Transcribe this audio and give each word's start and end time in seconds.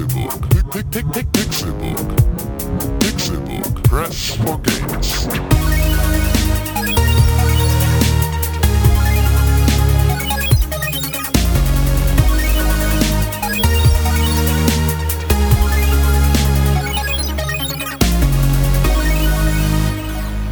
Pixelbook. 0.00 0.72
Pick, 0.72 1.12
pick, 1.12 1.26
Pixelbook. 1.32 2.08
Pixelbook. 3.00 3.84
Press 3.84 4.34
for 4.36 4.58
games. 4.58 5.26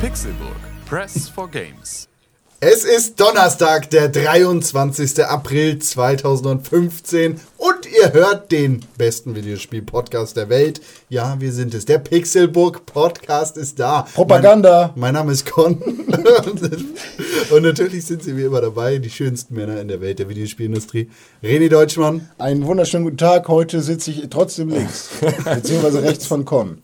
Pixelburg. 0.01 0.61
Press 0.85 1.29
for 1.29 1.49
Games. 1.49 2.09
Es 2.61 2.83
ist 2.83 3.21
Donnerstag, 3.21 3.89
der 3.91 4.09
23. 4.09 5.25
April 5.25 5.79
2015 5.79 7.41
und 7.57 7.77
ihr 7.87 8.13
hört 8.13 8.51
den 8.51 8.85
besten 8.97 9.37
Videospiel-Podcast 9.37 10.37
der 10.37 10.49
Welt. 10.49 10.81
Ja, 11.09 11.37
wir 11.39 11.53
sind 11.53 11.73
es. 11.73 11.85
Der 11.85 12.01
Pixelburg 12.01 12.85
Podcast 12.85 13.57
ist 13.57 13.79
da. 13.79 14.09
Propaganda. 14.13 14.93
Mein, 14.97 15.01
mein 15.03 15.15
Name 15.15 15.33
ist 15.35 15.49
Con. 15.49 15.77
und 17.51 17.63
natürlich 17.63 18.05
sind 18.05 18.25
sie 18.25 18.37
wie 18.37 18.43
immer 18.43 18.61
dabei, 18.61 18.99
die 18.99 19.11
schönsten 19.11 19.55
Männer 19.55 19.81
in 19.81 19.87
der 19.87 20.01
Welt 20.01 20.19
der 20.19 20.29
Videospielindustrie. 20.29 21.09
René 21.45 21.69
Deutschmann. 21.69 22.29
Einen 22.39 22.67
wunderschönen 22.67 23.05
guten 23.05 23.19
Tag. 23.19 23.47
Heute 23.47 23.81
sitze 23.83 24.11
ich 24.11 24.29
trotzdem 24.31 24.71
links, 24.71 25.11
beziehungsweise 25.45 26.03
rechts 26.03 26.27
von 26.27 26.45
Con. 26.45 26.83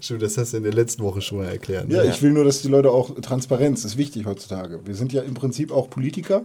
Stimmt, 0.00 0.22
das 0.22 0.36
hast 0.38 0.52
du 0.52 0.58
in 0.58 0.62
der 0.62 0.72
letzten 0.72 1.02
Woche 1.02 1.20
schon 1.20 1.38
mal 1.38 1.48
erklärt. 1.48 1.90
Ja, 1.90 2.04
ich 2.04 2.22
will 2.22 2.30
nur, 2.30 2.44
dass 2.44 2.62
die 2.62 2.68
Leute 2.68 2.90
auch 2.90 3.14
Transparenz 3.20 3.84
ist 3.84 3.96
wichtig 3.96 4.26
heutzutage. 4.26 4.80
Wir 4.84 4.94
sind 4.94 5.12
ja 5.12 5.22
im 5.22 5.34
Prinzip 5.34 5.72
auch 5.72 5.90
Politiker. 5.90 6.44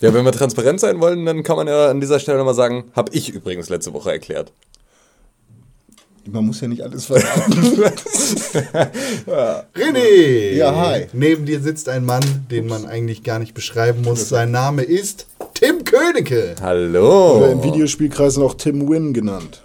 Ja, 0.00 0.12
wenn 0.12 0.24
wir 0.24 0.32
transparent 0.32 0.80
sein 0.80 1.00
wollen, 1.00 1.24
dann 1.24 1.42
kann 1.42 1.56
man 1.56 1.68
ja 1.68 1.88
an 1.88 2.00
dieser 2.00 2.18
Stelle 2.18 2.38
nochmal 2.38 2.54
sagen, 2.54 2.84
habe 2.94 3.12
ich 3.14 3.30
übrigens 3.30 3.68
letzte 3.68 3.92
Woche 3.92 4.10
erklärt. 4.10 4.52
Man 6.30 6.46
muss 6.46 6.60
ja 6.60 6.68
nicht 6.68 6.82
alles 6.82 7.06
verraten. 7.06 7.52
René! 9.74 10.52
Ja, 10.52 10.74
hi. 10.76 11.06
Neben 11.12 11.46
dir 11.46 11.60
sitzt 11.60 11.88
ein 11.88 12.04
Mann, 12.04 12.22
den 12.50 12.68
man 12.68 12.86
eigentlich 12.86 13.24
gar 13.24 13.40
nicht 13.40 13.54
beschreiben 13.54 14.02
muss. 14.02 14.28
Sein 14.28 14.52
Name 14.52 14.82
ist 14.82 15.26
Tim 15.54 15.84
Königke. 15.84 16.54
Hallo. 16.60 17.38
Oder 17.38 17.52
in 17.52 17.64
Videospielkreisen 17.64 18.42
auch 18.42 18.54
Tim 18.54 18.88
Win 18.88 19.12
genannt. 19.12 19.62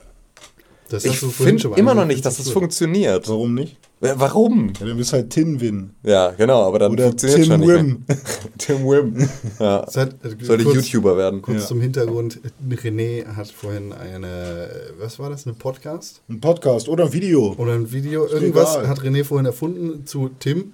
Das 0.90 1.04
ich 1.06 1.12
hast 1.14 1.22
du 1.24 1.30
vorhin 1.30 1.60
finde 1.60 1.78
immer 1.80 1.94
noch 1.94 2.06
nicht, 2.06 2.26
dass 2.26 2.38
das 2.38 2.50
funktioniert. 2.50 3.28
Warum 3.28 3.54
nicht? 3.54 3.78
Warum? 4.00 4.72
Ja, 4.80 4.86
dann 4.86 4.98
bist 4.98 5.12
halt 5.12 5.32
Tin 5.32 5.60
Win. 5.60 5.90
Ja, 6.04 6.32
genau, 6.32 6.64
aber 6.64 6.80
dann 6.80 6.94
Oder 6.94 7.06
funktioniert 7.08 7.40
Tim 7.42 7.48
schon 7.48 7.60
nicht 7.60 7.70
Wim. 7.70 8.04
mehr. 8.08 8.18
Tim 8.58 8.78
Wim. 8.86 9.30
Ja. 9.60 9.86
Hat, 9.94 10.14
äh, 10.24 10.44
Sollte 10.46 10.64
kurz, 10.64 10.76
YouTuber 10.76 11.18
werden. 11.18 11.42
Kurz 11.42 11.62
Ja. 11.62 11.66
zum 11.68 11.82
Hintergrund. 11.82 12.40
René 12.70 13.26
hat 13.26 13.48
vorhin 13.52 13.92
eine, 13.92 14.70
was 15.00 15.18
war 15.20 15.30
das, 15.30 15.46
eine 15.48 15.56
Podcast? 15.56 16.22
Ein 16.30 16.40
Podcast 16.40 16.88
oder 16.88 17.06
ein 17.06 17.14
Video. 17.14 17.56
Oder 17.58 17.74
ein 17.74 17.92
Video? 17.92 18.28
Irgendwas 18.28 18.76
egal. 18.76 18.88
hat 18.88 19.00
René 19.00 19.24
vorhin 19.24 19.46
erfunden 19.48 20.06
zu 20.06 20.30
Tim, 20.40 20.74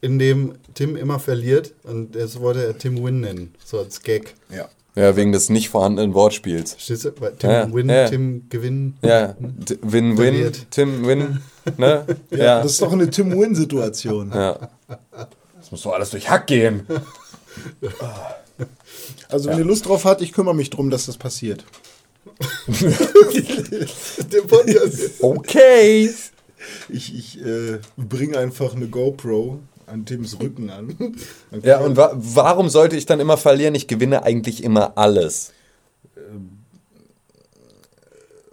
in 0.00 0.18
dem 0.18 0.54
Tim 0.74 0.96
immer 0.96 1.18
verliert. 1.18 1.74
Und 1.84 2.16
das 2.16 2.40
wollte 2.40 2.64
er 2.64 2.76
Tim 2.78 3.04
Win 3.04 3.20
nennen. 3.20 3.54
So 3.64 3.78
als 3.78 4.02
Gag. 4.02 4.34
Ja. 4.50 4.68
Ja, 4.94 5.16
wegen 5.16 5.32
des 5.32 5.48
nicht 5.48 5.70
vorhandenen 5.70 6.12
Wortspiels. 6.12 6.76
Du? 6.86 7.20
Weil 7.20 7.32
Tim 7.36 7.50
Ja, 7.50 7.72
Win, 7.72 7.88
ja. 7.88 8.08
Tim 8.08 8.48
Gewinn. 8.50 8.96
Ja, 9.02 9.34
Win-Win. 9.80 10.52
Tim 10.70 11.06
Win, 11.06 11.40
ne? 11.78 12.04
Ja, 12.30 12.62
das 12.62 12.72
ist 12.72 12.82
doch 12.82 12.92
eine 12.92 13.08
Tim 13.08 13.38
Win-Situation. 13.38 14.32
Ja. 14.34 14.68
Das 15.56 15.70
muss 15.70 15.82
doch 15.82 15.92
alles 15.92 16.10
durch 16.10 16.28
Hack 16.28 16.46
gehen. 16.46 16.86
Also, 19.28 19.48
wenn 19.48 19.58
ihr 19.58 19.64
Lust 19.64 19.86
drauf 19.86 20.04
habt, 20.04 20.20
ich 20.20 20.32
kümmere 20.32 20.54
mich 20.54 20.68
drum, 20.68 20.90
dass 20.90 21.06
das 21.06 21.16
passiert. 21.16 21.64
Der 24.30 24.42
Podcast 24.42 24.94
ist 24.94 25.22
Okay. 25.22 26.10
Ich, 26.90 27.14
ich 27.14 27.44
äh, 27.44 27.78
bringe 27.96 28.36
einfach 28.38 28.74
eine 28.74 28.88
GoPro 28.88 29.60
an 29.86 30.04
Tims 30.06 30.38
Rücken 30.40 30.70
an. 30.70 30.96
Dann 31.50 31.60
Ja, 31.62 31.80
und 31.80 31.96
wa 31.96 32.12
warum 32.14 32.68
sollte 32.68 32.96
ich 32.96 33.06
dann 33.06 33.20
immer 33.20 33.36
verlieren? 33.36 33.74
Ich 33.74 33.86
gewinne 33.86 34.22
eigentlich 34.22 34.62
immer 34.62 34.96
alles. 34.96 35.52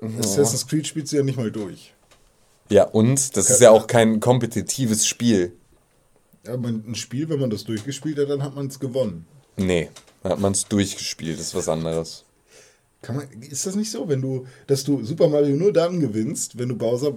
Assassin's 0.01 0.67
Creed 0.67 0.87
spielt 0.87 1.07
sie 1.07 1.17
ja 1.17 1.23
nicht 1.23 1.37
mal 1.37 1.51
durch. 1.51 1.93
Ja, 2.69 2.83
und? 2.83 3.35
Das 3.35 3.49
ist 3.49 3.61
ja 3.61 3.71
auch 3.71 3.87
kein 3.87 4.19
kompetitives 4.19 5.07
Spiel. 5.07 5.53
Ja, 6.45 6.55
man, 6.55 6.83
ein 6.87 6.95
Spiel, 6.95 7.27
wenn 7.29 7.39
man 7.39 7.49
das 7.49 7.63
durchgespielt 7.63 8.17
hat, 8.17 8.29
dann 8.29 8.43
hat 8.43 8.55
man 8.55 8.67
es 8.67 8.79
gewonnen. 8.79 9.25
Nee, 9.57 9.89
da 10.23 10.29
hat 10.29 10.39
man 10.39 10.53
es 10.53 10.65
durchgespielt, 10.65 11.37
das 11.39 11.47
ist 11.47 11.55
was 11.55 11.67
anderes. 11.67 12.23
Kann 13.01 13.15
man, 13.15 13.27
ist 13.49 13.65
das 13.65 13.75
nicht 13.77 13.89
so, 13.89 14.09
wenn 14.09 14.21
du, 14.21 14.45
dass 14.67 14.83
du 14.83 15.05
Super 15.05 15.29
Mario 15.29 15.55
nur 15.55 15.71
dann 15.71 16.01
gewinnst, 16.01 16.59
wenn 16.59 16.67
du 16.67 16.75
Bowser 16.75 17.13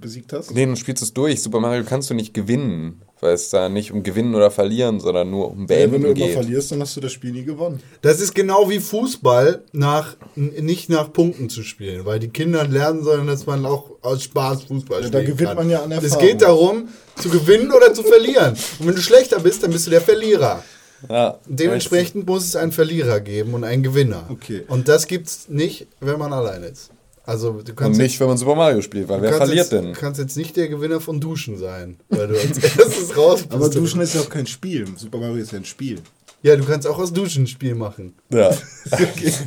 besiegt 0.00 0.32
hast? 0.32 0.50
Nee, 0.54 0.64
du 0.64 0.74
spielst 0.76 1.02
es 1.02 1.12
durch. 1.12 1.42
Super 1.42 1.60
Mario 1.60 1.84
kannst 1.84 2.08
du 2.08 2.14
nicht 2.14 2.32
gewinnen, 2.32 3.02
weil 3.20 3.34
es 3.34 3.50
da 3.50 3.68
nicht 3.68 3.92
um 3.92 4.02
Gewinnen 4.02 4.34
oder 4.34 4.50
Verlieren, 4.50 4.98
sondern 4.98 5.30
nur 5.30 5.50
um 5.50 5.64
Ja, 5.64 5.68
wenn 5.68 5.90
Beenden 5.90 6.02
du 6.04 6.08
immer 6.12 6.14
geht. 6.26 6.32
verlierst, 6.32 6.72
dann 6.72 6.80
hast 6.80 6.96
du 6.96 7.02
das 7.02 7.12
Spiel 7.12 7.32
nie 7.32 7.44
gewonnen. 7.44 7.80
Das 8.00 8.18
ist 8.22 8.34
genau 8.34 8.70
wie 8.70 8.80
Fußball 8.80 9.62
nach, 9.72 10.16
nicht 10.36 10.88
nach 10.88 11.12
Punkten 11.12 11.50
zu 11.50 11.62
spielen, 11.64 12.06
weil 12.06 12.18
die 12.18 12.28
Kinder 12.28 12.66
lernen 12.66 13.04
sollen, 13.04 13.26
dass 13.26 13.44
man 13.44 13.66
auch 13.66 13.90
aus 14.00 14.22
Spaß 14.22 14.64
Fußball 14.64 15.02
Ja, 15.02 15.08
spielen 15.08 15.22
da 15.26 15.30
gewinnt 15.30 15.48
kann. 15.48 15.56
man 15.58 15.68
ja 15.68 15.82
an 15.82 15.92
Es 15.92 16.04
Erfahrung. 16.04 16.26
geht 16.26 16.40
darum, 16.40 16.88
zu 17.16 17.28
gewinnen 17.28 17.70
oder 17.72 17.92
zu 17.92 18.02
verlieren. 18.04 18.56
Und 18.78 18.86
wenn 18.86 18.94
du 18.94 19.02
schlechter 19.02 19.38
bist, 19.40 19.62
dann 19.62 19.70
bist 19.70 19.86
du 19.86 19.90
der 19.90 20.00
Verlierer. 20.00 20.64
Ja, 21.08 21.38
Dementsprechend 21.46 22.26
muss 22.26 22.44
es 22.44 22.56
einen 22.56 22.72
Verlierer 22.72 23.20
geben 23.20 23.54
und 23.54 23.64
einen 23.64 23.82
Gewinner. 23.82 24.24
Okay. 24.30 24.64
Und 24.68 24.88
das 24.88 25.06
gibt's 25.06 25.48
nicht, 25.48 25.86
wenn 26.00 26.18
man 26.18 26.32
allein 26.32 26.62
ist. 26.62 26.90
Also 27.24 27.52
du 27.52 27.58
Und 27.72 27.76
kannst 27.76 27.98
nicht, 28.00 28.20
wenn 28.20 28.28
man 28.28 28.36
Super 28.38 28.54
Mario 28.54 28.80
spielt, 28.82 29.08
weil 29.08 29.16
jetzt, 29.16 29.22
wer 29.24 29.30
du 29.32 29.38
kannst 29.38 29.48
verliert 29.48 29.64
jetzt, 29.64 29.72
denn? 29.72 29.92
Du 29.92 29.98
kannst 30.00 30.20
jetzt 30.20 30.36
nicht 30.36 30.56
der 30.56 30.68
Gewinner 30.68 31.00
von 31.00 31.20
Duschen 31.20 31.58
sein, 31.58 31.96
weil 32.08 32.28
du 32.28 32.34
als 32.38 32.56
erstes 32.78 33.16
raus 33.16 33.42
bist. 33.42 33.52
Aber 33.52 33.68
Duschen 33.68 34.00
ist 34.00 34.14
ja 34.14 34.20
auch 34.20 34.28
kein 34.30 34.46
Spiel. 34.46 34.86
Super 34.96 35.18
Mario 35.18 35.36
ist 35.36 35.50
ja 35.52 35.58
ein 35.58 35.64
Spiel. 35.64 36.00
Ja, 36.42 36.54
du 36.54 36.64
kannst 36.64 36.86
auch 36.86 36.98
aus 36.98 37.12
Duschen 37.12 37.42
ein 37.44 37.46
Spiel 37.48 37.74
machen. 37.74 38.14
Ja, 38.32 38.50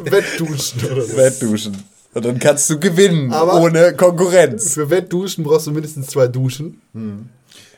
Wettduschen 0.04 0.84
oder 0.92 1.04
so. 1.04 1.18
Wettduschen. 1.18 1.78
Und 2.14 2.26
dann 2.26 2.40
kannst 2.40 2.70
du 2.70 2.80
gewinnen, 2.80 3.32
Aber- 3.32 3.62
ohne 3.62 3.94
Konkurrenz. 3.96 4.74
Für 4.74 4.90
Wettduschen 4.90 5.44
brauchst 5.44 5.68
du 5.68 5.72
mindestens 5.72 6.08
zwei 6.08 6.28
Duschen. 6.28 6.82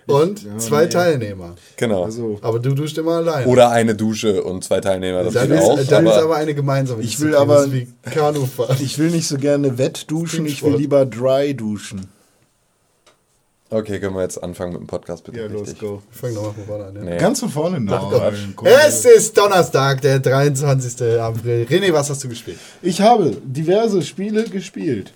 Und 0.07 0.43
ja, 0.43 0.57
zwei 0.57 0.83
nee. 0.85 0.89
Teilnehmer. 0.89 1.55
Genau. 1.77 2.03
Also, 2.05 2.39
Aber 2.41 2.59
du 2.59 2.73
duschst 2.73 2.97
immer 2.97 3.17
alleine. 3.17 3.47
Oder 3.47 3.69
eine 3.69 3.95
Dusche 3.95 4.43
und 4.43 4.63
zwei 4.63 4.81
Teilnehmer, 4.81 5.23
das 5.23 5.33
dann 5.33 5.47
geht 5.47 5.59
ist, 5.59 5.63
auch. 5.63 5.75
dann 5.87 6.05
ist 6.05 6.13
aber 6.13 6.23
aber 6.23 6.35
eine 6.37 6.53
gemeinsame. 6.55 7.01
Ich 7.03 7.19
will 7.19 7.35
aber- 7.35 7.67
ich 8.79 8.97
will 8.97 9.11
nicht 9.11 9.27
so 9.27 9.37
gerne 9.37 9.77
Wettduschen, 9.77 10.45
ich 10.45 10.63
will 10.63 10.75
lieber 10.75 11.05
dry 11.05 11.53
duschen. 11.53 12.07
okay, 13.69 13.99
können 13.99 14.15
wir 14.15 14.23
jetzt 14.23 14.41
anfangen 14.43 14.73
mit 14.73 14.81
dem 14.81 14.87
Podcast, 14.87 15.23
bitte? 15.23 15.49
richtig? 15.49 15.79
go. 15.79 16.01
Fang 16.11 16.33
doch 16.35 16.43
mal 16.43 16.53
von 16.53 16.65
vorne 16.65 16.85
an. 16.85 16.95
Ja. 16.95 17.01
Nee. 17.03 17.17
Ganz 17.17 17.39
von 17.39 17.49
vorne 17.49 17.79
noch. 17.79 18.11
Es 18.63 19.05
ist 19.05 19.37
Donnerstag, 19.37 20.01
der 20.01 20.19
23. 20.19 21.19
April. 21.19 21.67
René, 21.69 21.93
was 21.93 22.09
hast 22.09 22.23
du 22.23 22.29
gespielt? 22.29 22.57
Ich 22.81 22.99
habe 23.01 23.37
diverse 23.43 24.01
Spiele 24.01 24.43
gespielt. 24.45 25.13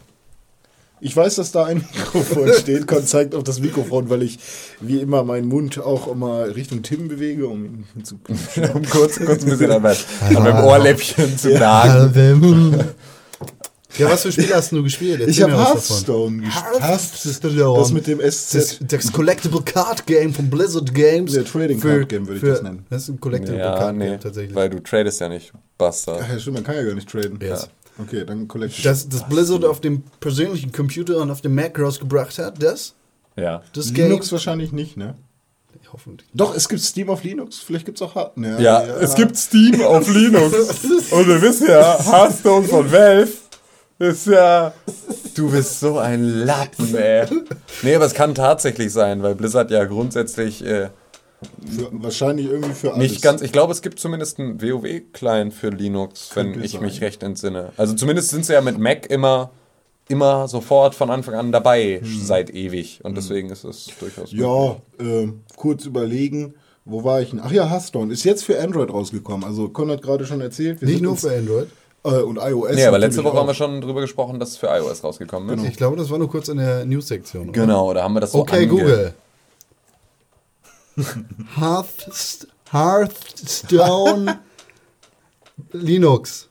Ich 1.06 1.16
weiß, 1.16 1.36
dass 1.36 1.52
da 1.52 1.66
ein 1.66 1.78
Mikrofon 1.96 2.52
steht. 2.54 2.88
Con 2.88 3.06
zeigt 3.06 3.36
auf 3.36 3.44
das 3.44 3.60
Mikrofon, 3.60 4.10
weil 4.10 4.24
ich 4.24 4.40
wie 4.82 5.00
immer 5.00 5.24
meinen 5.24 5.48
Mund 5.48 5.78
auch 5.80 6.08
immer 6.08 6.56
Richtung 6.56 6.82
Tim 6.82 7.08
bewege, 7.08 7.48
um 7.48 7.64
ihn 7.96 8.04
zu 8.04 8.16
um 8.74 8.84
kurz, 8.90 9.20
kurz 9.20 9.44
ein 9.44 9.50
bisschen 9.52 9.72
an, 9.72 9.84
mein, 9.84 9.96
an 10.22 10.34
meinem 10.44 10.64
Ohrläppchen 10.66 11.38
zu 11.38 11.50
nagen. 11.54 12.74
Ja, 13.98 14.10
was 14.10 14.24
für 14.24 14.32
Spiele 14.32 14.56
hast 14.56 14.72
du 14.72 14.82
gespielt? 14.84 15.22
Ich 15.22 15.40
Erzähl 15.40 15.54
habe 15.54 15.76
was 15.76 15.88
davon. 15.88 16.42
Hearthstone 16.42 16.42
gespielt. 16.42 16.82
Hearthstone. 16.82 17.80
Das 17.80 17.92
mit 17.92 18.08
dem 18.08 18.18
Das, 18.20 18.50
SZ. 18.50 18.80
das 18.92 19.12
Collectible 19.14 19.62
Card 19.62 20.06
Game 20.08 20.34
von 20.34 20.50
Blizzard 20.50 20.94
Games. 20.94 21.32
Der 21.34 21.46
Trading 21.46 21.80
Für- 21.80 22.00
Card 22.00 22.10
Game 22.10 22.26
würde 22.28 22.36
ich 22.38 22.40
für- 22.42 22.50
das 22.50 22.62
nennen. 22.64 22.86
Das 22.90 23.04
ist 23.04 23.10
ein 23.10 23.20
Collectible 23.22 23.60
Ja, 23.60 23.78
Card 23.78 23.96
nee, 23.96 24.08
Game 24.10 24.20
tatsächlich. 24.20 24.56
weil 24.56 24.70
du 24.70 24.80
tradest 24.82 25.22
ja 25.22 25.30
nicht, 25.30 25.54
Bastard. 25.78 26.22
Ach 26.26 26.30
ja, 26.34 26.40
stimmt, 26.40 26.56
man 26.56 26.64
kann 26.66 26.76
ja 26.76 26.84
gar 26.84 26.94
nicht 26.96 27.08
traden. 27.10 27.40
Yes. 27.42 27.70
Okay, 27.98 28.26
dann 28.26 28.48
Collection. 28.48 28.84
Das, 28.84 29.08
das 29.08 29.28
Blizzard 29.28 29.64
auf 29.64 29.80
dem 29.80 30.04
persönlichen 30.20 30.72
Computer 30.72 31.18
und 31.18 31.32
auf 31.32 31.42
dem 31.42 31.56
Mac 31.56 31.80
rausgebracht 31.80 32.38
hat, 32.38 32.62
das? 32.62 32.94
Ja. 33.36 33.64
Das 33.74 33.94
Game? 33.94 34.10
Linux 34.10 34.32
wahrscheinlich 34.32 34.72
nicht, 34.72 34.98
ne? 34.98 35.16
Hoffentlich. 35.94 36.28
Doch, 36.34 36.54
es 36.56 36.68
gibt 36.68 36.82
Steam 36.82 37.10
auf 37.10 37.24
Linux. 37.24 37.60
Vielleicht 37.60 37.86
gibt 37.86 37.98
es 37.98 38.02
auch 38.02 38.16
Hard. 38.16 38.36
Ne, 38.38 38.62
Ja, 38.62 38.84
es 38.84 39.16
gibt 39.16 39.38
Steam 39.38 39.82
auf 39.82 40.12
Linux. 40.14 40.54
Und 41.12 41.28
wir 41.28 41.42
wissen 41.42 41.68
ja, 41.68 41.98
Hearthstone 42.04 42.68
von 42.68 42.92
Valve 42.92 43.30
ist 44.00 44.28
ja. 44.28 44.74
Du 45.36 45.50
bist 45.52 45.80
so 45.80 45.98
ein 46.00 46.24
Lappen, 46.24 46.96
ey. 46.96 47.28
Nee, 47.82 47.96
aber 47.96 48.06
es 48.06 48.14
kann 48.14 48.36
tatsächlich 48.36 48.92
sein, 48.92 49.22
weil 49.24 49.36
Blizzard 49.36 49.72
ja 49.72 49.86
grundsätzlich 49.86 50.66
äh, 50.66 50.90
Für, 51.66 51.90
wahrscheinlich 51.92 52.48
irgendwie 52.48 52.74
für 52.74 52.94
alles. 52.94 53.12
nicht 53.12 53.22
ganz. 53.22 53.42
Ich 53.42 53.52
glaube, 53.52 53.72
es 53.74 53.82
gibt 53.82 54.00
zumindest 54.00 54.40
einen 54.40 54.62
WoW-Client 54.62 55.54
für 55.54 55.70
Linux, 55.70 56.30
wenn 56.36 56.52
Könnte 56.54 56.66
ich 56.66 56.74
sein. 56.74 56.82
mich 56.82 57.02
recht 57.02 57.24
entsinne. 57.24 57.72
Also 57.78 57.94
zumindest 57.96 58.30
sind 58.30 58.46
sie 58.46 58.54
ja 58.54 58.62
mit 58.62 58.78
Mac 58.78 59.10
immer, 59.10 59.52
immer 60.08 60.48
sofort 60.48 60.96
von 60.96 61.10
Anfang 61.10 61.36
an 61.36 61.52
dabei, 61.52 62.02
seit 62.04 62.50
ewig. 62.50 63.00
Und 63.04 63.16
deswegen 63.18 63.50
ist 63.50 63.64
es 63.64 63.90
durchaus 64.00 64.32
gut. 64.32 64.40
Ja, 64.40 64.76
ähm, 65.00 65.42
kurz 65.56 65.86
überlegen. 65.86 66.54
Wo 66.88 67.04
war 67.04 67.20
ich 67.22 67.32
denn? 67.32 67.42
Ach 67.44 67.52
ja, 67.52 67.68
Hearthstone 67.68 68.14
ist 68.14 68.24
jetzt 68.26 68.44
für 68.44 68.62
Android 68.62 68.92
rausgekommen. 68.92 69.44
Also 69.44 69.70
Con 69.70 69.90
hat 69.90 70.04
gerade 70.04 70.26
schon 70.26 70.40
erzählt. 70.42 70.82
Wir 70.82 70.88
Nicht 70.88 70.98
sind 70.98 71.06
nur 71.06 71.16
für 71.18 71.36
Android. 71.36 71.68
Äh, 72.04 72.10
und 72.22 72.38
iOS. 72.38 72.76
Nee, 72.76 72.86
aber 72.86 73.00
letzte 73.00 73.24
Woche 73.24 73.36
haben 73.40 73.48
wir 73.48 73.52
auch. 73.54 73.56
schon 73.56 73.82
drüber 73.82 74.02
gesprochen, 74.02 74.40
dass 74.40 74.50
es 74.52 74.58
für 74.58 74.68
iOS 74.68 75.04
rausgekommen 75.04 75.58
ist. 75.58 75.66
Ich 75.68 75.78
glaube, 75.78 75.98
das 75.98 76.12
war 76.12 76.20
nur 76.20 76.30
kurz 76.30 76.48
in 76.50 76.58
der 76.58 76.86
News-Sektion. 76.86 77.52
Genau, 77.52 77.92
da 77.96 78.04
haben 78.04 78.14
wir 78.14 78.20
das 78.20 78.34
so 78.34 78.38
Okay, 78.42 78.66
ange- 78.66 78.68
Google. 78.68 79.14
Hearth, 81.58 82.48
Hearthstone 82.72 84.40
Linux. 85.72 86.50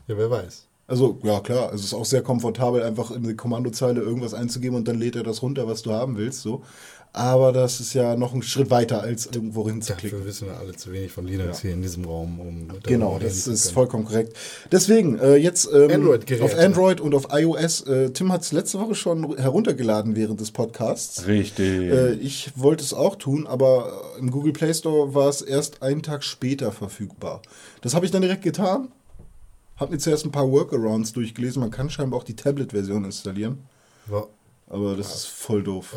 Ja, 0.09 0.17
wer 0.17 0.31
weiß. 0.31 0.67
Also, 0.93 1.19
ja 1.23 1.41
klar, 1.41 1.73
es 1.73 1.85
ist 1.85 1.94
auch 1.94 2.05
sehr 2.05 2.21
komfortabel, 2.21 2.83
einfach 2.83 3.12
in 3.12 3.23
die 3.23 3.35
Kommandozeile 3.35 4.03
irgendwas 4.03 4.35
einzugeben 4.35 4.77
und 4.77 4.87
dann 4.87 4.99
lädt 4.99 5.17
er 5.17 5.23
das 5.23 5.41
runter, 5.41 5.67
was 5.67 5.81
du 5.81 5.93
haben 5.93 6.19
willst, 6.19 6.43
so. 6.43 6.65
Aber 7.15 7.50
das 7.50 7.81
ist 7.81 7.94
ja 7.94 8.15
noch 8.15 8.35
ein 8.35 8.43
Schritt 8.43 8.69
weiter, 8.69 9.00
als 9.00 9.25
irgendwo 9.25 9.67
hinzuklicken. 9.67 10.19
Dafür 10.19 10.29
wissen 10.29 10.49
wir 10.49 10.59
alle 10.59 10.77
zu 10.77 10.93
wenig 10.93 11.11
von 11.11 11.27
Linux 11.27 11.62
hier 11.62 11.73
in 11.73 11.81
diesem 11.81 12.05
Raum. 12.05 12.39
Um 12.39 12.69
Genau, 12.83 13.19
das 13.19 13.47
ist 13.47 13.71
vollkommen 13.71 14.05
korrekt. 14.05 14.37
Deswegen, 14.71 15.19
äh, 15.19 15.37
jetzt 15.37 15.67
ähm, 15.73 15.91
Android-Geräte. 15.93 16.44
auf 16.44 16.59
Android 16.59 17.00
und 17.00 17.15
auf 17.15 17.29
iOS. 17.33 17.87
Äh, 17.87 18.11
Tim 18.11 18.31
hat 18.31 18.43
es 18.43 18.53
letzte 18.53 18.79
Woche 18.79 18.94
schon 18.94 19.39
heruntergeladen 19.39 20.15
während 20.15 20.41
des 20.41 20.50
Podcasts. 20.50 21.27
Richtig. 21.27 21.91
Äh, 21.91 22.12
ich 22.17 22.53
wollte 22.55 22.85
es 22.85 22.93
auch 22.93 23.17
tun, 23.17 23.47
aber 23.47 24.12
äh, 24.17 24.21
im 24.21 24.31
Google 24.31 24.53
Play 24.53 24.75
Store 24.75 25.15
war 25.15 25.31
es 25.31 25.41
erst 25.41 25.83
einen 25.83 26.03
Tag 26.03 26.23
später 26.23 26.71
verfügbar. 26.71 27.41
Das 27.81 27.94
habe 27.94 28.05
ich 28.05 28.12
dann 28.12 28.21
direkt 28.21 28.43
getan. 28.43 28.89
Habe 29.82 29.93
mir 29.93 29.99
zuerst 29.99 30.25
ein 30.25 30.31
paar 30.31 30.49
Workarounds 30.50 31.12
durchgelesen. 31.12 31.61
Man 31.61 31.70
kann 31.73 31.90
scheinbar 31.90 32.20
auch 32.20 32.25
die 32.25 32.37
Tablet-Version 32.37 33.05
installieren. 33.05 33.58
Wa- 34.06 34.29
Aber 34.69 34.96
das 34.96 35.14
ist 35.14 35.26
voll 35.26 35.62
doof. 35.64 35.96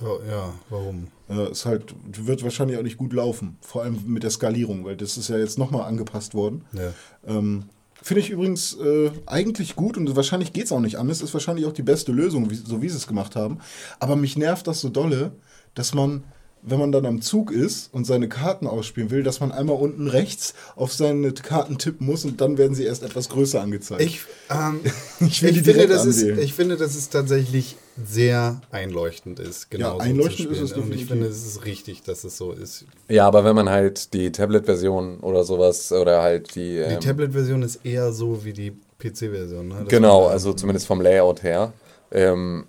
Ja, 0.00 0.52
warum? 0.68 1.06
Ja, 1.28 1.46
ist 1.46 1.64
halt, 1.64 1.94
wird 2.04 2.42
wahrscheinlich 2.42 2.76
auch 2.76 2.82
nicht 2.82 2.98
gut 2.98 3.12
laufen. 3.14 3.56
Vor 3.62 3.82
allem 3.82 3.98
mit 4.06 4.22
der 4.24 4.30
Skalierung, 4.30 4.84
weil 4.84 4.96
das 4.96 5.16
ist 5.16 5.28
ja 5.28 5.38
jetzt 5.38 5.56
nochmal 5.58 5.82
angepasst 5.88 6.34
worden. 6.34 6.64
Ja. 6.72 6.92
Ähm, 7.26 7.64
Finde 8.02 8.20
ich 8.20 8.28
übrigens 8.28 8.74
äh, 8.76 9.10
eigentlich 9.24 9.74
gut 9.76 9.96
und 9.96 10.14
wahrscheinlich 10.14 10.52
geht 10.52 10.64
es 10.66 10.72
auch 10.72 10.80
nicht 10.80 10.96
anders. 10.98 11.22
Ist 11.22 11.32
wahrscheinlich 11.32 11.64
auch 11.64 11.72
die 11.72 11.82
beste 11.82 12.12
Lösung, 12.12 12.50
wie, 12.50 12.56
so 12.56 12.82
wie 12.82 12.88
sie 12.90 12.96
es 12.98 13.06
gemacht 13.06 13.36
haben. 13.36 13.58
Aber 14.00 14.16
mich 14.16 14.36
nervt 14.36 14.66
das 14.66 14.82
so 14.82 14.90
dolle, 14.90 15.32
dass 15.74 15.94
man, 15.94 16.24
wenn 16.66 16.78
man 16.78 16.92
dann 16.92 17.04
am 17.06 17.20
Zug 17.20 17.50
ist 17.52 17.92
und 17.92 18.06
seine 18.06 18.28
Karten 18.28 18.66
ausspielen 18.66 19.10
will, 19.10 19.22
dass 19.22 19.40
man 19.40 19.52
einmal 19.52 19.76
unten 19.76 20.08
rechts 20.08 20.54
auf 20.76 20.92
seine 20.92 21.32
Karten 21.32 21.78
tippen 21.78 22.06
muss 22.06 22.24
und 22.24 22.40
dann 22.40 22.56
werden 22.58 22.74
sie 22.74 22.84
erst 22.84 23.02
etwas 23.02 23.28
größer 23.28 23.60
angezeigt. 23.60 24.00
Ich, 24.02 24.20
ähm, 24.50 24.80
Ich 25.20 25.20
ich, 25.20 25.42
will 25.42 25.52
die 25.52 25.60
finde, 25.60 25.88
das 25.88 26.06
ist, 26.06 26.22
ich 26.22 26.54
finde, 26.54 26.76
dass 26.76 26.94
es 26.94 27.10
tatsächlich 27.10 27.76
sehr 28.02 28.60
einleuchtend 28.70 29.38
ist. 29.40 29.70
Genau 29.70 29.94
so 29.94 29.98
einleuchtend 29.98 30.48
zu 30.48 30.54
ist 30.54 30.60
es 30.60 30.70
spielen. 30.70 30.86
Und 30.86 30.92
ich 30.92 31.00
definitiv. 31.02 31.08
finde, 31.08 31.26
es 31.28 31.46
ist 31.46 31.64
richtig, 31.64 32.02
dass 32.02 32.24
es 32.24 32.36
so 32.36 32.52
ist. 32.52 32.86
Ja, 33.08 33.26
aber 33.26 33.44
wenn 33.44 33.54
man 33.54 33.68
halt 33.68 34.14
die 34.14 34.32
Tablet-Version 34.32 35.20
oder 35.20 35.44
sowas 35.44 35.92
oder 35.92 36.22
halt 36.22 36.54
die. 36.56 36.74
Die 36.76 36.94
Ähm, 36.94 37.00
Tablet-Version 37.00 37.62
ist 37.62 37.80
eher 37.84 38.12
so 38.12 38.44
wie 38.44 38.52
die 38.52 38.72
PC-Version. 38.98 39.68
Ne? 39.68 39.84
Genau, 39.88 40.26
also 40.26 40.52
zumindest 40.54 40.86
vom 40.86 41.00
Layout 41.00 41.42
her. 41.42 41.72
Ähm, 42.10 42.64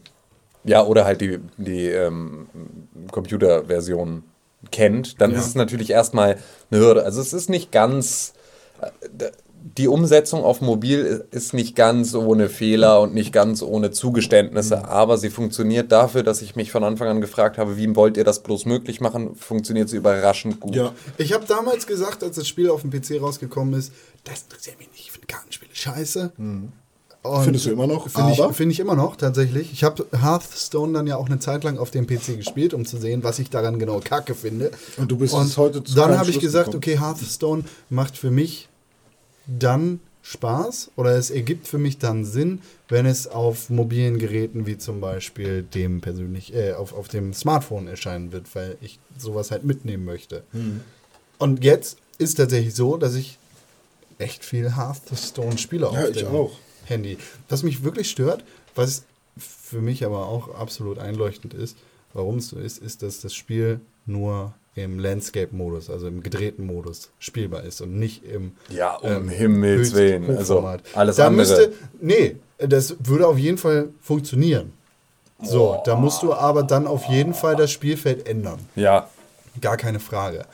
ja, 0.66 0.84
oder 0.86 1.06
halt 1.06 1.22
die, 1.22 1.40
die 1.58 1.88
ähm, 1.88 2.48
Computerversion 3.12 4.24
kennt, 4.72 5.22
dann 5.22 5.32
Ja. 5.32 5.38
ist 5.40 5.48
es 5.48 5.56
natürlich 5.56 5.90
erstmal 5.92 6.38
eine 6.72 6.80
Hürde. 6.82 7.04
Also 7.04 7.22
es 7.22 7.34
ist 7.34 7.50
nicht 7.50 7.72
ganz. 7.72 8.34
äh, 8.82 8.90
Die 9.78 9.88
Umsetzung 9.88 10.44
auf 10.44 10.62
mobil 10.62 11.26
ist 11.32 11.56
nicht 11.56 11.76
ganz 11.76 12.14
ohne 12.14 12.50
Fehler 12.50 13.02
und 13.02 13.16
nicht 13.16 13.34
ganz 13.34 13.64
ohne 13.64 13.90
Zugeständnisse, 13.90 14.78
Mhm. 14.78 14.86
aber 14.86 15.18
sie 15.18 15.32
funktioniert 15.32 15.92
dafür, 15.92 16.22
dass 16.22 16.44
ich 16.44 16.56
mich 16.56 16.72
von 16.72 16.84
Anfang 16.84 17.08
an 17.08 17.20
gefragt 17.20 17.58
habe, 17.58 17.76
wie 17.76 17.96
wollt 17.96 18.16
ihr 18.16 18.24
das 18.24 18.44
bloß 18.44 18.66
möglich 18.68 19.02
machen, 19.02 19.36
funktioniert 19.36 19.90
sie 19.90 19.98
überraschend 19.98 20.60
gut. 20.60 20.76
ja, 20.76 20.94
Ich 21.18 21.34
habe 21.34 21.46
damals 21.48 21.88
gesagt, 21.88 22.24
als 22.24 22.36
das 22.36 22.48
Spiel 22.48 22.70
auf 22.70 22.82
dem 22.82 22.92
PC 22.92 23.20
rausgekommen 23.20 23.74
ist, 23.74 23.92
das 24.24 24.44
interessiert 24.44 24.78
mich 24.78 24.92
nicht, 24.92 25.06
ich 25.06 25.12
finde 25.12 25.26
Kartenspiele 25.28 25.72
scheiße. 25.74 26.32
Und. 27.26 27.44
Findest 27.44 27.66
du 27.66 27.72
immer 27.72 27.88
noch, 27.88 28.10
Finde 28.10 28.32
ich, 28.32 28.56
find 28.56 28.72
ich 28.72 28.80
immer 28.80 28.96
noch, 28.96 29.16
tatsächlich. 29.16 29.72
Ich 29.72 29.84
habe 29.84 30.06
Hearthstone 30.12 30.94
dann 30.94 31.08
ja 31.08 31.18
auch 31.18 31.28
eine 31.28 31.40
Zeit 31.40 31.64
lang 31.64 31.78
auf 31.78 31.92
dem 31.92 32.08
PC 32.08 32.38
gespielt, 32.38 32.74
um 32.74 32.86
zu 32.86 32.98
sehen, 32.98 33.24
was 33.24 33.40
ich 33.40 33.50
daran 33.50 33.80
genau 33.80 34.00
kacke 34.04 34.36
finde. 34.36 34.72
Und 34.98 35.12
du 35.12 35.18
bist 35.18 35.34
Und 35.34 35.56
heute 35.58 35.84
zu 35.84 35.96
Dann 35.96 36.18
habe 36.18 36.30
ich 36.30 36.40
gesagt, 36.40 36.72
gekommen. 36.72 36.84
okay, 36.84 37.00
Hearthstone 37.00 37.64
macht 37.90 38.18
für 38.18 38.32
mich 38.32 38.70
dann 39.48 40.00
Spaß 40.26 40.92
oder 40.96 41.12
es 41.12 41.30
ergibt 41.30 41.68
für 41.68 41.78
mich 41.78 42.00
dann 42.00 42.26
Sinn, 42.26 42.62
wenn 42.88 43.06
es 43.06 43.28
auf 43.28 43.70
mobilen 43.70 44.18
Geräten 44.18 44.66
wie 44.66 44.78
zum 44.78 45.00
Beispiel 45.00 45.62
dem 45.62 46.02
persönlich, 46.02 46.54
äh, 46.56 46.74
auf, 46.74 46.94
auf 46.94 47.08
dem 47.08 47.34
Smartphone 47.34 47.88
erscheinen 47.88 48.32
wird, 48.32 48.56
weil 48.56 48.78
ich 48.82 49.00
sowas 49.20 49.52
halt 49.52 49.66
mitnehmen 49.66 50.04
möchte. 50.04 50.44
Hm. 50.52 50.82
Und 51.38 51.64
jetzt 51.64 51.98
ist 52.18 52.36
tatsächlich 52.36 52.74
so, 52.74 52.98
dass 52.98 53.14
ich 53.14 53.38
echt 54.18 54.44
viel 54.44 54.76
Hearthstone 54.76 55.58
spiele 55.60 55.90
Ja, 55.94 56.06
auf 56.06 56.10
ich 56.10 56.26
auch. 56.26 56.52
Handy. 56.86 57.18
Was 57.50 57.64
mich 57.64 57.84
wirklich 57.84 58.10
stört, 58.10 58.44
was 58.76 59.04
für 59.38 59.82
mich 59.82 60.06
aber 60.06 60.28
auch 60.28 60.56
absolut 60.56 60.98
einleuchtend 61.00 61.54
ist, 61.54 61.76
warum 62.14 62.38
es 62.38 62.48
so 62.50 62.58
ist, 62.58 62.78
ist, 62.78 63.02
dass 63.04 63.22
das 63.22 63.34
Spiel 63.34 63.80
nur 64.06 64.54
im 64.76 65.00
Landscape-Modus, 65.00 65.90
also 65.90 66.08
im 66.08 66.22
gedrehten 66.22 66.66
Modus, 66.66 67.10
spielbar 67.20 67.64
ist 67.64 67.82
und 67.82 67.98
nicht 67.98 68.24
im 68.26 68.52
Ja, 68.70 68.96
um 68.96 69.30
Himmels 69.30 69.80
Höchst- 69.82 69.96
Willen. 69.96 70.38
Also 70.38 70.60
alles 70.94 71.16
da 71.16 71.28
andere. 71.28 71.48
Müsste, 71.48 71.74
nee, 72.02 72.36
das 72.58 72.96
würde 73.00 73.28
auf 73.28 73.38
jeden 73.38 73.58
Fall 73.58 73.90
funktionieren. 74.02 74.74
So, 75.42 75.82
da 75.86 75.96
musst 75.96 76.24
du 76.24 76.34
aber 76.34 76.64
dann 76.64 76.88
auf 76.88 77.06
jeden 77.06 77.34
Fall 77.34 77.56
das 77.58 77.72
Spielfeld 77.72 78.28
ändern. 78.28 78.60
Ja, 78.76 79.10
Gar 79.62 79.78
keine 79.78 80.00
Frage. 80.02 80.46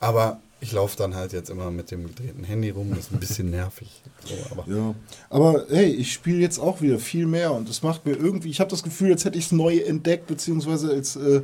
Aber 0.00 0.40
ich 0.62 0.72
laufe 0.72 0.96
dann 0.96 1.14
halt 1.14 1.32
jetzt 1.32 1.50
immer 1.50 1.70
mit 1.70 1.90
dem 1.90 2.06
gedrehten 2.06 2.44
Handy 2.44 2.70
rum, 2.70 2.90
das 2.90 3.00
ist 3.06 3.12
ein 3.12 3.20
bisschen 3.20 3.50
nervig. 3.50 3.88
So, 4.24 4.34
aber 4.50 4.64
Ja, 4.72 4.94
aber 5.28 5.66
hey, 5.68 5.90
ich 5.90 6.12
spiele 6.12 6.38
jetzt 6.38 6.58
auch 6.58 6.80
wieder 6.80 6.98
viel 6.98 7.26
mehr 7.26 7.52
und 7.52 7.68
es 7.68 7.82
macht 7.82 8.06
mir 8.06 8.12
irgendwie, 8.12 8.48
ich 8.48 8.60
habe 8.60 8.70
das 8.70 8.82
Gefühl, 8.82 9.12
als 9.12 9.24
hätte 9.24 9.36
ich 9.38 9.46
es 9.46 9.52
neu 9.52 9.78
entdeckt, 9.78 10.26
beziehungsweise 10.28 10.90
als, 10.90 11.16
äh, 11.16 11.42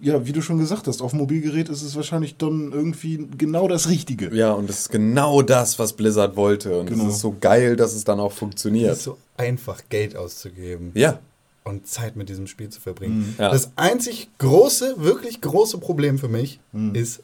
ja, 0.00 0.26
wie 0.26 0.32
du 0.32 0.42
schon 0.42 0.58
gesagt 0.58 0.86
hast, 0.86 1.00
auf 1.00 1.10
dem 1.10 1.18
Mobilgerät 1.18 1.68
ist 1.68 1.82
es 1.82 1.96
wahrscheinlich 1.96 2.36
dann 2.36 2.70
irgendwie 2.72 3.26
genau 3.36 3.66
das 3.66 3.88
Richtige. 3.88 4.34
Ja, 4.34 4.52
und 4.52 4.68
das 4.68 4.80
ist 4.80 4.90
genau 4.90 5.42
das, 5.42 5.78
was 5.78 5.92
Blizzard 5.92 6.36
wollte. 6.36 6.78
Und 6.80 6.86
Genau. 6.86 7.06
es 7.08 7.14
ist 7.14 7.20
so 7.20 7.34
geil, 7.40 7.74
dass 7.76 7.94
es 7.94 8.04
dann 8.04 8.20
auch 8.20 8.32
es 8.32 8.38
funktioniert. 8.38 8.92
ist 8.92 9.02
so 9.04 9.16
einfach, 9.36 9.82
Geld 9.88 10.16
auszugeben. 10.16 10.90
Ja. 10.94 11.18
und 11.64 11.86
Zeit 11.86 12.16
mit 12.16 12.30
diesem 12.30 12.46
Spiel 12.46 12.70
zu 12.70 12.80
verbringen. 12.80 13.34
Ja. 13.38 13.50
Das 13.50 13.72
einzig 13.76 14.30
große, 14.38 14.94
wirklich 14.98 15.42
große 15.42 15.76
Problem 15.76 16.18
für 16.18 16.28
mich 16.28 16.60
Mhm. 16.72 16.94
ist, 16.94 17.20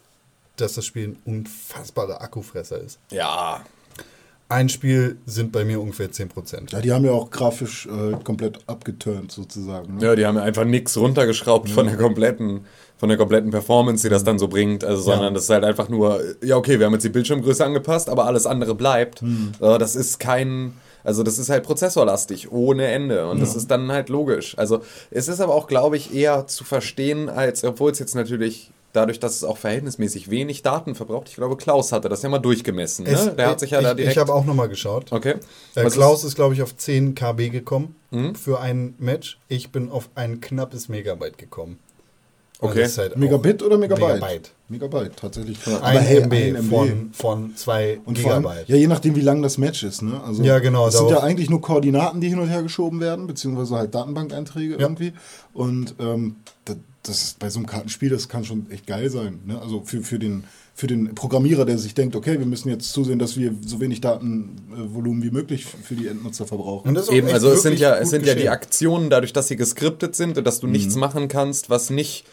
dass 0.57 0.73
das 0.73 0.85
Spiel 0.85 1.09
ein 1.09 1.17
unfassbarer 1.25 2.21
Akkufresser 2.21 2.79
ist. 2.79 2.99
Ja. 3.11 3.61
Ein 4.47 4.69
Spiel 4.69 5.17
sind 5.25 5.51
bei 5.51 5.65
mir 5.65 5.81
ungefähr 5.81 6.11
10%. 6.11 6.71
Ja, 6.71 6.79
die 6.79 6.91
haben 6.91 7.03
ja 7.03 7.11
auch 7.11 7.31
grafisch 7.31 7.87
äh, 7.87 8.15
komplett 8.23 8.59
abgeturnt 8.67 9.31
sozusagen. 9.31 9.95
Ne? 9.95 10.05
Ja, 10.05 10.15
die 10.15 10.25
haben 10.25 10.35
ja 10.35 10.43
einfach 10.43 10.65
nichts 10.65 10.95
runtergeschraubt 10.97 11.67
von 11.69 11.87
der 11.87 11.97
kompletten 11.97 12.65
von 12.97 13.09
der 13.09 13.17
kompletten 13.17 13.51
Performance, 13.51 14.03
die 14.03 14.09
das 14.09 14.23
dann 14.23 14.39
so 14.39 14.47
bringt, 14.47 14.85
also 14.85 15.01
sondern 15.01 15.33
das 15.33 15.43
ist 15.43 15.49
halt 15.49 15.65
einfach 15.65 15.89
nur 15.89 16.21
ja, 16.41 16.55
okay, 16.55 16.79
wir 16.79 16.85
haben 16.85 16.93
jetzt 16.93 17.03
die 17.03 17.09
Bildschirmgröße 17.09 17.65
angepasst, 17.65 18.07
aber 18.07 18.25
alles 18.25 18.45
andere 18.45 18.73
bleibt. 18.75 19.21
Äh, 19.21 19.77
Das 19.79 19.95
ist 19.95 20.19
kein 20.19 20.73
also 21.03 21.21
das 21.21 21.37
ist 21.37 21.49
halt 21.49 21.63
prozessorlastig 21.63 22.51
ohne 22.51 22.87
Ende 22.87 23.27
und 23.29 23.39
das 23.39 23.55
ist 23.55 23.69
dann 23.69 23.91
halt 23.91 24.09
logisch. 24.09 24.57
Also 24.57 24.81
es 25.11 25.27
ist 25.27 25.39
aber 25.39 25.53
auch 25.55 25.67
glaube 25.67 25.97
ich 25.97 26.13
eher 26.13 26.47
zu 26.47 26.63
verstehen 26.63 27.29
als 27.29 27.63
obwohl 27.63 27.91
es 27.91 27.99
jetzt 27.99 28.15
natürlich 28.15 28.71
dadurch, 28.95 29.19
dass 29.19 29.35
es 29.35 29.43
auch 29.43 29.57
verhältnismäßig 29.57 30.29
wenig 30.29 30.61
Daten 30.63 30.95
verbraucht. 30.95 31.29
Ich 31.29 31.35
glaube, 31.35 31.57
Klaus 31.57 31.91
hatte 31.91 32.09
das 32.09 32.21
ja 32.21 32.29
mal 32.29 32.39
durchgemessen. 32.39 33.05
Ne? 33.05 33.11
Es- 33.11 33.35
Der 33.35 33.47
hat 33.49 33.59
sich 33.59 33.71
ja 33.71 33.79
ich, 33.79 33.85
da 33.85 33.93
direkt. 33.93 34.13
Ich 34.13 34.17
habe 34.19 34.33
auch 34.33 34.45
nochmal 34.45 34.69
geschaut. 34.69 35.11
okay. 35.11 35.35
Äh, 35.75 35.85
Klaus 35.89 36.23
ist, 36.23 36.35
glaube 36.35 36.53
ich, 36.53 36.61
auf 36.61 36.75
10 36.75 37.15
KB 37.15 37.49
gekommen 37.49 37.95
Mhm. 38.11 38.35
für 38.35 38.59
ein 38.59 38.95
Match. 38.99 39.39
Ich 39.47 39.71
bin 39.71 39.89
auf 39.91 40.09
ein 40.15 40.39
knappes 40.41 40.89
Megabyte 40.89 41.37
gekommen. 41.37 41.79
Und 42.61 42.69
Okay. 42.71 42.83
ist 42.85 42.97
halt 42.97 43.17
Megabit 43.17 43.61
oder 43.63 43.77
Megabyte? 43.77 44.13
Megabyte. 44.15 44.51
Megabyte, 44.69 45.15
tatsächlich. 45.17 45.57
Ein 45.81 45.99
hey, 45.99 46.21
MB, 46.21 46.33
ein 46.57 46.63
Von, 46.63 47.09
von 47.11 47.55
2 47.55 47.99
Und 48.05 48.17
vor 48.17 48.31
allem, 48.31 48.43
Gigabyte. 48.43 48.69
ja, 48.69 48.75
je 48.77 48.87
nachdem, 48.87 49.15
wie 49.17 49.21
lang 49.21 49.41
das 49.41 49.57
Match 49.57 49.83
ist. 49.83 50.01
Ne? 50.01 50.21
Also, 50.25 50.41
Ja, 50.41 50.59
genau, 50.59 50.87
Es 50.87 50.97
sind 50.97 51.09
ja 51.09 51.19
eigentlich 51.19 51.49
nur 51.49 51.59
Koordinaten, 51.59 52.21
die 52.21 52.29
hin 52.29 52.39
und 52.39 52.47
her 52.47 52.63
geschoben 52.63 53.01
werden, 53.01 53.27
beziehungsweise 53.27 53.75
halt 53.75 53.93
Datenbankeinträge 53.93 54.75
irgendwie. 54.75 55.11
Und 55.53 55.95
ähm, 55.99 56.37
da, 56.63 56.75
das 57.07 57.23
ist 57.23 57.39
bei 57.39 57.49
so 57.49 57.59
einem 57.59 57.67
Kartenspiel, 57.67 58.09
das 58.09 58.29
kann 58.29 58.45
schon 58.45 58.69
echt 58.69 58.87
geil 58.87 59.09
sein. 59.09 59.39
Ne? 59.45 59.59
Also 59.61 59.81
für, 59.85 60.01
für, 60.01 60.19
den, 60.19 60.43
für 60.73 60.87
den 60.87 61.15
Programmierer, 61.15 61.65
der 61.65 61.77
sich 61.77 61.93
denkt, 61.93 62.15
okay, 62.15 62.39
wir 62.39 62.45
müssen 62.45 62.69
jetzt 62.69 62.91
zusehen, 62.91 63.19
dass 63.19 63.37
wir 63.37 63.53
so 63.65 63.79
wenig 63.79 64.01
Datenvolumen 64.01 65.23
wie 65.23 65.31
möglich 65.31 65.65
für 65.65 65.95
die 65.95 66.07
Endnutzer 66.07 66.45
verbrauchen. 66.45 66.89
Und 66.89 66.95
das 66.95 67.05
ist 67.05 67.13
Eben, 67.13 67.29
also 67.29 67.49
es 67.49 67.61
sind 67.61 67.79
ja, 67.79 67.95
es 67.95 68.09
sind 68.09 68.25
ja 68.25 68.33
die 68.33 68.41
geschehen. 68.41 68.53
Aktionen, 68.53 69.09
dadurch, 69.09 69.33
dass 69.33 69.47
sie 69.47 69.55
geskriptet 69.55 70.15
sind 70.15 70.37
und 70.37 70.45
dass 70.45 70.59
du 70.59 70.67
nichts 70.67 70.95
machen 70.95 71.27
kannst, 71.27 71.69
was 71.69 71.89
nicht 71.89 72.25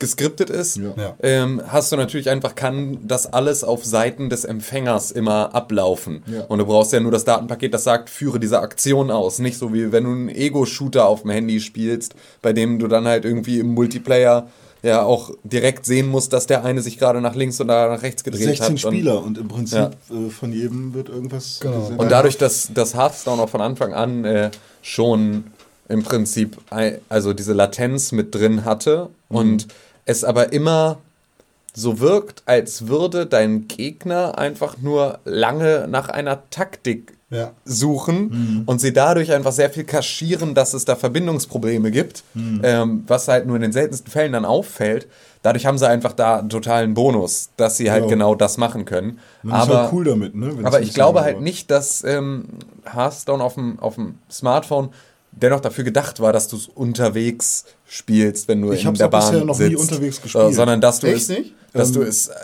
geskriptet 0.00 0.50
ist, 0.50 0.76
Ja. 0.78 1.14
Ähm, 1.22 1.62
hast 1.68 1.92
du 1.92 1.96
natürlich 1.96 2.28
einfach, 2.30 2.54
kann 2.56 2.98
das 3.06 3.32
alles 3.32 3.62
auf 3.62 3.84
Seiten 3.84 4.28
des 4.30 4.44
Empfängers 4.44 5.10
immer 5.12 5.54
ablaufen. 5.54 6.22
Ja. 6.26 6.44
Und 6.48 6.58
du 6.58 6.66
brauchst 6.66 6.92
ja 6.92 6.98
nur 7.00 7.12
das 7.12 7.24
Datenpaket, 7.24 7.72
das 7.72 7.84
sagt, 7.84 8.10
führe 8.10 8.40
diese 8.40 8.58
Aktion 8.60 9.10
aus. 9.10 9.38
Nicht 9.38 9.58
so 9.58 9.72
wie 9.72 9.92
wenn 9.92 10.04
du 10.04 10.10
einen 10.10 10.28
Ego-Shooter 10.28 11.06
auf 11.06 11.22
dem 11.22 11.30
Handy 11.30 11.60
spielst, 11.60 12.14
bei 12.42 12.52
dem 12.52 12.78
du 12.78 12.88
dann 12.88 13.06
halt 13.06 13.24
irgendwie 13.24 13.60
im 13.60 13.68
Multiplayer 13.74 14.48
ja 14.82 15.02
auch 15.02 15.30
direkt 15.44 15.84
sehen 15.84 16.08
musst, 16.08 16.32
dass 16.32 16.46
der 16.46 16.64
eine 16.64 16.80
sich 16.80 16.98
gerade 16.98 17.20
nach 17.20 17.34
links 17.34 17.60
oder 17.60 17.90
nach 17.90 18.02
rechts 18.02 18.24
gedreht 18.24 18.44
16 18.44 18.62
hat. 18.64 18.70
Und- 18.70 18.78
Spieler 18.80 19.22
und 19.22 19.36
im 19.36 19.46
Prinzip 19.48 19.78
Ja. 19.78 19.90
äh, 20.10 20.30
von 20.30 20.52
jedem 20.52 20.94
wird 20.94 21.10
irgendwas 21.10 21.58
Genau. 21.60 21.74
gesendet. 21.80 22.00
Und 22.00 22.10
dadurch, 22.10 22.38
dass 22.38 22.70
das 22.72 22.94
Hearthstone 22.94 23.42
auch 23.42 23.50
von 23.50 23.60
Anfang 23.60 23.92
an 23.92 24.24
äh, 24.24 24.50
schon 24.80 25.44
im 25.90 26.02
Prinzip 26.04 26.56
also 27.10 27.32
diese 27.34 27.52
Latenz 27.52 28.12
mit 28.12 28.34
drin 28.34 28.64
hatte 28.64 29.08
und 29.28 29.66
es 30.10 30.24
aber 30.24 30.52
immer 30.52 30.98
so 31.72 32.00
wirkt, 32.00 32.42
als 32.46 32.88
würde 32.88 33.26
dein 33.26 33.68
Gegner 33.68 34.36
einfach 34.38 34.76
nur 34.82 35.20
lange 35.24 35.86
nach 35.88 36.08
einer 36.08 36.50
Taktik 36.50 37.12
Ja. 37.30 37.52
suchen 37.64 38.64
und 38.66 38.80
sie 38.80 38.92
dadurch 38.92 39.30
einfach 39.32 39.52
sehr 39.52 39.70
viel 39.70 39.84
kaschieren, 39.84 40.54
dass 40.56 40.74
es 40.74 40.84
da 40.84 40.96
Verbindungsprobleme 40.96 41.92
gibt, 41.92 42.24
ähm, 42.34 43.04
was 43.06 43.28
halt 43.28 43.46
nur 43.46 43.54
in 43.54 43.62
den 43.62 43.70
seltensten 43.72 44.10
Fällen 44.10 44.32
dann 44.32 44.44
auffällt. 44.44 45.06
Dadurch 45.42 45.64
haben 45.64 45.78
sie 45.78 45.88
einfach 45.88 46.12
da 46.12 46.38
einen 46.40 46.50
totalen 46.50 46.92
Bonus, 46.92 47.50
dass 47.56 47.76
sie 47.76 47.90
halt 47.90 48.02
Ja. 48.04 48.08
genau 48.10 48.34
das 48.34 48.58
machen 48.58 48.84
können. 48.84 49.20
Ist 49.44 49.52
aber 49.52 49.78
halt 49.84 49.92
cool 49.92 50.04
damit, 50.04 50.34
ne? 50.34 50.52
Aber 50.64 50.80
ich 50.80 50.92
glaube 50.92 51.20
halt 51.22 51.40
nicht, 51.40 51.70
dass 51.70 52.02
ähm, 52.04 52.46
Hearthstone 52.84 53.42
auf 53.42 53.54
dem, 53.54 53.78
auf 53.78 53.94
dem 53.94 54.16
Smartphone 54.30 54.90
dennoch 55.32 55.60
dafür 55.60 55.84
gedacht 55.84 56.20
war, 56.20 56.32
dass 56.32 56.48
du 56.48 56.56
es 56.56 56.66
unterwegs 56.68 57.64
spielst, 57.86 58.48
wenn 58.48 58.60
du 58.62 58.72
Ich 58.72 58.84
in 58.84 58.94
der 58.94 59.08
Bahn 59.08 59.30
bisher 59.32 59.44
noch 59.44 59.58
nie 59.58 59.68
sitzt. 59.70 59.80
unterwegs 59.92 60.20
gespielt. 60.22 60.50
Äh, 60.50 60.52
sondern 60.52 60.80
dass 60.80 61.00
du 61.00 61.06
Echt 61.06 61.16
es, 61.22 61.28
nicht? 61.28 61.54
dass 61.72 61.92
du 61.92 62.02
Ähm, 62.02 62.08
es 62.08 62.28
äh, 62.28 62.34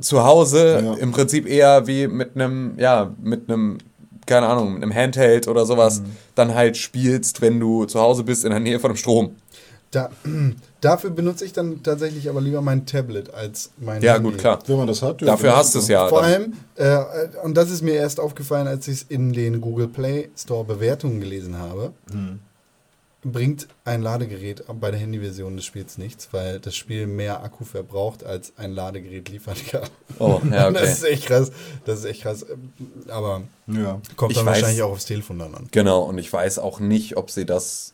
zu 0.00 0.24
Hause 0.24 0.82
Ja. 0.84 0.94
im 0.94 1.12
Prinzip 1.12 1.46
eher 1.46 1.86
wie 1.86 2.06
mit 2.06 2.32
einem, 2.34 2.74
ja, 2.78 3.12
mit 3.22 3.48
einem, 3.50 3.78
keine 4.26 4.46
Ahnung, 4.46 4.74
mit 4.74 4.82
einem 4.82 4.94
Handheld 4.94 5.48
oder 5.48 5.64
sowas 5.66 6.00
Mhm. 6.00 6.04
dann 6.34 6.54
halt 6.54 6.76
spielst, 6.76 7.40
wenn 7.40 7.58
du 7.60 7.84
zu 7.86 7.98
Hause 8.00 8.24
bist 8.24 8.44
in 8.44 8.50
der 8.50 8.60
Nähe 8.60 8.78
von 8.78 8.92
dem 8.92 8.96
Strom. 8.96 9.36
Da, 9.90 10.10
dafür 10.80 11.10
benutze 11.10 11.44
ich 11.44 11.52
dann 11.52 11.82
tatsächlich 11.82 12.28
aber 12.28 12.40
lieber 12.40 12.60
mein 12.62 12.86
Tablet 12.86 13.32
als 13.34 13.70
mein 13.78 14.02
Ja, 14.02 14.14
Handy. 14.14 14.30
gut, 14.30 14.38
klar. 14.38 14.58
Wenn 14.66 14.76
man 14.76 14.86
das 14.86 15.02
hat, 15.02 15.20
ja, 15.20 15.26
Dafür 15.28 15.50
dann 15.50 15.58
hast 15.58 15.74
du 15.74 15.78
es 15.80 15.88
ja. 15.88 16.08
Vor 16.08 16.22
allem, 16.22 16.54
äh, 16.76 16.98
und 17.42 17.54
das 17.56 17.70
ist 17.70 17.82
mir 17.82 17.94
erst 17.94 18.20
aufgefallen, 18.20 18.66
als 18.66 18.86
ich 18.88 18.94
es 19.02 19.02
in 19.08 19.32
den 19.32 19.60
Google 19.60 19.88
Play 19.88 20.30
Store 20.36 20.64
Bewertungen 20.64 21.20
gelesen 21.20 21.58
habe, 21.58 21.92
Hm. 22.10 22.40
bringt 23.24 23.66
ein 23.84 24.00
Ladegerät 24.02 24.62
bei 24.80 24.90
der 24.92 25.00
Handyversion 25.00 25.56
des 25.56 25.64
Spiels 25.64 25.98
nichts, 25.98 26.28
weil 26.30 26.60
das 26.60 26.76
Spiel 26.76 27.08
mehr 27.08 27.42
Akku 27.42 27.64
verbraucht, 27.64 28.22
als 28.24 28.52
ein 28.56 28.72
Ladegerät 28.72 29.28
liefern 29.28 29.56
kann. 29.70 29.88
Oh, 30.20 30.40
ja, 30.50 30.68
Und 30.68 30.74
Das 30.74 30.82
okay. 30.84 30.92
ist 30.92 31.04
echt 31.04 31.26
krass. 31.26 31.50
Das 31.84 31.98
ist 31.98 32.04
echt 32.04 32.22
krass. 32.22 32.46
Aber 33.08 33.42
Ja. 33.66 34.00
kommt 34.16 34.30
Ich 34.32 34.38
dann 34.38 34.46
weiß- 34.46 34.50
wahrscheinlich 34.52 34.82
auch 34.82 34.92
aufs 34.92 35.04
Telefon 35.06 35.40
dann 35.40 35.54
an. 35.54 35.66
Genau, 35.72 36.02
und 36.04 36.16
ich 36.18 36.32
weiß 36.32 36.60
auch 36.60 36.78
nicht, 36.78 37.16
ob 37.16 37.30
sie 37.30 37.44
das, 37.44 37.92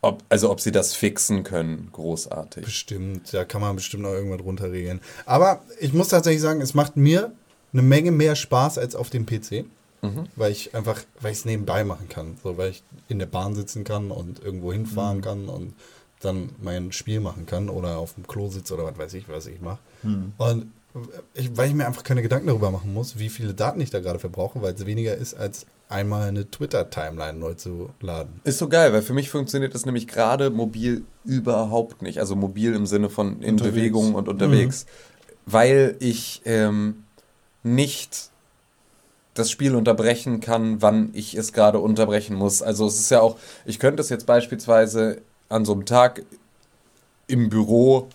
ob, 0.00 0.22
also 0.28 0.50
ob 0.50 0.60
sie 0.60 0.72
das 0.72 0.94
fixen 0.94 1.42
können, 1.42 1.88
großartig. 1.92 2.64
Bestimmt, 2.64 3.32
da 3.32 3.44
kann 3.44 3.60
man 3.60 3.76
bestimmt 3.76 4.04
noch 4.04 4.12
irgendwas 4.12 4.40
runterregeln. 4.40 5.00
Aber 5.24 5.62
ich 5.80 5.92
muss 5.92 6.08
tatsächlich 6.08 6.42
sagen, 6.42 6.60
es 6.60 6.74
macht 6.74 6.96
mir 6.96 7.32
eine 7.72 7.82
Menge 7.82 8.12
mehr 8.12 8.36
Spaß 8.36 8.78
als 8.78 8.94
auf 8.94 9.10
dem 9.10 9.26
PC. 9.26 9.64
Weil 10.36 10.52
ich 10.52 10.72
einfach, 10.74 11.02
weil 11.20 11.32
ich 11.32 11.38
es 11.38 11.44
nebenbei 11.46 11.82
machen 11.82 12.08
kann. 12.08 12.36
So, 12.40 12.56
weil 12.56 12.70
ich 12.70 12.84
in 13.08 13.18
der 13.18 13.26
Bahn 13.26 13.56
sitzen 13.56 13.82
kann 13.82 14.12
und 14.12 14.40
irgendwo 14.42 14.72
hinfahren 14.72 15.20
kann 15.20 15.48
und 15.48 15.74
dann 16.20 16.50
mein 16.62 16.92
Spiel 16.92 17.18
machen 17.18 17.46
kann 17.46 17.68
oder 17.68 17.98
auf 17.98 18.14
dem 18.14 18.26
Klo 18.26 18.48
sitze 18.48 18.74
oder 18.74 18.84
was 18.84 18.98
weiß 18.98 19.14
ich, 19.14 19.28
was 19.28 19.46
ich 19.46 19.60
mache. 19.60 19.80
Und 20.38 20.72
ich, 21.34 21.56
weil 21.56 21.68
ich 21.68 21.74
mir 21.74 21.86
einfach 21.86 22.04
keine 22.04 22.22
Gedanken 22.22 22.46
darüber 22.46 22.70
machen 22.70 22.92
muss, 22.92 23.18
wie 23.18 23.28
viele 23.28 23.54
Daten 23.54 23.80
ich 23.80 23.90
da 23.90 24.00
gerade 24.00 24.18
verbrauche, 24.18 24.62
weil 24.62 24.74
es 24.74 24.86
weniger 24.86 25.14
ist, 25.14 25.34
als 25.34 25.66
einmal 25.88 26.28
eine 26.28 26.50
Twitter-Timeline 26.50 27.38
neu 27.38 27.54
zu 27.54 27.90
laden. 28.00 28.40
Ist 28.44 28.58
so 28.58 28.68
geil, 28.68 28.92
weil 28.92 29.02
für 29.02 29.12
mich 29.12 29.30
funktioniert 29.30 29.74
das 29.74 29.86
nämlich 29.86 30.08
gerade 30.08 30.50
mobil 30.50 31.04
überhaupt 31.24 32.02
nicht. 32.02 32.18
Also 32.18 32.36
mobil 32.36 32.74
im 32.74 32.86
Sinne 32.86 33.08
von 33.08 33.42
in 33.42 33.52
Unterwegs. 33.54 33.74
Bewegung 33.74 34.14
und 34.14 34.28
unterwegs. 34.28 34.86
Weil 35.44 35.96
ich 36.00 36.42
ähm, 36.44 37.04
nicht 37.62 38.30
das 39.34 39.50
Spiel 39.50 39.74
unterbrechen 39.74 40.40
kann, 40.40 40.82
wann 40.82 41.10
ich 41.12 41.34
es 41.34 41.52
gerade 41.52 41.78
unterbrechen 41.78 42.36
muss. 42.36 42.62
Also 42.62 42.86
es 42.86 42.98
ist 42.98 43.10
ja 43.10 43.20
auch, 43.20 43.38
ich 43.64 43.78
könnte 43.78 44.00
es 44.00 44.08
jetzt 44.08 44.26
beispielsweise 44.26 45.20
an 45.48 45.64
so 45.64 45.72
einem 45.72 45.84
Tag 45.84 46.22
im 47.26 47.48
Büro, 47.48 48.08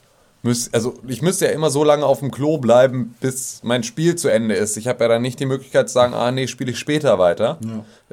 müß, 0.44 0.74
also 0.74 0.96
ich 1.08 1.22
müsste 1.22 1.46
ja 1.46 1.52
immer 1.52 1.70
so 1.70 1.84
lange 1.84 2.06
auf 2.06 2.20
dem 2.20 2.32
Klo 2.32 2.58
bleiben, 2.58 3.16
bis 3.20 3.62
mein 3.64 3.84
Spiel 3.84 4.16
zu 4.16 4.28
Ende 4.28 4.56
ist. 4.56 4.78
Ich 4.78 4.88
habe 4.88 5.04
ja 5.04 5.08
dann 5.08 5.22
nicht 5.22 5.40
die 5.40 5.46
Möglichkeit 5.46 5.90
zu 5.90 5.94
sagen, 5.94 6.14
ah 6.14 6.32
nee, 6.32 6.48
spiele 6.48 6.72
ich 6.72 6.80
später 6.80 7.20
weiter. 7.20 7.60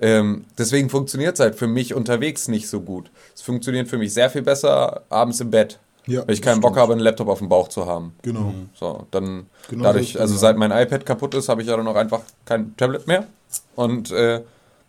Ähm, 0.01 0.45
deswegen 0.57 0.91
funktioniert 0.91 1.35
es 1.35 1.41
halt 1.41 1.55
für 1.55 1.67
mich 1.67 1.95
unterwegs 1.95 2.49
nicht 2.49 2.69
so 2.69 2.81
gut. 2.81 3.11
Es 3.35 3.43
funktioniert 3.43 3.89
für 3.89 3.99
mich 3.99 4.13
sehr 4.13 4.31
viel 4.31 4.43
besser 4.43 5.03
abends 5.09 5.41
im 5.41 5.51
Bett. 5.51 5.79
Ja, 6.07 6.27
wenn 6.27 6.33
ich 6.33 6.41
keinen 6.41 6.63
Bock 6.63 6.71
stimmt. 6.71 6.83
habe, 6.83 6.93
einen 6.95 7.03
Laptop 7.03 7.29
auf 7.29 7.39
dem 7.39 7.51
Bauch 7.51 7.69
zu 7.69 7.85
haben. 7.85 8.15
Genau. 8.23 8.55
So, 8.75 9.07
dann 9.11 9.47
Genau 9.69 9.85
dadurch, 9.85 10.15
so, 10.15 10.21
also 10.21 10.35
ja. 10.35 10.41
seit 10.41 10.57
mein 10.57 10.71
iPad 10.71 11.05
kaputt 11.05 11.35
ist, 11.35 11.51
habe 11.51 11.61
ich 11.61 11.69
ja 11.69 11.77
dann 11.77 11.87
auch 11.87 11.97
einfach 11.97 12.21
kein 12.47 12.75
Tablet 12.79 13.07
mehr. 13.07 13.27
Und 13.75 14.11
äh, 14.11 14.41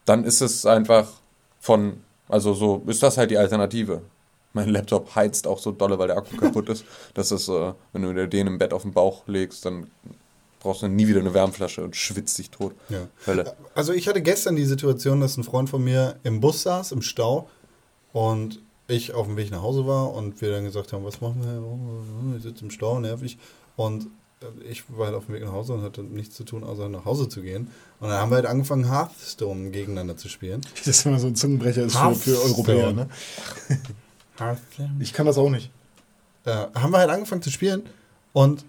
dann 0.05 0.23
ist 0.23 0.41
es 0.41 0.65
einfach 0.65 1.07
von, 1.59 1.97
also 2.29 2.53
so 2.53 2.83
ist 2.87 3.03
das 3.03 3.17
halt 3.17 3.31
die 3.31 3.37
Alternative. 3.37 4.01
Mein 4.53 4.69
Laptop 4.69 5.15
heizt 5.15 5.45
auch 5.45 5.59
so 5.59 5.71
dolle, 5.71 5.99
weil 5.99 6.07
der 6.07 6.17
Akku 6.17 6.35
kaputt 6.37 6.69
ist. 6.69 6.83
Das 7.13 7.31
ist, 7.31 7.49
äh, 7.49 7.73
wenn 7.93 8.01
du 8.01 8.27
den 8.27 8.47
im 8.47 8.57
Bett 8.57 8.73
auf 8.73 8.81
den 8.81 8.93
Bauch 8.93 9.27
legst, 9.27 9.65
dann 9.65 9.87
brauchst 10.59 10.81
du 10.81 10.87
nie 10.87 11.07
wieder 11.07 11.19
eine 11.19 11.33
Wärmflasche 11.33 11.83
und 11.83 11.95
schwitzt 11.95 12.37
dich 12.37 12.49
tot. 12.49 12.73
Ja. 12.89 13.07
Hölle. 13.25 13.55
Also 13.75 13.93
ich 13.93 14.07
hatte 14.07 14.21
gestern 14.21 14.55
die 14.55 14.65
Situation, 14.65 15.21
dass 15.21 15.37
ein 15.37 15.43
Freund 15.43 15.69
von 15.69 15.83
mir 15.83 16.15
im 16.23 16.41
Bus 16.41 16.63
saß, 16.63 16.91
im 16.91 17.01
Stau 17.01 17.49
und 18.11 18.59
ich 18.87 19.13
auf 19.13 19.27
dem 19.27 19.37
Weg 19.37 19.51
nach 19.51 19.61
Hause 19.61 19.85
war 19.85 20.13
und 20.13 20.41
wir 20.41 20.51
dann 20.51 20.63
gesagt 20.63 20.93
haben, 20.93 21.05
was 21.05 21.21
machen 21.21 21.43
wir? 21.43 22.37
Ich 22.37 22.43
sitze 22.43 22.65
im 22.65 22.71
Stau, 22.71 22.99
nervig. 22.99 23.37
Und 23.75 24.07
ich 24.67 24.83
war 24.89 25.07
halt 25.07 25.15
auf 25.15 25.25
dem 25.25 25.35
Weg 25.35 25.43
nach 25.43 25.51
Hause 25.51 25.73
und 25.73 25.81
hatte 25.81 26.01
nichts 26.01 26.35
zu 26.35 26.43
tun, 26.43 26.63
außer 26.63 26.89
nach 26.89 27.05
Hause 27.05 27.29
zu 27.29 27.41
gehen. 27.41 27.69
Und 27.99 28.09
dann 28.09 28.19
haben 28.19 28.31
wir 28.31 28.37
halt 28.37 28.45
angefangen, 28.45 28.89
Hearthstone 28.89 29.69
gegeneinander 29.69 30.17
zu 30.17 30.29
spielen. 30.29 30.61
Das 30.77 30.87
ist 30.87 31.05
immer 31.05 31.19
so 31.19 31.27
ein 31.27 31.35
Zungenbrecher 31.35 31.83
ist 31.83 31.97
für, 31.97 32.15
für 32.15 32.41
Europäer, 32.41 32.91
ne? 32.91 33.09
Ich 34.99 35.13
kann 35.13 35.25
das 35.25 35.37
auch 35.37 35.49
nicht. 35.49 35.69
äh, 36.45 36.51
haben 36.75 36.91
wir 36.91 36.99
halt 36.99 37.09
angefangen 37.09 37.41
zu 37.41 37.51
spielen 37.51 37.83
und 38.33 38.65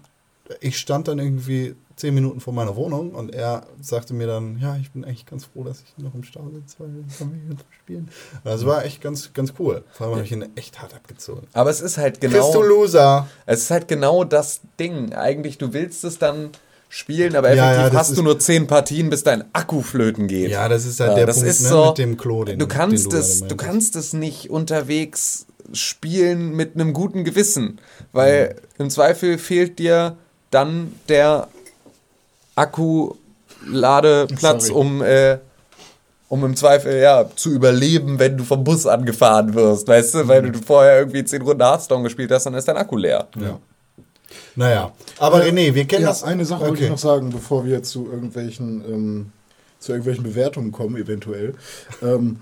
ich 0.59 0.77
stand 0.77 1.07
dann 1.07 1.19
irgendwie 1.19 1.75
zehn 1.95 2.13
Minuten 2.13 2.39
vor 2.41 2.51
meiner 2.51 2.75
Wohnung 2.75 3.11
und 3.11 3.33
er 3.33 3.63
sagte 3.79 4.13
mir 4.13 4.27
dann, 4.27 4.59
ja, 4.59 4.75
ich 4.77 4.91
bin 4.91 5.05
eigentlich 5.05 5.25
ganz 5.25 5.45
froh, 5.45 5.63
dass 5.63 5.81
ich 5.81 6.03
noch 6.03 6.13
im 6.15 6.23
Stau 6.23 6.41
sitze, 6.53 6.75
weil 6.79 6.87
dann 6.89 7.05
kann 7.17 7.41
ich 7.45 7.51
jetzt 7.51 7.65
spielen. 7.79 8.09
Das 8.43 8.65
war 8.65 8.83
echt 8.83 9.01
ganz, 9.01 9.31
ganz 9.33 9.53
cool. 9.59 9.83
Vor 9.91 10.07
allem 10.07 10.15
habe 10.15 10.25
ich 10.25 10.31
ihn 10.31 10.45
echt 10.55 10.81
hart 10.81 10.93
abgezogen. 10.95 11.47
Aber 11.53 11.69
es 11.69 11.79
ist 11.79 11.97
halt 11.97 12.19
Bist 12.19 12.33
du 12.33 12.37
genau, 12.39 12.61
Loser? 12.63 13.27
es 13.45 13.61
ist 13.63 13.71
halt 13.71 13.87
genau 13.87 14.23
das 14.23 14.61
Ding. 14.79 15.13
Eigentlich, 15.13 15.57
du 15.59 15.73
willst 15.73 16.03
es 16.03 16.17
dann 16.17 16.49
spielen, 16.89 17.35
aber 17.35 17.53
Ja, 17.53 17.65
effektiv 17.71 17.83
ja, 17.83 17.89
das 17.91 17.99
hast 18.09 18.17
du 18.17 18.23
nur 18.23 18.39
zehn 18.39 18.67
Partien, 18.67 19.09
bis 19.09 19.23
dein 19.23 19.43
Akku 19.53 19.81
flöten 19.81 20.27
geht. 20.27 20.49
Ja, 20.49 20.67
das 20.67 20.85
ist 20.85 20.99
halt 20.99 21.11
Ja, 21.11 21.15
der 21.17 21.25
das 21.27 21.35
Punkt 21.37 21.49
ist 21.49 21.61
ne, 21.63 21.69
so, 21.69 21.85
mit 21.89 21.97
dem 21.99 22.17
Klo. 22.17 22.43
Den, 22.43 22.59
du 22.59 22.67
kannst 22.67 23.05
den 23.05 23.11
du 23.11 23.17
es, 23.17 23.41
du 23.47 23.55
kannst 23.55 23.95
es 23.95 24.11
nicht 24.13 24.49
unterwegs 24.49 25.45
spielen 25.73 26.55
mit 26.55 26.75
einem 26.75 26.93
guten 26.93 27.23
Gewissen, 27.23 27.79
weil 28.11 28.55
im 28.77 28.89
Zweifel 28.89 29.37
fehlt 29.37 29.79
dir 29.79 30.17
dann 30.49 30.93
der 31.09 31.47
Akkuladeplatz, 32.55 34.67
Sorry. 34.67 34.79
um 34.79 35.01
äh, 35.01 35.37
um 36.29 36.45
im 36.45 36.55
Zweifel 36.55 37.01
ja 37.01 37.29
zu 37.35 37.49
überleben, 37.51 38.17
wenn 38.17 38.37
du 38.37 38.45
vom 38.45 38.63
Bus 38.63 38.87
angefahren 38.87 39.53
wirst, 39.53 39.85
weißt 39.89 40.13
du, 40.15 40.27
weil 40.29 40.49
du 40.49 40.59
vorher 40.65 40.99
irgendwie 40.99 41.25
zehn 41.25 41.41
Runden 41.41 41.61
Hearthstone 41.61 42.03
gespielt 42.03 42.31
hast, 42.31 42.45
dann 42.45 42.53
ist 42.53 42.69
dein 42.69 42.77
Akku 42.77 42.95
leer. 42.95 43.27
Ja. 43.37 43.59
Naja, 44.55 44.93
aber 45.19 45.43
René, 45.43 45.73
wir 45.73 45.83
kennen 45.85 46.03
Ja, 46.03 46.07
das. 46.07 46.23
eine 46.23 46.45
Sache 46.45 46.61
wollte 46.61 46.75
okay. 46.75 46.83
ich 46.85 46.89
noch 46.89 46.97
sagen, 46.97 47.31
bevor 47.31 47.65
wir 47.65 47.83
zu 47.83 48.09
irgendwelchen, 48.09 48.81
ähm, 48.87 49.31
zu 49.79 49.91
irgendwelchen 49.91 50.23
Bewertungen 50.23 50.71
kommen, 50.71 50.95
eventuell. 50.95 51.53
ähm, 52.01 52.39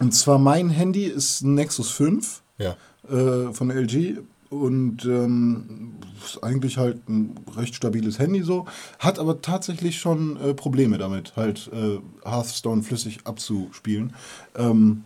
und 0.00 0.12
zwar 0.12 0.40
mein 0.40 0.70
Handy 0.70 1.04
ist 1.04 1.42
ein 1.42 1.54
Nexus 1.54 1.90
5 1.92 2.42
Ja. 2.58 2.76
äh, 3.08 3.52
von 3.52 3.70
LG 3.70 4.18
und 4.50 5.04
ähm, 5.04 5.96
ist 6.24 6.42
eigentlich 6.42 6.78
halt 6.78 7.08
ein 7.08 7.34
recht 7.56 7.74
stabiles 7.74 8.18
Handy 8.18 8.42
so, 8.42 8.66
hat 8.98 9.18
aber 9.18 9.42
tatsächlich 9.42 9.98
schon 9.98 10.36
äh, 10.40 10.54
Probleme 10.54 10.98
damit, 10.98 11.34
halt 11.36 11.70
äh, 11.72 11.98
Hearthstone 12.24 12.82
flüssig 12.82 13.20
abzuspielen. 13.24 14.14
Ähm, 14.56 15.04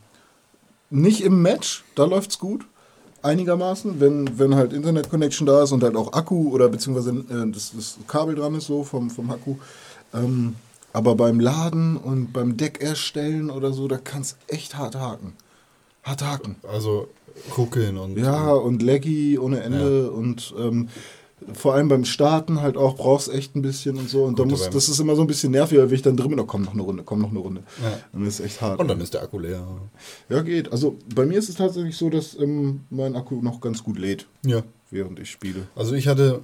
nicht 0.90 1.22
im 1.22 1.42
Match, 1.42 1.84
da 1.94 2.04
läuft's 2.04 2.38
gut. 2.38 2.66
einigermaßen, 3.22 4.00
wenn, 4.00 4.38
wenn 4.38 4.54
halt 4.54 4.72
Internet-Connection 4.72 5.46
da 5.46 5.62
ist 5.64 5.72
und 5.72 5.82
halt 5.82 5.96
auch 5.96 6.12
Akku 6.12 6.50
oder 6.50 6.68
beziehungsweise 6.68 7.10
äh, 7.10 7.50
das, 7.50 7.72
das 7.74 7.98
Kabel 8.06 8.34
dran 8.34 8.54
ist 8.54 8.66
so 8.66 8.84
vom, 8.84 9.10
vom 9.10 9.30
Akku. 9.30 9.56
Ähm, 10.14 10.54
aber 10.92 11.14
beim 11.14 11.40
Laden 11.40 11.96
und 11.96 12.32
beim 12.32 12.56
Deck 12.56 12.80
erstellen 12.80 13.50
oder 13.50 13.72
so, 13.72 13.88
da 13.88 13.98
kannst 13.98 14.36
echt 14.46 14.76
hart 14.76 14.94
haken. 14.94 15.34
Hart 16.02 16.22
haken. 16.22 16.56
Also 16.62 17.08
ruckeln 17.56 17.96
und. 17.98 18.16
Ja, 18.18 18.52
und 18.52 18.82
laggy 18.82 19.38
ohne 19.38 19.60
Ende 19.60 20.10
und 20.10 20.54
ähm, 20.58 20.88
vor 21.52 21.74
allem 21.74 21.88
beim 21.88 22.04
Starten 22.04 22.60
halt 22.60 22.76
auch 22.76 22.96
brauchst 22.96 23.32
echt 23.32 23.54
ein 23.54 23.62
bisschen 23.62 23.96
und 23.96 24.10
so. 24.10 24.24
Und 24.24 24.38
da 24.40 24.44
muss, 24.44 24.68
das 24.70 24.88
ist 24.88 24.98
immer 24.98 25.14
so 25.14 25.20
ein 25.22 25.28
bisschen 25.28 25.52
nervig, 25.52 25.78
weil 25.78 25.92
ich 25.92 26.02
dann 26.02 26.16
drin 26.16 26.30
bin, 26.30 26.40
oh, 26.40 26.44
komm 26.44 26.62
noch 26.62 26.72
eine 26.72 26.82
Runde, 26.82 27.04
komm 27.04 27.20
noch 27.20 27.30
eine 27.30 27.38
Runde. 27.38 27.62
Ja. 27.80 27.98
Das 28.18 28.40
ist 28.40 28.40
echt 28.40 28.60
hart. 28.60 28.80
Und 28.80 28.88
dann 28.88 29.00
ist 29.00 29.14
der 29.14 29.22
Akku 29.22 29.38
leer. 29.38 29.64
ja, 30.28 30.42
geht. 30.42 30.72
Also 30.72 30.96
bei 31.14 31.24
mir 31.24 31.38
ist 31.38 31.48
es 31.48 31.54
tatsächlich 31.54 31.96
so, 31.96 32.10
dass 32.10 32.36
ähm, 32.38 32.80
mein 32.90 33.14
Akku 33.14 33.40
noch 33.40 33.60
ganz 33.60 33.84
gut 33.84 33.98
lädt, 33.98 34.26
Ja. 34.44 34.62
während 34.90 35.20
ich 35.20 35.30
spiele. 35.30 35.68
Also 35.76 35.94
ich 35.94 36.08
hatte, 36.08 36.40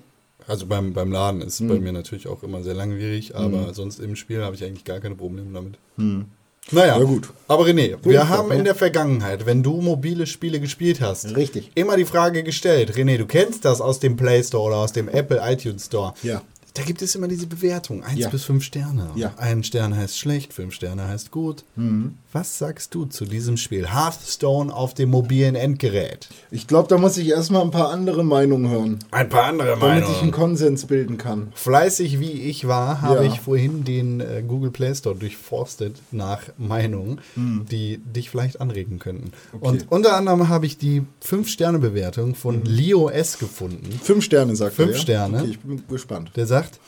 also 0.47 0.67
beim, 0.67 0.93
beim 0.93 1.11
Laden 1.11 1.41
ist 1.41 1.59
Hm. 1.59 1.69
bei 1.69 1.81
mir 1.81 1.93
natürlich 1.93 2.29
auch 2.29 2.43
immer 2.45 2.63
sehr 2.63 2.75
langwierig, 2.75 3.35
aber 3.35 3.75
sonst 3.75 3.99
im 3.99 4.15
Spiel 4.15 4.43
habe 4.43 4.55
ich 4.55 4.63
eigentlich 4.65 4.85
gar 4.85 5.01
keine 5.01 5.17
Probleme 5.17 5.51
damit. 5.53 5.75
Hm. 5.97 6.27
Naja, 6.71 6.99
Ja, 6.99 7.04
gut. 7.04 7.28
aber 7.47 7.64
René, 7.64 7.97
wir 8.02 8.21
Gut, 8.21 8.28
haben 8.28 8.49
ja. 8.50 8.54
in 8.56 8.64
der 8.64 8.75
Vergangenheit, 8.75 9.44
wenn 9.44 9.62
du 9.62 9.80
mobile 9.83 10.26
Spiele 10.26 10.61
gespielt 10.61 11.00
hast, 11.00 11.37
Richtig. 11.37 11.71
immer 11.75 11.97
die 11.97 12.06
Frage 12.06 12.42
gestellt, 12.42 12.92
René, 12.97 13.18
du 13.18 13.26
kennst 13.26 13.64
das 13.66 13.80
aus 13.83 14.00
dem 14.00 14.16
Play 14.16 14.42
Store 14.42 14.64
oder 14.68 14.76
aus 14.76 14.92
dem 14.92 15.09
Apple 15.09 15.40
iTunes 15.44 15.87
Store. 15.87 16.14
Ja. 16.23 16.42
Da 16.73 16.83
gibt 16.83 17.02
es 17.02 17.14
immer 17.14 17.28
diese 17.28 17.47
Bewertung, 17.47 18.02
1 18.02 18.18
Ja. 18.18 18.28
bis 18.30 18.44
5 18.44 18.64
Sterne. 18.64 19.11
Ja. 19.14 19.33
Ein 19.37 19.62
Stern 19.62 19.94
heißt 19.97 20.18
schlecht, 20.18 20.52
5 20.52 20.75
Sterne 20.75 21.06
heißt 21.06 21.30
gut. 21.30 21.64
Mhm. 21.76 22.14
Was 22.37 22.59
sagst 22.59 22.93
du 22.97 23.05
zu 23.05 23.26
diesem 23.26 23.57
Spiel? 23.57 23.95
Hearthstone 23.95 24.75
auf 24.75 24.93
dem 24.93 25.11
mobilen 25.11 25.55
Endgerät. 25.55 26.29
Ich 26.50 26.67
glaube, 26.67 26.88
da 26.88 26.99
muss 26.99 27.17
ich 27.17 27.29
erstmal 27.29 27.62
ein 27.62 27.71
paar 27.71 27.91
andere 27.91 28.25
Meinungen 28.25 28.69
hören, 28.69 28.99
Ein 29.12 29.29
paar 29.29 29.45
andere 29.45 29.79
damit 29.79 30.03
ich 30.09 30.21
einen 30.21 30.33
Konsens 30.33 30.87
bilden 30.87 31.17
kann. 31.17 31.53
Fleißig 31.55 32.19
wie 32.19 32.33
ich 32.33 32.67
war, 32.67 33.03
habe 33.03 33.25
Ja. 33.25 33.33
ich 33.33 33.41
vorhin 33.41 33.85
den 33.85 34.19
äh, 34.21 34.43
Google 34.47 34.73
Play 34.73 34.93
Store 34.97 35.14
durchforstet 35.14 35.95
nach 36.11 36.41
Meinungen, 36.59 37.21
die 37.37 37.99
dich 37.99 38.31
vielleicht 38.31 38.61
anregen 38.61 38.99
könnten. 38.99 39.31
Und 39.61 39.93
unter 39.93 40.17
anderem 40.17 40.49
habe 40.49 40.67
ich 40.67 40.76
die 40.76 41.03
5-Sterne-Bewertung 41.25 42.35
von 42.35 42.64
Leo 42.64 43.11
S. 43.11 43.38
gefunden. 43.38 43.88
Fünf 44.03 44.25
Sterne, 44.25 44.57
sagt 44.57 44.75
Fünf 44.75 44.91
er. 44.91 44.97
ja? 44.97 45.00
Sterne. 45.03 45.38
Okay, 45.43 45.50
ich 45.50 45.61
bin 45.61 45.85
gespannt. 45.88 46.33
Der 46.35 46.49
sagt, 46.49 46.81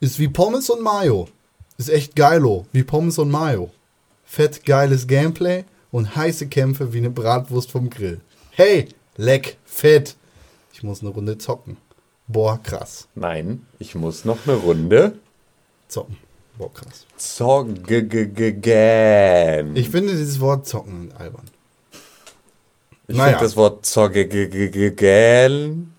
ist 0.00 0.18
wie 0.18 0.26
Pommes 0.26 0.68
und 0.70 0.82
Mayo. 0.82 1.28
Ist 1.78 1.88
echt 1.88 2.16
geilo, 2.16 2.66
wie 2.72 2.82
Pommes 2.82 3.18
und 3.18 3.30
Mayo. 3.30 3.70
Fett 4.32 4.64
geiles 4.64 5.06
Gameplay 5.08 5.64
und 5.90 6.16
heiße 6.16 6.46
Kämpfe 6.46 6.94
wie 6.94 6.98
eine 6.98 7.10
Bratwurst 7.10 7.70
vom 7.70 7.90
Grill. 7.90 8.22
Hey, 8.52 8.88
leck, 9.18 9.58
fett. 9.66 10.16
Ich 10.72 10.82
muss 10.82 11.02
eine 11.02 11.10
Runde 11.10 11.36
zocken. 11.36 11.76
Boah, 12.28 12.58
krass. 12.62 13.08
Nein, 13.14 13.66
ich 13.78 13.94
muss 13.94 14.24
noch 14.24 14.38
eine 14.46 14.56
Runde 14.56 15.18
Zocken. 15.86 16.16
Boah, 16.56 16.72
krass. 16.72 17.04
zoggen. 17.18 17.84
Ich 19.76 19.90
finde 19.90 20.12
dieses 20.14 20.40
Wort 20.40 20.66
zocken 20.66 21.12
albern. 21.18 21.44
Ich 23.08 23.14
Naja. 23.18 23.32
finde 23.32 23.44
das 23.44 23.56
Wort 23.56 23.84
zoggen 23.84 24.30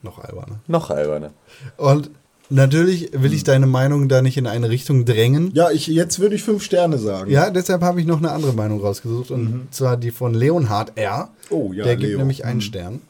Noch 0.01 0.17
alberner. 0.17 0.59
noch 0.65 0.89
alberner. 0.89 1.33
Und 1.77 2.09
natürlich 2.49 3.09
will 3.13 3.33
ich 3.33 3.43
deine 3.43 3.67
Meinung 3.67 4.09
da 4.09 4.21
nicht 4.21 4.37
in 4.37 4.47
eine 4.47 4.69
Richtung 4.69 5.05
drängen. 5.05 5.51
Ja, 5.53 5.71
ich, 5.71 5.87
jetzt 5.87 6.19
würde 6.19 6.35
ich 6.35 6.43
fünf 6.43 6.63
Sterne 6.63 6.97
sagen. 6.97 7.31
Ja, 7.31 7.49
deshalb 7.49 7.81
habe 7.81 7.99
ich 7.99 8.05
noch 8.07 8.17
eine 8.19 8.31
andere 8.31 8.53
Meinung 8.53 8.81
rausgesucht. 8.81 9.31
Und 9.31 9.67
zwar 9.71 9.97
die 9.97 10.11
von 10.11 10.33
Leonhard 10.33 10.93
R. 10.95 11.29
Oh, 11.49 11.71
ja, 11.73 11.83
Der 11.83 11.95
gibt 11.95 12.09
Leo. 12.09 12.19
nämlich 12.19 12.45
einen 12.45 12.61
Stern. 12.61 13.01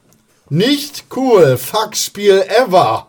Nicht 0.50 1.06
cool, 1.16 1.58
fuck 1.58 1.96
Spiel 1.96 2.44
ever. 2.48 3.08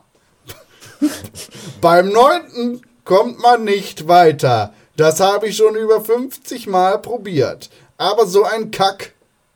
Beim 1.81 2.09
neunten 2.11 2.81
kommt 3.04 3.40
man 3.40 3.64
nicht 3.64 4.09
weiter. 4.09 4.73
Das 4.97 5.21
habe 5.21 5.49
ich 5.49 5.57
schon 5.57 5.75
über 5.76 6.00
50 6.00 6.66
Mal 6.69 6.99
probiert. 6.99 7.69
Aber 7.99 8.26
so 8.26 8.45
ein 8.45 8.71
Kack, 8.71 9.12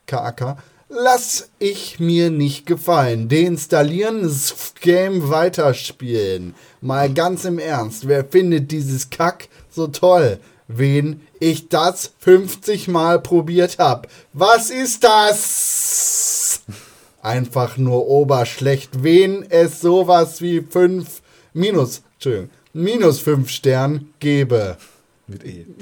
KAK, 0.07 0.57
lass 0.89 1.51
ich 1.59 2.01
mir 2.01 2.31
nicht 2.31 2.67
gefallen. 2.67 3.29
Deinstallieren, 3.29 4.23
das 4.23 4.75
Game 4.81 5.31
weiterspielen. 5.31 6.55
Mal 6.81 7.13
ganz 7.13 7.45
im 7.45 7.59
Ernst, 7.59 8.09
wer 8.09 8.25
findet 8.25 8.71
dieses 8.71 9.11
Kack 9.11 9.49
so 9.71 9.87
toll? 9.89 10.39
Wen 10.67 11.23
ich 11.41 11.69
das 11.69 12.13
50 12.19 12.89
Mal 12.89 13.21
probiert 13.21 13.79
habe. 13.79 14.09
Was 14.33 14.71
ist 14.71 15.03
das? 15.03 16.61
Einfach 17.23 17.79
nur 17.79 18.07
oberschlecht. 18.07 19.03
Wen 19.03 19.47
es 19.49 19.81
sowas 19.81 20.43
wie 20.43 20.61
5 20.61 21.23
minus, 21.55 22.03
Entschuldigung, 22.15 22.51
minus 22.75 23.21
5 23.21 23.49
Stern 23.49 24.11
gebe. 24.21 24.77
Mit 25.27 25.45
E. 25.45 25.67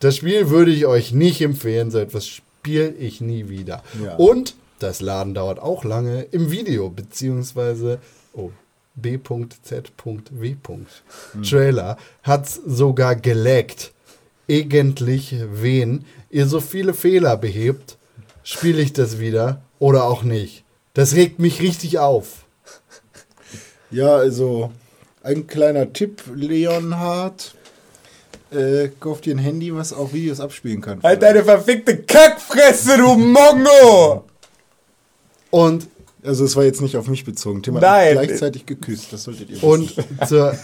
Das 0.00 0.16
Spiel 0.16 0.50
würde 0.50 0.70
ich 0.70 0.84
euch 0.84 1.12
nicht 1.12 1.40
empfehlen, 1.40 1.90
so 1.90 1.98
etwas 1.98 2.42
spiele 2.64 2.92
ich 2.92 3.20
nie 3.20 3.50
wieder. 3.50 3.82
Ja. 4.02 4.16
Und 4.16 4.56
das 4.78 5.02
Laden 5.02 5.34
dauert 5.34 5.58
auch 5.58 5.84
lange 5.84 6.22
im 6.22 6.50
Video, 6.50 6.88
beziehungsweise 6.88 7.98
oh, 8.32 8.50
B.Z.W. 8.94 10.56
Trailer 11.42 11.98
hat's 12.22 12.60
sogar 12.64 13.16
geleckt. 13.16 13.92
Eigentlich 14.48 15.36
wen 15.52 16.06
ihr 16.30 16.46
so 16.46 16.60
viele 16.60 16.94
Fehler 16.94 17.36
behebt, 17.36 17.98
spiele 18.42 18.80
ich 18.80 18.94
das 18.94 19.18
wieder 19.18 19.62
oder 19.78 20.04
auch 20.04 20.22
nicht. 20.22 20.64
Das 20.94 21.14
regt 21.14 21.38
mich 21.38 21.60
richtig 21.60 21.98
auf. 21.98 22.44
Ja, 23.90 24.16
also 24.16 24.72
ein 25.22 25.46
kleiner 25.46 25.92
Tipp, 25.92 26.22
Leonhard. 26.34 27.54
Äh, 28.50 28.88
kauf 29.00 29.20
dir 29.20 29.34
ein 29.34 29.38
Handy, 29.38 29.74
was 29.74 29.92
auch 29.92 30.12
Videos 30.12 30.38
abspielen 30.40 30.80
kann. 30.80 31.02
Halt 31.02 31.22
deine 31.22 31.42
verfickte 31.44 31.96
Kackfresse, 31.98 32.96
du 32.98 33.14
Mongo! 33.16 34.24
Und 35.50 35.88
Also 36.26 36.44
es 36.44 36.56
war 36.56 36.64
jetzt 36.64 36.80
nicht 36.80 36.96
auf 36.96 37.06
mich 37.08 37.24
bezogen. 37.24 37.62
Tim 37.62 37.74
hat 37.76 37.82
Nein. 37.82 38.12
gleichzeitig 38.14 38.64
geküsst, 38.64 39.12
das 39.12 39.24
solltet 39.24 39.50
ihr 39.50 39.62
Und, 39.62 39.94
wissen. 39.96 40.18
zur, 40.26 40.56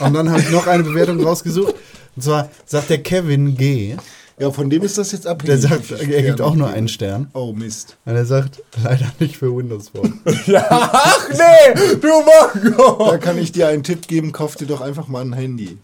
und 0.00 0.14
dann 0.14 0.30
habe 0.30 0.40
ich 0.40 0.50
noch 0.50 0.66
eine 0.68 0.82
Bewertung 0.84 1.20
rausgesucht. 1.22 1.74
Und 2.14 2.22
zwar 2.22 2.48
sagt 2.66 2.90
der 2.90 3.02
Kevin 3.02 3.56
G. 3.56 3.96
Ja, 4.38 4.50
von 4.50 4.70
dem 4.70 4.82
ist 4.82 4.98
das 4.98 5.12
jetzt 5.12 5.24
Der 5.24 5.32
abhängig. 5.32 5.62
sagt, 5.62 5.90
wie 5.90 5.94
viel 6.04 6.14
er 6.14 6.22
gibt 6.22 6.40
auch 6.40 6.54
nur 6.54 6.68
einen. 6.68 6.88
Stern. 6.88 7.28
Oh 7.34 7.52
Mist. 7.52 7.96
Und 8.04 8.14
er 8.14 8.24
sagt, 8.24 8.62
leider 8.82 9.10
nicht 9.18 9.36
für 9.36 9.54
Windows 9.54 9.88
Phone. 9.88 10.20
Ach 10.68 11.28
nee, 11.30 11.96
du 12.00 12.08
Mongo! 12.08 13.10
Da 13.10 13.18
kann 13.18 13.38
ich 13.38 13.50
dir 13.52 13.68
einen 13.68 13.82
Tipp 13.82 14.06
geben, 14.08 14.32
kauf 14.32 14.56
dir 14.56 14.66
doch 14.66 14.80
einfach 14.80 15.08
mal 15.08 15.22
ein 15.22 15.32
Handy. 15.32 15.78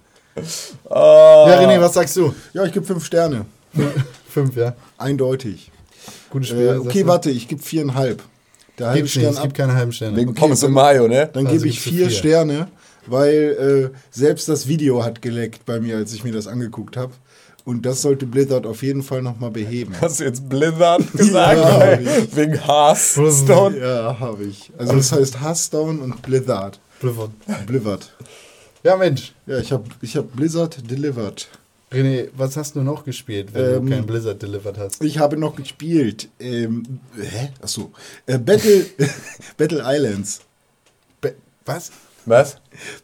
Ja, 0.90 1.60
René, 1.60 1.80
was 1.80 1.94
sagst 1.94 2.16
du? 2.16 2.34
Ja, 2.52 2.64
ich 2.64 2.72
gebe 2.72 2.84
fünf 2.86 3.04
Sterne. 3.04 3.44
Fünf, 4.28 4.56
ja. 4.56 4.74
Eindeutig. 4.98 5.70
Gutes 6.30 6.48
Spiel. 6.48 6.66
Äh, 6.68 6.76
okay, 6.78 7.06
warte, 7.06 7.30
ich 7.30 7.48
gebe 7.48 7.62
viereinhalb. 7.62 8.22
Der 8.78 8.88
halbe 8.88 9.00
Gibt's 9.00 9.16
nicht, 9.16 9.22
Stern 9.24 9.32
es 9.34 9.38
ab. 9.38 9.44
gibt 9.44 9.56
keine 9.56 9.74
halben 9.74 9.92
Sterne. 9.92 10.16
Wegen 10.16 10.34
Pommes 10.34 10.62
und 10.62 10.72
Mayo, 10.72 11.08
ne? 11.08 11.28
Dann 11.32 11.46
Also 11.46 11.56
gebe 11.58 11.68
ich 11.68 11.80
vier, 11.80 12.08
vier. 12.08 12.10
Sterne, 12.10 12.68
weil 13.06 13.90
äh, 13.92 13.98
selbst 14.10 14.48
das 14.48 14.68
Video 14.68 15.02
hat 15.04 15.20
geleckt 15.22 15.64
bei 15.66 15.80
mir, 15.80 15.96
als 15.96 16.12
ich 16.12 16.24
mir 16.24 16.32
das 16.32 16.46
angeguckt 16.46 16.96
habe. 16.96 17.12
Und 17.64 17.84
das 17.84 18.00
sollte 18.00 18.24
Blizzard 18.26 18.66
auf 18.66 18.82
jeden 18.82 19.02
Fall 19.02 19.20
nochmal 19.22 19.50
beheben. 19.50 19.94
Hast 20.00 20.20
du 20.20 20.24
jetzt 20.24 20.48
Blizzard 20.48 21.02
gesagt? 21.12 21.58
Ja, 21.60 21.98
Wegen 22.36 22.54
Hearthstone? 22.64 23.78
Ja, 23.78 24.18
habe 24.20 24.44
ich. 24.44 24.70
Also 24.78 24.94
das 24.94 25.12
heißt 25.12 25.40
Hearthstone 25.42 26.00
und 26.00 26.22
Blizzard. 26.22 26.78
Blizzard. 27.00 27.30
Blizzard. 27.66 28.12
Ja, 28.82 28.96
Mensch. 28.96 29.32
Ja, 29.46 29.58
ich 29.58 29.72
habe 29.72 29.84
ich 30.00 30.16
hab 30.16 30.34
Blizzard 30.34 30.88
delivered. 30.90 31.48
René, 31.90 32.28
was 32.36 32.56
hast 32.56 32.76
du 32.76 32.82
noch 32.82 33.04
gespielt, 33.04 33.52
wenn 33.54 33.76
Ähm, 33.76 33.86
du 33.86 33.92
kein 33.92 34.06
Blizzard 34.06 34.42
delivered 34.42 34.76
hast? 34.78 35.02
Ich 35.02 35.18
habe 35.18 35.36
noch 35.38 35.56
gespielt. 35.56 36.28
Ähm, 36.38 37.00
hä? 37.16 37.50
Achso. 37.62 37.92
Äh, 38.26 38.38
Battle, 38.38 38.84
Battle 39.56 39.82
Islands. 39.84 40.40
Be 41.20 41.34
was? 41.64 41.90
Was? 42.26 42.56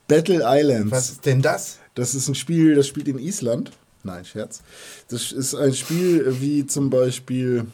Battle 0.06 0.42
Islands. 0.44 0.90
Was 0.92 1.10
ist 1.12 1.24
denn 1.26 1.40
das? 1.40 1.78
Das 1.94 2.14
ist 2.14 2.28
ein 2.28 2.34
Spiel, 2.34 2.74
das 2.74 2.86
spielt 2.88 3.08
in 3.08 3.18
Island. 3.18 3.72
Nein, 4.02 4.24
Scherz. 4.26 4.60
Das 5.08 5.32
ist 5.32 5.54
ein 5.54 5.72
Spiel 5.72 6.36
wie 6.40 6.66
zum 6.66 6.90
Beispiel. 6.90 7.66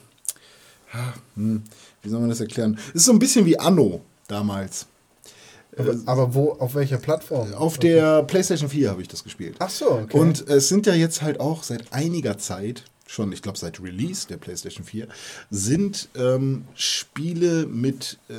ah, 0.92 1.12
hm, 1.34 1.62
Wie 2.02 2.08
soll 2.08 2.20
man 2.20 2.28
das 2.28 2.40
erklären? 2.40 2.78
Es 2.90 2.96
ist 3.00 3.04
so 3.06 3.12
ein 3.12 3.18
bisschen 3.18 3.44
wie 3.46 3.58
Anno 3.58 4.00
damals. 4.28 4.86
Aber 6.06 6.34
wo, 6.34 6.52
auf 6.52 6.74
welcher 6.74 6.98
Plattform? 6.98 7.54
Auf 7.54 7.78
der 7.78 8.22
PlayStation 8.24 8.68
4 8.68 8.90
habe 8.90 9.02
ich 9.02 9.08
das 9.08 9.24
gespielt. 9.24 9.56
Ach 9.58 9.70
so, 9.70 9.92
okay. 9.92 10.18
Und 10.18 10.48
es 10.48 10.68
sind 10.68 10.86
ja 10.86 10.94
jetzt 10.94 11.22
halt 11.22 11.40
auch 11.40 11.62
seit 11.62 11.92
einiger 11.92 12.38
Zeit 12.38 12.84
schon, 13.10 13.32
ich 13.32 13.42
glaube, 13.42 13.58
seit 13.58 13.82
Release 13.82 14.28
der 14.28 14.36
PlayStation 14.36 14.84
4, 14.84 15.08
sind 15.50 16.08
ähm, 16.16 16.64
Spiele 16.74 17.66
mit, 17.66 18.18
äh, 18.28 18.34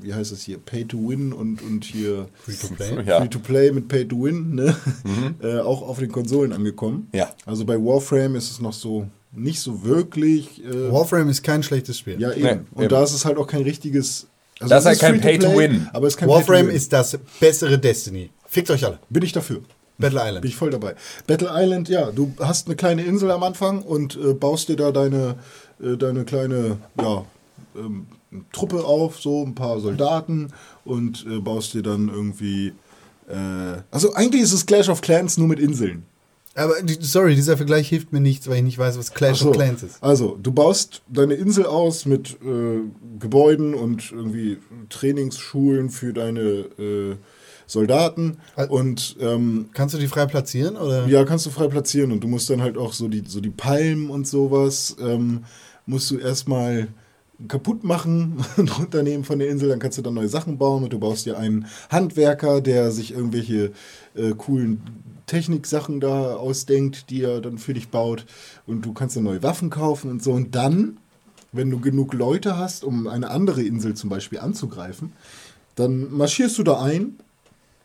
wie 0.00 0.14
heißt 0.14 0.30
es 0.30 0.42
hier, 0.42 0.58
Pay 0.58 0.84
to 0.84 0.96
Win 1.08 1.32
und, 1.32 1.60
und 1.62 1.84
hier 1.84 2.28
Free-to-play? 2.44 3.02
Ja. 3.04 3.18
Free 3.18 3.28
to 3.28 3.40
Play 3.40 3.72
mit 3.72 3.88
Pay 3.88 4.06
to 4.06 4.22
Win, 4.22 4.54
ne? 4.54 4.76
äh, 5.42 5.58
auch 5.58 5.82
auf 5.82 5.98
den 5.98 6.12
Konsolen 6.12 6.52
angekommen. 6.52 7.08
Ja. 7.12 7.34
Also 7.46 7.64
bei 7.64 7.76
Warframe 7.76 8.36
ist 8.36 8.50
es 8.50 8.60
noch 8.60 8.72
so 8.72 9.08
nicht 9.32 9.60
so 9.60 9.84
wirklich. 9.84 10.64
Äh, 10.64 10.92
Warframe 10.92 11.28
ist 11.28 11.42
kein 11.42 11.62
schlechtes 11.62 11.98
Spiel. 11.98 12.20
ja, 12.20 12.32
eben. 12.32 12.42
Nee, 12.42 12.58
und 12.74 12.82
eben. 12.84 12.88
da 12.88 13.02
ist 13.02 13.12
es 13.12 13.24
halt 13.24 13.38
auch 13.38 13.46
kein 13.46 13.62
richtiges. 13.62 14.28
Also 14.60 14.74
Das 14.74 14.84
ist 14.84 14.86
halt 14.86 14.98
kein 14.98 15.20
Pay-to-Win. 15.20 15.88
Aber 15.92 16.06
es 16.06 16.14
ist 16.14 16.18
kein 16.18 16.28
Warframe 16.28 16.70
ist 16.70 16.92
das 16.92 17.18
bessere 17.40 17.78
Destiny. 17.78 18.30
Fickt 18.46 18.70
euch 18.70 18.84
alle. 18.84 18.98
Bin 19.08 19.22
ich 19.22 19.32
dafür. 19.32 19.62
Battle 19.98 20.20
Island. 20.20 20.42
Bin 20.42 20.50
ich 20.50 20.56
voll 20.56 20.70
dabei. 20.70 20.94
Battle 21.26 21.50
Island, 21.52 21.88
ja, 21.88 22.10
du 22.12 22.32
hast 22.38 22.66
eine 22.66 22.76
kleine 22.76 23.02
Insel 23.02 23.30
am 23.30 23.42
Anfang 23.42 23.82
und 23.82 24.16
äh, 24.16 24.32
baust 24.32 24.68
dir 24.68 24.76
da 24.76 24.92
deine, 24.92 25.36
äh, 25.82 25.96
deine 25.96 26.24
kleine, 26.24 26.78
ja, 27.00 27.24
ähm, 27.76 28.06
Truppe 28.52 28.84
auf, 28.84 29.20
so 29.20 29.44
ein 29.44 29.54
paar 29.54 29.80
Soldaten 29.80 30.52
und 30.84 31.24
äh, 31.28 31.40
baust 31.40 31.74
dir 31.74 31.82
dann 31.82 32.08
irgendwie. 32.08 32.74
Äh, 33.28 33.82
also 33.90 34.14
eigentlich 34.14 34.42
ist 34.42 34.52
es 34.52 34.66
Clash 34.66 34.88
of 34.88 35.00
Clans 35.00 35.38
nur 35.38 35.48
mit 35.48 35.58
Inseln. 35.58 36.04
Aber 36.58 36.74
sorry, 37.00 37.34
dieser 37.34 37.56
Vergleich 37.56 37.88
hilft 37.88 38.12
mir 38.12 38.20
nichts, 38.20 38.48
weil 38.48 38.56
ich 38.56 38.62
nicht 38.62 38.78
weiß, 38.78 38.98
was 38.98 39.14
Clash 39.14 39.40
so. 39.40 39.50
of 39.50 39.56
Clans 39.56 39.82
ist. 39.82 40.02
Also, 40.02 40.36
du 40.42 40.52
baust 40.52 41.02
deine 41.08 41.34
Insel 41.34 41.66
aus 41.66 42.04
mit 42.04 42.38
äh, 42.42 42.80
Gebäuden 43.18 43.74
und 43.74 44.10
irgendwie 44.10 44.58
Trainingsschulen 44.88 45.90
für 45.90 46.12
deine 46.12 46.40
äh, 46.40 47.16
Soldaten 47.66 48.38
Al- 48.56 48.68
und 48.68 49.16
ähm, 49.20 49.68
Kannst 49.74 49.94
du 49.94 49.98
die 49.98 50.08
frei 50.08 50.26
platzieren? 50.26 50.76
Oder? 50.76 51.06
ja, 51.06 51.24
kannst 51.24 51.46
du 51.46 51.50
frei 51.50 51.68
platzieren 51.68 52.12
und 52.12 52.24
du 52.24 52.28
musst 52.28 52.48
dann 52.50 52.62
halt 52.62 52.78
auch 52.78 52.92
so 52.92 53.08
die, 53.08 53.22
so 53.26 53.40
die 53.40 53.50
Palmen 53.50 54.10
und 54.10 54.26
sowas, 54.26 54.96
ähm, 55.00 55.44
musst 55.86 56.10
du 56.10 56.18
erstmal 56.18 56.88
kaputt 57.46 57.84
machen 57.84 58.44
und 58.56 58.78
runternehmen 58.78 59.24
von 59.24 59.38
der 59.38 59.48
Insel, 59.48 59.68
dann 59.68 59.78
kannst 59.78 59.98
du 59.98 60.02
dann 60.02 60.14
neue 60.14 60.28
Sachen 60.28 60.58
bauen 60.58 60.82
und 60.84 60.92
du 60.92 60.98
baust 60.98 61.26
dir 61.26 61.38
einen 61.38 61.66
Handwerker, 61.90 62.60
der 62.60 62.90
sich 62.90 63.12
irgendwelche 63.12 63.72
äh, 64.16 64.32
coolen 64.36 64.80
Techniksachen 65.26 66.00
da 66.00 66.34
ausdenkt, 66.36 67.10
die 67.10 67.22
er 67.22 67.40
dann 67.40 67.58
für 67.58 67.74
dich 67.74 67.88
baut 67.90 68.24
und 68.66 68.84
du 68.84 68.92
kannst 68.92 69.14
dann 69.16 69.24
neue 69.24 69.42
Waffen 69.42 69.70
kaufen 69.70 70.10
und 70.10 70.22
so 70.22 70.32
und 70.32 70.54
dann, 70.54 70.96
wenn 71.52 71.70
du 71.70 71.78
genug 71.80 72.14
Leute 72.14 72.56
hast, 72.56 72.82
um 72.82 73.06
eine 73.06 73.30
andere 73.30 73.62
Insel 73.62 73.94
zum 73.94 74.10
Beispiel 74.10 74.40
anzugreifen, 74.40 75.12
dann 75.76 76.10
marschierst 76.12 76.58
du 76.58 76.62
da 76.64 76.82
ein 76.82 77.18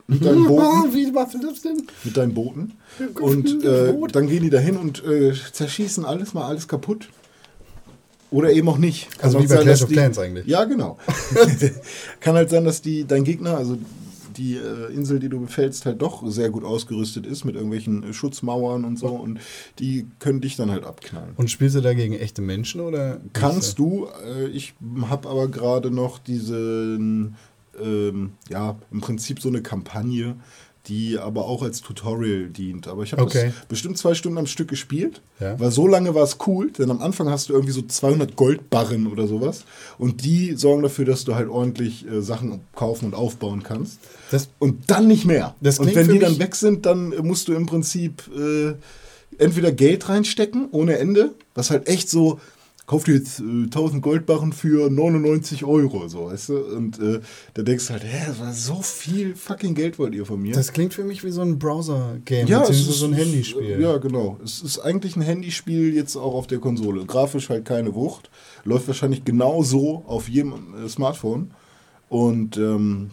mit 0.08 0.26
deinen 0.26 0.46
Booten 0.48 0.94
Wie 0.94 1.12
machst 1.12 1.36
du 1.36 1.40
das 1.40 1.62
denn? 1.62 1.84
mit 2.04 2.18
deinen 2.18 2.34
Booten. 2.34 2.74
Gott, 3.14 3.24
Und 3.24 3.64
äh, 3.66 3.94
dann 4.12 4.28
gehen 4.28 4.44
die 4.44 4.50
dahin 4.50 4.78
und 4.78 5.04
äh, 5.04 5.34
zerschießen 5.34 6.06
alles 6.06 6.34
mal 6.34 6.46
alles 6.46 6.68
kaputt. 6.68 7.10
Oder 8.34 8.52
eben 8.52 8.68
auch 8.68 8.80
nicht. 8.80 9.12
Kann 9.12 9.26
Also 9.26 9.40
wie 9.40 9.44
bei 9.44 9.56
sein, 9.56 9.64
Clash 9.64 9.84
of 9.84 9.90
Clans 9.90 10.18
eigentlich. 10.18 10.48
Ja, 10.48 10.64
genau. 10.64 10.98
Kann 12.20 12.36
halt 12.36 12.50
sein, 12.50 12.66
dass 12.66 12.82
die, 12.82 13.06
dein 13.06 13.24
Gegner, 13.24 13.58
also 13.58 13.78
die 14.36 14.56
äh, 14.56 14.92
Insel, 14.92 15.20
die 15.20 15.30
du 15.30 15.40
befällst, 15.40 15.86
halt 15.86 16.02
doch 16.02 16.28
sehr 16.28 16.50
gut 16.50 16.64
ausgerüstet 16.64 17.28
ist 17.28 17.46
mit 17.46 17.54
irgendwelchen 17.54 18.04
äh, 18.04 18.12
Schutzmauern 18.12 18.86
und 18.86 18.98
so. 18.98 19.10
Und 19.10 19.40
die 19.78 20.08
können 20.18 20.42
dich 20.42 20.56
dann 20.56 20.72
halt 20.72 20.84
abknallen. 20.84 21.34
Und 21.36 21.52
spielst 21.52 21.76
du 21.76 21.82
da 21.82 21.94
gegen 21.94 22.16
echte 22.16 22.42
Menschen 22.42 22.82
oder? 22.82 23.22
Kannst 23.34 23.78
du, 23.78 24.08
äh, 24.26 24.48
ich 24.48 24.74
habe 25.10 25.30
aber 25.30 25.48
gerade 25.48 25.92
noch 25.92 26.18
diesen, 26.18 27.36
ähm, 27.80 28.32
ja, 28.50 28.78
im 28.92 29.02
Prinzip 29.02 29.42
so 29.42 29.50
eine 29.50 29.62
Kampagne, 29.62 30.36
die 30.88 31.18
aber 31.18 31.46
auch 31.46 31.64
als 31.64 31.82
Tutorial 31.82 32.50
dient. 32.50 32.88
Aber 32.88 33.04
ich 33.04 33.14
habe 33.14 33.22
Okay. 33.24 33.54
das 33.58 33.68
bestimmt 33.68 33.98
zwei 33.98 34.14
Stunden 34.16 34.38
am 34.38 34.48
Stück 34.48 34.68
gespielt, 34.68 35.22
Ja. 35.40 35.58
weil 35.60 35.72
so 35.72 35.88
lange 35.88 36.14
war 36.14 36.24
es 36.24 36.38
cool, 36.46 36.72
denn 36.72 36.92
am 36.92 37.02
Anfang 37.02 37.30
hast 37.30 37.48
du 37.50 37.54
irgendwie 37.54 37.72
so 37.72 37.82
200 37.82 38.36
Goldbarren 38.36 39.08
oder 39.08 39.28
sowas 39.28 39.64
und 39.98 40.26
die 40.26 40.54
sorgen 40.58 40.84
dafür, 40.84 41.06
dass 41.06 41.24
du 41.24 41.36
halt 41.36 41.48
ordentlich 41.48 42.06
äh, 42.06 42.22
Sachen 42.22 42.62
kaufen 42.76 43.06
und 43.06 43.14
aufbauen 43.16 43.64
kannst. 43.64 44.00
Das, 44.30 44.50
Und 44.60 44.90
dann 44.92 45.08
nicht 45.08 45.26
mehr. 45.26 45.56
Und 45.62 45.96
wenn 45.96 46.10
die 46.10 46.20
dann 46.20 46.38
weg 46.40 46.56
sind, 46.56 46.86
dann 46.86 47.14
äh, 47.14 47.22
musst 47.22 47.48
du 47.48 47.54
im 47.54 47.66
Prinzip 47.66 48.24
äh, 48.38 48.74
entweder 49.38 49.72
Geld 49.72 50.10
reinstecken 50.10 50.68
ohne 50.72 50.98
Ende, 50.98 51.32
was 51.56 51.70
halt 51.70 51.88
echt 51.88 52.10
so, 52.10 52.40
kauf 52.86 53.06
dir 53.06 53.16
jetzt 53.16 53.40
äh, 53.40 53.44
1000 53.44 54.02
Goldbarren 54.02 54.52
für 54.52 54.90
99 54.90 55.64
Euro, 55.64 56.08
so, 56.08 56.26
weißt 56.26 56.50
du? 56.50 56.58
Und 56.58 57.00
äh, 57.00 57.22
da 57.54 57.64
denkst 57.64 57.88
du 57.88 57.94
halt, 57.94 58.04
hä, 58.04 58.26
das 58.28 58.40
war 58.40 58.54
so 58.54 58.82
viel 58.82 59.36
fucking 59.36 59.74
Geld 59.76 59.98
wollt 60.00 60.14
ihr 60.16 60.26
von 60.26 60.42
mir. 60.42 60.54
das 60.54 60.74
klingt 60.74 60.94
für 60.94 61.04
mich 61.04 61.24
wie 61.24 61.32
so 61.32 61.42
ein 61.42 61.60
Browser-Game, 61.60 62.48
ja, 62.48 62.62
es 62.62 62.70
beziehungsweise 62.70 62.92
ist 62.92 63.00
so 63.00 63.06
ein 63.06 63.14
Handyspiel. 63.14 63.82
Ja, 63.82 63.98
genau. 63.98 64.38
Es 64.44 64.62
ist 64.62 64.80
eigentlich 64.80 65.16
ein 65.16 65.22
Handyspiel 65.22 65.94
jetzt 65.94 66.16
auch 66.16 66.34
auf 66.34 66.48
der 66.48 66.60
Konsole. 66.60 67.06
Grafisch 67.06 67.50
halt 67.50 67.66
keine 67.66 67.96
Wucht. 67.96 68.30
Läuft 68.66 68.88
wahrscheinlich 68.88 69.24
genauso 69.24 70.04
auf 70.08 70.28
jedem 70.28 70.54
äh, 70.86 70.90
Smartphone. 70.90 71.52
Und 72.10 72.58
ähm, 72.58 73.12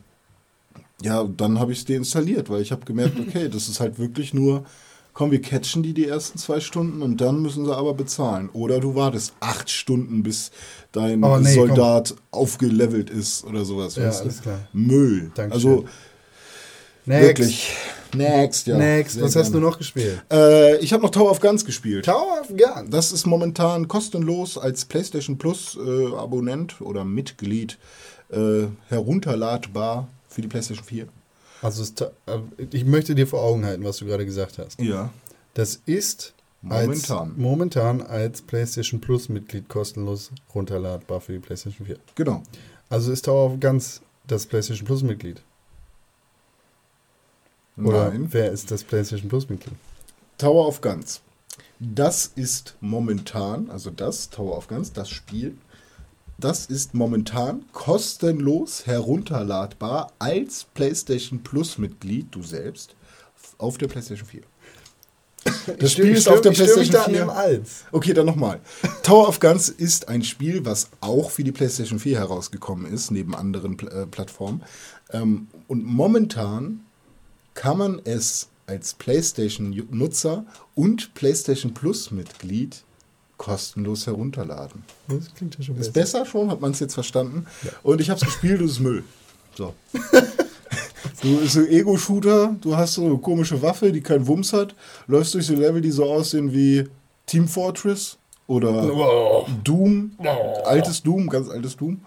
ja, 1.03 1.25
dann 1.25 1.59
habe 1.59 1.73
ich 1.73 1.79
es 1.79 1.85
deinstalliert, 1.85 2.51
weil 2.51 2.61
ich 2.61 2.73
habe 2.73 2.85
gemerkt, 2.85 3.19
okay, 3.19 3.49
das 3.49 3.69
ist 3.69 3.81
halt 3.81 3.99
wirklich 3.99 4.35
nur, 4.35 4.65
komm, 5.13 5.31
wir 5.31 5.41
catchen 5.43 5.83
die 5.83 5.95
die 5.95 6.07
ersten 6.07 6.39
zwei 6.39 6.61
Stunden 6.61 7.03
und 7.03 7.21
dann 7.21 7.43
müssen 7.43 7.65
sie 7.65 7.75
aber 7.77 7.95
bezahlen. 7.95 8.49
Oder 8.53 8.81
du 8.81 8.95
wartest 8.95 9.35
acht 9.41 9.71
Stunden, 9.71 10.23
bis 10.23 10.51
dein 10.93 11.23
Oh, 11.23 11.39
nee, 11.39 11.55
Soldat 11.55 12.15
aufgelevelt 12.31 13.11
ist 13.11 13.45
oder 13.45 13.65
sowas. 13.65 13.97
Ja, 13.97 14.07
weißt 14.07 14.21
du? 14.21 14.25
alles 14.25 14.43
klar. 14.43 14.59
Müll. 14.73 15.31
Dankeschön. 15.35 15.71
Also 15.71 15.85
Next. 17.07 17.27
wirklich. 17.27 17.77
Next, 18.15 18.67
ja. 18.67 18.77
Next. 18.77 19.21
Was 19.21 19.37
hast 19.37 19.49
du 19.49 19.53
gerne. 19.53 19.67
noch 19.67 19.79
gespielt? 19.79 20.23
Äh, 20.33 20.77
ich 20.79 20.93
habe 20.93 21.03
noch 21.03 21.11
Tower 21.11 21.31
of 21.31 21.41
Guns 21.41 21.65
gespielt. 21.65 22.05
Tower 22.07 22.41
of 22.41 22.49
Gun. 22.49 22.91
Das 22.91 23.13
ist 23.13 23.27
momentan 23.27 23.87
kostenlos 23.87 24.59
als 24.59 24.85
PlayStation 24.85 25.39
Plus 25.39 25.77
äh, 25.77 26.15
Abonnent 26.15 26.81
oder 26.81 27.05
Mitglied 27.05 27.79
äh, 28.31 28.67
herunterladbar 28.89 30.09
für 30.29 30.43
die 30.43 30.49
PlayStation 30.49 30.85
4. 30.85 31.07
Also 31.63 31.85
ich 32.71 32.85
möchte 32.85 33.15
dir 33.15 33.27
vor 33.27 33.43
Augen 33.43 33.65
halten, 33.65 33.85
was 33.85 33.99
du 33.99 34.07
gerade 34.07 34.25
gesagt 34.25 34.59
hast. 34.59 34.81
Ja. 34.81 35.11
Das 35.55 35.81
ist 35.87 36.35
Momentan. 36.63 37.29
Als, 37.29 37.37
momentan 37.39 38.03
als 38.03 38.43
PlayStation 38.43 39.01
Plus 39.01 39.29
Mitglied 39.31 39.69
kostenlos 39.69 40.31
runterladbar 40.55 41.21
für 41.21 41.33
die 41.33 41.39
PlayStation 41.39 41.87
4. 41.87 41.97
Genau. 42.15 42.43
Also 42.91 43.13
ist 43.13 43.25
Tower 43.25 43.47
of 43.53 43.61
Guns 43.61 44.03
das 44.27 44.47
PlayStation 44.47 44.87
Plus 44.87 45.03
Mitglied? 45.03 45.43
Oder 47.79 48.11
Nein. 48.11 48.29
wer 48.31 48.53
ist 48.53 48.71
das 48.71 48.85
PlayStation 48.85 49.31
Plus 49.31 49.49
Mitglied? 49.49 49.75
Tower 50.37 50.67
of 50.69 50.83
Guns. 50.83 51.23
Das 51.79 52.27
ist 52.35 52.77
momentan, 52.81 53.71
also 53.71 53.91
das 53.91 54.29
Tower 54.29 54.59
of 54.59 54.69
Guns, 54.69 54.93
das 54.93 55.09
Spiel, 55.09 55.57
das 56.45 56.67
ist 56.67 56.95
momentan 56.95 57.65
kostenlos 57.73 58.87
herunterladbar 58.87 60.13
als 60.19 60.67
PlayStation 60.75 61.43
Plus 61.43 61.79
Mitglied, 61.79 62.27
du 62.31 62.43
selbst, 62.43 62.95
auf 63.59 63.79
der 63.79 63.89
PlayStation 63.89 64.27
4. 64.27 64.43
Das 65.79 65.93
Spiel 65.93 66.11
ist 66.11 66.29
auf 66.29 66.41
der 66.41 66.51
PlayStation 66.51 66.93
da 66.93 67.05
an 67.05 67.11
4. 67.13 67.21
dem 67.21 67.31
Als. 67.31 67.85
Okay, 67.93 68.13
dann 68.13 68.27
nochmal. 68.27 68.61
Tower 69.03 69.29
of 69.29 69.41
Guns 69.41 69.69
ist 69.69 70.09
ein 70.09 70.23
Spiel, 70.23 70.65
was 70.65 70.91
auch 71.01 71.31
für 71.31 71.45
die 71.45 71.53
PlayStation 71.53 71.99
4 71.99 72.19
herausgekommen 72.19 72.93
ist, 72.93 73.11
neben 73.11 73.35
anderen 73.35 73.77
Pl 73.77 73.89
äh, 73.89 74.07
Plattformen. 74.07 74.63
Ähm, 75.13 75.49
und 75.69 75.85
momentan 75.85 76.81
kann 77.55 77.79
man 77.79 78.01
es 78.05 78.49
als 78.67 78.95
PlayStation-Nutzer 78.95 80.45
und 80.75 81.15
PlayStation 81.15 81.75
Plus-Mitglied 81.75 82.85
kostenlos 83.41 84.07
herunterladen. 84.07 84.83
Das 85.09 85.35
klingt 85.35 85.57
ja 85.57 85.65
schon 85.65 85.79
Ist 85.79 85.95
besser. 85.95 86.19
besser 86.19 86.31
schon, 86.31 86.51
hat 86.51 86.61
man 86.61 86.73
es 86.73 86.81
jetzt 86.81 86.93
verstanden. 86.93 87.47
Und 87.83 88.03
ich 88.03 88.11
habe 88.11 88.21
es 88.21 88.27
gespielt, 88.27 88.61
das 88.61 88.73
ist 88.73 88.81
Müll. 88.81 89.03
So. 89.57 89.75
Du 91.23 91.37
bist 91.39 91.53
so 91.53 91.61
ein 91.61 91.69
Ego-Shooter, 91.69 92.57
du 92.63 92.77
hast 92.77 92.95
so 92.95 93.05
eine 93.05 93.19
komische 93.19 93.61
Waffe, 93.61 93.93
die 93.93 94.01
keinen 94.01 94.27
Wumms 94.27 94.55
hat, 94.55 94.75
läufst 95.07 95.35
durch 95.35 95.47
so 95.47 95.55
Level, 95.55 95.83
die 95.83 95.91
so 95.91 96.05
aussehen 96.05 96.53
wie 96.53 96.89
Team 97.27 97.47
Fortress 97.47 98.17
oder 98.47 99.45
Doom, 99.63 100.13
altes 100.65 101.03
Doom, 101.03 101.29
ganz 101.29 101.51
altes 101.51 101.77
Doom. 101.77 102.01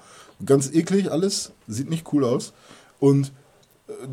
Ganz 0.44 0.72
eklig 0.72 1.12
alles, 1.12 1.52
sieht 1.68 1.90
nicht 1.92 2.12
cool 2.12 2.24
aus. 2.26 2.54
Und 3.00 3.32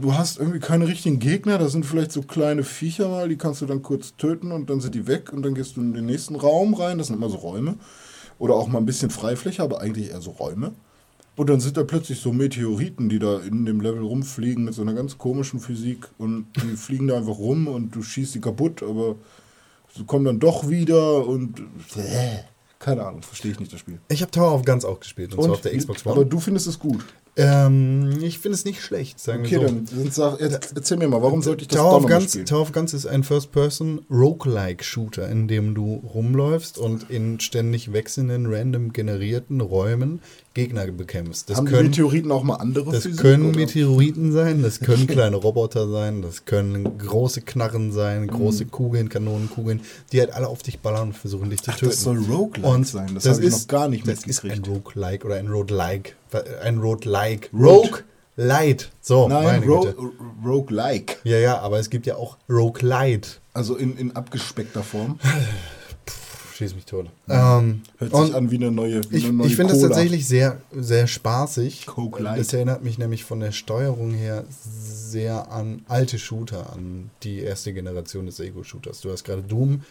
du 0.00 0.14
hast 0.14 0.38
irgendwie 0.38 0.58
keine 0.58 0.88
richtigen 0.88 1.18
Gegner, 1.18 1.58
da 1.58 1.68
sind 1.68 1.86
vielleicht 1.86 2.12
so 2.12 2.22
kleine 2.22 2.64
Viecher 2.64 3.08
mal, 3.08 3.28
die 3.28 3.36
kannst 3.36 3.60
du 3.60 3.66
dann 3.66 3.82
kurz 3.82 4.16
töten 4.16 4.52
und 4.52 4.68
dann 4.70 4.80
sind 4.80 4.94
die 4.94 5.06
weg 5.06 5.32
und 5.32 5.42
dann 5.42 5.54
gehst 5.54 5.76
du 5.76 5.80
in 5.80 5.94
den 5.94 6.06
nächsten 6.06 6.34
Raum 6.34 6.74
rein, 6.74 6.98
das 6.98 7.08
sind 7.08 7.16
immer 7.16 7.28
so 7.28 7.38
Räume. 7.38 7.76
Oder 8.38 8.54
auch 8.54 8.68
mal 8.68 8.78
ein 8.78 8.86
bisschen 8.86 9.10
Freifläche, 9.10 9.62
aber 9.62 9.80
eigentlich 9.80 10.10
eher 10.10 10.22
so 10.22 10.30
Räume. 10.30 10.72
Und 11.36 11.48
dann 11.48 11.60
sind 11.60 11.76
da 11.76 11.84
plötzlich 11.84 12.20
so 12.20 12.32
Meteoriten, 12.32 13.08
die 13.08 13.18
da 13.18 13.38
in 13.38 13.66
dem 13.66 13.80
Level 13.80 14.02
rumfliegen 14.02 14.64
mit 14.64 14.74
so 14.74 14.82
einer 14.82 14.94
ganz 14.94 15.18
komischen 15.18 15.60
Physik 15.60 16.08
und 16.18 16.46
die 16.56 16.76
fliegen 16.76 17.06
da 17.06 17.18
einfach 17.18 17.38
rum 17.38 17.68
und 17.68 17.94
du 17.94 18.02
schießt 18.02 18.34
die 18.34 18.40
kaputt, 18.40 18.82
aber 18.82 19.16
sie 19.94 20.04
kommen 20.04 20.24
dann 20.24 20.40
doch 20.40 20.68
wieder 20.68 21.26
und 21.26 21.60
äh, 21.96 22.40
keine 22.78 23.04
Ahnung, 23.04 23.22
verstehe 23.22 23.52
ich 23.52 23.60
nicht 23.60 23.72
das 23.72 23.80
Spiel. 23.80 24.00
Ich 24.08 24.22
habe 24.22 24.30
Tower 24.30 24.54
of 24.54 24.64
Guns 24.64 24.84
auch 24.86 24.98
gespielt, 25.00 25.34
und, 25.34 25.44
zwar 25.44 25.52
auf 25.52 25.60
der 25.60 25.76
Xbox 25.76 26.04
One. 26.06 26.14
Aber 26.14 26.24
du 26.24 26.40
findest 26.40 26.66
es 26.66 26.78
gut. 26.78 27.04
Ähm, 27.40 28.18
ich 28.22 28.38
finde 28.38 28.54
es 28.56 28.64
nicht 28.64 28.80
schlecht, 28.82 29.18
sagen 29.20 29.42
Okay, 29.44 29.50
wir 29.52 29.60
so. 29.60 29.66
dann 29.66 29.86
sind, 29.86 30.14
sag, 30.14 30.40
erzähl 30.40 30.96
mir 30.98 31.08
mal, 31.08 31.22
warum 31.22 31.42
sollte 31.42 31.62
ich 31.62 31.68
das 31.68 31.78
Tower 31.78 31.96
of, 31.96 32.06
Guns, 32.06 32.30
spielen? 32.30 32.46
Tower 32.46 32.62
of 32.62 32.72
Guns 32.72 32.94
ist 32.94 33.06
ein 33.06 33.22
First-Person-Roguelike-Shooter, 33.24 35.28
in 35.28 35.48
dem 35.48 35.74
du 35.74 36.02
rumläufst 36.14 36.78
und 36.78 37.10
in 37.10 37.40
ständig 37.40 37.92
wechselnden, 37.92 38.46
random 38.52 38.92
generierten 38.92 39.60
Räumen 39.60 40.20
Gegner 40.52 40.86
bekämpfst. 40.88 41.48
Das 41.48 41.58
Haben 41.58 41.66
können, 41.66 41.90
Meteoriten 41.90 42.32
auch 42.32 42.42
mal 42.42 42.56
andere 42.56 42.90
das 42.92 43.04
Physik, 43.04 43.20
können 43.20 43.50
oder? 43.50 43.56
Meteoriten 43.58 44.32
sein, 44.32 44.62
das 44.62 44.80
können 44.80 45.06
kleine 45.08 45.36
Roboter 45.36 45.88
sein, 45.88 46.22
das 46.22 46.44
können 46.44 46.98
große 46.98 47.42
Knarren 47.42 47.92
sein, 47.92 48.26
große 48.26 48.64
Mhm. 48.64 48.70
Kugeln, 48.72 49.08
Kanonenkugeln, 49.08 49.80
die 50.12 50.18
halt 50.20 50.32
alle 50.32 50.48
auf 50.48 50.62
dich 50.62 50.80
ballern 50.80 51.08
und 51.08 51.16
versuchen 51.16 51.50
dich 51.50 51.62
zu 51.62 51.70
Ach, 51.70 51.76
töten. 51.76 51.90
das 51.92 52.02
soll 52.02 52.18
Roguelike 52.18 52.66
und 52.68 52.86
sein, 52.86 53.14
das 53.14 53.22
das 53.24 53.34
habe 53.36 53.42
ich 53.46 53.48
ist, 53.54 53.60
noch 53.60 53.68
gar 53.78 53.88
nicht 53.88 54.08
Das 54.08 54.24
ist 54.24 54.44
ein. 54.44 54.64
Roguelike 54.64 55.24
oder 55.24 55.36
ein 55.36 55.46
Roguelike. 55.48 56.12
Ein 56.62 56.78
Roguelike. 56.78 57.48
Rogue 57.54 58.00
Light. 58.36 58.90
So, 59.02 59.28
Nein, 59.28 59.44
meine 59.44 59.66
Ro 59.66 59.80
Güte. 59.82 59.96
Roguelike. 60.44 61.16
Ja, 61.24 61.36
ja, 61.38 61.58
aber 61.58 61.78
es 61.78 61.90
gibt 61.90 62.06
ja 62.06 62.16
auch 62.16 62.38
Roguelite. 62.48 63.28
Also 63.52 63.76
in, 63.76 63.96
in 63.98 64.16
abgespeckter 64.16 64.82
Form. 64.82 65.18
Schieß 66.60 66.74
mich 66.74 66.84
tot. 66.84 67.06
Ähm, 67.26 67.80
Hört 67.96 68.14
sich 68.14 68.34
an 68.34 68.50
wie 68.50 68.56
eine 68.56 68.70
neue 68.70 69.00
wie 69.10 69.16
ich 69.16 69.24
eine 69.24 69.32
neue 69.32 69.46
ich 69.46 69.56
finde 69.56 69.72
es 69.72 69.80
tatsächlich 69.80 70.28
sehr, 70.28 70.60
sehr 70.76 71.06
spaßig. 71.06 71.86
Coke 71.86 72.22
Light. 72.22 72.38
Das 72.38 72.52
erinnert 72.52 72.84
mich 72.84 72.98
nämlich 72.98 73.24
von 73.24 73.40
der 73.40 73.52
Steuerung 73.52 74.12
her 74.12 74.44
sehr 74.50 75.50
an 75.50 75.82
alte 75.88 76.18
Shooter, 76.18 76.70
an 76.74 77.08
die 77.22 77.38
erste 77.38 77.72
Generation 77.72 78.26
des 78.26 78.40
Ego-Shooters. 78.40 79.00
Du 79.00 79.10
hast 79.10 79.24
gerade 79.24 79.40
Doom 79.40 79.84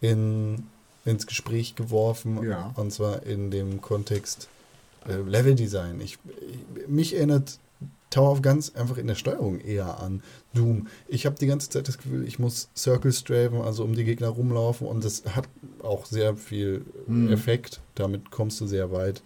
in, 0.00 0.62
ins 1.04 1.26
Gespräch 1.26 1.74
geworfen, 1.74 2.40
Ja. 2.44 2.72
und 2.76 2.92
zwar 2.92 3.24
in 3.24 3.50
dem 3.50 3.80
Kontext 3.82 4.46
äh, 5.08 5.16
Leveldesign. 5.16 6.00
Ich, 6.00 6.18
ich, 6.78 6.86
mich 6.88 7.16
erinnert 7.16 7.58
Tower 8.10 8.30
of 8.30 8.42
Guns 8.42 8.76
einfach 8.76 8.96
in 8.96 9.08
der 9.08 9.16
Steuerung 9.16 9.58
eher 9.58 9.98
an 9.98 10.22
Doom. 10.54 10.86
Ich 11.08 11.26
habe 11.26 11.36
die 11.38 11.46
ganze 11.46 11.68
Zeit 11.70 11.88
das 11.88 11.98
Gefühl, 11.98 12.26
ich 12.26 12.38
muss 12.38 12.68
Circle 12.76 13.12
strafen, 13.12 13.60
also 13.62 13.84
um 13.84 13.94
die 13.94 14.04
Gegner 14.04 14.28
rumlaufen 14.28 14.86
und 14.86 15.04
das 15.04 15.22
hat 15.34 15.48
auch 15.82 16.06
sehr 16.06 16.36
viel 16.36 16.84
Mhm. 17.06 17.32
Effekt. 17.32 17.80
Damit 17.94 18.30
kommst 18.30 18.60
du 18.60 18.66
sehr 18.66 18.92
weit. 18.92 19.22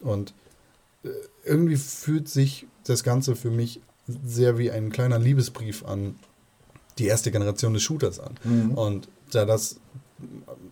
Und 0.00 0.34
äh, 1.04 1.08
irgendwie 1.44 1.76
fühlt 1.76 2.28
sich 2.28 2.66
das 2.84 3.02
Ganze 3.02 3.34
für 3.36 3.50
mich 3.50 3.80
sehr 4.24 4.58
wie 4.58 4.70
ein 4.70 4.90
kleiner 4.90 5.18
Liebesbrief 5.18 5.84
an 5.84 6.16
die 6.98 7.06
erste 7.06 7.30
Generation 7.30 7.74
des 7.74 7.82
Shooters 7.82 8.20
an. 8.20 8.34
Mhm. 8.44 8.70
Und 8.72 9.08
da 9.32 9.44
das 9.44 9.80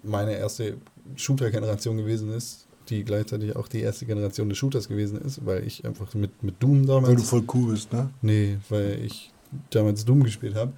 meine 0.02 0.36
erste 0.36 0.76
Shooter-Generation 1.16 1.96
gewesen 1.96 2.32
ist, 2.32 2.66
die 2.88 3.04
gleichzeitig 3.04 3.54
auch 3.56 3.68
die 3.68 3.80
erste 3.80 4.06
Generation 4.06 4.48
des 4.48 4.58
Shooters 4.58 4.88
gewesen 4.88 5.20
ist, 5.20 5.44
weil 5.44 5.66
ich 5.66 5.84
einfach 5.84 6.14
mit, 6.14 6.42
mit 6.42 6.62
Doom 6.62 6.86
damals. 6.86 7.08
Weil 7.08 7.16
du 7.16 7.22
voll 7.22 7.44
cool 7.54 7.72
bist, 7.72 7.92
ne? 7.92 8.10
Nee, 8.22 8.58
weil 8.68 9.04
ich 9.04 9.32
damals 9.70 10.04
Doom 10.04 10.22
gespielt 10.22 10.54
habe. 10.54 10.72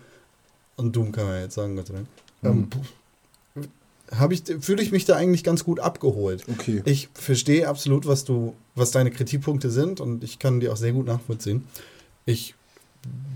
Und 0.76 0.94
Doom 0.94 1.12
kann 1.12 1.26
man 1.26 1.34
ja 1.34 1.42
jetzt 1.42 1.54
sagen, 1.54 1.76
Gott 1.76 1.88
sei 1.88 1.94
Dank. 1.94 2.06
Mhm. 2.42 2.68
Ähm, 3.56 3.68
hab 4.10 4.32
ich, 4.32 4.42
fühle 4.60 4.82
ich 4.82 4.92
mich 4.92 5.04
da 5.04 5.16
eigentlich 5.16 5.44
ganz 5.44 5.64
gut 5.64 5.80
abgeholt. 5.80 6.44
Okay. 6.48 6.82
Ich 6.84 7.08
verstehe 7.14 7.68
absolut, 7.68 8.06
was 8.06 8.24
du, 8.24 8.54
was 8.74 8.90
deine 8.90 9.10
Kritikpunkte 9.10 9.70
sind 9.70 10.00
und 10.00 10.24
ich 10.24 10.38
kann 10.38 10.60
die 10.60 10.68
auch 10.68 10.76
sehr 10.76 10.92
gut 10.92 11.06
nachvollziehen. 11.06 11.64
Ich 12.24 12.54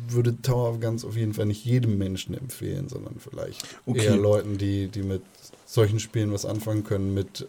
würde 0.08 0.40
Tower 0.42 0.70
of 0.70 0.80
Guns 0.80 1.04
auf 1.04 1.16
jeden 1.16 1.34
Fall 1.34 1.46
nicht 1.46 1.64
jedem 1.64 1.98
Menschen 1.98 2.34
empfehlen, 2.34 2.88
sondern 2.88 3.16
vielleicht 3.18 3.64
Okay. 3.86 4.06
eher 4.06 4.16
Leuten, 4.16 4.58
die, 4.58 4.88
die 4.88 5.02
mit 5.02 5.22
solchen 5.66 6.00
Spielen 6.00 6.32
was 6.32 6.44
anfangen 6.44 6.84
können, 6.84 7.14
mit, 7.14 7.46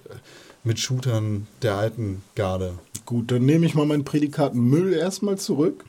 mit 0.63 0.79
Shootern 0.79 1.47
der 1.61 1.75
alten 1.75 2.23
Garde. 2.35 2.73
Gut, 3.05 3.31
dann 3.31 3.45
nehme 3.45 3.65
ich 3.65 3.73
mal 3.73 3.85
mein 3.85 4.05
Prädikat 4.05 4.55
Müll 4.55 4.93
erstmal 4.93 5.37
zurück. 5.37 5.83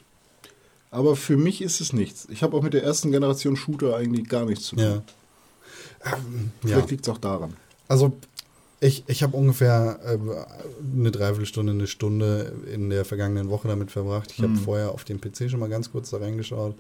Aber 0.95 1.17
für 1.17 1.37
mich 1.37 1.61
ist 1.61 1.81
es 1.81 1.93
nichts. 1.93 2.29
Ich 2.31 2.43
habe 2.45 2.57
auch 2.57 2.63
mit 2.63 2.73
der 2.73 2.85
ersten 2.85 3.11
Generation 3.11 3.57
Shooter 3.57 3.97
eigentlich 3.97 4.29
gar 4.29 4.45
nichts 4.45 4.67
zu 4.67 4.77
tun. 4.77 4.85
Ja. 4.85 5.03
Ähm, 6.13 6.51
ja. 6.63 6.69
Vielleicht 6.69 6.91
liegt 6.91 7.07
es 7.07 7.13
auch 7.13 7.19
daran. 7.19 7.57
Also 7.89 8.13
ich, 8.81 9.03
ich 9.09 9.23
habe 9.23 9.37
ungefähr 9.37 9.99
äh, 10.05 10.19
eine 10.97 11.11
Dreiviertelstunde, 11.11 11.73
eine 11.73 11.87
Stunde 11.89 12.53
in 12.73 12.91
der 12.91 13.05
vergangenen 13.05 13.49
Woche 13.51 13.67
damit 13.67 13.91
verbracht. 13.91 14.31
Ich 14.33 14.39
habe 14.39 14.49
Mhm. 14.53 14.59
vorher 14.59 14.93
auf 14.93 15.05
dem 15.05 15.21
PC 15.21 15.51
schon 15.51 15.59
mal 15.61 15.69
ganz 15.69 15.91
kurz 15.91 16.11
da 16.11 16.19
reingeschaut. 16.19 16.75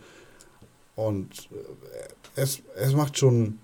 Und 0.94 1.48
äh, 1.50 2.40
es, 2.40 2.60
es 2.76 2.92
macht 2.92 3.18
schon 3.18 3.58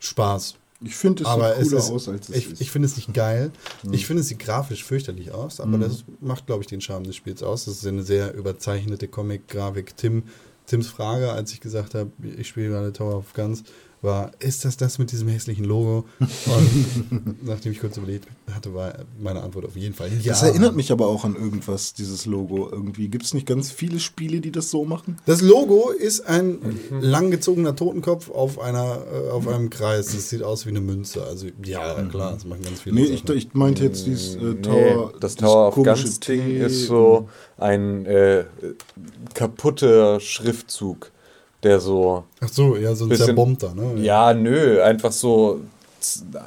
Spaß. 0.00 0.56
Ich 0.80 0.94
finde, 0.94 1.24
es 1.24 1.28
aber 1.28 1.56
es 1.58 1.72
ist, 1.72 1.90
aus, 1.90 2.08
als 2.08 2.28
es 2.28 2.36
ich, 2.36 2.52
ist. 2.52 2.60
ich 2.60 2.70
finde 2.70 2.86
es 2.86 2.96
nicht 2.96 3.12
geil. 3.12 3.50
Mhm. 3.82 3.92
Ich 3.94 4.06
finde 4.06 4.20
es 4.22 4.28
sieht 4.28 4.38
grafisch 4.38 4.84
fürchterlich 4.84 5.32
aus, 5.32 5.58
aber 5.60 5.76
Mhm. 5.76 5.80
das 5.82 6.04
macht, 6.20 6.46
glaube 6.46 6.62
ich, 6.62 6.68
den 6.68 6.80
Charme 6.80 7.04
des 7.04 7.16
Spiels 7.16 7.42
aus. 7.42 7.64
Das 7.64 7.74
ist 7.74 7.86
eine 7.86 8.02
sehr 8.04 8.32
überzeichnete 8.34 9.08
Comic-Grafik. 9.08 9.96
Tim, 9.96 10.22
Tims 10.66 10.86
Frage, 10.88 11.32
als 11.32 11.52
ich 11.52 11.60
gesagt 11.60 11.94
habe, 11.94 12.10
ich 12.36 12.46
spiele 12.48 12.68
gerade 12.68 12.92
Tower 12.92 13.16
of 13.16 13.32
Guns, 13.34 13.64
war, 14.02 14.30
ist 14.38 14.64
das 14.64 14.76
das 14.76 14.98
mit 14.98 15.12
diesem 15.12 15.28
hässlichen 15.28 15.64
Logo? 15.64 16.04
Und 16.20 17.42
nachdem 17.44 17.72
ich 17.72 17.80
kurz 17.80 17.96
überlegt 17.96 18.26
hatte, 18.52 18.74
war 18.74 18.94
meine 19.18 19.42
Antwort 19.42 19.64
auf 19.66 19.76
jeden 19.76 19.94
Fall 19.94 20.08
ja. 20.20 20.32
Das 20.32 20.42
erinnert 20.42 20.76
mich 20.76 20.92
aber 20.92 21.06
auch 21.06 21.24
an 21.24 21.34
irgendwas, 21.34 21.94
dieses 21.94 22.26
Logo 22.26 22.68
irgendwie. 22.70 23.08
Gibt 23.08 23.24
es 23.24 23.34
nicht 23.34 23.46
ganz 23.46 23.70
viele 23.70 24.00
Spiele, 24.00 24.40
die 24.40 24.52
das 24.52 24.70
so 24.70 24.84
machen? 24.84 25.16
Das 25.26 25.40
Logo 25.42 25.90
ist 25.90 26.20
ein 26.26 26.58
langgezogener 27.00 27.74
Totenkopf 27.76 28.30
auf, 28.30 28.58
einer, 28.58 28.98
äh, 29.12 29.30
auf 29.30 29.46
einem 29.48 29.70
Kreis. 29.70 30.06
Das 30.06 30.30
sieht 30.30 30.42
aus 30.42 30.64
wie 30.66 30.70
eine 30.70 30.80
Münze. 30.80 31.24
Also 31.24 31.48
ja, 31.64 32.02
klar, 32.04 32.34
das 32.34 32.44
machen 32.44 32.62
ganz 32.62 32.80
viele. 32.82 32.94
Nee, 32.96 33.04
ich, 33.04 33.28
ich 33.28 33.54
meinte 33.54 33.84
jetzt 33.84 34.06
dieses 34.06 34.36
äh, 34.36 34.38
Nee, 34.40 34.54
Tower. 34.62 35.12
das 35.20 35.34
dieses 35.34 35.50
Tower 35.50 35.68
of 35.68 35.74
komische 35.74 36.04
Guns 36.04 36.20
Ding 36.20 36.56
ist 36.56 36.86
so 36.86 37.28
ein 37.56 38.06
äh, 38.06 38.44
kaputter 39.34 40.20
Schriftzug, 40.20 41.10
der 41.62 41.80
so, 41.80 42.24
Ach 42.40 42.48
so, 42.48 42.76
ja, 42.76 42.94
so 42.94 43.04
ein 43.06 43.08
Bisschen- 43.08 43.26
zerbombter, 43.26 43.74
ne? 43.74 44.00
ja, 44.02 44.32
nö, 44.34 44.82
einfach 44.82 45.12
so 45.12 45.60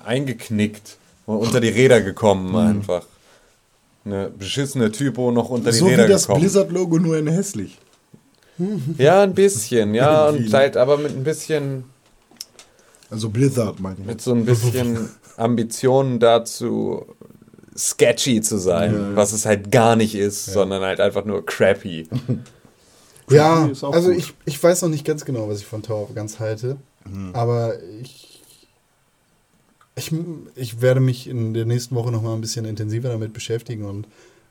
eingeknickt 0.05 0.97
und 1.25 1.37
unter 1.37 1.59
die 1.59 1.69
Räder 1.69 2.01
gekommen 2.01 2.55
einfach. 2.55 3.03
Eine 4.03 4.29
beschissene 4.29 4.91
Typo 4.91 5.31
noch 5.31 5.49
unter 5.49 5.71
die 5.71 5.77
So 5.77 5.85
wie 5.85 5.91
Räder 5.91 6.07
das 6.07 6.23
gekommen. 6.23 6.41
Blizzard-Logo 6.41 6.97
nur 6.99 7.17
in 7.17 7.27
hässlich. 7.27 7.77
Ja, 8.97 9.21
ein 9.23 9.33
bisschen, 9.33 9.93
ja, 9.95 10.29
und 10.29 10.53
halt 10.53 10.77
aber 10.77 10.97
mit 10.97 11.15
ein 11.15 11.23
bisschen, 11.23 11.83
Also 13.09 13.29
Blizzard, 13.29 13.79
meine 13.79 13.97
ich. 13.99 14.05
mit 14.05 14.21
so 14.21 14.33
ein 14.33 14.45
bisschen 14.45 15.09
Ambitionen 15.37 16.19
dazu, 16.19 17.05
sketchy 17.77 18.41
zu 18.41 18.57
sein, 18.57 18.93
Ja, 18.93 18.99
ja. 19.11 19.15
was 19.15 19.33
es 19.33 19.45
halt 19.45 19.71
gar 19.71 19.95
nicht 19.95 20.13
ist, 20.15 20.45
sondern 20.45 20.81
halt 20.83 20.99
einfach 20.99 21.25
nur 21.25 21.45
crappy. 21.45 22.07
Ja, 23.35 23.65
Ist 23.67 23.83
auch 23.83 23.93
also 23.93 24.09
gut. 24.09 24.17
ich, 24.17 24.33
ich 24.45 24.61
weiß 24.61 24.81
noch 24.83 24.89
nicht 24.89 25.05
ganz 25.05 25.25
genau, 25.25 25.47
was 25.49 25.59
ich 25.59 25.65
von 25.65 25.83
Tower 25.83 26.03
of 26.03 26.15
Guns 26.15 26.39
halte. 26.39 26.77
Aber 27.33 27.81
ich, 28.01 28.43
ich, 29.95 30.13
ich 30.55 30.81
werde 30.81 30.99
mich 30.99 31.27
in 31.27 31.53
der 31.53 31.65
nächsten 31.65 31.95
Woche 31.95 32.11
noch 32.11 32.21
mal 32.21 32.33
ein 32.33 32.41
bisschen 32.41 32.65
intensiver 32.65 33.09
damit 33.09 33.33
beschäftigen 33.33 33.85
und 33.85 34.07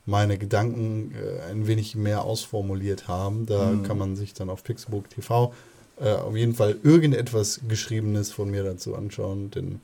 meine 0.07 0.37
Gedanken 0.39 1.15
äh, 1.15 1.51
ein 1.51 1.67
wenig 1.67 1.95
mehr 1.95 2.25
ausformuliert 2.25 3.07
haben. 3.07 3.47
Da 3.47 3.79
kann 3.87 3.99
man 3.99 4.17
sich 4.17 4.35
dann 4.35 4.51
auf 4.51 4.65
Pixelbook 4.65 5.09
TV 5.11 5.53
äh, 6.01 6.15
auf 6.15 6.35
jeden 6.35 6.55
Fall 6.55 6.77
irgendetwas 6.83 7.61
Geschriebenes 7.69 8.33
von 8.33 8.51
mir 8.51 8.65
dazu 8.65 8.97
anschauen. 8.97 9.51
Denn 9.51 9.81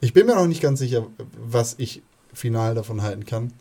ich 0.00 0.12
bin 0.12 0.26
mir 0.26 0.34
noch 0.34 0.46
nicht 0.46 0.60
ganz 0.60 0.80
sicher, 0.80 1.06
was 1.48 1.76
ich 1.78 2.02
final 2.32 2.74
davon 2.74 3.02
halten 3.02 3.24
kann. 3.24 3.52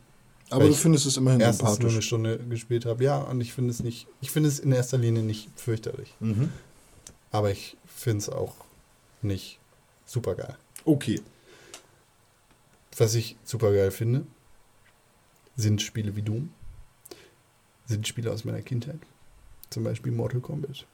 Aber 0.54 0.66
du 0.66 0.72
ich 0.72 0.78
findest 0.78 1.06
es 1.06 1.18
immerhin 1.18 1.40
Erstens 1.42 1.62
nur 1.64 1.70
eine 1.70 1.78
sympathisch. 1.80 2.06
Stunde 2.06 2.38
gespielt 2.50 2.86
habe. 2.86 3.04
Ja, 3.04 3.18
und 3.20 3.42
ich 3.42 3.54
finde 3.54 3.72
es 3.72 3.82
nicht, 3.82 4.08
ich 4.22 4.32
finde 4.32 4.50
es 4.50 4.60
in 4.60 4.72
erster 4.72 4.98
Linie 4.98 5.24
nicht 5.24 5.50
fürchterlich. 5.56 6.14
Mhm. 6.20 6.52
Aber 7.32 7.52
ich 7.52 7.76
finde 7.88 8.20
es 8.20 8.30
auch 8.30 8.54
nicht 9.22 9.60
super 10.06 10.36
geil. 10.36 10.56
Okay. 10.86 11.22
Was 12.98 13.16
ich 13.16 13.36
super 13.44 13.72
geil 13.74 13.92
finde, 13.92 14.26
sind 15.56 15.82
Spiele 15.82 16.16
wie 16.16 16.22
Doom. 16.22 16.50
Sind 17.86 18.08
Spiele 18.08 18.32
aus 18.32 18.46
meiner 18.46 18.62
Kindheit. 18.62 19.00
Zum 19.70 19.84
Beispiel 19.84 20.12
Mortal 20.12 20.40
Kombat. 20.42 20.86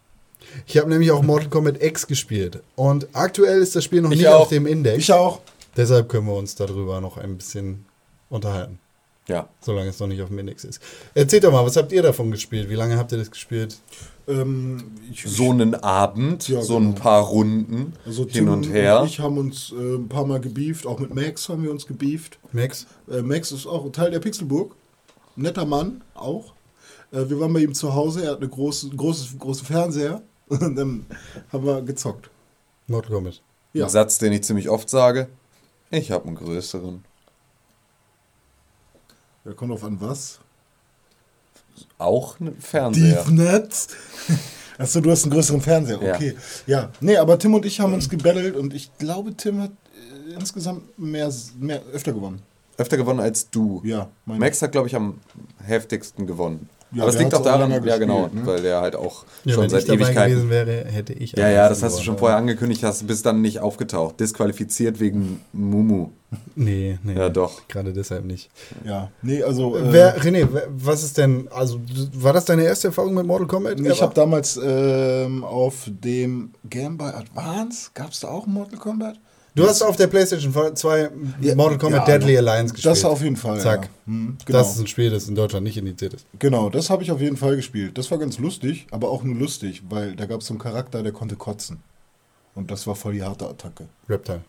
Ich 0.66 0.78
habe 0.78 0.90
nämlich 0.90 1.12
auch 1.12 1.22
Mortal 1.22 1.50
Kombat 1.50 1.84
X 1.84 2.08
gespielt. 2.08 2.62
Und 2.76 3.08
aktuell 3.14 3.62
ist 3.62 3.76
das 3.76 3.84
Spiel 3.84 4.02
noch 4.02 4.12
Ich 4.12 4.20
nicht 4.20 4.28
auch. 4.28 4.42
auf 4.42 4.50
dem 4.50 4.66
Index. 4.66 4.98
Ich 4.98 5.12
auch. 5.12 5.42
Deshalb 5.76 6.08
können 6.10 6.26
wir 6.28 6.36
uns 6.36 6.56
darüber 6.56 7.02
noch 7.02 7.18
ein 7.18 7.36
bisschen 7.38 7.86
unterhalten. 8.30 8.80
Ja. 9.30 9.48
Solange 9.62 9.90
es 9.90 10.00
noch 10.00 10.08
nicht 10.08 10.22
auf 10.22 10.28
dem 10.30 10.40
Index 10.40 10.64
ist. 10.66 10.82
Erzählt 11.14 11.44
doch 11.46 11.52
mal, 11.52 11.66
was 11.66 11.78
habt 11.78 11.92
ihr 11.92 12.02
davon 12.02 12.32
gespielt? 12.32 12.70
Wie 12.70 12.76
lange 12.76 12.98
habt 12.98 13.12
ihr 13.12 13.18
das 13.20 13.32
gespielt? 13.32 13.78
Ähm, 14.28 14.92
ich, 15.12 15.24
so 15.24 15.52
einen 15.52 15.76
Abend, 15.76 16.48
Ja, 16.50 16.62
so 16.62 16.78
ein 16.78 16.90
genau. 16.94 17.00
paar 17.02 17.22
Runden 17.24 17.94
also 18.06 18.24
hin 18.24 18.32
Tim 18.32 18.50
und 18.50 18.64
her. 18.70 19.04
ich 19.06 19.20
haben 19.20 19.38
uns 19.38 19.72
äh, 19.72 19.96
ein 19.96 20.10
paar 20.10 20.26
Mal 20.26 20.40
gebieft. 20.42 20.86
Auch 20.86 21.00
mit 21.00 21.14
Max 21.16 21.48
haben 21.48 21.64
wir 21.64 21.72
uns 21.72 21.88
gebieft. 21.88 22.38
Max? 22.52 22.86
Äh, 23.10 23.22
Max 23.22 23.52
ist 23.52 23.66
auch 23.66 23.86
ein 23.86 23.94
Teil 23.94 24.12
der 24.12 24.20
Pixelburg. 24.20 24.76
Netter 25.36 25.66
Mann, 25.66 26.02
auch. 26.16 26.54
Äh, 27.12 27.30
wir 27.30 27.40
waren 27.40 27.54
bei 27.54 27.62
ihm 27.62 27.74
zu 27.74 27.94
Hause. 27.94 28.24
Er 28.26 28.32
hat 28.32 28.38
eine 28.40 28.50
große, 28.50 28.90
großes, 28.90 29.38
große 29.40 29.64
Fernseher. 29.66 30.22
Und 30.50 30.76
dann 30.76 31.06
haben 31.52 31.66
wir 31.66 31.82
gezockt. 31.84 32.30
Mortal 32.88 33.12
Kombat. 33.12 33.42
Ja. 33.74 33.86
Ein 33.86 33.92
Satz, 33.92 34.18
den 34.18 34.34
ich 34.34 34.44
ziemlich 34.44 34.70
oft 34.70 34.90
sage. 34.90 35.28
Ich 35.92 36.12
habe 36.12 36.26
einen 36.26 36.36
größeren. 36.36 37.04
Da 39.44 39.54
kommt 39.54 39.72
auf 39.72 39.84
an 39.84 40.00
was. 40.02 40.40
Auch 41.98 42.40
ein 42.40 42.56
Fernseher. 42.60 43.26
Netz. 43.30 43.88
Achso, 44.78 45.02
du 45.02 45.12
hast 45.12 45.24
einen 45.24 45.32
größeren 45.34 45.62
Fernseher, 45.62 46.02
Ja. 46.02 46.16
okay. 46.16 46.36
Ja. 46.66 46.90
nee, 47.02 47.18
aber 47.18 47.38
Tim 47.38 47.54
und 47.54 47.66
ich 47.66 47.80
haben 47.80 47.94
uns 47.94 48.08
gebettelt 48.10 48.56
und 48.56 48.74
ich 48.74 48.90
glaube, 48.98 49.34
Tim 49.36 49.62
hat 49.62 49.72
äh, 49.72 50.34
insgesamt 50.34 50.98
mehr, 50.98 51.32
mehr 51.60 51.82
öfter 51.94 52.14
gewonnen. 52.14 52.42
Öfter 52.78 52.96
gewonnen 52.96 53.20
als 53.20 53.50
du. 53.50 53.82
Ja, 53.84 54.10
meine- 54.26 54.40
Max 54.40 54.62
hat, 54.62 54.72
glaube 54.72 54.88
ich, 54.88 54.96
am 54.96 55.20
heftigsten 55.66 56.26
gewonnen. 56.28 56.70
Ja, 56.92 57.04
Aber 57.04 57.12
es 57.14 57.20
liegt 57.20 57.36
auch 57.36 57.44
daran, 57.44 57.70
ja 57.86 57.98
genau, 57.98 58.28
ne? 58.34 58.42
weil 58.46 58.64
der 58.64 58.82
halt 58.82 58.96
auch 58.96 59.24
Ja, 59.46 59.54
schon 59.54 59.64
wenn 59.64 59.70
seit 59.70 59.82
ich 59.82 59.88
dabei 59.88 60.06
Ewigkeiten. 60.06 60.32
gewesen 60.34 60.50
wäre, 60.50 60.86
hätte 60.86 61.14
ich. 61.14 61.34
Ja, 61.34 61.48
ja, 61.48 61.70
das 61.70 61.84
hast 61.84 62.00
du 62.00 62.04
schon 62.04 62.18
vorher 62.18 62.38
angekündigt, 62.38 62.84
hast 62.84 63.06
bist 63.06 63.26
dann 63.28 63.42
nicht 63.42 63.60
aufgetaucht. 63.60 64.20
Disqualifiziert 64.20 65.00
wegen 65.00 65.40
Mumu. 65.54 66.10
Nee, 66.56 66.98
nee. 67.04 67.14
Ja, 67.14 67.30
doch. 67.30 67.68
Gerade 67.68 67.94
deshalb 67.94 68.26
nicht. 68.26 68.50
Ja, 68.86 69.12
nee, 69.22 69.44
also. 69.44 69.78
äh, 69.78 69.94
Wer, 69.94 70.20
René, 70.20 70.48
was 70.68 71.04
ist 71.04 71.18
denn, 71.18 71.48
also 71.52 71.80
war 72.14 72.34
das 72.34 72.46
deine 72.46 72.64
erste 72.64 72.88
Erfahrung 72.88 73.14
mit 73.14 73.26
Mortal 73.26 73.48
Kombat? 73.48 73.80
ich 73.80 74.02
habe 74.02 74.14
damals 74.14 74.60
ähm, 74.64 75.44
auf 75.44 75.88
dem 75.88 76.52
Game 76.70 76.98
Boy 76.98 77.10
Advance, 77.10 77.92
gab 77.94 78.12
es 78.12 78.20
da 78.22 78.30
auch 78.30 78.48
Mortal 78.48 78.80
Kombat? 78.80 79.20
Du 79.56 79.68
hast 79.68 79.82
auf 79.82 79.96
der 79.96 80.08
PlayStation 80.08 80.54
2 80.76 81.10
Ja, 81.42 81.56
Mortal 81.56 81.78
Kombat 81.78 82.08
ja, 82.08 82.18
Deadly 82.18 82.38
Alliance 82.38 82.74
gespielt. 82.74 82.92
Das 82.92 83.04
auf 83.06 83.22
jeden 83.22 83.36
Fall. 83.36 83.60
Zack. 83.60 83.84
Ja. 83.86 83.90
Hm, 84.06 84.38
genau. 84.46 84.60
Das 84.60 84.74
ist 84.74 84.80
ein 84.80 84.88
Spiel, 84.88 85.10
das 85.10 85.28
in 85.28 85.36
Deutschland 85.36 85.64
nicht 85.66 85.78
indiziert 85.78 86.14
ist. 86.14 86.26
Genau, 86.40 86.70
das 86.70 86.90
habe 86.90 87.04
ich 87.04 87.12
auf 87.12 87.22
jeden 87.22 87.38
Fall 87.38 87.56
gespielt. 87.56 87.98
Das 87.98 88.10
war 88.12 88.18
ganz 88.18 88.38
lustig, 88.40 88.88
aber 88.92 89.10
auch 89.10 89.24
nur 89.24 89.36
lustig, 89.36 89.84
weil 89.90 90.16
da 90.16 90.26
gab 90.26 90.42
es 90.42 90.48
so 90.48 90.54
einen 90.54 90.60
Charakter, 90.60 91.04
der 91.04 91.12
konnte 91.12 91.36
kotzen. 91.36 91.78
Und 92.56 92.72
das 92.72 92.86
war 92.88 92.96
voll 92.96 93.14
die 93.14 93.24
harte 93.24 93.48
Attacke. 93.48 93.86
Reptile, 94.10 94.42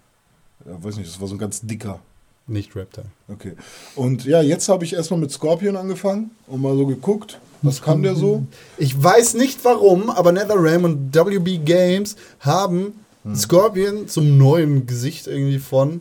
Ja, 0.67 0.83
weiß 0.83 0.97
nicht, 0.97 1.09
das 1.09 1.21
war 1.21 1.29
so 1.29 1.35
ein 1.35 1.39
ganz 1.39 1.61
dicker. 1.61 2.01
nicht 2.47 2.75
Reptile. 2.75 3.07
Okay. 3.29 3.53
Und 3.95 4.25
ja, 4.25 4.43
jetzt 4.43 4.69
habe 4.69 4.85
ich 4.85 4.95
erstmal 4.95 5.21
mit 5.21 5.31
Scorpion 5.31 5.77
angefangen 5.77 6.31
und 6.49 6.61
mal 6.63 6.77
so 6.77 6.87
geguckt, 6.87 7.39
was 7.63 7.83
kann 7.83 8.03
der 8.03 8.17
so? 8.17 8.45
Ich 8.79 9.01
weiß 9.01 9.35
nicht 9.35 9.63
warum, 9.65 10.09
aber 10.11 10.33
NetherRealm 10.33 10.85
und 10.85 11.15
WB 11.15 11.59
Games 11.59 12.17
haben 12.41 12.95
Hm. 13.25 13.35
Scorpion 13.35 14.09
zum 14.09 14.39
neuen 14.39 14.87
Gesicht 14.87 15.27
irgendwie 15.27 15.59
von 15.59 16.01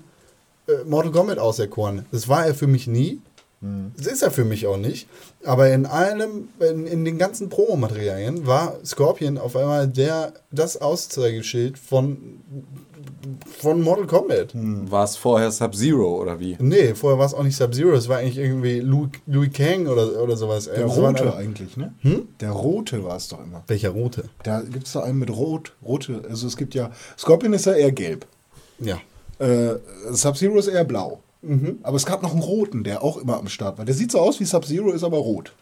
äh, 0.68 0.84
Mortal 0.86 1.12
Kombat 1.12 1.40
auserkoren. 1.40 2.06
Das 2.12 2.28
war 2.28 2.46
er 2.46 2.56
für 2.56 2.68
mich 2.68 2.88
nie. 2.88 3.22
Hm. 3.62 3.92
Das 3.98 4.08
ist 4.08 4.22
er 4.22 4.32
für 4.32 4.46
mich 4.46 4.68
auch 4.68 4.78
nicht. 4.78 5.08
Aber 5.44 5.70
in 5.70 5.86
allem, 5.86 6.50
in, 6.60 6.88
in 6.88 7.06
den 7.06 7.18
ganzen 7.18 7.50
Promomaterialien 7.50 8.46
war 8.46 8.78
Scorpion 8.86 9.38
auf 9.38 9.56
einmal 9.56 9.88
der, 9.88 10.34
das 10.52 10.78
Auszeigeschild 10.78 11.78
von, 11.78 12.40
von 13.60 13.82
Mortal 13.82 14.08
Kombat. 14.08 14.52
War 14.54 15.04
es 15.04 15.16
vorher 15.18 15.52
Sub-Zero 15.52 16.22
oder 16.22 16.40
wie? 16.40 16.56
Nee, 16.60 16.94
vorher 16.96 17.20
war 17.20 17.26
es 17.26 17.34
auch 17.34 17.44
nicht 17.44 17.56
Sub-Zero, 17.56 17.92
es 17.94 18.08
war 18.10 18.18
eigentlich 18.20 18.38
irgendwie 18.38 18.80
Louis, 18.80 19.10
Louis 19.28 19.52
Kang 19.54 19.88
oder, 19.88 20.22
oder 20.22 20.38
sowas. 20.38 20.66
Der 20.66 20.84
Das 20.88 20.98
waren 20.98 21.16
rote 21.16 21.22
alle- 21.32 21.36
eigentlich, 21.38 21.78
ne? 21.78 21.94
Hm? 22.02 22.28
Der 22.40 22.52
rote 22.52 23.04
war 23.04 23.16
es 23.18 23.28
doch 23.28 23.44
immer. 23.44 23.64
Welcher 23.68 23.90
rote? 23.90 24.26
Da 24.44 24.62
gibt 24.62 24.88
es 24.88 24.94
da 24.94 25.02
einen 25.04 25.20
mit 25.20 25.30
rot, 25.30 25.74
rote, 25.86 26.22
also 26.30 26.48
es 26.48 26.56
gibt 26.58 26.76
ja, 26.76 26.92
Scorpion 27.18 27.54
ist 27.54 27.66
ja 27.66 27.74
eher 27.74 27.92
gelb. 27.92 28.26
Ja. 28.80 28.98
Äh, 29.40 29.76
Sub-Zero 30.12 30.58
ist 30.58 30.68
eher 30.68 30.84
blau. 30.86 31.20
Mhm. 31.42 31.80
Aber 31.84 31.96
es 31.96 32.06
gab 32.06 32.22
noch 32.22 32.34
einen 32.34 32.42
roten, 32.42 32.84
der 32.84 33.02
auch 33.04 33.18
immer 33.18 33.38
am 33.38 33.48
Start 33.48 33.78
war. 33.78 33.86
Der 33.86 33.96
sieht 33.96 34.12
so 34.12 34.20
aus 34.20 34.40
wie 34.40 34.46
Sub-Zero, 34.46 34.92
ist 34.92 35.04
aber 35.04 35.18
rot. 35.18 35.54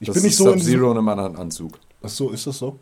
Ich 0.00 0.06
Das 0.08 0.14
bin 0.14 0.24
nicht 0.24 0.36
so 0.36 0.50
in 0.50 0.58
Sub-Zero 0.58 0.90
in 0.92 0.98
einem 0.98 1.08
anderen 1.08 1.36
Anzug. 1.36 1.78
Ach 2.02 2.08
so, 2.08 2.30
ist 2.30 2.46
das 2.46 2.58
so? 2.58 2.78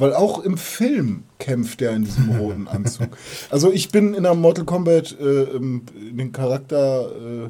Weil 0.00 0.14
auch 0.14 0.42
im 0.42 0.56
Film 0.56 1.22
kämpft 1.38 1.80
er 1.82 1.92
in 1.92 2.04
diesem 2.04 2.30
roten 2.30 2.66
Anzug. 2.66 3.08
Also 3.50 3.70
ich 3.70 3.90
bin 3.90 4.14
in 4.14 4.22
der 4.24 4.34
Mortal 4.34 4.64
Kombat 4.64 5.16
äh, 5.20 5.42
in 5.56 5.82
den 6.16 6.32
Charakter 6.32 7.44
äh, 7.46 7.48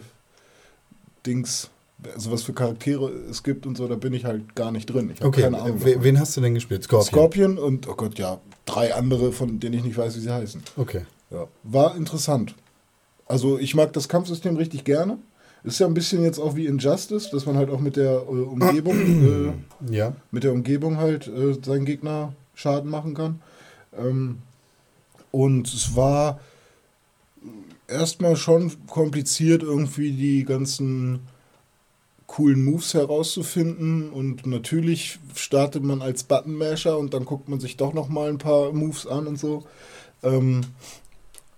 Dings, 1.27 1.71
also 2.15 2.33
was 2.33 2.43
für 2.43 2.53
Charaktere 2.53 3.11
es 3.31 3.43
gibt 3.43 3.67
und 3.67 3.77
so, 3.77 3.87
da 3.87 3.95
bin 3.95 4.13
ich 4.15 4.25
halt 4.25 4.55
gar 4.55 4.73
nicht 4.73 4.87
drin. 4.87 5.11
Ich 5.13 5.21
habe 5.21 5.29
Okay, 5.29 5.43
keine 5.43 5.61
Ahnung. 5.61 5.79
davon. 5.79 6.03
wen 6.03 6.19
hast 6.19 6.37
du 6.37 6.41
denn 6.41 6.55
gespielt? 6.55 6.83
Scorpion. 6.85 7.07
Scorpion 7.09 7.59
und 7.59 7.89
oh 7.89 7.95
Gott, 7.95 8.19
ja, 8.19 8.41
drei 8.65 8.95
andere, 8.95 9.33
von 9.33 9.61
denen 9.61 9.75
ich 9.77 9.85
nicht 9.85 9.97
weiß, 9.99 10.17
wie 10.17 10.21
sie 10.21 10.33
heißen. 10.33 10.63
Okay. 10.77 11.03
Ja. 11.31 11.47
War 11.63 11.95
interessant. 11.97 12.55
Also 13.27 13.59
ich 13.59 13.75
mag 13.75 13.93
das 13.93 14.09
Kampfsystem 14.09 14.57
richtig 14.57 14.85
gerne. 14.85 15.19
Ist 15.63 15.79
ja 15.79 15.87
ein 15.87 15.95
bisschen 15.95 16.25
jetzt 16.25 16.39
auch 16.39 16.57
wie 16.57 16.65
Injustice, 16.67 17.29
dass 17.31 17.45
man 17.45 17.57
halt 17.57 17.69
auch 17.71 17.81
mit 17.81 17.97
der 17.97 18.13
äh, 18.15 18.19
Umgebung, 18.25 19.55
äh, 19.89 19.95
Ja. 19.95 20.15
mit 20.31 20.43
der 20.43 20.53
Umgebung 20.53 20.97
halt 20.97 21.29
äh, 21.29 21.55
seinen 21.63 21.85
Gegner 21.85 22.33
Schaden 22.61 22.91
machen 22.91 23.15
kann. 23.15 23.41
Ähm, 23.97 24.39
und 25.31 25.67
es 25.69 25.97
war 25.97 26.41
erstmal 27.89 28.37
schon 28.37 28.73
kompliziert, 28.87 29.63
irgendwie 29.63 30.13
die 30.13 30.45
ganzen 30.45 31.21
coolen 32.27 32.65
Moves 32.65 32.95
herauszufinden. 32.95 34.11
Und 34.11 34.47
natürlich 34.47 35.19
startet 35.35 35.83
man 35.83 36.03
als 36.03 36.23
Button-Masher 36.25 36.99
und 36.99 37.15
dann 37.15 37.25
guckt 37.25 37.49
man 37.49 37.61
sich 37.61 37.77
doch 37.77 37.93
noch 37.93 38.09
mal 38.09 38.29
ein 38.29 38.39
paar 38.39 38.73
Moves 38.73 39.07
an 39.07 39.27
und 39.27 39.39
so. 39.39 39.65
Ähm, 40.23 40.61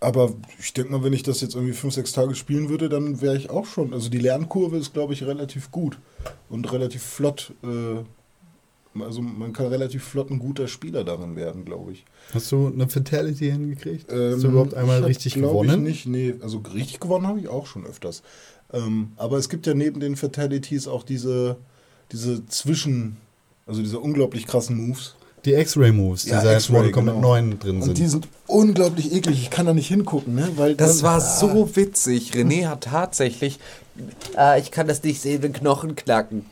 aber 0.01 0.33
ich 0.59 0.73
denke 0.73 0.93
mal, 0.93 1.05
wenn 1.05 1.13
ich 1.13 1.23
das 1.23 1.41
jetzt 1.41 1.55
irgendwie 1.55 1.75
fünf, 1.75 1.95
sechs 1.95 2.13
Tage 2.13 2.35
spielen 2.35 2.69
würde, 2.69 2.89
dann 2.89 3.21
wäre 3.21 3.37
ich 3.37 3.51
auch 3.51 3.67
schon. 3.67 3.93
Also 3.93 4.09
die 4.09 4.19
Lernkurve 4.19 4.77
ist, 4.77 4.93
glaube 4.93 5.13
ich, 5.13 5.25
relativ 5.25 5.71
gut 5.71 5.99
und 6.49 6.73
relativ 6.73 7.03
flott. 7.03 7.53
Äh, 7.63 8.03
also 9.01 9.23
man 9.23 9.53
kann 9.53 9.67
relativ 9.67 10.05
flott 10.05 10.31
ein 10.31 10.39
guter 10.39 10.69
Spieler 10.69 11.05
darin 11.05 11.35
werden, 11.37 11.65
glaube 11.65 11.93
ich. 11.93 12.05
Hast 12.35 12.53
du 12.53 12.67
eine 12.69 12.89
Fatality 12.89 13.51
hingekriegt? 13.51 14.11
Hast 14.11 14.43
du 14.43 14.47
Ähm, 14.49 14.51
überhaupt 14.53 14.75
einmal 14.75 14.99
ich 14.99 15.03
hab, 15.03 15.09
richtig 15.11 15.35
gewonnen? 15.35 15.87
Ich 15.87 16.05
nicht, 16.05 16.07
nee. 16.07 16.35
Also 16.43 16.63
richtig 16.75 17.01
gewonnen 17.01 17.27
habe 17.27 17.41
ich 17.41 17.49
auch 17.49 17.67
schon 17.67 17.87
öfters. 17.87 18.23
Ähm, 18.73 19.13
aber 19.17 19.39
es 19.39 19.49
gibt 19.49 19.67
ja 19.67 19.75
neben 19.75 20.01
den 20.01 20.17
Fatalities 20.17 20.89
auch 20.89 21.03
diese, 21.05 21.57
diese 22.13 22.47
Zwischen, 22.47 23.17
also 23.67 23.81
diese 23.83 23.99
unglaublich 23.99 24.47
krassen 24.47 24.77
Moves. 24.89 25.15
Die 25.45 25.55
X-Ray-Moves, 25.55 26.25
die 26.25 26.31
Ja, 26.31 26.41
seit 26.41 26.71
Mortal 26.71 26.93
Kombat 26.93 27.15
genau. 27.17 27.29
9 27.29 27.59
drin 27.59 27.77
Und 27.77 27.83
sind. 27.83 27.99
die 27.99 28.07
sind 28.07 28.29
unglaublich 28.47 29.13
eklig. 29.13 29.43
Ich 29.43 29.51
kann 29.51 29.67
da 29.67 29.75
nicht 29.75 29.89
hingucken, 29.89 30.37
ne? 30.37 30.49
Weil 30.55 30.77
Das 30.77 30.99
dann- 30.99 31.05
war 31.05 31.21
so 31.21 31.75
witzig. 31.75 32.31
René 32.33 32.69
hat 32.69 32.83
tatsächlich. 32.85 33.59
Ah, 34.37 34.57
ich 34.57 34.71
kann 34.71 34.87
das 34.87 35.03
nicht 35.03 35.21
sehen, 35.21 35.43
wenn 35.43 35.53
Knochen 35.53 35.97
knacken. 35.97 36.45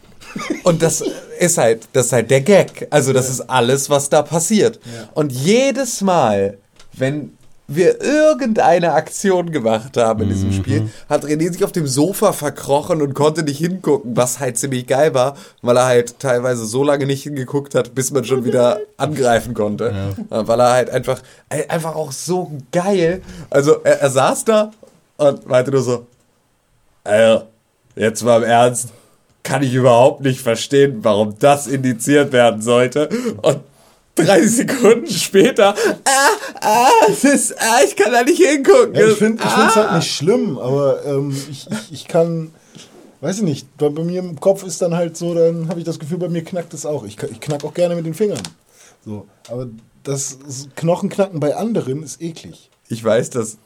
Und 0.64 0.82
das 0.82 1.02
ist 1.38 1.58
halt, 1.58 1.88
das 1.92 2.06
ist 2.06 2.12
halt 2.12 2.30
der 2.30 2.40
Gag. 2.40 2.86
Also 2.90 3.12
das 3.12 3.28
ist 3.30 3.40
alles, 3.42 3.90
was 3.90 4.08
da 4.08 4.22
passiert. 4.22 4.78
Und 5.14 5.32
jedes 5.32 6.00
Mal, 6.00 6.58
wenn 6.92 7.32
wir 7.72 8.00
irgendeine 8.02 8.94
Aktion 8.94 9.52
gemacht 9.52 9.96
haben 9.96 10.22
in 10.22 10.28
diesem 10.28 10.52
Spiel, 10.52 10.90
hat 11.08 11.24
René 11.24 11.52
sich 11.52 11.62
auf 11.62 11.70
dem 11.70 11.86
Sofa 11.86 12.32
verkrochen 12.32 13.00
und 13.00 13.14
konnte 13.14 13.44
nicht 13.44 13.58
hingucken, 13.58 14.16
was 14.16 14.40
halt 14.40 14.58
ziemlich 14.58 14.88
geil 14.88 15.14
war, 15.14 15.36
weil 15.62 15.76
er 15.76 15.86
halt 15.86 16.18
teilweise 16.18 16.66
so 16.66 16.82
lange 16.82 17.06
nicht 17.06 17.22
hingeguckt 17.22 17.76
hat, 17.76 17.94
bis 17.94 18.10
man 18.10 18.24
schon 18.24 18.44
wieder 18.44 18.80
angreifen 18.96 19.54
konnte. 19.54 19.94
Äh, 20.30 20.48
Weil 20.48 20.60
er 20.60 20.72
halt 20.72 20.90
einfach, 20.90 21.22
äh, 21.48 21.68
einfach 21.68 21.94
auch 21.94 22.10
so 22.10 22.50
geil, 22.72 23.22
also 23.50 23.76
er, 23.84 24.00
er 24.00 24.10
saß 24.10 24.44
da 24.46 24.72
und 25.16 25.46
meinte 25.46 25.70
nur 25.70 25.82
so, 25.82 26.06
also, 27.04 27.44
jetzt 27.94 28.24
mal 28.24 28.42
im 28.42 28.48
Ernst, 28.48 28.88
kann 29.42 29.62
ich 29.62 29.74
überhaupt 29.74 30.22
nicht 30.22 30.40
verstehen, 30.40 30.98
warum 31.02 31.34
das 31.38 31.66
indiziert 31.66 32.32
werden 32.32 32.62
sollte. 32.62 33.08
Und 33.42 33.60
30 34.16 34.50
Sekunden 34.50 35.08
später, 35.08 35.74
ah, 36.04 36.28
ah, 36.60 36.88
es 37.08 37.24
ist, 37.24 37.60
ah, 37.60 37.80
ich 37.84 37.96
kann 37.96 38.12
da 38.12 38.22
nicht 38.22 38.42
hingucken. 38.42 38.94
Ja, 38.94 39.08
ich 39.08 39.16
finde 39.16 39.42
es 39.42 39.48
ah. 39.48 39.74
halt 39.74 39.94
nicht 39.94 40.14
schlimm, 40.14 40.58
aber 40.58 41.04
ähm, 41.06 41.34
ich, 41.50 41.66
ich, 41.70 41.92
ich 41.92 42.08
kann, 42.08 42.52
weiß 43.20 43.38
ich 43.38 43.42
nicht, 43.42 43.76
bei, 43.78 43.88
bei 43.88 44.02
mir 44.02 44.20
im 44.20 44.38
Kopf 44.38 44.62
ist 44.62 44.82
dann 44.82 44.94
halt 44.94 45.16
so, 45.16 45.34
dann 45.34 45.68
habe 45.68 45.78
ich 45.78 45.86
das 45.86 45.98
Gefühl, 45.98 46.18
bei 46.18 46.28
mir 46.28 46.44
knackt 46.44 46.74
es 46.74 46.84
auch. 46.84 47.04
Ich, 47.04 47.22
ich 47.22 47.40
knack 47.40 47.64
auch 47.64 47.74
gerne 47.74 47.94
mit 47.94 48.04
den 48.04 48.14
Fingern. 48.14 48.42
So, 49.04 49.26
aber 49.48 49.68
das 50.02 50.38
Knochenknacken 50.76 51.40
bei 51.40 51.56
anderen 51.56 52.02
ist 52.02 52.20
eklig. 52.20 52.70
Ich 52.88 53.02
weiß, 53.02 53.30
dass 53.30 53.58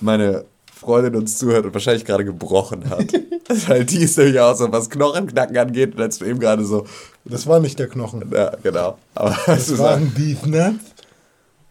meine 0.00 0.44
Freundin 0.84 1.16
uns 1.16 1.38
zuhört 1.38 1.64
und 1.66 1.74
wahrscheinlich 1.74 2.04
gerade 2.04 2.24
gebrochen 2.24 2.88
hat. 2.90 3.12
Weil 3.68 3.84
die 3.84 3.98
ist 3.98 4.16
nämlich 4.18 4.38
auch 4.40 4.54
so, 4.56 4.70
was 4.72 4.88
Knochenknacken 4.90 5.56
angeht, 5.56 5.94
und 5.94 6.00
als 6.00 6.18
du 6.18 6.24
eben 6.26 6.38
gerade 6.40 6.64
so, 6.64 6.86
Das 7.24 7.46
war 7.46 7.60
nicht 7.60 7.78
der 7.78 7.88
Knochen. 7.88 8.30
ja, 8.32 8.52
genau. 8.62 8.98
Aber 9.14 9.30
Das 9.46 9.66
sagst, 9.66 9.78
waren 9.78 10.12
die 10.16 10.36
Nuts. 10.44 10.84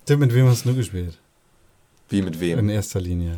Tim, 0.06 0.20
mit 0.20 0.34
wem 0.34 0.48
hast 0.48 0.66
du 0.66 0.76
gespielt? 0.76 1.18
wie 2.10 2.22
mit 2.22 2.36
In 2.36 2.42
wem? 2.42 2.70
erster 2.70 3.00
Linie. 3.02 3.38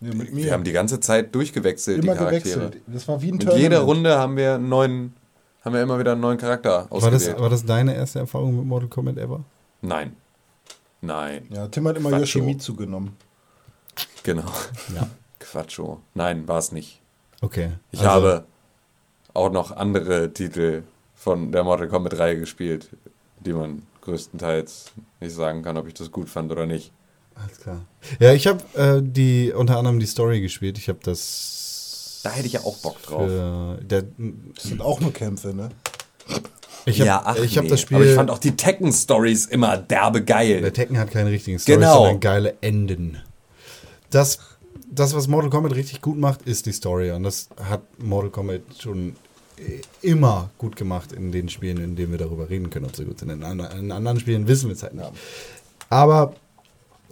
Ja, 0.00 0.14
mit 0.14 0.32
mir. 0.32 0.44
Wir 0.44 0.52
haben 0.52 0.62
die 0.64 0.72
ganze 0.72 1.00
Zeit 1.00 1.34
durchgewechselt, 1.34 2.02
immer 2.04 2.12
die 2.12 2.18
Charaktere. 2.18 2.58
gewechselt. 2.58 2.82
Das 2.86 3.08
war 3.08 3.20
wie 3.20 3.32
ein 3.32 3.36
Mit 3.38 3.52
jeder 3.54 3.80
Runde 3.80 4.16
haben 4.18 4.36
wir 4.36 4.54
einen 4.54 4.68
neuen, 4.68 5.12
haben 5.64 5.74
wir 5.74 5.82
immer 5.82 5.98
wieder 5.98 6.12
einen 6.12 6.20
neuen 6.20 6.38
Charakter 6.38 6.86
War 6.90 7.00
das, 7.10 7.14
ausgewählt. 7.14 7.40
war 7.40 7.50
das 7.50 7.64
deine 7.64 7.94
erste 7.96 8.20
Erfahrung 8.20 8.56
mit 8.56 8.64
Mortal 8.66 8.88
Kombat 8.88 9.16
ever? 9.18 9.40
Nein. 9.82 10.12
Nein. 11.02 11.46
Ja, 11.50 11.66
Tim 11.68 11.88
hat 11.88 11.96
immer 11.96 12.10
Quatscho. 12.10 12.38
Yoshimitsu 12.38 12.76
genommen. 12.76 13.16
Genau. 14.22 14.50
Ja. 14.94 15.08
Quatscho. 15.38 16.00
Nein, 16.14 16.46
war 16.48 16.58
es 16.58 16.72
nicht. 16.72 17.00
Okay. 17.40 17.70
Ich 17.90 18.00
Also, 18.00 18.10
habe 18.10 18.44
auch 19.34 19.50
noch 19.50 19.72
andere 19.76 20.32
Titel 20.32 20.82
von 21.14 21.52
der 21.52 21.64
Mortal 21.64 21.88
Kombat 21.88 22.18
Reihe 22.18 22.38
gespielt, 22.38 22.88
die 23.40 23.52
man 23.52 23.82
größtenteils 24.02 24.92
nicht 25.20 25.34
sagen 25.34 25.62
kann, 25.62 25.76
ob 25.76 25.86
ich 25.86 25.94
das 25.94 26.10
gut 26.10 26.28
fand 26.28 26.50
oder 26.52 26.66
nicht. 26.66 26.92
Alles 27.34 27.58
klar. 27.60 27.80
Ja, 28.18 28.32
ich 28.32 28.46
habe 28.46 28.62
äh, 28.74 29.00
die 29.02 29.52
unter 29.52 29.78
anderem 29.78 29.98
die 30.00 30.06
Story 30.06 30.40
gespielt. 30.40 30.76
Ich 30.78 30.88
habe 30.88 30.98
das 31.02 32.20
Da 32.22 32.30
hätte 32.30 32.46
ich 32.46 32.52
ja 32.54 32.60
auch 32.60 32.76
Bock 32.78 33.02
drauf. 33.02 33.28
Für 33.28 33.78
der, 33.82 34.02
Das 34.54 34.64
sind 34.64 34.82
auch 34.82 35.00
nur 35.00 35.12
Kämpfe, 35.12 35.54
ne? 35.54 35.70
ich 36.84 37.00
habe 37.00 37.06
ja, 37.06 37.22
ach 37.24 37.36
ich 37.36 37.56
hab 37.56 37.64
nee. 37.64 37.70
das 37.70 37.80
Spiel. 37.80 37.96
Aber 37.96 38.06
ich 38.06 38.14
fand 38.14 38.30
auch 38.30 38.38
die 38.38 38.56
Tekken-Stories 38.56 39.46
immer 39.46 39.76
derbe 39.78 40.22
geil. 40.22 40.60
Der 40.60 40.72
Tekken 40.72 40.98
hat 40.98 41.10
keine 41.10 41.30
richtigen 41.30 41.58
Storys, 41.58 41.76
Genau. 41.78 41.94
sondern 41.94 42.20
geile 42.20 42.56
Enden. 42.60 43.18
Das, 44.10 44.38
das, 44.90 45.14
was 45.14 45.28
Mortal 45.28 45.50
Kombat 45.50 45.74
richtig 45.74 46.00
gut 46.00 46.18
macht, 46.18 46.42
ist 46.42 46.66
die 46.66 46.72
Story. 46.72 47.12
Und 47.12 47.22
das 47.22 47.48
hat 47.62 47.82
Mortal 47.98 48.30
Kombat 48.30 48.62
schon 48.78 49.16
äh, 49.56 49.80
immer 50.02 50.50
gut 50.58 50.76
gemacht 50.76 51.12
in 51.12 51.32
den 51.32 51.48
Spielen, 51.48 51.82
in 51.82 51.96
denen 51.96 52.12
wir 52.12 52.18
darüber 52.18 52.50
reden 52.50 52.70
können, 52.70 52.86
ob 52.86 52.96
sie 52.96 53.04
gut 53.04 53.18
sind. 53.18 53.30
In, 53.30 53.42
in 53.42 53.92
anderen 53.92 54.20
Spielen 54.20 54.48
wissen 54.48 54.68
wir 54.68 54.74
es 54.74 54.82
halt 54.82 54.94
nicht. 54.94 55.10
Aber 55.88 56.34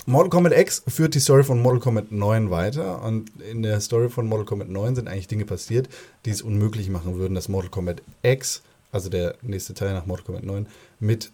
Mortal 0.07 0.31
Kombat 0.31 0.57
X 0.57 0.83
führt 0.89 1.15
die 1.15 1.21
Story 1.21 1.45
von 1.45 1.61
Mortal 1.61 1.81
Kombat 1.81 2.13
9 2.13 2.51
weiter 2.51 3.03
und 3.03 3.31
in 3.43 3.63
der 3.63 3.79
Story 3.81 4.09
von 4.09 4.27
Mortal 4.27 4.47
Kombat 4.47 4.71
9 4.71 4.95
sind 4.95 5.07
eigentlich 5.07 5.29
Dinge 5.29 5.45
passiert, 5.45 5.91
die 6.25 6.31
es 6.31 6.41
unmöglich 6.41 6.89
machen 6.89 7.17
würden, 7.17 7.35
dass 7.35 7.51
Mortal 7.51 7.69
Kombat 7.69 8.01
X, 8.23 8.63
also 8.91 9.11
der 9.11 9.35
nächste 9.43 9.75
Teil 9.75 9.93
nach 9.93 10.07
Mortal 10.07 10.25
Kombat 10.25 10.45
9, 10.45 10.67
mit 10.99 11.31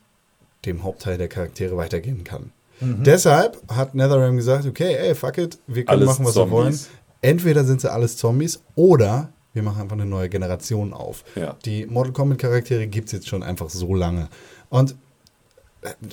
dem 0.67 0.83
Hauptteil 0.83 1.19
der 1.19 1.29
Charaktere 1.29 1.77
weitergehen 1.77 2.25
kann. 2.25 2.51
Deshalb 2.81 3.63
hat 3.69 3.95
NetherRealm 3.95 4.37
gesagt, 4.37 4.67
okay, 4.67 4.97
ey, 4.97 5.15
fuck 5.15 5.39
it, 5.39 5.59
wir 5.67 5.85
können 5.85 6.01
Alles 6.01 6.07
machen, 6.09 6.27
was 6.27 6.37
wir 6.37 6.51
wollen. 6.51 6.73
Zombies. 6.73 6.89
Entweder 7.23 7.65
sind 7.65 7.81
sie 7.81 7.91
alles 7.91 8.17
Zombies 8.17 8.63
oder 8.75 9.33
wir 9.55 9.63
machen 9.63 9.83
einfach 9.83 9.97
eine 9.97 10.07
neue 10.07 10.29
Generation 10.29 10.93
auf. 10.93 11.25
Ja. 11.37 11.57
Die 11.65 11.87
Mortal 11.87 12.13
Kombat 12.13 12.39
Charaktere 12.39 12.87
gibt 12.87 13.07
es 13.07 13.13
jetzt 13.13 13.29
schon 13.29 13.43
einfach 13.43 13.71
so 13.71 13.95
lange. 13.95 14.29
Und 14.69 14.97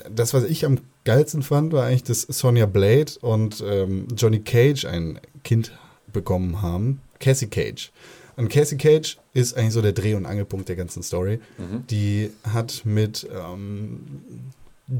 das, 0.09 0.33
was 0.33 0.43
ich 0.43 0.65
am 0.65 0.79
geilsten 1.05 1.41
fand, 1.41 1.73
war 1.73 1.85
eigentlich, 1.85 2.03
dass 2.03 2.21
Sonja 2.21 2.65
Blade 2.65 3.13
und 3.21 3.63
ähm, 3.65 4.07
Johnny 4.15 4.39
Cage 4.39 4.85
ein 4.85 5.19
Kind 5.43 5.71
bekommen 6.13 6.61
haben. 6.61 7.01
Cassie 7.19 7.47
Cage. 7.47 7.91
Und 8.35 8.49
Cassie 8.49 8.77
Cage 8.77 9.17
ist 9.33 9.57
eigentlich 9.57 9.73
so 9.73 9.81
der 9.81 9.93
Dreh- 9.93 10.15
und 10.15 10.25
Angelpunkt 10.25 10.69
der 10.69 10.75
ganzen 10.75 11.03
Story. 11.03 11.39
Die 11.89 12.31
hat 12.43 12.81
mit 12.85 13.27
ähm, 13.33 14.01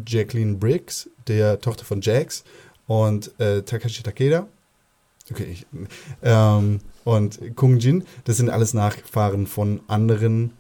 Jacqueline 0.06 0.56
Briggs, 0.56 1.10
der 1.28 1.60
Tochter 1.60 1.86
von 1.86 2.02
Jax, 2.02 2.44
und 2.88 3.40
äh, 3.40 3.62
Takashi 3.62 4.04
Takeda, 4.04 4.48
okay, 5.30 5.48
ich, 5.52 5.66
ähm, 6.24 6.80
und 7.04 7.56
Kung 7.56 7.78
Jin, 7.78 8.04
das 8.26 8.38
sind 8.38 8.50
alles 8.50 8.74
Nachfahren 8.74 9.48
von 9.48 9.82
anderen 9.88 10.54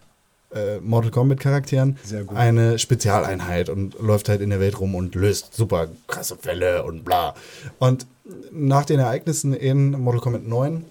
äh, 0.53 0.79
Mortal 0.79 1.11
Kombat 1.11 1.39
Charakteren. 1.39 1.97
Sehr 2.03 2.23
gut. 2.23 2.37
Eine 2.37 2.79
Spezialeinheit 2.79 3.69
und 3.69 3.99
läuft 3.99 4.29
halt 4.29 4.41
in 4.41 4.49
der 4.49 4.59
Welt 4.59 4.79
rum 4.79 4.95
und 4.95 5.15
löst 5.15 5.53
super 5.53 5.89
krasse 6.07 6.35
Fälle 6.35 6.83
und 6.83 7.05
bla. 7.05 7.35
Und 7.79 8.07
nach 8.51 8.85
den 8.85 8.99
Ereignissen 8.99 9.53
in 9.53 9.91
Mortal 9.91 10.21
Kombat 10.21 10.43
9 10.43 10.85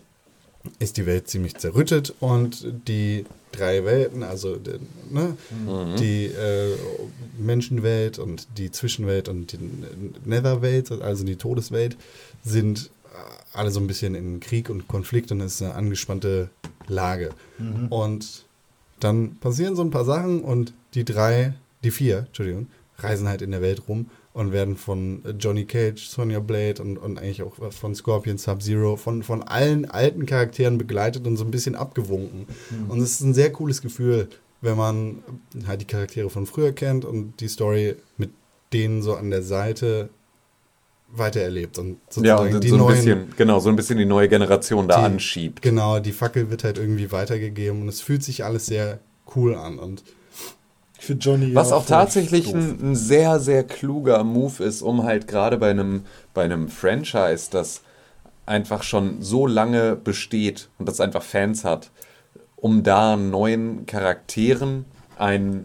ist 0.78 0.96
die 0.96 1.06
Welt 1.06 1.28
ziemlich 1.28 1.56
zerrüttet 1.56 2.14
und 2.20 2.66
die 2.86 3.24
drei 3.52 3.84
Welten, 3.84 4.22
also 4.22 4.56
die, 4.56 4.78
ne, 5.11 5.36
die 5.98 6.26
äh, 6.26 6.76
Menschenwelt 7.38 8.18
und 8.18 8.46
die 8.58 8.70
Zwischenwelt 8.70 9.28
und 9.28 9.52
die 9.52 9.58
Netherwelt, 10.24 10.92
also 10.92 11.24
die 11.24 11.36
Todeswelt, 11.36 11.96
sind 12.44 12.90
äh, 13.12 13.56
alle 13.56 13.70
so 13.70 13.80
ein 13.80 13.86
bisschen 13.86 14.14
in 14.14 14.40
Krieg 14.40 14.70
und 14.70 14.86
Konflikt 14.86 15.32
und 15.32 15.40
es 15.40 15.54
ist 15.54 15.62
eine 15.62 15.74
angespannte 15.74 16.50
Lage. 16.86 17.30
Und 17.90 18.44
dann 19.00 19.36
passieren 19.36 19.76
so 19.76 19.82
ein 19.82 19.90
paar 19.90 20.04
Sachen 20.04 20.42
und 20.42 20.72
die 20.94 21.04
drei, 21.04 21.54
die 21.82 21.90
vier, 21.90 22.18
Entschuldigung, 22.28 22.68
reisen 22.98 23.28
halt 23.28 23.42
in 23.42 23.50
der 23.50 23.62
Welt 23.62 23.88
rum 23.88 24.11
und 24.33 24.53
werden 24.53 24.76
von 24.76 25.22
Johnny 25.39 25.64
Cage, 25.64 26.07
Sonya 26.09 26.39
Blade 26.41 26.81
und, 26.81 26.99
und 26.99 27.18
eigentlich 27.18 27.43
auch 27.43 27.55
von 27.72 27.95
Scorpion, 27.95 28.39
Sub-Zero, 28.39 28.97
von, 28.97 29.22
von 29.22 29.43
allen 29.43 29.91
alten 29.91 30.24
Charakteren 30.26 30.78
begleitet 30.78 31.26
und 31.26 31.37
so 31.37 31.45
ein 31.45 31.51
bisschen 31.51 31.74
abgewunken. 31.74 32.47
Und 32.89 33.01
es 33.01 33.12
ist 33.12 33.20
ein 33.22 33.35
sehr 33.35 33.51
cooles 33.53 33.83
Gefühl, 33.83 34.28
wenn 34.61 34.76
man 34.76 35.24
halt 35.66 35.81
die 35.81 35.87
Charaktere 35.87 36.31
von 36.31 36.47
früher 36.47 36.72
kennt 36.72 37.05
und 37.05 37.41
die 37.41 37.49
Story 37.49 37.97
mit 38.18 38.31
denen 38.72 39.03
so 39.03 39.14
an 39.16 39.31
der 39.31 39.43
Seite 39.43 40.11
weitererlebt 41.12 41.76
und 41.78 41.97
Ja, 42.18 42.37
sozusagen 42.39 42.55
und 42.55 42.64
die 42.64 42.68
so 42.68 42.74
ein 42.76 42.81
neuen 42.83 42.95
bisschen, 42.97 43.33
genau, 43.37 43.59
so 43.59 43.68
ein 43.68 43.74
bisschen 43.74 43.99
die 43.99 44.05
neue 44.05 44.28
Generation 44.28 44.87
da 44.87 44.99
die- 44.99 45.05
anschiebt. 45.07 45.61
Genau, 45.61 45.99
die 45.99 46.12
Fackel 46.12 46.51
wird 46.51 46.62
halt 46.62 46.78
irgendwie 46.78 47.11
weitergegeben 47.11 47.83
und 47.83 47.89
es 47.89 48.01
fühlt 48.01 48.22
sich 48.22 48.45
alles 48.45 48.66
sehr 48.66 49.01
cool 49.35 49.57
an 49.57 49.78
und 49.81 50.05
Für 51.01 51.14
Johnny. 51.14 51.55
Was 51.55 51.70
ja 51.70 51.76
auch 51.76 51.86
tatsächlich 51.86 52.55
ein, 52.55 52.90
ein 52.90 52.94
sehr, 52.94 53.40
sehr 53.40 53.64
kluger 53.64 54.22
Move 54.22 54.62
ist, 54.62 54.82
um 54.82 55.05
halt 55.05 55.26
gerade 55.26 55.57
bei 55.57 55.70
einem, 55.70 56.05
bei 56.34 56.44
einem 56.44 56.68
Franchise, 56.68 57.48
das 57.51 57.80
einfach 58.44 58.82
schon 58.82 59.22
so 59.22 59.46
lange 59.46 59.96
besteht 59.96 60.68
und 60.78 60.86
das 60.86 61.01
einfach 61.01 61.22
Fans 61.22 61.64
hat, 61.64 61.90
um 62.57 62.82
da 62.82 63.16
neuen 63.16 63.86
Charakteren 63.86 64.84
ein, 65.16 65.64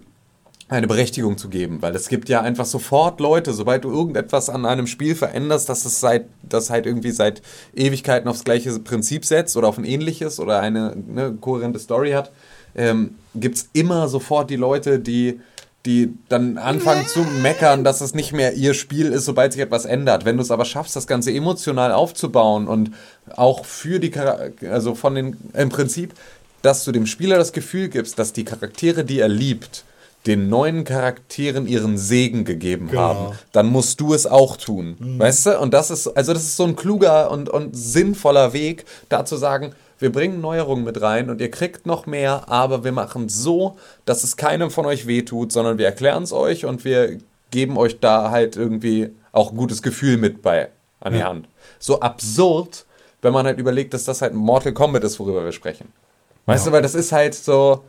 eine 0.70 0.88
Berechtigung 0.88 1.38
zu 1.38 1.50
geben. 1.50 1.82
Weil 1.82 1.96
es 1.96 2.08
gibt 2.08 2.30
ja 2.30 2.40
einfach 2.40 2.66
sofort 2.66 3.20
Leute, 3.20 3.52
sobald 3.52 3.84
du 3.84 3.92
irgendetwas 3.92 4.50
an 4.50 4.66
einem 4.66 4.88
Spiel 4.88 5.16
veränderst, 5.16 5.68
dass 5.68 5.84
es 5.84 6.00
seit, 6.00 6.28
das 6.44 6.70
halt 6.70 6.86
irgendwie 6.86 7.12
seit 7.12 7.42
Ewigkeiten 7.76 8.30
aufs 8.30 8.46
gleiche 8.46 8.80
Prinzip 8.80 9.26
setzt 9.26 9.58
oder 9.58 9.68
auf 9.68 9.78
ein 9.78 9.84
ähnliches 9.84 10.40
oder 10.40 10.62
eine 10.62 10.96
ne, 10.96 11.36
kohärente 11.42 11.80
Story 11.80 12.12
hat, 12.12 12.32
ähm, 12.76 13.16
gibt 13.36 13.58
es 13.58 13.70
immer 13.74 14.08
sofort 14.08 14.50
die 14.50 14.56
Leute, 14.56 15.00
die, 15.00 15.40
die 15.86 16.14
dann 16.30 16.58
anfangen 16.58 17.06
zu 17.08 17.20
meckern, 17.42 17.84
dass 17.84 18.02
es 18.02 18.14
nicht 18.16 18.34
mehr 18.34 18.54
ihr 18.54 18.74
Spiel 18.74 19.08
ist, 19.12 19.26
sobald 19.26 19.54
sich 19.54 19.62
etwas 19.62 19.86
ändert. 19.86 20.26
Wenn 20.26 20.38
du 20.38 20.44
es 20.44 20.52
aber 20.52 20.66
schaffst, 20.66 20.96
das 20.96 21.08
Ganze 21.08 21.32
emotional 21.32 21.92
aufzubauen 21.92 22.68
und 22.68 22.92
auch 23.36 23.66
für 23.66 24.00
die 24.00 24.10
Charaktere, 24.12 24.72
also 24.74 24.96
von 24.96 25.16
den, 25.16 25.38
im 25.54 25.70
Prinzip, 25.70 26.14
dass 26.62 26.84
du 26.84 26.92
dem 26.92 27.06
Spieler 27.06 27.38
das 27.38 27.52
Gefühl 27.54 27.90
gibst, 27.90 28.18
dass 28.18 28.34
die 28.34 28.44
Charaktere, 28.46 29.04
die 29.06 29.20
er 29.20 29.28
liebt, 29.28 29.84
den 30.26 30.50
neuen 30.50 30.86
Charakteren 30.86 31.68
ihren 31.68 32.00
Segen 32.00 32.46
gegeben 32.46 32.88
Genau. 32.90 33.02
haben, 33.02 33.36
dann 33.52 33.68
musst 33.68 34.00
du 34.02 34.16
es 34.16 34.26
auch 34.26 34.58
tun. 34.58 34.96
Weißt 35.20 35.46
du? 35.46 35.60
Und 35.60 35.76
das 35.76 35.92
ist, 35.92 36.08
also 36.08 36.34
das 36.34 36.42
ist 36.42 36.58
so 36.58 36.64
ein 36.64 36.76
kluger 36.76 37.30
und, 37.30 37.48
und 37.50 37.78
sinnvoller 37.78 38.52
Weg, 38.54 38.86
da 39.08 39.24
zu 39.26 39.38
sagen, 39.38 39.74
wir 40.06 40.12
bringen 40.12 40.40
Neuerungen 40.40 40.86
mit 40.86 41.02
rein 41.02 41.32
und 41.32 41.42
ihr 41.42 41.50
kriegt 41.50 41.88
noch 41.88 42.06
mehr, 42.06 42.48
aber 42.48 42.84
wir 42.84 42.92
machen 42.92 43.26
es 43.26 43.40
so, 43.40 43.76
dass 44.06 44.24
es 44.24 44.38
keinem 44.38 44.70
von 44.70 44.86
euch 44.86 45.08
wehtut, 45.08 45.52
sondern 45.52 45.80
wir 45.80 45.88
erklären 45.88 46.22
es 46.22 46.32
euch 46.32 46.64
und 46.64 46.86
wir 46.86 47.18
geben 47.50 47.76
euch 47.76 48.00
da 48.00 48.30
halt 48.30 48.56
irgendwie 48.56 49.10
auch 49.32 49.50
ein 49.50 49.58
gutes 49.58 49.82
Gefühl 49.82 50.18
mit 50.18 50.44
bei 50.44 50.70
an 51.00 51.14
die 51.14 51.20
Ja. 51.20 51.30
Hand. 51.30 51.48
So 51.80 52.02
absurd, 52.02 52.86
wenn 53.24 53.34
man 53.34 53.48
halt 53.48 53.58
überlegt, 53.58 53.96
dass 53.96 54.04
das 54.04 54.22
halt 54.22 54.36
Mortal 54.36 54.74
Kombat 54.74 55.04
ist, 55.04 55.20
worüber 55.20 55.44
wir 55.44 55.52
sprechen. 55.52 55.88
Weißt 56.46 56.68
du, 56.68 56.72
weil 56.72 56.84
das 56.84 56.94
ist 56.94 57.12
halt 57.12 57.34
so. 57.34 57.84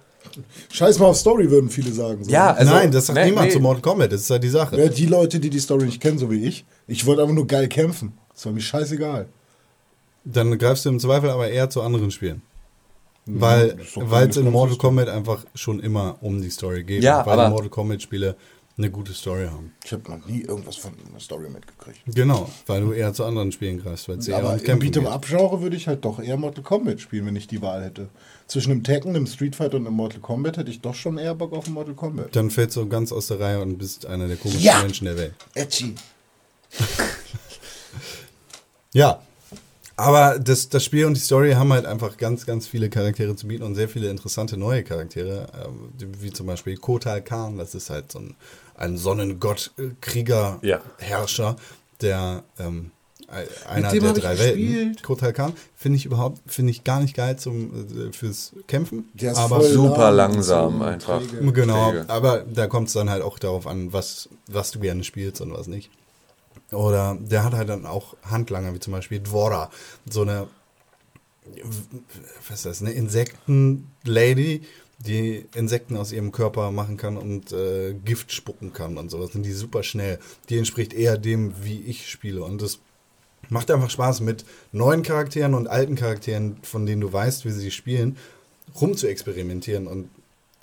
Scheiß 0.72 0.98
mal 0.98 1.08
auf 1.08 1.18
Story, 1.18 1.50
würden 1.50 1.68
viele 1.68 1.92
sagen. 1.92 2.24
So. 2.24 2.30
Ja, 2.30 2.54
also, 2.54 2.72
Nein, 2.72 2.90
das 2.92 3.06
sagt 3.06 3.18
ne, 3.18 3.26
niemand 3.26 3.48
nee. 3.48 3.52
zu 3.52 3.60
Mortal 3.60 3.82
Kombat, 3.82 4.10
das 4.10 4.22
ist 4.22 4.30
halt 4.30 4.42
die 4.42 4.48
Sache. 4.48 4.80
Ja, 4.80 4.88
die 4.88 5.04
Leute, 5.04 5.38
die 5.38 5.50
die 5.50 5.60
Story 5.60 5.84
nicht 5.84 6.00
kennen, 6.00 6.16
so 6.18 6.30
wie 6.30 6.46
ich. 6.46 6.64
Ich 6.86 7.04
wollte 7.04 7.20
einfach 7.20 7.34
nur 7.34 7.46
geil 7.46 7.68
kämpfen. 7.68 8.16
Das 8.32 8.46
war 8.46 8.52
mir 8.52 8.62
scheißegal. 8.62 9.26
Dann 10.28 10.58
greifst 10.58 10.84
du 10.84 10.88
im 10.90 10.98
Zweifel 11.00 11.30
aber 11.30 11.48
eher 11.48 11.70
zu 11.70 11.80
anderen 11.82 12.10
Spielen. 12.10 12.42
Weil 13.26 13.78
es 13.80 14.36
in 14.36 14.50
Mortal. 14.50 14.76
Kombat 14.76 15.08
einfach 15.08 15.44
schon 15.54 15.80
immer 15.80 16.16
um 16.20 16.42
die 16.42 16.50
Story 16.50 16.84
geht. 16.84 17.02
Ja, 17.02 17.24
weil 17.24 17.38
aber- 17.40 17.48
Mortal 17.50 17.68
Kombat 17.70 18.02
Spiele 18.02 18.36
eine 18.78 18.90
gute 18.90 19.14
Story 19.14 19.46
haben. 19.46 19.72
Ich 19.84 19.92
habe 19.92 20.02
noch 20.10 20.26
nie 20.26 20.42
irgendwas 20.42 20.76
von 20.76 20.92
einer 21.08 21.18
Story 21.18 21.48
mitgekriegt. 21.48 22.00
Genau, 22.06 22.48
weil 22.66 22.82
du 22.82 22.92
eher 22.92 23.12
zu 23.14 23.24
anderen 23.24 23.50
Spielen 23.50 23.80
greifst, 23.82 24.06
weil 24.08 24.18
es 24.18 24.28
eher 24.28 24.36
Aber 24.36 24.52
im 24.52 24.62
Kämpfen 24.62 24.90
geht. 24.92 24.96
Beat'em-up-Genre 25.02 25.62
würde 25.62 25.76
ich 25.76 25.88
halt 25.88 26.04
doch 26.04 26.20
eher 26.20 26.36
Mortal 26.36 26.62
Kombat 26.62 27.00
spielen, 27.00 27.24
wenn 27.26 27.36
ich 27.36 27.46
die 27.46 27.62
Wahl 27.62 27.82
hätte. 27.82 28.08
Zwischen 28.48 28.72
einem 28.72 28.84
Tekken, 28.84 29.16
einem 29.16 29.26
Street 29.26 29.56
Fighter 29.56 29.78
und 29.78 29.86
einem 29.86 29.96
Mortal 29.96 30.20
Kombat 30.20 30.58
hätte 30.58 30.70
ich 30.70 30.82
doch 30.82 30.94
schon 30.94 31.16
eher 31.18 31.34
Bock 31.34 31.52
auf 31.54 31.66
Mortal 31.68 31.94
Kombat. 31.94 32.36
Dann 32.36 32.50
fällst 32.50 32.76
du 32.76 32.86
ganz 32.86 33.12
aus 33.12 33.28
der 33.28 33.40
Reihe 33.40 33.62
und 33.62 33.78
bist 33.78 34.04
einer 34.06 34.28
der 34.28 34.36
komischsten 34.36 34.66
Ja. 34.66 34.82
Menschen 34.82 35.06
der 35.06 35.16
Welt. 35.16 35.34
Edgy. 35.54 35.94
Ja, 38.92 39.20
aber 39.96 40.38
das, 40.38 40.68
das 40.68 40.84
Spiel 40.84 41.06
und 41.06 41.14
die 41.14 41.20
Story 41.20 41.52
haben 41.52 41.72
halt 41.72 41.86
einfach 41.86 42.16
ganz, 42.16 42.44
ganz 42.46 42.66
viele 42.66 42.90
Charaktere 42.90 43.34
zu 43.36 43.46
bieten 43.48 43.62
und 43.62 43.74
sehr 43.74 43.88
viele 43.88 44.10
interessante 44.10 44.56
neue 44.56 44.82
Charaktere, 44.84 45.46
die- 46.00 46.22
wie 46.22 46.32
zum 46.32 46.46
Beispiel 46.46 46.76
Kotal 46.76 47.22
Khan, 47.22 47.56
das 47.58 47.74
ist 47.74 47.90
halt 47.90 48.12
so 48.12 48.18
ein, 48.20 48.34
ein 48.76 48.96
Sonnengott, 48.98 49.72
äh, 49.78 49.88
Krieger, 50.00 50.58
Ja. 50.62 50.80
Herrscher, 50.98 51.56
der 52.02 52.42
ähm, 52.58 52.90
ein- 53.28 53.84
einer 53.84 53.90
der 53.90 54.12
drei 54.12 54.38
Welten. 54.38 54.96
Kotal 55.02 55.32
Khan 55.32 55.52
finde 55.74 55.96
ich 55.96 56.04
überhaupt, 56.06 56.40
finde 56.46 56.70
ich 56.70 56.84
gar 56.84 57.00
nicht 57.00 57.16
geil 57.16 57.36
zum, 57.38 58.08
äh, 58.08 58.12
fürs 58.12 58.52
Kämpfen. 58.68 59.08
Der 59.14 59.32
ist 59.32 59.38
aber 59.38 59.60
voll 59.62 59.70
Super 59.72 60.10
langsam 60.12 60.80
einfach. 60.82 61.20
träge. 61.26 61.52
Genau, 61.52 61.90
Träge. 61.90 62.04
aber 62.08 62.44
da 62.52 62.66
kommt 62.68 62.88
es 62.88 62.94
dann 62.94 63.10
halt 63.10 63.22
auch 63.22 63.38
darauf 63.38 63.66
an, 63.66 63.92
was, 63.92 64.28
was 64.46 64.70
du 64.72 64.78
gerne 64.78 65.02
spielst 65.04 65.40
und 65.40 65.52
was 65.52 65.66
nicht. 65.66 65.90
Oder 66.72 67.16
der 67.20 67.44
hat 67.44 67.52
halt 67.52 67.68
dann 67.68 67.86
auch 67.86 68.16
Handlanger, 68.22 68.74
wie 68.74 68.80
zum 68.80 68.92
Beispiel 68.92 69.20
Dvora, 69.20 69.70
so 70.08 70.22
eine, 70.22 70.48
was 72.48 72.58
ist 72.58 72.66
das, 72.66 72.82
eine 72.82 72.92
Insekten-Lady, 72.92 74.62
die 74.98 75.46
Insekten 75.54 75.96
aus 75.96 76.10
ihrem 76.10 76.32
Körper 76.32 76.70
machen 76.70 76.96
kann 76.96 77.16
und 77.16 77.52
äh, 77.52 77.94
Gift 77.94 78.32
spucken 78.32 78.72
kann 78.72 78.96
und 78.96 79.10
sowas. 79.10 79.34
Und 79.34 79.42
die 79.42 79.52
super 79.52 79.82
schnell. 79.82 80.18
Die 80.48 80.56
entspricht 80.56 80.94
eher 80.94 81.18
dem, 81.18 81.54
wie 81.62 81.82
ich 81.82 82.08
spiele. 82.10 82.42
Und 82.42 82.62
das 82.62 82.80
Macht 83.48 83.70
einfach 83.70 83.90
Spaß 83.90 84.20
mit 84.20 84.44
neuen 84.72 85.02
Charakteren 85.02 85.54
und 85.54 85.68
alten 85.68 85.94
Charakteren, 85.94 86.56
von 86.62 86.86
denen 86.86 87.00
du 87.00 87.12
weißt, 87.12 87.44
wie 87.44 87.50
sie 87.50 87.70
spielen, 87.70 88.16
rum 88.80 88.96
zu 88.96 89.06
experimentieren. 89.06 89.86
Und 89.86 90.10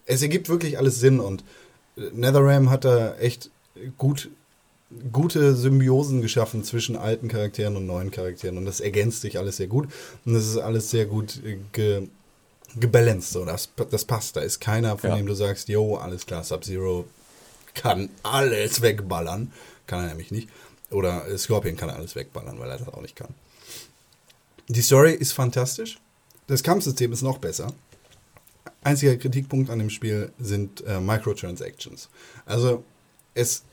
es 0.06 0.22
ergibt 0.22 0.50
wirklich 0.50 0.78
alles 0.78 1.00
Sinn. 1.00 1.20
Und 1.20 1.44
äh, 1.98 2.10
NetherRealm 2.14 2.70
hat 2.70 2.86
da 2.86 3.16
echt 3.16 3.50
gut, 3.98 4.30
gute 5.12 5.56
Symbiosen 5.56 6.22
geschaffen 6.22 6.64
zwischen 6.64 6.96
alten 6.96 7.28
Charakteren 7.28 7.76
und 7.76 7.86
neuen 7.86 8.12
Charakteren. 8.12 8.58
Und 8.58 8.66
das 8.66 8.80
ergänzt 8.80 9.22
sich 9.22 9.38
alles 9.38 9.58
sehr 9.58 9.68
gut. 9.68 9.88
Und 10.26 10.34
das 10.34 10.46
ist 10.48 10.58
alles 10.58 10.90
sehr 10.90 11.06
gut 11.06 11.42
äh, 11.44 11.58
ge, 11.72 12.08
gebalanced. 12.76 13.32
So. 13.34 13.46
Das, 13.46 13.70
das 13.92 14.06
passt. 14.06 14.36
Da 14.36 14.42
ist 14.42 14.60
keiner, 14.60 14.98
von 14.98 15.10
Ja. 15.12 15.18
dem 15.18 15.26
du 15.26 15.34
sagst, 15.36 15.70
yo, 15.70 15.96
alles 15.98 16.26
klar, 16.26 16.44
Sub-Zero 16.44 17.06
kann 17.74 18.10
alles 18.24 18.82
wegballern. 18.82 19.52
Kann 19.88 20.02
er 20.02 20.08
nämlich 20.10 20.32
nicht. 20.32 20.50
Oder 20.92 21.28
äh, 21.28 21.38
Scorpion 21.38 21.76
kann 21.76 21.90
alles 21.90 22.16
wegballern, 22.16 22.60
weil 22.60 22.70
er 22.70 22.78
das 22.78 22.88
auch 22.88 23.02
nicht 23.02 23.16
kann. 23.16 23.34
Die 24.68 24.82
Story 24.82 25.14
ist 25.14 25.34
fantastisch. 25.34 26.00
Das 26.48 26.64
Kampfsystem 26.64 27.12
ist 27.12 27.22
noch 27.22 27.38
besser. 27.38 27.74
Einziger 28.84 29.16
Kritikpunkt 29.18 29.70
an 29.70 29.80
dem 29.80 29.90
Spiel 29.90 30.32
sind 30.40 30.86
äh, 30.86 31.00
Microtransactions. 31.00 32.10
Also 32.46 32.84
es, 33.34 33.64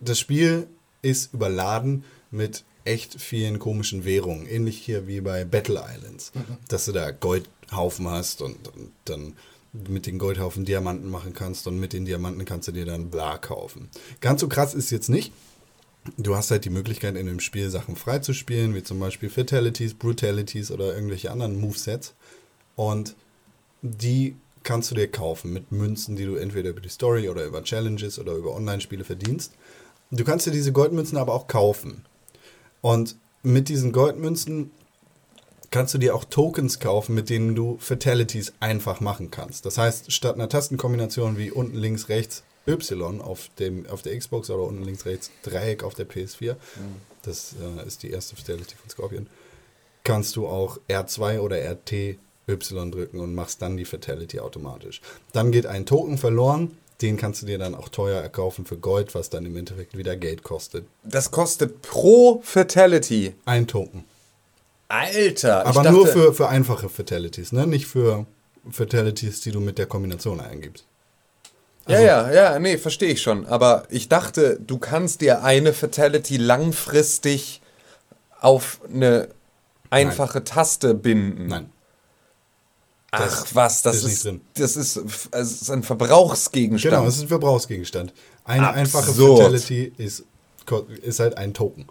das 0.00 0.18
Spiel 0.18 0.68
ist 1.02 1.32
überladen 1.32 2.04
mit 2.30 2.64
echt 2.84 3.20
vielen 3.20 3.58
komischen 3.58 4.04
Währungen. 4.04 4.46
Ähnlich 4.46 4.78
hier 4.78 5.06
wie 5.06 5.20
bei 5.20 5.44
Battle 5.44 5.82
Islands. 5.94 6.32
Dass 6.68 6.86
du 6.86 6.92
da 6.92 7.10
Goldhaufen 7.10 8.08
hast 8.08 8.40
und, 8.42 8.68
und 8.68 8.92
dann 9.04 9.34
mit 9.72 10.06
den 10.06 10.18
Goldhaufen 10.18 10.64
Diamanten 10.64 11.10
machen 11.10 11.34
kannst 11.34 11.66
und 11.66 11.78
mit 11.78 11.92
den 11.92 12.06
Diamanten 12.06 12.44
kannst 12.44 12.68
du 12.68 12.72
dir 12.72 12.86
dann 12.86 13.10
bla 13.10 13.36
kaufen. 13.36 13.90
Ganz 14.20 14.40
so 14.40 14.48
krass 14.48 14.74
ist 14.74 14.90
jetzt 14.90 15.08
nicht. 15.08 15.32
Du 16.16 16.34
hast 16.36 16.50
halt 16.50 16.64
die 16.64 16.70
Möglichkeit 16.70 17.16
in 17.16 17.26
dem 17.26 17.40
Spiel 17.40 17.68
Sachen 17.68 17.94
freizuspielen, 17.94 18.74
wie 18.74 18.82
zum 18.82 18.98
Beispiel 18.98 19.28
Fatalities, 19.28 19.92
Brutalities 19.94 20.70
oder 20.70 20.94
irgendwelche 20.94 21.30
anderen 21.30 21.60
Movesets. 21.60 22.14
Und 22.76 23.14
die 23.82 24.36
kannst 24.62 24.90
du 24.90 24.94
dir 24.94 25.08
kaufen 25.08 25.52
mit 25.52 25.70
Münzen, 25.70 26.16
die 26.16 26.24
du 26.24 26.36
entweder 26.36 26.70
über 26.70 26.80
die 26.80 26.88
Story 26.88 27.28
oder 27.28 27.44
über 27.44 27.62
Challenges 27.62 28.18
oder 28.18 28.32
über 28.32 28.54
Online-Spiele 28.54 29.04
verdienst. 29.04 29.52
Du 30.10 30.24
kannst 30.24 30.46
dir 30.46 30.50
diese 30.50 30.72
Goldmünzen 30.72 31.18
aber 31.18 31.34
auch 31.34 31.46
kaufen. 31.46 32.04
Und 32.80 33.16
mit 33.42 33.68
diesen 33.68 33.92
Goldmünzen 33.92 34.70
kannst 35.70 35.94
du 35.94 35.98
dir 35.98 36.14
auch 36.14 36.24
Tokens 36.24 36.80
kaufen, 36.80 37.14
mit 37.14 37.28
denen 37.28 37.54
du 37.54 37.76
Fatalities 37.78 38.54
einfach 38.60 39.00
machen 39.00 39.30
kannst. 39.30 39.66
Das 39.66 39.76
heißt, 39.78 40.12
statt 40.12 40.34
einer 40.34 40.48
Tastenkombination 40.48 41.36
wie 41.36 41.50
unten 41.50 41.76
links 41.76 42.08
rechts 42.08 42.42
Y 42.66 43.20
auf, 43.20 43.50
dem, 43.58 43.86
auf 43.86 44.02
der 44.02 44.18
Xbox 44.18 44.50
oder 44.50 44.62
unten 44.64 44.82
links 44.82 45.06
rechts 45.06 45.30
Dreieck 45.42 45.82
auf 45.82 45.94
der 45.94 46.08
PS4, 46.08 46.56
das 47.22 47.54
äh, 47.60 47.86
ist 47.86 48.02
die 48.02 48.10
erste 48.10 48.36
Fatality 48.36 48.76
von 48.76 48.90
Scorpion, 48.90 49.26
kannst 50.04 50.36
du 50.36 50.46
auch 50.46 50.78
R2 50.88 51.40
oder 51.40 51.56
RT 51.58 52.18
Y 52.48 52.90
drücken 52.90 53.20
und 53.20 53.34
machst 53.34 53.60
dann 53.60 53.76
die 53.76 53.84
Fatality 53.84 54.40
automatisch. 54.40 55.00
Dann 55.32 55.50
geht 55.50 55.66
ein 55.66 55.86
Token 55.86 56.18
verloren, 56.18 56.76
den 57.00 57.16
kannst 57.16 57.42
du 57.42 57.46
dir 57.46 57.58
dann 57.58 57.74
auch 57.74 57.88
teuer 57.88 58.20
erkaufen 58.20 58.66
für 58.66 58.76
Gold, 58.76 59.14
was 59.14 59.30
dann 59.30 59.46
im 59.46 59.56
Endeffekt 59.56 59.96
wieder 59.96 60.16
Geld 60.16 60.42
kostet. 60.42 60.84
Das 61.04 61.30
kostet 61.30 61.82
pro 61.82 62.40
Fatality. 62.42 63.34
Ein 63.44 63.66
Token. 63.66 64.04
Alter. 64.88 65.66
Aber 65.66 65.82
dachte- 65.82 65.92
nur 65.96 66.06
für, 66.06 66.34
für 66.34 66.48
einfache 66.48 66.88
Fatalities, 66.88 67.52
ne? 67.52 67.66
Nicht 67.66 67.86
für 67.86 68.26
Fatalities, 68.70 69.40
die 69.42 69.52
du 69.52 69.60
mit 69.60 69.78
der 69.78 69.86
Kombination 69.86 70.40
eingibst. 70.40 70.84
Ja, 71.86 72.00
ja, 72.00 72.30
ja, 72.32 72.58
nee, 72.58 72.76
verstehe 72.76 73.10
ich 73.12 73.22
schon. 73.22 73.46
Aber 73.46 73.84
ich 73.88 74.08
dachte, 74.08 74.58
du 74.60 74.76
kannst 74.78 75.22
dir 75.22 75.42
eine 75.42 75.72
Fatality 75.72 76.36
langfristig 76.36 77.62
auf 78.40 78.80
eine 78.92 79.28
einfache 79.88 80.44
Taste 80.44 80.92
binden. 80.94 81.46
Nein. 81.46 81.70
Ach 83.10 83.46
was, 83.54 83.82
das 83.82 83.96
ist 83.96 84.02
ist, 84.04 84.08
nicht 84.08 84.24
drin. 84.24 84.40
das 84.54 84.76
ist, 84.76 84.96
f- 84.98 85.28
es 85.32 85.62
ist 85.62 85.70
ein 85.70 85.82
Verbrauchsgegenstand. 85.82 86.94
Genau, 86.94 87.06
es 87.08 87.16
ist 87.16 87.22
ein 87.22 87.28
Verbrauchsgegenstand. 87.28 88.12
Eine 88.44 88.70
einfache 88.72 89.08
Absurd. 89.08 89.38
Fatality 89.38 89.92
ist, 89.96 90.24
ist 91.02 91.20
halt 91.20 91.36
ein 91.38 91.54
Token. 91.54 91.86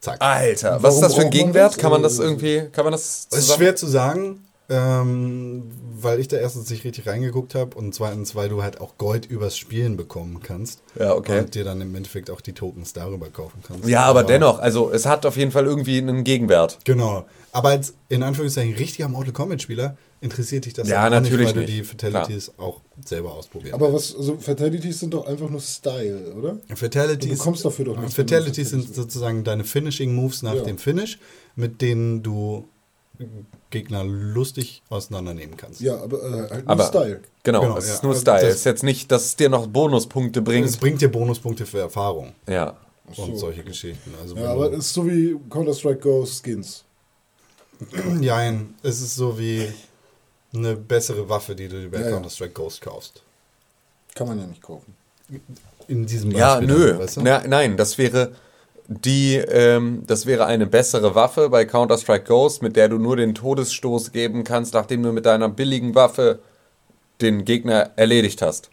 Zack. 0.00 0.22
Alter, 0.22 0.82
was 0.82 0.94
ist 0.94 1.00
das 1.02 1.14
für 1.14 1.22
ein 1.22 1.30
Gegenwert? 1.30 1.72
das? 1.72 1.78
Kann 1.78 1.90
man 1.90 2.02
das 2.02 2.18
Äh, 2.18 2.22
irgendwie, 2.22 2.62
kann 2.72 2.84
man 2.84 2.92
das 2.92 3.26
Es 3.30 3.38
ist 3.48 3.54
schwer 3.54 3.76
zu 3.76 3.86
sagen, 3.86 4.44
ähm, 4.70 5.64
weil 6.00 6.20
ich 6.20 6.28
da 6.28 6.36
erstens 6.38 6.70
nicht 6.70 6.84
richtig 6.84 7.06
reingeguckt 7.06 7.54
habe 7.54 7.76
und 7.76 7.94
zweitens, 7.94 8.34
weil 8.34 8.48
du 8.48 8.62
halt 8.62 8.80
auch 8.80 8.96
Gold 8.96 9.26
übers 9.26 9.58
Spielen 9.58 9.96
bekommen 9.96 10.40
kannst. 10.42 10.80
Ja, 10.98 11.14
okay. 11.14 11.40
Und 11.40 11.54
dir 11.54 11.64
dann 11.64 11.80
im 11.80 11.94
Endeffekt 11.94 12.30
auch 12.30 12.40
die 12.40 12.52
Tokens 12.52 12.92
darüber 12.92 13.28
kaufen 13.28 13.62
kannst. 13.66 13.86
Ja, 13.88 14.04
aber 14.04 14.22
dennoch, 14.22 14.58
also 14.60 14.90
es 14.90 15.04
hat 15.06 15.26
auf 15.26 15.36
jeden 15.36 15.50
Fall 15.50 15.66
irgendwie 15.66 15.98
einen 15.98 16.24
Gegenwert. 16.24 16.78
Genau. 16.84 17.26
Aber 17.52 17.70
als 17.70 17.94
in 18.08 18.22
Anführungszeichen 18.22 18.74
richtiger 18.74 19.08
Mortal 19.08 19.32
Kombat-Spieler 19.32 19.96
interessiert 20.22 20.66
dich 20.66 20.74
das 20.74 20.88
Ja, 20.88 21.06
auch 21.06 21.10
natürlich 21.10 21.46
nicht, 21.46 21.56
weil 21.56 21.66
du 21.66 21.72
nicht. 21.72 21.72
die 21.78 21.82
Fatalities 21.84 22.52
auch 22.58 22.80
selber 23.04 23.32
ausprobieren 23.32 23.74
Aber 23.74 23.92
was, 23.92 24.14
also 24.14 24.36
Fatalities 24.36 25.00
sind 25.00 25.14
doch 25.14 25.26
einfach 25.26 25.48
nur 25.48 25.60
Style, 25.60 26.34
oder? 26.34 26.58
Fatalities, 26.74 27.30
Du 27.30 27.36
bekommst 27.38 27.64
dafür 27.64 27.84
doch 27.86 27.96
nichts, 27.98 28.14
Fatalities 28.14 28.70
du 28.70 28.80
sind 28.82 28.94
sozusagen 28.94 29.44
deine 29.44 29.64
Finishing 29.64 30.14
Moves 30.14 30.42
nach 30.42 30.54
Ja. 30.56 30.62
dem 30.62 30.76
Finish, 30.78 31.18
mit 31.56 31.80
denen 31.80 32.22
du 32.22 32.68
Gegner 33.70 34.02
lustig 34.04 34.82
auseinandernehmen 34.88 35.56
kannst. 35.56 35.80
Ja, 35.82 36.00
aber 36.02 36.18
äh, 36.22 36.50
halt 36.50 36.64
nur 36.64 36.70
Aber 36.70 36.86
Style. 36.86 37.20
genau, 37.42 37.60
Genau, 37.60 37.76
es 37.76 37.88
ja. 37.88 37.94
ist 37.94 38.02
nur 38.02 38.12
Also 38.12 38.22
Style. 38.22 38.40
das- 38.40 38.48
Es 38.50 38.56
ist 38.56 38.64
jetzt 38.64 38.82
nicht, 38.82 39.10
dass 39.12 39.26
es 39.26 39.36
dir 39.36 39.48
noch 39.50 39.66
Bonuspunkte 39.66 40.40
Es 40.40 40.44
bringt. 40.44 40.80
bringt 40.80 41.00
dir 41.02 41.08
Bonuspunkte 41.08 41.66
für 41.66 41.80
Erfahrung 41.80 42.32
Ja. 42.48 42.76
und 43.08 43.14
so. 43.16 43.36
solche 43.36 43.62
Geschichten. 43.62 44.14
Also 44.22 44.36
Ja, 44.36 44.52
aber 44.52 44.70
du- 44.70 44.76
es 44.78 44.86
ist 44.86 44.94
so 44.94 45.06
wie 45.06 45.36
Counter-Strike 45.50 46.00
Go 46.00 46.24
Skins. 46.26 46.84
Nein, 48.20 48.74
es 48.82 49.00
ist 49.00 49.16
so 49.16 49.38
wie 49.38 49.68
eine 50.54 50.76
bessere 50.76 51.28
Waffe, 51.28 51.54
die 51.54 51.68
du 51.68 51.88
bei 51.88 51.98
Ja, 52.00 52.04
ja. 52.06 52.10
Counter-Strike 52.12 52.52
Ghost 52.52 52.80
kaufst. 52.80 53.22
Kann 54.14 54.26
man 54.26 54.38
ja 54.38 54.46
nicht 54.46 54.62
kaufen. 54.62 54.94
In 55.86 56.06
diesem 56.06 56.30
Ja, 56.32 56.56
Beispiel 56.56 56.76
nö. 56.76 56.88
dann, 56.90 56.98
weißt 57.00 57.16
du? 57.18 57.20
Na, 57.22 57.42
nein, 57.46 57.76
das 57.76 57.98
wäre 57.98 58.32
die, 58.88 59.36
ähm, 59.36 60.02
das 60.06 60.26
wäre 60.26 60.46
eine 60.46 60.66
bessere 60.66 61.14
Waffe 61.14 61.48
bei 61.48 61.64
Counter-Strike 61.64 62.24
Ghost, 62.24 62.62
mit 62.62 62.74
der 62.74 62.88
du 62.88 62.98
nur 62.98 63.16
den 63.16 63.34
Todesstoß 63.34 64.10
geben 64.10 64.42
kannst, 64.42 64.74
nachdem 64.74 65.02
du 65.04 65.12
mit 65.12 65.26
deiner 65.26 65.48
billigen 65.48 65.94
Waffe 65.94 66.40
den 67.20 67.44
Gegner 67.44 67.90
erledigt 67.96 68.42
hast. 68.42 68.70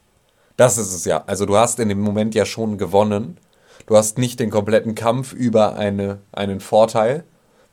Das 0.56 0.80
ist 0.80 0.92
es 0.94 1.06
ja. 1.06 1.24
Also 1.28 1.46
du 1.46 1.56
hast 1.56 1.80
in 1.80 1.90
dem 1.90 2.00
Moment 2.02 2.34
ja 2.34 2.46
schon 2.46 2.80
gewonnen. 2.80 3.38
Du 3.86 3.96
hast 3.96 4.18
nicht 4.18 4.40
den 4.40 4.50
kompletten 4.50 4.96
Kampf 4.96 5.34
über 5.34 5.76
eine, 5.76 6.18
einen 6.32 6.60
Vorteil, 6.60 7.24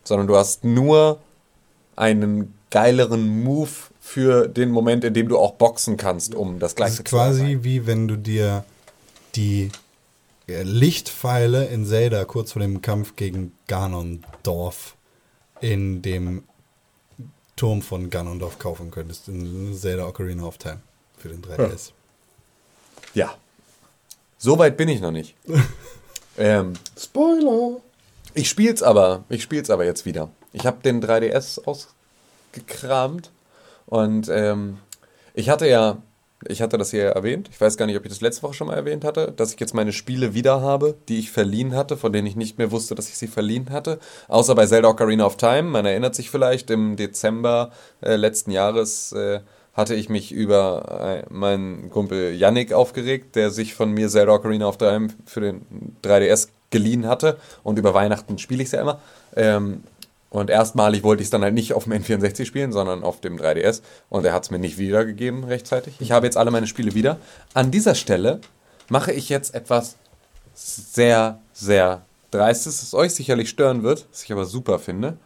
sondern 0.04 0.26
du 0.26 0.36
hast 0.36 0.64
nur 0.64 1.18
einen 1.96 2.52
geileren 2.70 3.42
Move 3.42 3.70
für 4.04 4.48
den 4.48 4.70
Moment, 4.70 5.02
in 5.02 5.14
dem 5.14 5.28
du 5.28 5.38
auch 5.38 5.54
boxen 5.54 5.96
kannst, 5.96 6.34
um 6.34 6.58
das 6.58 6.72
Das 6.72 6.76
gleiche 6.76 6.92
ist 6.96 7.04
quasi 7.06 7.38
zu 7.38 7.44
erreichen. 7.44 7.64
wie 7.64 7.86
wenn 7.86 8.06
du 8.06 8.16
dir 8.16 8.64
die 9.34 9.70
äh, 10.46 10.62
Lichtpfeile 10.62 11.64
in 11.68 11.86
Zelda 11.86 12.26
kurz 12.26 12.52
vor 12.52 12.60
dem 12.60 12.82
Kampf 12.82 13.16
gegen 13.16 13.52
Ganondorf 13.66 14.94
in 15.62 16.02
dem 16.02 16.44
Turm 17.56 17.80
von 17.80 18.10
Ganondorf 18.10 18.58
kaufen 18.58 18.90
könntest. 18.90 19.28
In 19.28 19.74
Zelda 19.74 20.06
Ocarina 20.06 20.44
of 20.44 20.58
Time 20.58 20.80
für 21.16 21.30
den 21.30 21.40
3DS. 21.40 21.92
Ja. 23.14 23.34
So 24.36 24.58
weit 24.58 24.76
bin 24.76 24.90
ich 24.90 25.00
noch 25.00 25.12
nicht. 25.12 25.34
ähm, 26.36 26.74
Spoiler! 26.96 27.80
ich 28.34 28.50
spiel's 28.50 28.82
aber, 28.82 29.24
ich 29.30 29.42
spiel's 29.42 29.70
aber 29.70 29.86
jetzt 29.86 30.04
wieder. 30.04 30.28
Ich 30.52 30.66
habe 30.66 30.82
den 30.82 31.02
3DS 31.02 31.64
ausgekramt 31.64 33.30
und 33.94 34.28
ähm, 34.28 34.78
ich 35.34 35.50
hatte 35.50 35.68
ja, 35.68 35.98
ich 36.48 36.60
hatte 36.62 36.78
das 36.78 36.90
hier 36.90 37.04
erwähnt, 37.04 37.48
ich 37.52 37.60
weiß 37.60 37.76
gar 37.76 37.86
nicht, 37.86 37.96
ob 37.96 38.04
ich 38.04 38.10
das 38.10 38.22
letzte 38.22 38.42
Woche 38.42 38.54
schon 38.54 38.66
mal 38.66 38.74
erwähnt 38.74 39.04
hatte, 39.04 39.30
dass 39.30 39.54
ich 39.54 39.60
jetzt 39.60 39.72
meine 39.72 39.92
Spiele 39.92 40.34
wieder 40.34 40.60
habe, 40.60 40.96
die 41.08 41.20
ich 41.20 41.30
verliehen 41.30 41.76
hatte, 41.76 41.96
von 41.96 42.12
denen 42.12 42.26
ich 42.26 42.34
nicht 42.34 42.58
mehr 42.58 42.72
wusste, 42.72 42.96
dass 42.96 43.08
ich 43.08 43.16
sie 43.16 43.28
verliehen 43.28 43.70
hatte. 43.70 44.00
Außer 44.26 44.56
bei 44.56 44.66
Zelda 44.66 44.88
Ocarina 44.88 45.24
of 45.24 45.36
Time, 45.36 45.62
man 45.62 45.86
erinnert 45.86 46.16
sich 46.16 46.28
vielleicht, 46.28 46.70
im 46.70 46.96
Dezember 46.96 47.70
äh, 48.00 48.16
letzten 48.16 48.50
Jahres 48.50 49.12
äh, 49.12 49.38
hatte 49.74 49.94
ich 49.94 50.08
mich 50.08 50.32
über 50.32 51.22
äh, 51.28 51.32
meinen 51.32 51.88
Kumpel 51.90 52.34
Yannick 52.34 52.72
aufgeregt, 52.72 53.36
der 53.36 53.52
sich 53.52 53.74
von 53.74 53.92
mir 53.92 54.08
Zelda 54.08 54.32
Ocarina 54.32 54.66
of 54.66 54.76
Time 54.76 55.10
für 55.24 55.40
den 55.40 55.64
3DS 56.02 56.48
geliehen 56.70 57.06
hatte 57.06 57.38
und 57.62 57.78
über 57.78 57.94
Weihnachten 57.94 58.38
spiele 58.38 58.62
ich 58.62 58.66
es 58.66 58.72
ja 58.72 58.80
immer. 58.80 58.98
Ähm, 59.36 59.84
und 60.34 60.50
erstmalig 60.50 61.04
wollte 61.04 61.22
ich 61.22 61.28
es 61.28 61.30
dann 61.30 61.44
halt 61.44 61.54
nicht 61.54 61.74
auf 61.74 61.84
dem 61.84 61.92
N64 61.92 62.44
spielen, 62.44 62.72
sondern 62.72 63.04
auf 63.04 63.20
dem 63.20 63.36
3DS. 63.36 63.82
Und 64.08 64.24
er 64.24 64.32
hat 64.32 64.42
es 64.42 64.50
mir 64.50 64.58
nicht 64.58 64.78
wiedergegeben 64.78 65.44
rechtzeitig. 65.44 65.94
Ich 66.00 66.10
habe 66.10 66.26
jetzt 66.26 66.36
alle 66.36 66.50
meine 66.50 66.66
Spiele 66.66 66.92
wieder. 66.94 67.18
An 67.54 67.70
dieser 67.70 67.94
Stelle 67.94 68.40
mache 68.88 69.12
ich 69.12 69.28
jetzt 69.28 69.54
etwas 69.54 69.94
sehr, 70.52 71.38
sehr 71.52 72.02
Dreistes, 72.32 72.80
das 72.80 72.94
euch 72.94 73.14
sicherlich 73.14 73.48
stören 73.48 73.84
wird, 73.84 74.06
was 74.10 74.24
ich 74.24 74.32
aber 74.32 74.44
super 74.44 74.80
finde. 74.80 75.18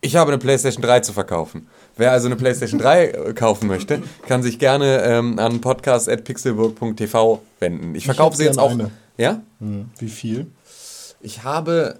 Ich 0.00 0.14
habe 0.14 0.30
eine 0.30 0.38
PlayStation 0.38 0.82
3 0.82 1.00
zu 1.00 1.12
verkaufen. 1.12 1.66
Wer 1.96 2.12
also 2.12 2.26
eine 2.26 2.36
PlayStation 2.36 2.78
3 2.78 3.06
äh, 3.06 3.32
kaufen 3.34 3.66
möchte, 3.66 4.00
kann 4.28 4.44
sich 4.44 4.60
gerne 4.60 5.02
ähm, 5.02 5.40
an 5.40 5.60
podcast.pixelburg.tv 5.60 7.42
wenden. 7.58 7.96
Ich 7.96 8.04
verkaufe 8.04 8.36
sie 8.36 8.44
jetzt 8.44 8.60
auch. 8.60 8.70
eine. 8.70 8.92
Ja? 9.16 9.42
Hm, 9.58 9.90
Wie 9.98 10.08
viel? 10.08 10.46
Ich 11.20 11.42
habe 11.42 11.96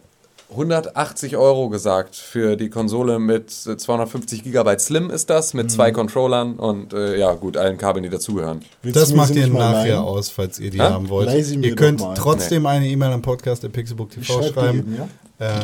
180 0.52 1.36
Euro 1.36 1.68
gesagt 1.68 2.14
für 2.14 2.56
die 2.56 2.70
Konsole 2.70 3.18
mit 3.18 3.50
250 3.50 4.42
GB 4.44 4.78
Slim 4.78 5.10
ist 5.10 5.28
das, 5.30 5.54
mit 5.54 5.70
zwei 5.70 5.90
Controllern 5.92 6.54
und 6.54 6.92
äh, 6.92 7.18
ja 7.18 7.32
gut, 7.34 7.56
allen 7.56 7.78
Kabeln, 7.78 8.02
die 8.02 8.08
dazugehören. 8.08 8.62
Willst 8.82 8.96
Das 8.96 9.12
macht 9.14 9.34
ihr 9.34 9.46
nachher 9.48 9.82
leihen? 9.96 9.98
aus, 9.98 10.28
falls 10.30 10.58
ihr 10.58 10.70
die 10.70 10.78
Hä? 10.80 10.84
haben 10.84 11.08
wollt. 11.08 11.30
Ihr 11.30 11.74
könnt 11.74 12.00
trotzdem 12.16 12.66
eine 12.66 12.86
E-Mail 12.86 13.12
am 13.12 13.22
Podcast 13.22 13.62
der 13.62 13.68
Pixelbook 13.70 14.10
Ich 14.16 14.26
TV 14.26 14.40
schreib 14.40 14.54
dir 14.54 14.60
schreiben. 14.60 14.78
eben, 14.78 14.96
ja? 14.96 15.08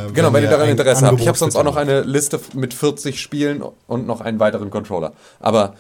äh, 0.07 0.13
Genau, 0.13 0.33
wenn 0.33 0.43
ihr 0.43 0.51
daran 0.51 0.69
Interesse 0.69 1.07
habt. 1.07 1.21
Ich 1.21 1.29
habe 1.29 1.39
sonst 1.39 1.57
auch 1.57 1.65
noch 1.65 1.77
eine 1.77 2.01
Liste 2.03 2.41
mit 2.55 2.75
40 2.75 3.21
Spielen 3.21 3.63
und 3.87 4.07
noch 4.07 4.21
einen 4.21 4.41
weiteren 4.41 4.71
Controller. 4.71 5.13
Aber 5.41 5.75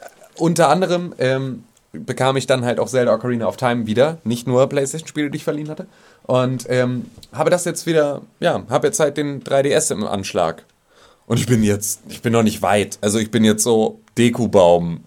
äh, 0.00 0.06
unter 0.40 0.68
anderem 0.68 1.14
ähm, 1.18 1.64
bekam 1.92 2.36
ich 2.36 2.46
dann 2.46 2.64
halt 2.64 2.78
auch 2.78 2.88
Zelda 2.88 3.14
Ocarina 3.14 3.46
of 3.46 3.56
Time 3.56 3.86
wieder. 3.86 4.18
Nicht 4.24 4.46
nur 4.46 4.68
PlayStation-Spiele, 4.68 5.30
die 5.30 5.36
ich 5.36 5.44
verliehen 5.44 5.68
hatte. 5.68 5.86
Und 6.24 6.66
ähm, 6.68 7.06
habe 7.32 7.50
das 7.50 7.64
jetzt 7.64 7.86
wieder, 7.86 8.22
ja, 8.38 8.62
habe 8.68 8.86
jetzt 8.86 9.00
halt 9.00 9.16
den 9.16 9.42
3DS 9.42 9.92
im 9.92 10.06
Anschlag. 10.06 10.64
Und 11.26 11.38
ich 11.38 11.46
bin 11.46 11.62
jetzt, 11.62 12.00
ich 12.08 12.22
bin 12.22 12.32
noch 12.32 12.42
nicht 12.42 12.62
weit. 12.62 12.98
Also 13.00 13.18
ich 13.18 13.30
bin 13.30 13.44
jetzt 13.44 13.62
so 13.62 14.00
Dekubaum 14.18 15.04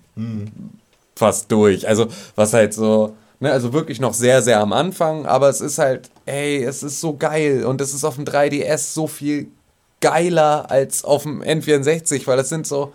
fast 1.16 1.52
durch. 1.52 1.88
Also 1.88 2.08
was 2.36 2.54
halt 2.54 2.74
so, 2.74 3.16
ne, 3.40 3.52
also 3.52 3.74
wirklich 3.74 4.00
noch 4.00 4.14
sehr, 4.14 4.42
sehr 4.42 4.60
am 4.60 4.74
Anfang, 4.74 5.26
aber 5.26 5.50
es 5.50 5.62
ist 5.62 5.78
halt, 5.78 6.10
ey, 6.26 6.64
es 6.64 6.84
ist 6.84 7.02
so 7.02 7.16
geil 7.18 7.66
und 7.66 7.82
es 7.82 7.94
ist 7.94 8.04
auf 8.04 8.16
dem 8.16 8.26
3DS 8.26 8.94
so 8.94 9.08
viel 9.08 9.48
geiler 10.02 10.70
als 10.70 11.04
auf 11.04 11.24
dem 11.24 11.42
N64, 11.42 12.28
weil 12.28 12.38
das 12.38 12.50
sind 12.50 12.68
so, 12.68 12.94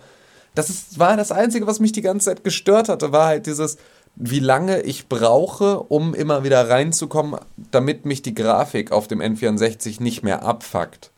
das 0.55 0.69
ist, 0.69 0.99
war 0.99 1.15
das 1.17 1.31
Einzige, 1.31 1.67
was 1.67 1.79
mich 1.79 1.91
die 1.91 2.01
ganze 2.01 2.25
Zeit 2.25 2.43
gestört 2.43 2.89
hatte, 2.89 3.11
war 3.11 3.27
halt 3.27 3.45
dieses, 3.45 3.77
wie 4.15 4.39
lange 4.39 4.81
ich 4.81 5.07
brauche, 5.07 5.79
um 5.79 6.13
immer 6.13 6.43
wieder 6.43 6.69
reinzukommen, 6.69 7.39
damit 7.71 8.05
mich 8.05 8.21
die 8.21 8.33
Grafik 8.35 8.91
auf 8.91 9.07
dem 9.07 9.21
N64 9.21 10.01
nicht 10.01 10.23
mehr 10.23 10.43
abfuckt. 10.43 11.11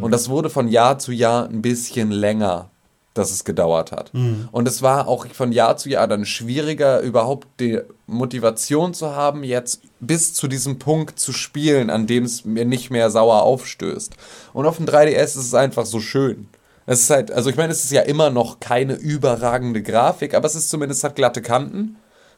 Und 0.00 0.10
das 0.10 0.28
wurde 0.28 0.50
von 0.50 0.68
Jahr 0.68 0.98
zu 0.98 1.12
Jahr 1.12 1.48
ein 1.48 1.62
bisschen 1.62 2.10
länger, 2.10 2.70
dass 3.14 3.30
es 3.30 3.44
gedauert 3.44 3.92
hat. 3.92 4.10
Und 4.52 4.66
es 4.66 4.82
war 4.82 5.06
auch 5.08 5.26
von 5.28 5.52
Jahr 5.52 5.76
zu 5.76 5.88
Jahr 5.88 6.08
dann 6.08 6.24
schwieriger, 6.24 7.00
überhaupt 7.00 7.46
die 7.60 7.80
Motivation 8.06 8.94
zu 8.94 9.14
haben, 9.14 9.44
jetzt 9.44 9.82
bis 10.00 10.34
zu 10.34 10.48
diesem 10.48 10.78
Punkt 10.78 11.18
zu 11.20 11.32
spielen, 11.32 11.88
an 11.90 12.06
dem 12.06 12.24
es 12.24 12.44
mir 12.44 12.64
nicht 12.64 12.90
mehr 12.90 13.10
sauer 13.10 13.42
aufstößt. 13.42 14.14
Und 14.52 14.66
auf 14.66 14.76
dem 14.76 14.86
3DS 14.86 15.22
ist 15.22 15.36
es 15.36 15.54
einfach 15.54 15.86
so 15.86 16.00
schön. 16.00 16.48
Es 16.86 17.00
ist 17.00 17.10
halt, 17.10 17.32
also 17.32 17.50
ich 17.50 17.56
meine, 17.56 17.72
es 17.72 17.84
ist 17.84 17.90
ja 17.92 18.02
immer 18.02 18.30
noch 18.30 18.60
keine 18.60 18.94
überragende 18.94 19.82
Grafik, 19.82 20.34
aber 20.34 20.46
es 20.46 20.54
ist 20.54 20.70
zumindest 20.70 21.02
hat 21.04 21.16
glatte 21.16 21.42
Kanten. 21.42 21.96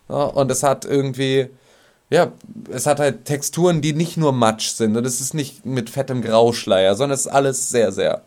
Ja, 0.08 0.24
und 0.24 0.50
es 0.50 0.62
hat 0.62 0.84
irgendwie, 0.86 1.50
ja, 2.10 2.32
es 2.70 2.86
hat 2.86 2.98
halt 3.00 3.26
Texturen, 3.26 3.82
die 3.82 3.92
nicht 3.92 4.16
nur 4.16 4.32
Matsch 4.32 4.68
sind. 4.70 4.96
Und 4.96 5.04
es 5.04 5.20
ist 5.20 5.34
nicht 5.34 5.66
mit 5.66 5.90
fettem 5.90 6.22
Grauschleier, 6.22 6.94
sondern 6.96 7.14
es 7.14 7.26
ist 7.26 7.32
alles 7.32 7.68
sehr, 7.70 7.92
sehr 7.92 8.22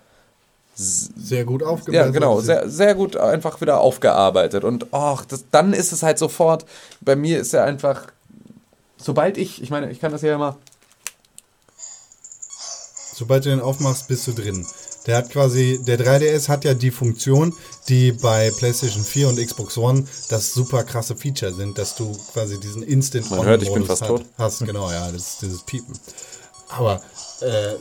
Sehr 0.76 1.44
gut 1.46 1.62
ja, 1.62 1.68
aufgebaut. 1.68 2.14
genau, 2.14 2.40
sehr, 2.42 2.70
sehr 2.70 2.96
gut 2.96 3.18
einfach 3.18 3.60
wieder 3.62 3.80
aufgearbeitet. 3.82 4.64
Und 4.64 4.88
ach, 4.94 5.26
das, 5.26 5.46
dann 5.52 5.74
ist 5.74 5.92
es 5.92 6.04
halt 6.04 6.18
sofort, 6.20 6.66
bei 7.02 7.16
mir 7.16 7.40
ist 7.40 7.54
ja 7.54 7.64
einfach, 7.64 8.08
sobald 8.98 9.38
ich, 9.38 9.62
ich 9.62 9.70
meine, 9.72 9.92
ich 9.92 10.00
kann 10.00 10.12
das 10.12 10.22
ja 10.22 10.36
immer, 10.36 10.58
Sobald 13.14 13.46
du 13.46 13.50
den 13.50 13.60
aufmachst, 13.60 14.08
bist 14.08 14.26
du 14.28 14.32
drin. 14.34 14.66
Der 15.08 15.18
hat 15.18 15.30
quasi, 15.32 15.80
der 15.86 16.00
3DS 16.00 16.48
hat 16.48 16.64
ja 16.64 16.74
die 16.74 16.92
Funktion, 16.92 17.54
die 17.90 18.12
bei 18.12 18.52
PlayStation 18.52 19.04
4 19.04 19.30
und 19.30 19.44
Xbox 19.44 19.78
One 19.78 20.06
das 20.30 20.54
super 20.54 20.84
krasse 20.84 21.16
Feature 21.16 21.52
sind, 21.54 21.78
dass 21.78 21.96
du 21.96 22.12
quasi 22.34 22.60
diesen 22.60 22.84
instant 22.84 23.32
Man 23.32 23.44
hört, 23.46 23.64
ich 23.64 23.74
bin 23.74 23.84
fast 23.86 24.04
hat, 24.04 24.10
tot. 24.10 24.26
hast. 24.38 24.64
Genau, 24.66 24.92
ja, 24.92 25.12
das 25.12 25.22
ist 25.34 25.42
dieses 25.42 25.62
Piepen. 25.64 25.94
Aber 26.70 27.02
äh, 27.42 27.74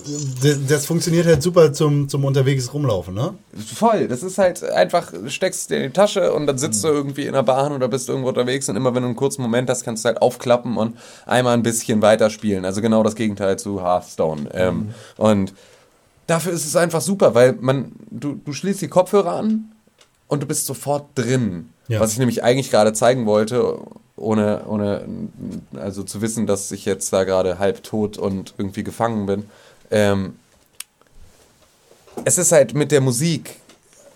das, 0.42 0.58
das 0.66 0.86
funktioniert 0.86 1.24
halt 1.26 1.42
super 1.44 1.72
zum, 1.72 2.08
zum 2.08 2.24
unterwegs 2.24 2.72
rumlaufen, 2.74 3.14
ne? 3.14 3.34
voll, 3.74 4.08
das 4.08 4.24
ist 4.24 4.36
halt 4.38 4.64
einfach, 4.64 5.12
steckst 5.28 5.70
dir 5.70 5.76
in 5.76 5.82
die 5.84 5.90
Tasche 5.92 6.32
und 6.32 6.46
dann 6.48 6.58
sitzt 6.58 6.82
du 6.82 6.88
Mhm. 6.88 6.94
irgendwie 6.96 7.26
in 7.26 7.34
der 7.34 7.44
Bahn 7.44 7.70
oder 7.72 7.86
bist 7.86 8.08
irgendwo 8.08 8.30
unterwegs 8.30 8.68
und 8.68 8.74
immer 8.76 8.92
wenn 8.94 9.02
du 9.02 9.08
einen 9.08 9.16
kurzen 9.16 9.42
Moment 9.42 9.70
hast, 9.70 9.84
kannst 9.84 10.04
du 10.04 10.08
halt 10.08 10.20
aufklappen 10.20 10.76
und 10.76 10.96
einmal 11.24 11.54
ein 11.54 11.62
bisschen 11.62 12.02
weiterspielen. 12.02 12.64
Also 12.64 12.80
genau 12.80 13.04
das 13.04 13.14
Gegenteil 13.14 13.58
zu 13.60 13.80
Hearthstone. 13.80 14.48
Ähm, 14.54 14.76
Mhm. 14.76 14.94
und 15.18 15.52
dafür 16.30 16.52
ist 16.52 16.64
es 16.64 16.76
einfach 16.76 17.00
super, 17.00 17.34
weil 17.34 17.54
man, 17.60 17.92
du, 18.10 18.34
du 18.34 18.52
schließt 18.52 18.80
die 18.80 18.88
Kopfhörer 18.88 19.32
an 19.32 19.72
und 20.28 20.42
du 20.42 20.46
bist 20.46 20.64
sofort 20.64 21.06
drin. 21.16 21.70
Ja. 21.88 21.98
Was 21.98 22.12
ich 22.12 22.18
nämlich 22.18 22.44
eigentlich 22.44 22.70
gerade 22.70 22.92
zeigen 22.92 23.26
wollte, 23.26 23.78
ohne, 24.16 24.64
ohne 24.66 25.08
also 25.74 26.04
zu 26.04 26.22
wissen, 26.22 26.46
dass 26.46 26.70
ich 26.70 26.84
jetzt 26.84 27.12
da 27.12 27.24
gerade 27.24 27.58
halb 27.58 27.82
tot 27.82 28.16
und 28.16 28.54
irgendwie 28.58 28.84
gefangen 28.84 29.26
bin. 29.26 29.44
Ähm, 29.90 30.36
es 32.24 32.38
ist 32.38 32.52
halt 32.52 32.74
mit 32.74 32.92
der 32.92 33.00
Musik, 33.00 33.56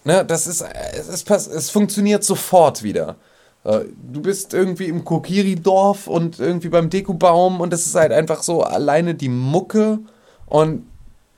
ne, 0.05 0.25
das 0.25 0.47
ist, 0.47 0.63
es, 0.63 1.09
ist, 1.09 1.29
es 1.31 1.71
funktioniert 1.71 2.23
sofort 2.23 2.85
wieder. 2.85 3.17
Äh, 3.65 3.81
Du 4.13 4.21
bist 4.21 4.55
irgendwie 4.55 4.85
im 4.85 5.05
Kokiri-Dorf 5.05 6.07
und 6.07 6.39
irgendwie 6.39 6.69
beim 6.69 6.91
Dekubaum 6.91 7.61
und 7.61 7.73
es 7.73 7.87
ist 7.87 7.97
halt 7.97 8.13
einfach 8.13 8.45
so 8.45 8.63
alleine 8.63 9.17
die 9.17 9.31
Mucke 9.31 9.99
und 10.47 10.87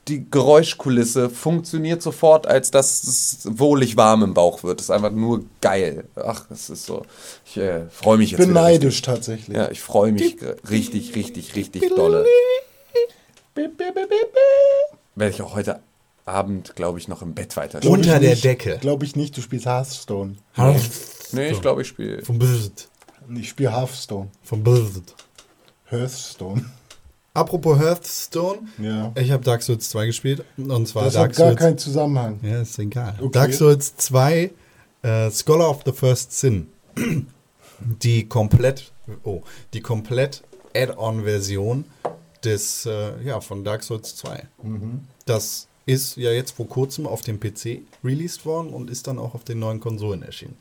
die 0.08 0.30
Geräuschkulisse 0.30 1.28
funktioniert 1.30 2.00
sofort, 2.00 2.46
als 2.46 2.70
dass 2.70 3.02
es 3.02 3.40
wohlig 3.58 3.96
warm 3.96 4.22
im 4.22 4.34
Bauch 4.34 4.62
wird. 4.62 4.78
Das 4.80 4.86
ist 4.86 4.90
einfach 4.90 5.10
nur 5.10 5.44
geil. 5.60 6.04
Ach, 6.14 6.46
das 6.48 6.70
ist 6.70 6.86
so. 6.86 7.04
Ich 7.44 7.56
äh, 7.56 7.88
freue 7.90 8.18
mich 8.18 8.26
Ich 8.26 8.30
jetzt. 8.32 8.38
bin 8.38 8.50
wieder 8.50 8.62
neidisch 8.62 9.02
tatsächlich. 9.02 9.56
Ja, 9.56 9.70
ich 9.70 9.80
freue 9.80 10.12
mich 10.12 10.36
richtig, 10.70 11.14
richtig, 11.16 11.56
richtig 11.56 11.88
dolle. 11.96 12.24
Werde 15.14 15.34
ich 15.34 15.42
auch 15.42 15.54
heute 15.54 15.80
Abend, 16.24 16.74
glaube 16.76 16.98
ich, 16.98 17.08
noch 17.08 17.22
im 17.22 17.34
Bett 17.34 17.56
weiterspielen. 17.56 17.96
Unter 17.96 18.20
der 18.20 18.36
Decke. 18.36 18.78
Glaube 18.80 19.04
ich 19.04 19.16
nicht, 19.16 19.36
du 19.36 19.40
spielst 19.40 19.66
Hearthstone. 19.66 20.36
Nee, 21.32 21.50
ich 21.50 21.60
glaube, 21.60 21.82
ich 21.82 21.88
spiele. 21.88 22.22
Vom 22.22 22.38
Blizzard. 22.38 22.88
Ich 23.34 23.48
spiele 23.48 23.72
Hearthstone. 23.72 24.28
Vom 24.42 24.62
Blizzard. 24.62 25.14
Hearthstone. 25.86 26.64
Apropos 27.36 27.78
Hearthstone, 27.78 28.60
Ja. 28.78 29.12
ich 29.14 29.30
habe 29.30 29.44
Dark 29.44 29.62
Souls 29.62 29.88
2 29.90 30.06
gespielt. 30.06 30.44
Und 30.56 30.88
zwar 30.88 31.04
Das 31.04 31.14
Dark 31.14 31.30
hat 31.30 31.36
gar 31.36 31.46
Souls. 31.48 31.58
keinen 31.60 31.78
Zusammenhang. 31.78 32.40
Ja, 32.42 32.62
ist 32.62 32.78
egal. 32.78 33.14
Okay. 33.18 33.30
Dark 33.32 33.52
Souls 33.54 33.94
2, 33.96 34.50
äh, 35.02 35.30
Scholar 35.30 35.70
of 35.70 35.80
the 35.84 35.92
First 35.92 36.32
Sin. 36.38 36.68
Die 38.02 38.26
komplett, 38.26 38.90
oh, 39.22 39.42
die 39.74 39.82
komplett 39.82 40.42
Add-on-Version 40.74 41.84
des, 42.42 42.86
äh, 42.86 43.22
ja, 43.22 43.40
von 43.42 43.64
Dark 43.64 43.82
Souls 43.82 44.16
2. 44.16 44.44
Das 45.26 45.68
ist 45.84 46.16
ja 46.16 46.30
jetzt 46.32 46.52
vor 46.52 46.66
kurzem 46.68 47.06
auf 47.06 47.20
dem 47.20 47.38
PC 47.38 47.82
released 48.02 48.46
worden 48.46 48.70
und 48.72 48.88
ist 48.88 49.06
dann 49.06 49.18
auch 49.18 49.34
auf 49.34 49.44
den 49.44 49.58
neuen 49.58 49.78
Konsolen 49.80 50.22
erschienen. 50.22 50.56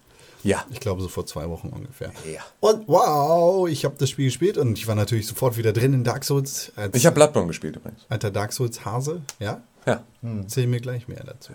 Ja. 0.46 0.64
Ich 0.70 0.80
glaube 0.80 1.02
so 1.02 1.08
vor 1.08 1.26
zwei 1.26 1.50
Wochen 1.50 1.70
ungefähr. 1.70 2.12
Ja. 2.32 2.42
Und 2.60 2.88
wow, 2.88 3.68
ich 3.68 3.84
habe 3.84 3.96
das 3.98 4.12
Spiel 4.12 4.26
gespielt 4.26 4.58
und 4.58 4.78
ich 4.78 4.88
war 4.88 4.94
natürlich 4.94 5.26
sofort 5.26 5.58
wieder 5.58 5.74
drin 5.74 5.94
in 5.94 6.04
Dark 6.04 6.24
Souls. 6.24 6.72
Ich 6.94 7.06
habe 7.06 7.16
Bloodborne 7.16 7.48
gespielt 7.48 7.76
übrigens. 7.78 8.06
alter 8.10 8.30
Dark 8.30 8.54
Souls 8.54 8.86
Hase, 8.86 9.22
ja? 9.40 9.64
Ja. 9.88 10.04
Erzähl 10.22 10.68
mir 10.68 10.80
gleich 10.80 11.08
mehr 11.08 11.24
dazu. 11.24 11.54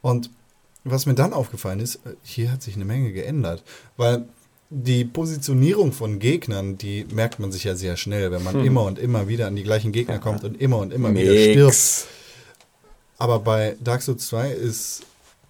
Und 0.00 0.30
was 0.84 1.04
mir 1.04 1.14
dann 1.14 1.32
aufgefallen 1.32 1.80
ist, 1.80 2.00
hier 2.22 2.50
hat 2.52 2.62
sich 2.62 2.74
eine 2.76 2.84
Menge 2.86 3.12
geändert, 3.12 3.62
weil 3.96 4.24
die 4.70 5.04
Positionierung 5.04 5.92
von 5.92 6.18
Gegnern, 6.18 6.78
die 6.78 7.04
merkt 7.12 7.38
man 7.38 7.52
sich 7.52 7.64
ja 7.64 7.74
sehr 7.76 7.96
schnell, 7.96 8.30
wenn 8.32 8.42
man 8.42 8.64
immer 8.64 8.84
und 8.84 8.98
immer 8.98 9.28
wieder 9.28 9.46
an 9.46 9.56
die 9.56 9.62
gleichen 9.62 9.92
Gegner 9.92 10.18
kommt 10.18 10.42
und 10.42 10.60
immer 10.60 10.78
und 10.78 10.92
immer 10.92 11.14
wieder 11.14 11.32
stirbt. 11.32 11.66
Nix. 11.66 12.06
Aber 13.18 13.40
bei 13.40 13.76
Dark 13.80 14.02
Souls 14.02 14.26
2 14.26 14.50
ist 14.52 15.02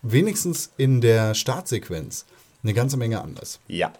wenigstens 0.03 0.71
in 0.77 1.01
der 1.01 1.35
Startsequenz 1.35 2.27
eine 2.67 2.75
ganze 2.75 2.97
Menge 2.97 3.21
anders. 3.21 3.61
Ja. 3.69 3.93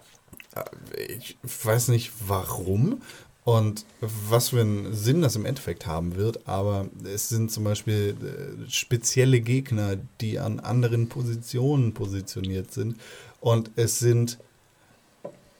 Ich 1.07 1.37
weiß 1.43 1.87
nicht 1.89 2.11
warum 2.27 3.01
und 3.43 3.85
was 4.01 4.49
für 4.49 4.59
einen 4.59 4.93
Sinn 4.93 5.21
das 5.21 5.37
im 5.37 5.45
Endeffekt 5.45 5.85
haben 5.85 6.15
wird, 6.15 6.47
aber 6.47 6.87
es 7.05 7.29
sind 7.29 7.49
zum 7.49 7.63
Beispiel 7.63 8.15
äh, 8.21 8.69
spezielle 8.69 9.39
Gegner, 9.39 9.95
die 10.19 10.37
an 10.39 10.59
anderen 10.59 11.07
Positionen 11.07 11.93
positioniert 11.93 12.73
sind 12.73 12.97
und 13.39 13.71
es 13.77 13.99
sind 13.99 14.37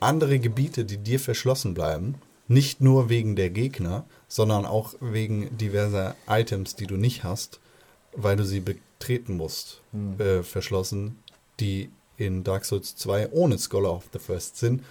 andere 0.01 0.39
Gebiete, 0.39 0.84
die 0.84 0.97
dir 0.97 1.20
verschlossen 1.20 1.74
bleiben, 1.74 2.16
nicht 2.49 2.82
nur 2.82 3.08
wegen 3.08 3.36
der 3.38 3.51
Gegner, 3.51 4.05
sondern 4.28 4.66
auch 4.66 4.95
wegen 4.99 5.58
diverser 5.58 6.16
Items, 6.28 6.76
die 6.76 6.88
du 6.88 6.97
nicht 6.97 7.24
hast, 7.24 7.62
weil 8.14 8.36
du 8.36 8.43
sie 8.43 8.60
betreten 8.60 9.38
musst, 9.38 9.82
äh, 10.18 10.43
verschlossen, 10.43 11.20
die 11.62 11.89
in 12.18 12.43
Dark 12.43 12.65
Souls 12.65 12.95
2 12.95 13.30
ohne 13.32 13.57
Scholar 13.57 13.93
of 13.93 14.05
the 14.13 14.20
First 14.20 14.57
Sin 14.57 14.82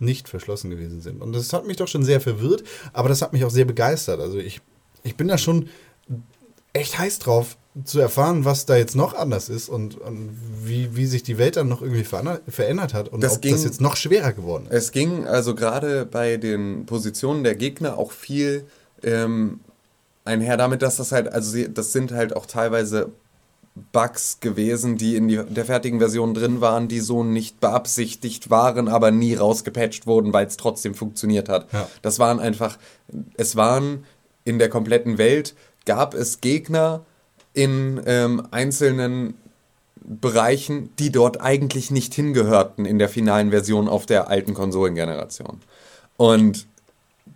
nicht 0.00 0.28
verschlossen 0.28 0.70
gewesen 0.70 1.00
sind. 1.00 1.22
Und 1.22 1.32
das 1.32 1.52
hat 1.52 1.66
mich 1.66 1.76
doch 1.76 1.88
schon 1.88 2.02
sehr 2.04 2.20
verwirrt, 2.20 2.64
aber 2.92 3.08
das 3.08 3.22
hat 3.22 3.32
mich 3.32 3.44
auch 3.44 3.50
sehr 3.50 3.64
begeistert. 3.64 4.20
Also 4.20 4.38
ich, 4.38 4.60
ich 5.04 5.16
bin 5.16 5.28
da 5.28 5.38
schon 5.38 5.68
echt 6.72 6.98
heiß 6.98 7.20
drauf, 7.20 7.56
zu 7.84 7.98
erfahren, 7.98 8.44
was 8.44 8.66
da 8.66 8.76
jetzt 8.76 8.94
noch 8.94 9.14
anders 9.14 9.48
ist 9.48 9.68
und, 9.68 9.96
und 10.00 10.30
wie, 10.64 10.94
wie 10.94 11.06
sich 11.06 11.24
die 11.24 11.38
Welt 11.38 11.56
dann 11.56 11.68
noch 11.68 11.82
irgendwie 11.82 12.04
verändert, 12.04 12.94
hat 12.94 13.08
und 13.08 13.20
Das 13.20 13.32
ob 13.36 13.42
das 13.42 13.50
ging- 13.52 13.62
jetzt 13.64 13.80
noch 13.80 13.96
schwerer 13.96 14.32
geworden 14.32 14.66
ist. 14.66 14.72
Es 14.74 14.92
ging 14.92 15.26
also 15.26 15.56
gerade 15.56 16.06
bei 16.06 16.36
den 16.36 16.86
Positionen 16.86 17.42
der 17.42 17.56
Gegner 17.56 17.98
auch 17.98 18.12
viel 18.12 18.64
ähm, 19.02 19.58
einher 20.24 20.56
damit, 20.56 20.82
dass 20.82 20.96
das 20.98 21.10
halt, 21.10 21.32
also 21.32 21.64
das 21.66 21.92
sind 21.92 22.12
halt 22.12 22.36
auch 22.36 22.46
teilweise 22.46 23.10
Bugs 23.92 24.38
gewesen, 24.38 24.96
die 24.96 25.16
in 25.16 25.26
die, 25.26 25.40
der 25.48 25.64
fertigen 25.64 25.98
Version 25.98 26.32
drin 26.32 26.60
waren, 26.60 26.86
die 26.86 27.00
so 27.00 27.24
nicht 27.24 27.58
beabsichtigt 27.58 28.48
waren, 28.48 28.88
aber 28.88 29.10
nie 29.10 29.34
rausgepatcht 29.34 30.06
wurden, 30.06 30.32
weil 30.32 30.46
es 30.46 30.56
trotzdem 30.56 30.94
funktioniert 30.94 31.48
hat. 31.48 31.72
Ja. 31.72 31.88
Das 32.00 32.18
waren 32.20 32.38
einfach, 32.38 32.78
es 33.36 33.56
waren 33.56 34.04
in 34.44 34.58
der 34.58 34.68
kompletten 34.68 35.18
Welt, 35.18 35.54
gab 35.86 36.14
es 36.14 36.40
Gegner 36.40 37.04
in 37.52 38.00
ähm, 38.06 38.46
einzelnen 38.52 39.34
Bereichen, 39.96 40.90
die 40.98 41.10
dort 41.10 41.40
eigentlich 41.40 41.90
nicht 41.90 42.14
hingehörten 42.14 42.84
in 42.84 42.98
der 42.98 43.08
finalen 43.08 43.50
Version 43.50 43.88
auf 43.88 44.06
der 44.06 44.28
alten 44.28 44.54
Konsolengeneration. 44.54 45.60
Und 46.16 46.66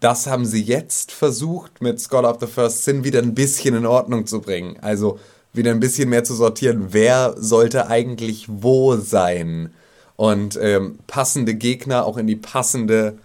das 0.01 0.27
haben 0.27 0.45
sie 0.45 0.63
jetzt 0.63 1.11
versucht, 1.11 1.81
mit 1.81 2.01
Scholar 2.01 2.31
of 2.31 2.41
the 2.41 2.47
First 2.47 2.85
Sin 2.85 3.03
wieder 3.03 3.21
ein 3.21 3.35
bisschen 3.35 3.75
in 3.75 3.87
Ordnung 3.87 4.27
zu 4.27 4.41
bringen. 4.41 4.77
Also 4.81 5.19
wieder 5.59 5.71
ein 5.73 5.81
bisschen 5.81 6.09
mehr 6.09 6.25
zu 6.25 6.35
sortieren, 6.35 6.87
wer 6.91 7.35
sollte 7.37 7.89
eigentlich 7.89 8.47
wo 8.49 8.97
sein. 8.97 9.75
Und 10.17 10.59
ähm, 10.61 10.99
passende 11.07 11.55
Gegner 11.55 12.05
auch 12.07 12.17
in 12.17 12.27
die 12.27 12.35
passende 12.37 13.19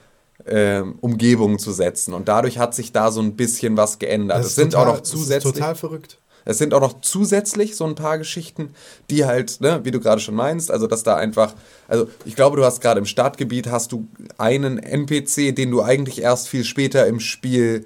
ähm, 0.45 0.95
Umgebung 1.01 1.57
zu 1.57 1.71
setzen. 1.71 2.13
Und 2.13 2.27
dadurch 2.27 2.57
hat 2.59 2.75
sich 2.75 2.91
da 2.91 3.09
so 3.11 3.21
ein 3.21 3.35
bisschen 3.35 3.77
was 3.77 3.97
geändert. 3.97 4.39
Das 4.39 4.47
Es 4.47 4.55
sind 4.55 4.73
total- 4.73 4.87
auch 4.89 4.93
noch 4.95 5.01
zusätzlich. 5.01 5.53
total 5.53 5.75
verrückt. 5.75 6.19
Es 6.45 6.57
sind 6.57 6.73
auch 6.73 6.81
noch 6.81 6.99
zusätzlich 6.99 7.77
so 7.77 7.85
ein 7.85 7.95
paar 7.95 8.17
Geschichten, 8.17 8.71
die 9.09 9.23
halt, 9.23 9.61
ne, 9.61 9.79
wie 9.85 9.91
du 9.91 10.01
gerade 10.01 10.19
schon 10.19 10.35
meinst, 10.35 10.69
also 10.71 10.87
dass 10.87 11.01
da 11.03 11.15
einfach, 11.15 11.53
also 11.87 12.07
ich 12.25 12.35
glaube, 12.35 12.57
du 12.57 12.65
hast 12.65 12.81
gerade 12.81 12.99
im 12.99 13.05
Startgebiet 13.05 13.67
hast 13.71 13.93
du 13.93 14.07
einen 14.37 14.77
NPC, 14.77 15.55
den 15.55 15.71
du 15.71 15.81
eigentlich 15.81 16.21
erst 16.21 16.49
viel 16.49 16.65
später 16.65 17.07
im 17.07 17.21
Spiel 17.21 17.85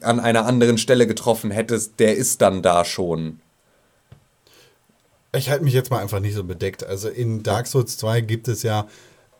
an 0.00 0.20
einer 0.20 0.46
anderen 0.46 0.78
Stelle 0.78 1.06
getroffen 1.06 1.50
hättest, 1.50 2.00
der 2.00 2.16
ist 2.16 2.40
dann 2.40 2.62
da 2.62 2.86
schon. 2.86 3.40
Ich 5.32 5.50
halte 5.50 5.64
mich 5.64 5.74
jetzt 5.74 5.90
mal 5.90 6.00
einfach 6.00 6.20
nicht 6.20 6.34
so 6.34 6.44
bedeckt. 6.44 6.84
Also 6.84 7.08
in 7.08 7.42
Dark 7.42 7.66
Souls 7.66 7.96
2 7.98 8.22
gibt 8.22 8.48
es 8.48 8.62
ja, 8.62 8.88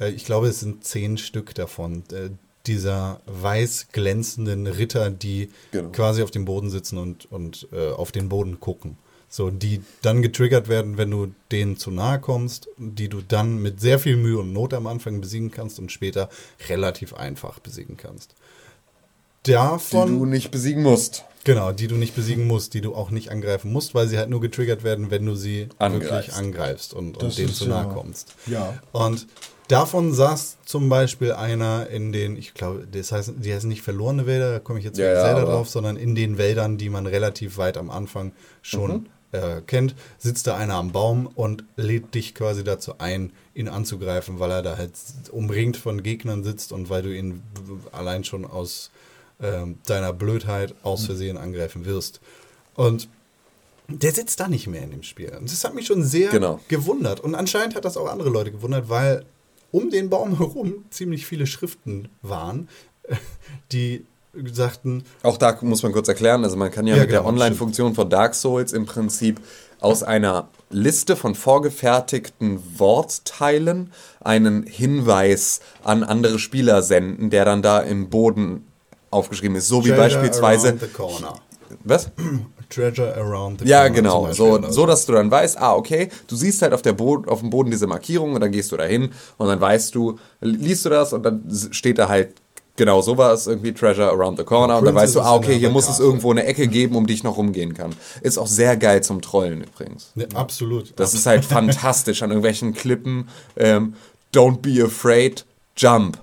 äh, 0.01 0.11
ich 0.11 0.24
glaube, 0.24 0.49
es 0.49 0.61
sind 0.61 0.84
zehn 0.84 1.16
Stück 1.18 1.55
davon. 1.55 2.03
Äh, 2.12 2.30
dieser 2.66 3.20
weiß 3.26 3.89
glänzenden 3.93 4.66
Ritter, 4.66 5.11
die 5.11 5.51
Genau. 5.70 5.89
quasi 5.91 6.22
auf 6.22 6.30
dem 6.30 6.45
Boden 6.45 6.68
sitzen 6.70 6.99
und, 6.99 7.30
und 7.32 7.66
äh, 7.72 7.91
auf 7.91 8.12
den 8.12 8.28
Boden 8.28 8.61
gucken. 8.61 8.99
So, 9.30 9.51
die 9.51 9.82
dann 10.03 10.22
getriggert 10.22 10.68
werden, 10.68 10.97
wenn 10.97 11.11
du 11.11 11.28
denen 11.53 11.76
zu 11.76 11.91
nahe 11.91 12.18
kommst, 12.18 12.68
die 12.78 13.09
du 13.09 13.20
dann 13.20 13.59
mit 13.61 13.80
sehr 13.80 13.99
viel 13.99 14.16
Mühe 14.16 14.39
und 14.39 14.53
Not 14.55 14.72
am 14.72 14.86
Anfang 14.86 15.20
besiegen 15.20 15.51
kannst 15.51 15.78
und 15.78 15.93
später 15.93 16.30
relativ 16.68 17.12
einfach 17.14 17.59
besiegen 17.59 17.97
kannst. 17.99 18.34
Die 19.47 19.53
Davon 19.53 20.18
du 20.18 20.24
nicht 20.24 20.51
besiegen 20.51 20.82
musst. 20.82 21.24
Genau, 21.45 21.72
die 21.72 21.86
du 21.86 21.95
nicht 21.95 22.14
besiegen 22.14 22.47
musst, 22.47 22.74
die 22.74 22.80
du 22.80 22.95
auch 22.95 23.11
nicht 23.11 23.30
angreifen 23.30 23.72
musst, 23.72 23.95
weil 23.95 24.09
sie 24.09 24.18
halt 24.18 24.28
nur 24.28 24.41
getriggert 24.41 24.84
werden, 24.84 25.11
wenn 25.11 25.24
du 25.24 25.34
sie 25.34 25.68
Angreifst. 25.78 26.11
wirklich 26.12 26.34
angreifst 26.34 26.95
und, 26.95 27.16
und 27.16 27.22
Das 27.22 27.36
denen 27.36 27.53
zu 27.55 27.66
nahe 27.68 27.86
ja- 27.86 27.93
kommst. 27.93 28.34
ja. 28.47 28.74
Und 28.93 29.26
davon 29.68 30.12
saß 30.12 30.59
zum 30.66 30.89
Beispiel 30.89 31.32
einer 31.32 31.89
in 31.89 32.12
den, 32.12 32.36
ich 32.36 32.55
glaube, 32.55 32.86
das 32.91 33.12
heißt, 33.12 33.32
die 33.39 33.53
heißen 33.55 33.68
nicht 33.68 33.82
verlorene 33.82 34.26
Wälder, 34.26 34.53
da 34.53 34.59
komme 34.59 34.78
ich 34.78 34.84
jetzt 34.84 34.99
Ja, 34.99 35.07
nicht 35.07 35.14
ja, 35.16 35.24
selber 35.24 35.43
aber- 35.43 35.53
drauf, 35.53 35.68
sondern 35.70 35.97
in 35.97 36.14
den 36.14 36.36
Wäldern, 36.39 36.76
die 36.76 36.91
man 36.91 37.07
relativ 37.07 37.57
weit 37.57 37.76
am 37.78 37.89
Anfang 37.91 38.32
schon 38.61 38.91
Mhm. 38.93 39.07
äh, 39.32 39.61
kennt, 39.66 39.95
sitzt 40.18 40.47
da 40.47 40.57
einer 40.57 40.74
am 40.74 40.93
Baum 40.93 41.26
und 41.26 41.64
lädt 41.76 42.14
dich 42.14 42.34
quasi 42.34 42.64
dazu 42.64 42.95
ein, 42.99 43.32
ihn 43.55 43.68
anzugreifen, 43.68 44.39
weil 44.41 44.51
er 44.51 44.62
da 44.62 44.76
halt 44.78 44.93
umringt 45.30 45.76
von 45.76 46.03
Gegnern 46.03 46.45
sitzt 46.45 46.72
und 46.72 46.89
weil 46.91 47.03
du 47.03 47.14
ihn 47.14 47.43
allein 47.93 48.24
schon 48.24 48.45
aus 48.47 48.91
ähm, 49.41 49.78
deiner 49.86 50.12
Blödheit 50.12 50.74
aus 50.82 51.07
Versehen 51.07 51.36
angreifen 51.36 51.84
wirst. 51.84 52.20
Und 52.74 53.09
der 53.89 54.12
sitzt 54.12 54.41
da 54.41 54.49
nicht 54.49 54.66
mehr 54.66 54.82
in 54.82 54.91
dem 54.91 55.03
Spiel. 55.03 55.30
Und 55.39 55.51
das 55.51 55.64
hat 55.64 55.74
mich 55.74 55.86
schon 55.86 56.05
sehr 56.05 56.30
Genau. 56.30 56.61
gewundert. 56.68 57.20
Und 57.20 57.34
anscheinend 57.34 57.74
hat 57.74 57.84
das 57.84 57.97
auch 57.97 58.09
andere 58.11 58.28
Leute 58.28 58.51
gewundert, 58.53 58.89
weil 58.89 59.24
um 59.70 59.91
den 59.91 60.11
Baum 60.11 60.39
herum 60.39 60.84
ziemlich 60.91 61.26
viele 61.26 61.47
Schriften 61.47 62.09
waren, 62.22 62.68
die 63.72 64.05
sagten, 64.53 65.05
Auch 65.22 65.39
da 65.39 65.59
muss 65.62 65.82
man 65.82 65.93
kurz 65.93 66.07
erklären, 66.07 66.45
also 66.45 66.57
man 66.57 66.70
kann 66.70 66.86
ja, 66.86 66.95
Ja, 66.97 67.01
mit 67.03 67.11
genau, 67.11 67.22
der 67.22 67.28
Online-Funktion 67.28 67.95
von 67.95 68.09
Dark 68.11 68.34
Souls 68.34 68.72
im 68.72 68.84
Prinzip 68.86 69.41
aus 69.80 70.03
einer 70.03 70.49
Liste 70.70 71.16
von 71.16 71.34
vorgefertigten 71.34 72.61
Wortteilen 72.78 73.93
einen 74.20 74.64
Hinweis 74.64 75.61
an 75.82 76.05
andere 76.05 76.39
Spieler 76.39 76.82
senden, 76.82 77.30
der 77.30 77.45
dann 77.47 77.62
da 77.62 77.80
im 77.80 78.11
Boden 78.11 78.66
aufgeschrieben 79.11 79.57
ist. 79.57 79.69
So 79.69 79.85
wie 79.85 79.89
Treasure 79.91 80.21
beispielsweise. 80.23 80.69
around 80.69 80.81
the 80.81 80.89
corner. 80.89 81.35
Was? 81.85 82.11
Treasure 82.71 83.15
around 83.17 83.61
the 83.61 83.67
Ja, 83.67 83.81
corner 83.81 83.95
zum 83.95 83.95
genau. 84.05 84.23
Beispiel. 84.23 84.37
So, 84.47 84.57
Also, 84.57 84.71
so, 84.73 84.87
dass 84.87 85.07
du 85.07 85.13
dann 85.13 85.31
weißt, 85.31 85.59
ah, 85.59 85.75
okay, 85.75 86.09
du 86.27 86.37
siehst 86.37 86.61
halt 86.63 86.73
auf, 86.75 86.83
der 86.83 86.93
Bo 86.93 87.23
auf 87.27 87.41
dem 87.41 87.51
Boden 87.51 87.71
diese 87.71 87.87
Markierung 87.87 88.35
und 88.35 88.41
dann 88.41 88.53
gehst 88.53 88.71
du 88.73 88.77
da 88.77 88.85
hin 88.85 89.11
und 89.39 89.49
dann 89.49 89.61
weißt 89.61 89.95
du, 89.95 90.19
liest 90.41 90.85
du 90.85 90.91
das 90.91 91.13
und 91.13 91.23
dann 91.23 91.43
steht 91.71 91.99
da 91.99 92.09
halt 92.09 92.35
genau 92.77 93.01
sowas, 93.03 93.47
irgendwie 93.47 93.73
Treasure 93.73 94.09
Around 94.11 94.39
the 94.39 94.45
Corner 94.45 94.79
und 94.79 94.85
dann 94.85 94.95
Princess 94.95 95.17
weißt 95.17 95.27
du, 95.27 95.29
ah, 95.29 95.35
okay, 95.35 95.59
hier 95.59 95.71
muss 95.71 95.89
es 95.89 95.99
irgendwo 95.99 96.31
eine 96.31 96.45
Ecke 96.45 96.69
geben, 96.69 96.95
um 96.95 97.07
die 97.07 97.15
ich 97.15 97.25
noch 97.25 97.37
rumgehen 97.37 97.75
kann. 97.75 97.91
Ist 98.21 98.39
auch 98.39 98.47
sehr 98.47 98.77
geil 98.77 99.03
zum 99.03 99.21
Trollen 99.21 99.63
übrigens. 99.65 100.13
Ne, 100.15 100.29
absolut. 100.35 100.93
Das 100.97 101.13
ist 101.15 101.27
halt 101.27 101.45
fantastisch 101.47 102.23
an 102.23 102.31
irgendwelchen 102.31 102.75
Klippen. 102.75 103.29
Ähm, 103.57 103.95
Don't 104.35 104.59
be 104.59 104.85
afraid, 104.85 105.45
jump. 105.77 106.19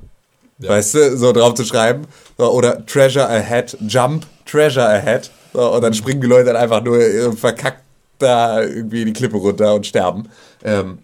Ja. 0.59 0.69
Weißt 0.69 0.93
du, 0.95 1.17
so 1.17 1.31
drauf 1.33 1.53
zu 1.55 1.65
schreiben. 1.65 2.07
So, 2.37 2.51
Oder 2.51 2.85
Treasure 2.85 3.27
ahead, 3.27 3.77
jump, 3.87 4.25
treasure 4.45 4.87
ahead. 4.87 5.29
So, 5.53 5.73
und 5.73 5.81
dann 5.81 5.93
springen 5.93 6.21
die 6.21 6.27
Leute 6.27 6.45
dann 6.45 6.55
einfach 6.55 6.83
nur 6.83 6.99
äh, 6.99 7.31
verkackt 7.33 7.83
da 8.19 8.61
irgendwie 8.61 9.05
die 9.05 9.13
Klippe 9.13 9.37
runter 9.37 9.75
und 9.75 9.85
sterben. 9.85 10.29
Ähm, 10.63 10.99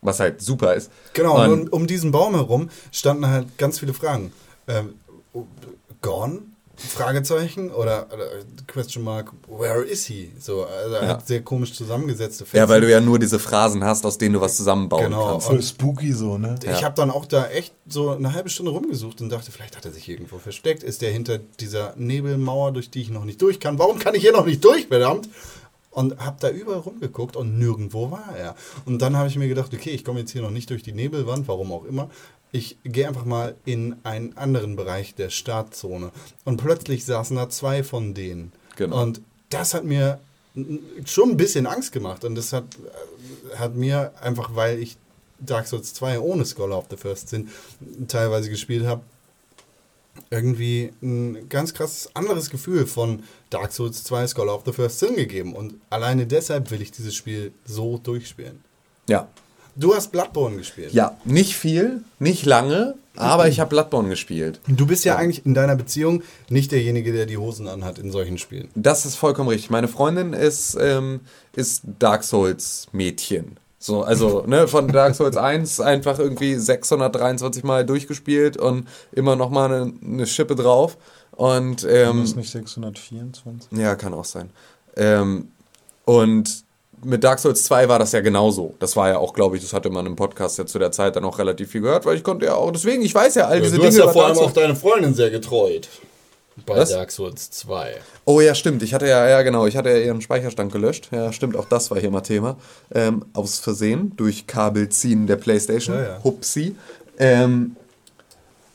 was 0.00 0.20
halt 0.20 0.40
super 0.42 0.74
ist. 0.74 0.90
Genau, 1.14 1.42
Und, 1.42 1.50
und 1.50 1.72
um, 1.72 1.80
um 1.80 1.86
diesen 1.86 2.12
Baum 2.12 2.34
herum 2.34 2.68
standen 2.92 3.26
halt 3.26 3.56
ganz 3.58 3.78
viele 3.78 3.94
Fragen. 3.94 4.32
Ähm, 4.68 4.94
gone? 6.02 6.42
Fragezeichen 6.88 7.70
oder, 7.70 8.06
oder 8.12 8.26
Question 8.66 9.04
Mark, 9.04 9.32
where 9.48 9.82
is 9.82 10.04
he? 10.06 10.32
So, 10.38 10.64
also 10.64 10.94
er 10.94 11.02
Ja. 11.02 11.08
hat 11.08 11.26
sehr 11.26 11.42
komisch 11.42 11.72
zusammengesetzte 11.74 12.44
ja, 12.52 12.68
weil 12.68 12.80
du 12.80 12.90
ja 12.90 13.00
nur 13.00 13.18
diese 13.18 13.38
Phrasen 13.38 13.84
hast, 13.84 14.04
aus 14.06 14.18
denen 14.18 14.34
du 14.34 14.40
was 14.40 14.56
zusammenbauen 14.56 15.04
Genau. 15.04 15.26
kannst. 15.32 15.46
Voll 15.46 15.62
spooky 15.62 16.12
so, 16.12 16.38
ne? 16.38 16.56
Ich 16.64 16.84
habe 16.84 16.94
dann 16.94 17.10
auch 17.10 17.26
da 17.26 17.48
echt 17.48 17.74
so 17.88 18.10
eine 18.10 18.32
halbe 18.32 18.48
Stunde 18.48 18.72
rumgesucht 18.72 19.20
und 19.20 19.28
dachte, 19.30 19.50
vielleicht 19.52 19.76
hat 19.76 19.84
er 19.84 19.92
sich 19.92 20.08
irgendwo 20.08 20.38
versteckt. 20.38 20.82
Ist 20.82 21.02
der 21.02 21.10
hinter 21.10 21.38
dieser 21.38 21.94
Nebelmauer, 21.96 22.72
durch 22.72 22.90
die 22.90 23.00
ich 23.02 23.10
noch 23.10 23.24
nicht 23.24 23.40
durch 23.42 23.60
kann? 23.60 23.78
Warum 23.78 23.98
kann 23.98 24.14
ich 24.14 24.22
hier 24.22 24.32
noch 24.32 24.46
nicht 24.46 24.64
durch, 24.64 24.86
verdammt? 24.86 25.28
Und 25.90 26.18
habe 26.18 26.36
da 26.40 26.50
überall 26.50 26.80
rumgeguckt 26.80 27.36
und 27.36 27.56
nirgendwo 27.56 28.10
war 28.10 28.34
er. 28.36 28.56
Und 28.84 29.00
dann 29.00 29.16
habe 29.16 29.28
ich 29.28 29.36
mir 29.36 29.46
gedacht, 29.46 29.72
okay, 29.72 29.90
ich 29.90 30.04
komme 30.04 30.18
jetzt 30.18 30.32
hier 30.32 30.42
noch 30.42 30.50
nicht 30.50 30.68
durch 30.70 30.82
die 30.82 30.92
Nebelwand, 30.92 31.46
warum 31.46 31.70
auch 31.70 31.84
immer. 31.84 32.10
Ich 32.54 32.76
gehe 32.84 33.08
einfach 33.08 33.24
mal 33.24 33.56
in 33.64 33.96
einen 34.04 34.36
anderen 34.36 34.76
Bereich 34.76 35.16
der 35.16 35.28
Startzone. 35.28 36.12
Und 36.44 36.58
plötzlich 36.58 37.04
saßen 37.04 37.36
da 37.36 37.50
zwei 37.50 37.82
von 37.82 38.14
denen. 38.14 38.52
Genau. 38.76 39.02
Und 39.02 39.20
das 39.50 39.74
hat 39.74 39.82
mir 39.82 40.20
schon 41.04 41.30
ein 41.30 41.36
bisschen 41.36 41.66
Angst 41.66 41.90
gemacht. 41.90 42.24
Und 42.24 42.36
das 42.36 42.52
hat, 42.52 42.62
hat 43.56 43.74
mir 43.74 44.12
einfach, 44.20 44.54
weil 44.54 44.78
ich 44.78 44.96
Dark 45.40 45.66
Souls 45.66 45.94
2 45.94 46.20
ohne 46.20 46.46
Scholar 46.46 46.78
of 46.78 46.86
the 46.90 46.96
First 46.96 47.30
Sin 47.30 47.48
teilweise 48.06 48.48
gespielt 48.48 48.86
habe, 48.86 49.02
irgendwie 50.30 50.92
ein 51.02 51.48
ganz 51.48 51.74
krasses 51.74 52.14
anderes 52.14 52.50
Gefühl 52.50 52.86
von 52.86 53.24
Dark 53.50 53.72
Souls 53.72 54.04
2 54.04 54.28
Scholar 54.28 54.54
of 54.54 54.62
the 54.64 54.72
First 54.72 55.00
Sin 55.00 55.16
gegeben. 55.16 55.56
Und 55.56 55.74
alleine 55.90 56.24
deshalb 56.24 56.70
will 56.70 56.80
ich 56.80 56.92
dieses 56.92 57.16
Spiel 57.16 57.52
so 57.64 57.98
durchspielen. 57.98 58.62
Ja. 59.08 59.26
Du 59.76 59.94
hast 59.94 60.12
Bloodborne 60.12 60.56
gespielt. 60.56 60.92
Ja, 60.92 61.16
nicht 61.24 61.56
viel, 61.56 62.04
nicht 62.18 62.46
lange, 62.46 62.94
aber 63.16 63.48
ich 63.48 63.60
habe 63.60 63.70
Bloodborne 63.70 64.08
gespielt. 64.08 64.60
Du 64.66 64.86
bist 64.86 65.04
ja 65.04 65.16
eigentlich 65.16 65.44
in 65.46 65.54
deiner 65.54 65.76
Beziehung 65.76 66.22
nicht 66.48 66.72
derjenige, 66.72 67.12
der 67.12 67.26
die 67.26 67.36
Hosen 67.36 67.68
anhat 67.68 67.98
in 67.98 68.10
solchen 68.10 68.38
Spielen. 68.38 68.68
Das 68.74 69.06
ist 69.06 69.16
vollkommen 69.16 69.48
richtig. 69.48 69.70
Meine 69.70 69.88
Freundin 69.88 70.32
ist, 70.32 70.76
ähm, 70.80 71.20
ist 71.54 71.82
Dark 71.98 72.24
Souls 72.24 72.86
Mädchen. 72.92 73.56
So, 73.78 74.02
also, 74.02 74.44
ne, 74.46 74.66
von 74.66 74.88
Dark 74.88 75.14
Souls 75.14 75.36
1 75.36 75.80
einfach 75.80 76.18
irgendwie 76.18 76.54
623 76.54 77.64
Mal 77.64 77.84
durchgespielt 77.84 78.56
und 78.56 78.88
immer 79.12 79.36
noch 79.36 79.50
mal 79.50 79.70
eine, 79.70 79.92
eine 80.02 80.26
Schippe 80.26 80.54
drauf. 80.54 80.96
Und, 81.32 81.86
ähm, 81.88 82.22
ist 82.22 82.36
nicht 82.36 82.50
624? 82.50 83.78
ja, 83.78 83.94
kann 83.96 84.14
auch 84.14 84.24
sein. 84.24 84.50
Ähm, 84.96 85.48
und 86.04 86.64
mit 87.04 87.24
Dark 87.24 87.38
Souls 87.38 87.64
2 87.64 87.88
war 87.88 87.98
das 87.98 88.12
ja 88.12 88.20
genauso. 88.20 88.74
Das 88.78 88.96
war 88.96 89.08
ja 89.08 89.18
auch, 89.18 89.32
glaube 89.32 89.56
ich, 89.56 89.62
das 89.62 89.72
hatte 89.72 89.90
man 89.90 90.06
im 90.06 90.16
Podcast 90.16 90.58
ja 90.58 90.66
zu 90.66 90.78
der 90.78 90.92
Zeit 90.92 91.16
dann 91.16 91.24
auch 91.24 91.38
relativ 91.38 91.70
viel 91.70 91.80
gehört, 91.80 92.06
weil 92.06 92.16
ich 92.16 92.22
konnte 92.22 92.46
ja 92.46 92.54
auch, 92.54 92.70
deswegen, 92.70 93.02
ich 93.02 93.14
weiß 93.14 93.34
ja 93.36 93.46
all 93.46 93.60
diese 93.60 93.78
Dinge. 93.78 93.94
über 93.94 94.12
Dark 94.12 94.36
Souls. 94.36 94.52
deine 94.52 94.76
Freundin 94.76 95.14
sehr 95.14 95.30
getreut. 95.30 95.88
Bei 96.66 96.76
Was? 96.76 96.90
Dark 96.90 97.10
Souls 97.10 97.50
2. 97.50 97.96
Oh 98.26 98.40
ja, 98.40 98.54
stimmt. 98.54 98.82
Ich 98.82 98.94
hatte 98.94 99.08
ja, 99.08 99.28
ja 99.28 99.42
genau, 99.42 99.66
ich 99.66 99.76
hatte 99.76 99.90
ja 99.90 99.98
ihren 99.98 100.20
Speicherstand 100.20 100.72
gelöscht. 100.72 101.08
Ja, 101.10 101.32
stimmt, 101.32 101.56
auch 101.56 101.66
das 101.66 101.90
war 101.90 101.98
hier 101.98 102.10
mal 102.10 102.20
Thema. 102.20 102.56
Ähm, 102.94 103.24
aus 103.32 103.58
Versehen 103.58 104.12
durch 104.16 104.46
Kabelziehen 104.46 105.26
der 105.26 105.36
Playstation. 105.36 105.96
Ja, 105.96 106.02
ja. 106.02 106.20
Hupsi. 106.22 106.76
Ähm, 107.18 107.76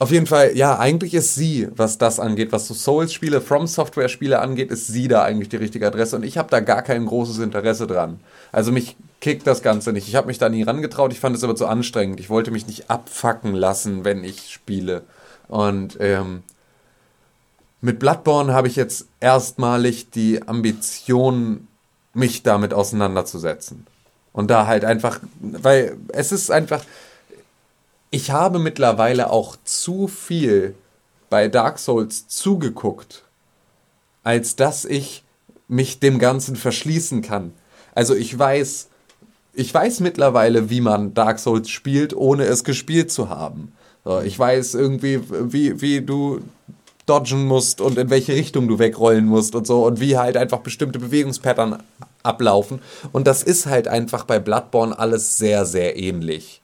Auf 0.00 0.10
jeden 0.10 0.24
Fall, 0.26 0.56
ja, 0.56 0.78
eigentlich 0.78 1.12
ist 1.12 1.34
sie, 1.34 1.68
was 1.76 1.98
das 1.98 2.18
angeht, 2.18 2.52
was 2.52 2.66
so 2.66 2.72
Souls-Spiele, 2.72 3.42
From 3.42 3.66
Software-Spiele 3.66 4.38
angeht, 4.38 4.70
ist 4.70 4.86
sie 4.86 5.08
da 5.08 5.22
eigentlich 5.24 5.50
die 5.50 5.56
richtige 5.56 5.86
Adresse 5.86 6.16
und 6.16 6.22
ich 6.22 6.38
habe 6.38 6.48
da 6.48 6.60
gar 6.60 6.80
kein 6.80 7.04
großes 7.04 7.38
Interesse 7.38 7.86
dran. 7.86 8.18
Also 8.50 8.72
mich 8.72 8.96
kickt 9.20 9.46
das 9.46 9.60
Ganze 9.60 9.92
nicht. 9.92 10.08
Ich 10.08 10.16
habe 10.16 10.28
mich 10.28 10.38
da 10.38 10.48
nie 10.48 10.62
rangetraut, 10.62 11.12
ich 11.12 11.20
fand 11.20 11.36
es 11.36 11.44
aber 11.44 11.54
zu 11.54 11.66
anstrengend. 11.66 12.18
Ich 12.18 12.30
wollte 12.30 12.50
mich 12.50 12.66
nicht 12.66 12.88
abfacken 12.88 13.52
lassen, 13.54 14.02
wenn 14.02 14.24
ich 14.24 14.50
spiele. 14.50 15.02
Und 15.48 15.98
ähm, 16.00 16.44
mit 17.82 17.98
Bloodborne 17.98 18.54
habe 18.54 18.68
ich 18.68 18.76
jetzt 18.76 19.06
erstmalig 19.20 20.08
die 20.08 20.40
Ambition, 20.48 21.68
mich 22.14 22.42
damit 22.42 22.72
auseinanderzusetzen. 22.72 23.86
Und 24.32 24.50
da 24.50 24.66
halt 24.66 24.86
einfach, 24.86 25.20
weil 25.40 25.98
es 26.08 26.32
ist 26.32 26.50
einfach, 26.50 26.82
ich 28.10 28.30
habe 28.30 28.58
mittlerweile 28.58 29.30
auch 29.30 29.56
zu 29.64 30.08
viel 30.08 30.74
bei 31.28 31.48
Dark 31.48 31.78
Souls 31.78 32.26
zugeguckt, 32.26 33.22
als 34.24 34.56
dass 34.56 34.84
ich 34.84 35.22
mich 35.68 36.00
dem 36.00 36.18
Ganzen 36.18 36.56
verschließen 36.56 37.22
kann. 37.22 37.52
Also 37.94 38.14
ich 38.14 38.36
weiß, 38.36 38.88
ich 39.54 39.72
weiß 39.72 40.00
mittlerweile, 40.00 40.70
wie 40.70 40.80
man 40.80 41.14
Dark 41.14 41.38
Souls 41.38 41.70
spielt, 41.70 42.14
ohne 42.14 42.44
es 42.44 42.64
gespielt 42.64 43.12
zu 43.12 43.28
haben. 43.28 43.72
Ich 44.24 44.36
weiß 44.38 44.74
irgendwie, 44.74 45.20
wie, 45.52 45.80
wie 45.80 46.00
du 46.00 46.40
dodgen 47.06 47.46
musst 47.46 47.80
und 47.80 47.98
in 47.98 48.10
welche 48.10 48.32
Richtung 48.34 48.66
du 48.66 48.78
wegrollen 48.78 49.26
musst 49.26 49.54
und 49.54 49.66
so 49.66 49.84
und 49.84 50.00
wie 50.00 50.16
halt 50.16 50.36
einfach 50.36 50.60
bestimmte 50.60 50.98
Bewegungspattern 50.98 51.82
ablaufen. 52.22 52.80
Und 53.12 53.26
das 53.26 53.42
ist 53.42 53.66
halt 53.66 53.88
einfach 53.88 54.24
bei 54.24 54.38
Bloodborne 54.38 54.98
alles 54.98 55.36
sehr, 55.36 55.64
sehr 55.64 55.96
ähnlich. 55.96 56.59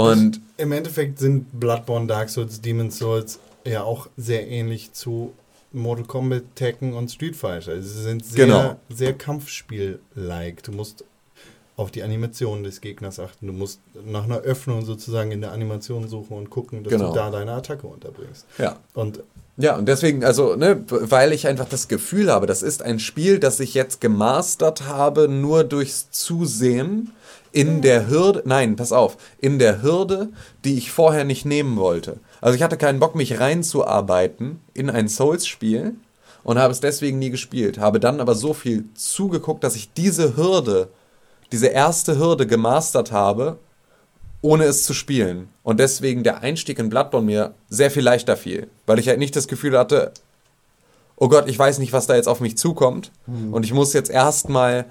Und 0.00 0.40
Im 0.56 0.72
Endeffekt 0.72 1.18
sind 1.18 1.58
Bloodborne, 1.58 2.06
Dark 2.06 2.28
Souls, 2.30 2.60
Demon's 2.60 2.98
Souls 2.98 3.38
ja 3.64 3.82
auch 3.82 4.08
sehr 4.16 4.46
ähnlich 4.48 4.92
zu 4.92 5.32
Mortal 5.72 6.04
Kombat, 6.04 6.42
Tekken 6.56 6.94
und 6.94 7.10
Street 7.10 7.36
Fighter. 7.36 7.72
Also 7.72 7.88
Sie 7.88 8.02
sind 8.02 8.24
sehr, 8.24 8.46
Genau. 8.46 8.76
sehr 8.88 9.12
Kampfspiel-like. 9.12 10.62
Du 10.62 10.72
musst 10.72 11.04
auf 11.76 11.90
die 11.90 12.02
Animation 12.02 12.62
des 12.62 12.80
Gegners 12.80 13.18
achten. 13.18 13.46
Du 13.46 13.52
musst 13.52 13.80
nach 14.06 14.24
einer 14.24 14.38
Öffnung 14.38 14.84
sozusagen 14.84 15.30
in 15.32 15.40
der 15.40 15.52
Animation 15.52 16.08
suchen 16.08 16.36
und 16.36 16.50
gucken, 16.50 16.82
dass 16.84 16.90
Genau. 16.92 17.08
du 17.08 17.14
da 17.14 17.30
deine 17.30 17.52
Attacke 17.52 17.86
unterbringst. 17.86 18.44
ja. 18.58 18.76
Und 18.94 19.22
Ja, 19.56 19.76
und 19.76 19.86
deswegen, 19.86 20.24
also, 20.24 20.56
ne, 20.56 20.82
weil 20.88 21.32
ich 21.34 21.46
einfach 21.46 21.68
das 21.68 21.86
Gefühl 21.88 22.30
habe, 22.32 22.46
das 22.46 22.62
ist 22.62 22.82
ein 22.82 22.98
Spiel, 22.98 23.38
das 23.38 23.60
ich 23.60 23.74
jetzt 23.74 24.00
gemastert 24.00 24.86
habe, 24.86 25.28
nur 25.28 25.64
durchs 25.64 26.10
Zusehen 26.10 27.12
in 27.52 27.82
der 27.82 28.08
Hürde, 28.08 28.42
nein, 28.44 28.76
pass 28.76 28.92
auf, 28.92 29.16
in 29.38 29.58
der 29.58 29.82
Hürde, 29.82 30.28
die 30.64 30.78
ich 30.78 30.92
vorher 30.92 31.24
nicht 31.24 31.44
nehmen 31.44 31.76
wollte. 31.76 32.18
Also 32.40 32.56
ich 32.56 32.62
hatte 32.62 32.76
keinen 32.76 33.00
Bock, 33.00 33.14
mich 33.14 33.40
reinzuarbeiten 33.40 34.60
in 34.74 34.88
ein 34.88 35.08
Souls-Spiel 35.08 35.94
und 36.42 36.58
habe 36.58 36.72
es 36.72 36.80
deswegen 36.80 37.18
nie 37.18 37.30
gespielt. 37.30 37.78
Habe 37.78 38.00
dann 38.00 38.20
aber 38.20 38.34
so 38.34 38.54
viel 38.54 38.84
zugeguckt, 38.94 39.64
dass 39.64 39.76
ich 39.76 39.92
diese 39.92 40.36
Hürde, 40.36 40.88
diese 41.52 41.66
erste 41.66 42.18
Hürde 42.18 42.46
gemastert 42.46 43.12
habe, 43.12 43.58
ohne 44.42 44.64
es 44.64 44.84
zu 44.84 44.94
spielen. 44.94 45.48
Und 45.62 45.80
deswegen 45.80 46.22
der 46.22 46.40
Einstieg 46.40 46.78
in 46.78 46.88
Bloodborne 46.88 47.26
mir 47.26 47.54
sehr 47.68 47.90
viel 47.90 48.02
leichter 48.02 48.36
fiel. 48.36 48.68
Weil 48.86 48.98
ich 48.98 49.08
halt 49.08 49.18
nicht 49.18 49.36
das 49.36 49.48
Gefühl 49.48 49.76
hatte, 49.76 50.12
oh 51.16 51.28
Gott, 51.28 51.48
ich 51.48 51.58
weiß 51.58 51.78
nicht, 51.78 51.92
was 51.92 52.06
da 52.06 52.16
jetzt 52.16 52.28
auf 52.28 52.40
mich 52.40 52.56
zukommt. 52.56 53.12
Und 53.52 53.64
ich 53.64 53.74
muss 53.74 53.92
jetzt 53.92 54.10
erstmal 54.10 54.86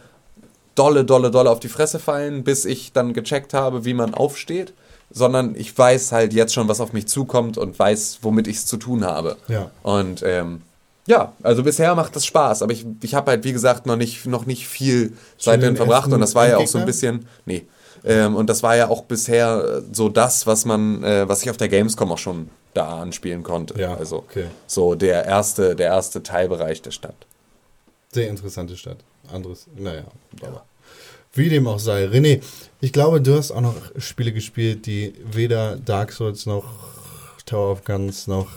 dolle, 0.80 1.04
dolle, 1.04 1.30
dolle 1.30 1.52
auf 1.52 1.60
die 1.60 1.68
Fresse 1.68 2.00
fallen, 2.00 2.44
bis 2.44 2.66
ich 2.66 2.94
dann 2.94 3.14
gecheckt 3.14 3.54
habe, 3.54 3.86
wie 3.86 3.94
man 3.94 4.14
aufsteht. 4.14 4.74
Sondern 5.12 5.56
ich 5.56 5.76
weiß 5.76 6.12
halt 6.12 6.34
jetzt 6.34 6.54
schon, 6.54 6.68
was 6.68 6.80
auf 6.80 6.94
mich 6.94 7.08
zukommt 7.08 7.58
und 7.58 7.78
weiß, 7.78 8.20
womit 8.22 8.48
ich 8.48 8.58
es 8.58 8.66
zu 8.68 8.78
tun 8.78 9.04
habe. 9.04 9.38
Ja. 9.48 9.72
Und 9.82 10.22
ähm, 10.24 10.62
ja, 11.08 11.34
also 11.42 11.64
bisher 11.64 11.96
macht 11.96 12.16
das 12.16 12.28
Spaß, 12.28 12.62
aber 12.62 12.72
ich, 12.72 12.86
ich 13.02 13.16
habe 13.16 13.32
halt, 13.32 13.44
wie 13.44 13.52
gesagt, 13.52 13.88
noch 13.88 13.96
nicht, 13.96 14.28
noch 14.28 14.46
nicht 14.46 14.68
viel 14.68 15.14
darin 15.44 15.76
verbracht 15.76 16.14
und 16.14 16.20
das 16.20 16.36
war 16.36 16.48
ja 16.48 16.58
auch 16.58 16.68
so 16.68 16.78
ein 16.78 16.86
bisschen, 16.86 17.26
nee. 17.46 17.66
Ähm, 18.06 18.36
und 18.36 18.48
das 18.48 18.62
war 18.62 18.76
ja 18.76 18.90
auch 18.90 19.04
bisher 19.06 19.64
äh, 19.64 19.82
so 19.92 20.08
das, 20.08 20.46
was 20.46 20.66
man, 20.66 21.04
äh, 21.04 21.28
was 21.28 21.42
ich 21.42 21.50
auf 21.50 21.58
der 21.58 21.68
Gamescom 21.68 22.12
auch 22.12 22.20
schon 22.20 22.50
da 22.76 23.02
anspielen 23.02 23.42
konnte. 23.42 23.80
Ja, 23.82 23.96
also 23.96 24.18
okay. 24.18 24.46
so 24.68 24.94
der 24.94 25.26
erste, 25.26 25.76
der 25.76 25.88
erste 25.88 26.22
Teilbereich 26.22 26.84
der 26.84 26.92
Stadt. 26.92 27.16
sehr 28.12 28.30
interessante 28.30 28.78
Stadt. 28.78 28.98
Anderes, 29.34 29.66
naja. 29.76 30.04
Aber 30.42 30.64
wie 31.40 31.50
dem 31.50 31.66
auch 31.68 31.80
sei. 31.80 32.06
René, 32.06 32.42
ich 32.82 32.94
glaube, 32.94 33.22
du 33.22 33.36
hast 33.36 33.52
auch 33.52 33.62
noch 33.62 33.76
Spiele 33.98 34.32
gespielt, 34.32 34.86
die 34.86 35.14
weder 35.32 35.78
Dark 35.78 36.12
Souls 36.12 36.46
noch 36.46 36.66
Tower 37.46 37.72
of 37.72 37.84
Guns 37.84 38.28
noch 38.28 38.48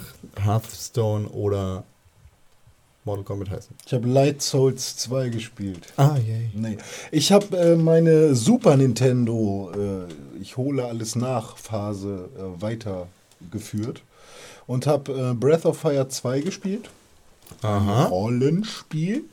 Hearthstone 0.45 1.29
oder 1.29 1.85
Mortal 3.05 3.25
Kombat 3.25 3.51
heißen. 3.51 3.75
Ich 3.87 3.93
habe 3.95 4.07
Light 4.09 4.43
Souls 4.43 4.97
2 4.97 5.31
gespielt. 5.31 5.93
Ah, 5.97 6.17
yay. 6.19 6.51
Nee. 6.55 6.79
Ich 7.11 7.33
habe 7.33 7.57
äh, 7.57 7.75
meine 7.75 8.35
Super 8.35 8.77
Nintendo, 8.77 9.73
äh, 9.75 10.41
ich 10.41 10.57
hole 10.57 10.85
alles 10.85 11.17
nach, 11.17 11.57
Phase 11.57 12.29
äh, 12.37 12.63
weitergeführt 12.63 14.03
und 14.67 14.87
habe 14.87 15.31
äh, 15.31 15.35
Breath 15.35 15.67
of 15.67 15.79
Fire 15.79 16.09
2 16.09 16.41
gespielt. 16.41 16.91
Aha. 17.63 18.05
Rollenspiel, 18.05 19.25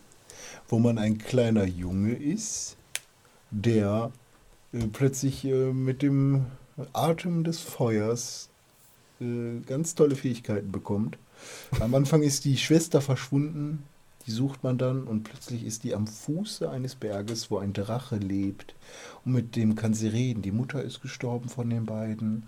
wo 0.67 0.79
man 0.79 0.97
ein 0.97 1.17
kleiner 1.19 1.65
Junge 1.65 2.13
ist, 2.13 2.75
der 3.51 4.11
äh, 4.73 4.87
plötzlich 4.91 5.45
äh, 5.45 5.71
mit 5.73 6.01
dem 6.01 6.45
Atem 6.93 7.43
des 7.43 7.59
Feuers 7.59 8.49
äh, 9.19 9.59
ganz 9.65 9.95
tolle 9.95 10.15
Fähigkeiten 10.15 10.71
bekommt. 10.71 11.17
Am 11.79 11.95
Anfang 11.95 12.21
ist 12.21 12.45
die 12.45 12.57
Schwester 12.57 13.01
verschwunden, 13.01 13.83
die 14.25 14.31
sucht 14.31 14.63
man 14.63 14.77
dann 14.77 15.03
und 15.03 15.23
plötzlich 15.23 15.65
ist 15.65 15.83
die 15.83 15.95
am 15.95 16.05
Fuße 16.05 16.69
eines 16.69 16.95
Berges, 16.95 17.49
wo 17.49 17.57
ein 17.57 17.73
Drache 17.73 18.17
lebt. 18.17 18.75
Und 19.25 19.33
mit 19.33 19.55
dem 19.55 19.75
kann 19.75 19.93
sie 19.93 20.07
reden. 20.07 20.41
Die 20.41 20.51
Mutter 20.51 20.83
ist 20.83 21.01
gestorben 21.01 21.49
von 21.49 21.69
den 21.69 21.85
beiden. 21.85 22.43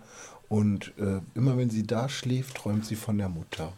Und 0.50 0.94
äh, 1.00 1.22
immer 1.34 1.58
wenn 1.58 1.70
sie 1.70 1.88
da 1.88 2.10
schläft, 2.10 2.58
träumt 2.58 2.86
sie 2.86 2.96
von 2.96 3.18
der 3.18 3.30
Mutter. 3.30 3.72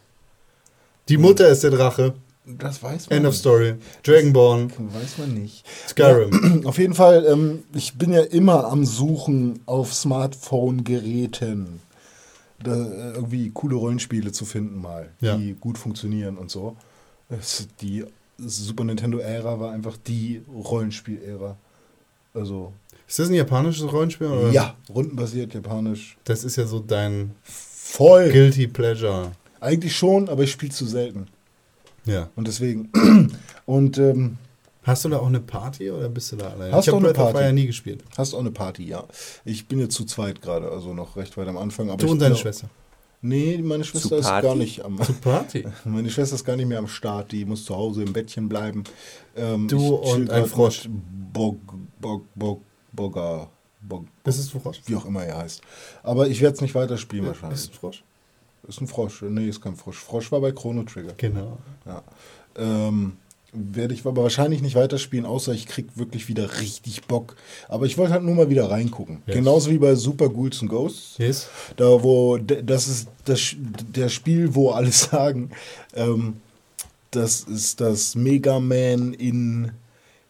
Die 1.07 1.17
Mutter 1.17 1.47
ist 1.47 1.63
der 1.63 1.71
Drache. 1.71 2.15
Das 2.45 2.83
weiß 2.83 3.09
man 3.09 3.17
End 3.19 3.25
of. 3.27 3.35
Story. 3.35 3.75
Dragonborn. 4.03 4.71
Weiß 4.77 5.17
man 5.17 5.33
nicht. 5.33 5.65
Skyrim. 5.87 6.63
Auf 6.65 6.77
jeden 6.77 6.93
Fall, 6.93 7.25
ähm, 7.25 7.63
ich 7.73 7.93
bin 7.97 8.11
ja 8.11 8.21
immer 8.21 8.65
am 8.65 8.85
Suchen 8.85 9.61
auf 9.65 9.93
Smartphone-Geräten, 9.93 11.79
äh, 12.65 12.69
irgendwie 12.69 13.49
coole 13.53 13.75
Rollenspiele 13.75 14.31
zu 14.33 14.43
finden 14.45 14.81
mal, 14.81 15.09
Ja. 15.21 15.37
die 15.37 15.53
gut 15.59 15.77
funktionieren 15.77 16.37
und 16.37 16.51
so. 16.51 16.75
Die 17.81 18.03
Super 18.37 18.83
Nintendo-Ära 18.83 19.59
war 19.59 19.71
einfach 19.71 19.95
die 19.97 20.41
Rollenspiel-Ära. 20.53 21.55
Also, 22.33 22.73
Ist 23.07 23.19
das 23.19 23.29
ein 23.29 23.35
japanisches 23.35 23.91
Rollenspiel? 23.91 24.27
Oder? 24.27 24.51
ja, 24.51 24.75
rundenbasiert, 24.93 25.53
japanisch. 25.53 26.17
Das 26.25 26.43
ist 26.43 26.55
ja 26.57 26.65
so 26.65 26.79
dein 26.79 27.31
Voll. 27.43 28.29
Guilty 28.31 28.67
Pleasure. 28.67 29.31
Eigentlich 29.61 29.95
schon, 29.95 30.27
aber 30.29 30.43
ich 30.43 30.51
spiele 30.51 30.71
zu 30.71 30.85
selten. 30.85 31.27
Ja. 32.05 32.29
Und 32.35 32.47
deswegen. 32.47 32.89
Und 33.65 33.97
ähm, 33.97 34.37
Hast 34.85 35.05
du 35.05 35.09
da 35.09 35.19
auch 35.19 35.27
eine 35.27 35.39
Party 35.39 35.89
oder 35.89 36.09
bist 36.09 36.33
du 36.33 36.35
da 36.35 36.49
alleine? 36.49 36.73
Hast 36.73 36.87
ich 36.87 36.93
habe 36.93 37.01
du 37.01 37.07
eine 37.07 37.13
Breath 37.13 37.25
of 37.27 37.31
Party? 37.31 37.45
Fire 37.45 37.53
nie 37.53 37.67
gespielt. 37.67 38.03
hast 38.17 38.33
auch 38.33 38.39
eine 38.41 38.51
Party, 38.51 38.83
ja. 38.85 39.05
Ich 39.45 39.67
bin 39.69 39.79
jetzt 39.79 39.95
zu 39.95 40.03
zweit 40.03 40.41
gerade, 40.41 40.69
also 40.69 40.93
noch 40.93 41.15
recht 41.15 41.37
weit 41.37 41.47
am 41.47 41.57
Anfang. 41.57 41.87
Aber 41.89 41.97
Du 41.97 42.07
ich 42.07 42.11
und 42.11 42.19
deine 42.19 42.35
Schwester. 42.35 42.69
Nee, 43.21 43.59
meine 43.63 43.85
Schwester 43.85 44.17
ist 44.17 44.27
gar 44.27 44.55
nicht 44.55 44.83
am. 44.83 44.97
Party. 45.21 45.65
Meine 45.85 46.09
Schwester 46.09 46.35
ist 46.35 46.43
gar 46.43 46.57
nicht 46.57 46.67
mehr 46.67 46.79
am 46.79 46.89
Start, 46.89 47.31
die 47.31 47.45
muss 47.45 47.63
zu 47.63 47.73
Hause 47.73 48.03
im 48.03 48.11
Bettchen 48.11 48.49
bleiben. 48.49 48.83
Ähm, 49.37 49.69
Du 49.69 49.95
und 49.95 50.29
ein 50.29 50.45
Frosch. 50.45 50.89
Bog, 51.31 51.57
Bog, 52.01 52.25
Bog, 52.35 52.61
Bogger, 52.91 53.49
Bog, 53.79 54.07
Das 54.25 54.37
ist 54.37 54.53
ein 54.53 54.59
Frosch. 54.59 54.81
wie 54.87 54.95
auch 54.97 55.05
immer 55.05 55.23
er 55.23 55.37
heißt. 55.37 55.61
Aber 56.03 56.27
ich 56.27 56.41
werde 56.41 56.55
es 56.55 56.61
nicht 56.61 56.75
weiterspielen 56.75 57.25
wahrscheinlich. 57.25 57.59
Ist 57.59 57.71
ein 57.71 57.75
Frosch? 57.75 58.03
Ist 58.67 58.81
ein 58.81 58.87
Frosch. 58.87 59.23
Nee, 59.23 59.49
ist 59.49 59.61
kein 59.61 59.75
Frosch. 59.75 59.97
Frosch 59.97 60.31
war 60.31 60.41
bei 60.41 60.51
Chrono 60.51 60.83
Trigger. 60.83 61.13
Genau. 61.17 61.57
Ja. 61.85 62.03
Ähm, 62.55 63.13
werde 63.53 63.93
ich 63.93 64.05
aber 64.05 64.23
wahrscheinlich 64.23 64.61
nicht 64.61 64.75
weiterspielen, 64.75 65.25
außer 65.25 65.53
ich 65.53 65.67
krieg 65.67 65.85
wirklich 65.95 66.27
wieder 66.27 66.59
richtig 66.59 67.03
Bock. 67.03 67.37
Aber 67.69 67.85
ich 67.85 67.97
wollte 67.97 68.11
halt 68.13 68.23
nur 68.23 68.35
mal 68.35 68.49
wieder 68.49 68.69
reingucken. 68.71 69.21
Yes. 69.27 69.35
Genauso 69.35 69.69
wie 69.69 69.77
bei 69.77 69.93
Super 69.95 70.29
Ghouls 70.29 70.61
and 70.61 70.71
Ghosts. 70.71 71.17
Yes. 71.19 71.47
Da, 71.75 72.03
wo, 72.03 72.37
das 72.37 72.87
ist 72.87 73.09
das, 73.25 73.55
der 73.59 74.09
Spiel, 74.09 74.55
wo 74.55 74.71
alle 74.71 74.91
sagen, 74.91 75.51
ähm, 75.93 76.37
das 77.11 77.41
ist 77.41 77.79
das 77.79 78.15
Mega 78.15 78.59
Man 78.59 79.13
in, 79.13 79.71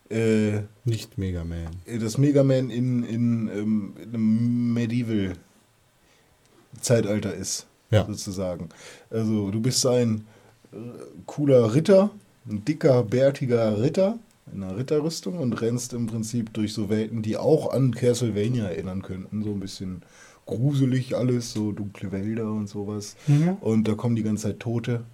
äh, 0.09 0.63
Nicht 0.83 1.17
Mega 1.17 1.45
Man. 1.45 1.69
das 1.99 2.17
Mega 2.17 2.43
Man 2.43 2.69
in, 2.69 3.03
in, 3.03 3.47
ähm, 3.47 3.93
in 4.03 4.09
einem 4.09 4.73
Medieval-Zeitalter 4.73 7.33
ist, 7.33 7.67
Ja. 7.93 8.05
sozusagen. 8.05 8.69
Also 9.09 9.51
du 9.51 9.61
bist 9.61 9.85
ein 9.85 10.25
äh, 10.71 10.77
cooler 11.25 11.73
Ritter, 11.73 12.09
ein 12.49 12.65
dicker, 12.65 13.03
bärtiger 13.03 13.81
Ritter 13.81 14.17
in 14.53 14.63
einer 14.63 14.75
Ritterrüstung 14.77 15.37
und 15.37 15.53
rennst 15.61 15.93
im 15.93 16.07
Prinzip 16.07 16.53
durch 16.53 16.73
so 16.73 16.89
Welten, 16.89 17.21
die 17.21 17.37
auch 17.37 17.71
an 17.71 17.93
Castlevania 17.95 18.65
erinnern 18.65 19.01
könnten, 19.01 19.43
so 19.43 19.51
ein 19.51 19.59
bisschen 19.59 20.01
gruselig 20.45 21.15
alles, 21.15 21.53
so 21.53 21.71
dunkle 21.71 22.11
Wälder 22.11 22.51
und 22.51 22.67
sowas. 22.67 23.15
Und 23.61 23.87
da 23.87 23.93
kommen 23.95 24.15
die 24.17 24.23
ganze 24.23 24.43
Zeit 24.43 24.59
Tote, 24.59 25.05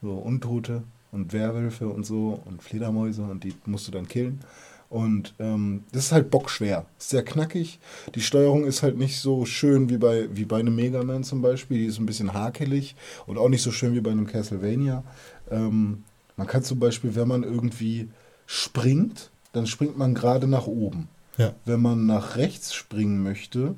so 0.00 0.12
Untote 0.12 0.82
und 1.12 1.32
Werwölfe 1.34 1.88
und 1.88 2.06
so 2.06 2.40
und 2.46 2.62
Fledermäuse 2.62 3.22
und 3.22 3.44
die 3.44 3.52
musst 3.66 3.86
du 3.88 3.92
dann 3.92 4.08
killen. 4.08 4.40
Und 4.90 5.34
ähm, 5.38 5.84
das 5.92 6.06
ist 6.06 6.12
halt 6.12 6.30
bockschwer. 6.30 6.84
Ist 6.98 7.10
sehr 7.10 7.22
knackig. 7.22 7.78
Die 8.16 8.20
Steuerung 8.20 8.64
ist 8.64 8.82
halt 8.82 8.98
nicht 8.98 9.20
so 9.20 9.46
schön 9.46 9.88
wie 9.88 9.98
bei, 9.98 10.28
wie 10.32 10.44
bei 10.44 10.58
einem 10.58 10.74
Mega 10.74 11.02
Man 11.04 11.22
zum 11.22 11.40
Beispiel. 11.40 11.78
Die 11.78 11.86
ist 11.86 12.00
ein 12.00 12.06
bisschen 12.06 12.34
hakelig 12.34 12.96
und 13.26 13.38
auch 13.38 13.48
nicht 13.48 13.62
so 13.62 13.70
schön 13.70 13.94
wie 13.94 14.00
bei 14.00 14.10
einem 14.10 14.26
Castlevania. 14.26 15.04
Ähm, 15.48 16.02
man 16.36 16.48
kann 16.48 16.64
zum 16.64 16.80
Beispiel, 16.80 17.14
wenn 17.14 17.28
man 17.28 17.44
irgendwie 17.44 18.08
springt, 18.46 19.30
dann 19.52 19.68
springt 19.68 19.96
man 19.96 20.12
gerade 20.12 20.48
nach 20.48 20.66
oben. 20.66 21.08
Ja. 21.38 21.54
Wenn 21.64 21.80
man 21.80 22.06
nach 22.06 22.36
rechts 22.36 22.74
springen 22.74 23.22
möchte, 23.22 23.76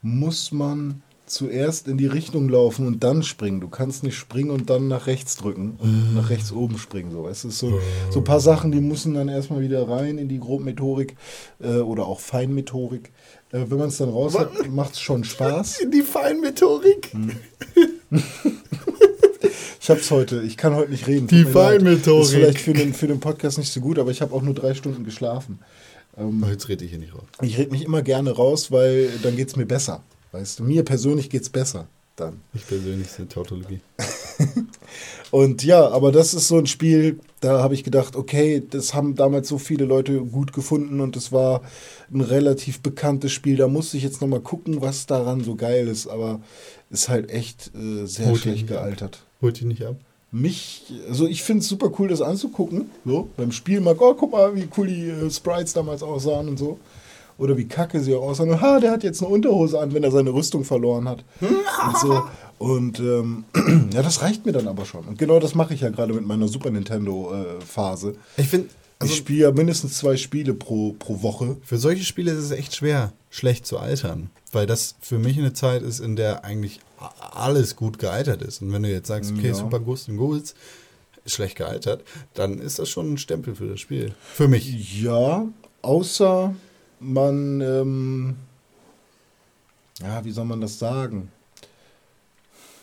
muss 0.00 0.52
man 0.52 1.02
zuerst 1.32 1.88
in 1.88 1.96
die 1.96 2.06
Richtung 2.06 2.48
laufen 2.48 2.86
und 2.86 3.02
dann 3.02 3.22
springen. 3.22 3.60
Du 3.60 3.68
kannst 3.68 4.02
nicht 4.02 4.16
springen 4.16 4.50
und 4.50 4.70
dann 4.70 4.88
nach 4.88 5.06
rechts 5.06 5.36
drücken 5.36 5.76
und 5.78 6.14
nach 6.14 6.30
rechts 6.30 6.52
oben 6.52 6.78
springen. 6.78 7.10
So. 7.10 7.26
Es 7.26 7.44
ist 7.44 7.58
so, 7.58 7.80
so 8.10 8.20
ein 8.20 8.24
paar 8.24 8.40
Sachen, 8.40 8.70
die 8.70 8.80
müssen 8.80 9.14
dann 9.14 9.28
erstmal 9.28 9.60
wieder 9.60 9.88
rein 9.88 10.18
in 10.18 10.28
die 10.28 10.38
Grobmethodik 10.38 11.16
äh, 11.60 11.76
oder 11.76 12.06
auch 12.06 12.20
Feinmethodik. 12.20 13.12
Äh, 13.50 13.64
wenn 13.68 13.78
man 13.78 13.88
es 13.88 13.96
dann 13.96 14.10
raus 14.10 14.38
hat, 14.38 14.70
macht 14.70 14.94
es 14.94 15.00
schon 15.00 15.24
Spaß. 15.24 15.86
Die 15.92 16.02
Feinmethodik. 16.02 17.12
Ich 19.80 19.90
hab's 19.90 20.12
heute, 20.12 20.42
ich 20.42 20.56
kann 20.56 20.76
heute 20.76 20.92
nicht 20.92 21.08
reden. 21.08 21.26
Die. 21.26 21.44
Feinmethodik. 21.44 22.22
Ist 22.22 22.34
vielleicht 22.34 22.60
für 22.60 22.72
den, 22.72 22.94
für 22.94 23.08
den 23.08 23.18
Podcast 23.18 23.58
nicht 23.58 23.72
so 23.72 23.80
gut, 23.80 23.98
aber 23.98 24.10
ich 24.10 24.20
habe 24.20 24.32
auch 24.32 24.42
nur 24.42 24.54
drei 24.54 24.74
Stunden 24.74 25.02
geschlafen. 25.02 25.58
Oh, 26.16 26.30
jetzt 26.48 26.68
rede 26.68 26.84
ich 26.84 26.90
hier 26.90 27.00
nicht 27.00 27.14
raus. 27.14 27.24
Ich 27.40 27.58
rede 27.58 27.70
mich 27.70 27.82
immer 27.84 28.02
gerne 28.02 28.30
raus, 28.30 28.70
weil 28.70 29.08
dann 29.22 29.34
geht's 29.34 29.56
mir 29.56 29.66
besser. 29.66 30.04
Weißt 30.32 30.58
du, 30.58 30.64
mir 30.64 30.84
persönlich 30.84 31.30
geht's 31.30 31.48
besser 31.50 31.86
dann. 32.16 32.40
Ich 32.54 32.66
persönlich 32.66 33.08
sind 33.08 33.32
Tautologie. 33.32 33.80
Und 35.30 35.64
ja, 35.64 35.88
aber 35.88 36.12
das 36.12 36.34
ist 36.34 36.48
so 36.48 36.58
ein 36.58 36.66
Spiel, 36.66 37.18
da 37.40 37.62
habe 37.62 37.74
ich 37.74 37.84
gedacht, 37.84 38.16
okay, 38.16 38.62
das 38.68 38.92
haben 38.92 39.14
damals 39.14 39.48
so 39.48 39.58
viele 39.58 39.86
Leute 39.86 40.20
gut 40.20 40.52
gefunden 40.52 41.00
und 41.00 41.16
es 41.16 41.32
war 41.32 41.62
ein 42.12 42.20
relativ 42.20 42.80
bekanntes 42.80 43.32
Spiel. 43.32 43.56
Da 43.56 43.66
musste 43.66 43.96
ich 43.96 44.02
jetzt 44.02 44.20
nochmal 44.20 44.40
gucken, 44.40 44.82
was 44.82 45.06
daran 45.06 45.42
so 45.42 45.54
geil 45.54 45.88
ist, 45.88 46.06
aber 46.06 46.40
ist 46.90 47.08
halt 47.08 47.30
echt 47.30 47.70
äh, 47.74 48.04
sehr 48.06 48.26
Holt 48.26 48.36
ihn 48.36 48.42
schlecht 48.42 48.62
nicht 48.62 48.72
ab. 48.76 48.84
gealtert. 48.84 49.24
Holt 49.40 49.58
die 49.58 49.64
nicht 49.64 49.84
ab? 49.84 49.96
Mich, 50.30 50.84
also 51.08 51.26
ich 51.26 51.42
finde 51.42 51.62
es 51.62 51.68
super 51.68 51.90
cool, 51.98 52.08
das 52.08 52.20
anzugucken. 52.20 52.90
So, 53.04 53.30
beim 53.36 53.52
Spiel 53.52 53.80
mal, 53.80 53.96
oh, 53.98 54.14
guck 54.14 54.32
mal, 54.32 54.54
wie 54.54 54.68
cool 54.76 54.86
die 54.86 55.08
äh, 55.08 55.30
Sprites 55.30 55.72
damals 55.72 56.02
aussahen 56.02 56.48
und 56.48 56.58
so. 56.58 56.78
Oder 57.38 57.56
wie 57.56 57.66
kacke 57.66 58.00
sie 58.00 58.14
auch 58.14 58.22
aussahen. 58.22 58.50
Und, 58.50 58.60
ha, 58.60 58.78
der 58.80 58.90
hat 58.92 59.02
jetzt 59.02 59.22
eine 59.22 59.30
Unterhose 59.32 59.78
an, 59.80 59.92
wenn 59.94 60.04
er 60.04 60.10
seine 60.10 60.30
Rüstung 60.32 60.64
verloren 60.64 61.08
hat. 61.08 61.24
und 61.40 61.98
so. 62.00 62.22
Und 62.58 63.00
ähm, 63.00 63.44
ja, 63.92 64.02
das 64.02 64.22
reicht 64.22 64.46
mir 64.46 64.52
dann 64.52 64.68
aber 64.68 64.84
schon. 64.84 65.04
Und 65.04 65.18
genau 65.18 65.40
das 65.40 65.54
mache 65.54 65.74
ich 65.74 65.80
ja 65.80 65.90
gerade 65.90 66.12
mit 66.14 66.26
meiner 66.26 66.46
Super 66.48 66.70
Nintendo-Phase. 66.70 68.14
Ich 68.36 68.48
finde, 68.48 68.68
also 68.98 69.12
ich 69.12 69.18
spiele 69.18 69.40
ja 69.40 69.50
mindestens 69.52 69.98
zwei 69.98 70.16
Spiele 70.16 70.54
pro, 70.54 70.92
pro 70.98 71.22
Woche. 71.22 71.56
für 71.64 71.78
solche 71.78 72.04
Spiele 72.04 72.30
ist 72.30 72.38
es 72.44 72.50
echt 72.52 72.74
schwer, 72.76 73.12
schlecht 73.30 73.66
zu 73.66 73.78
altern. 73.78 74.30
Weil 74.52 74.66
das 74.66 74.94
für 75.00 75.18
mich 75.18 75.38
eine 75.38 75.54
Zeit 75.54 75.82
ist, 75.82 75.98
in 76.00 76.14
der 76.14 76.44
eigentlich 76.44 76.80
alles 77.32 77.74
gut 77.74 77.98
gealtert 77.98 78.42
ist. 78.42 78.62
Und 78.62 78.72
wenn 78.72 78.82
du 78.82 78.90
jetzt 78.90 79.08
sagst, 79.08 79.32
okay, 79.32 79.48
Ja. 79.48 79.54
Super 79.54 79.80
Ghost 79.80 80.08
and 80.08 80.18
Ghouls 80.18 80.54
ist 81.24 81.34
schlecht 81.34 81.56
gealtert, 81.56 82.02
dann 82.34 82.58
ist 82.58 82.78
das 82.78 82.88
schon 82.90 83.14
ein 83.14 83.18
Stempel 83.18 83.54
für 83.54 83.66
das 83.66 83.80
Spiel. 83.80 84.12
Für 84.34 84.48
mich. 84.48 85.00
Ja, 85.02 85.46
außer 85.80 86.54
man, 87.02 87.60
ähm, 87.60 88.36
ja, 90.00 90.24
wie 90.24 90.30
soll 90.30 90.44
man 90.44 90.60
das 90.60 90.78
sagen? 90.78 91.30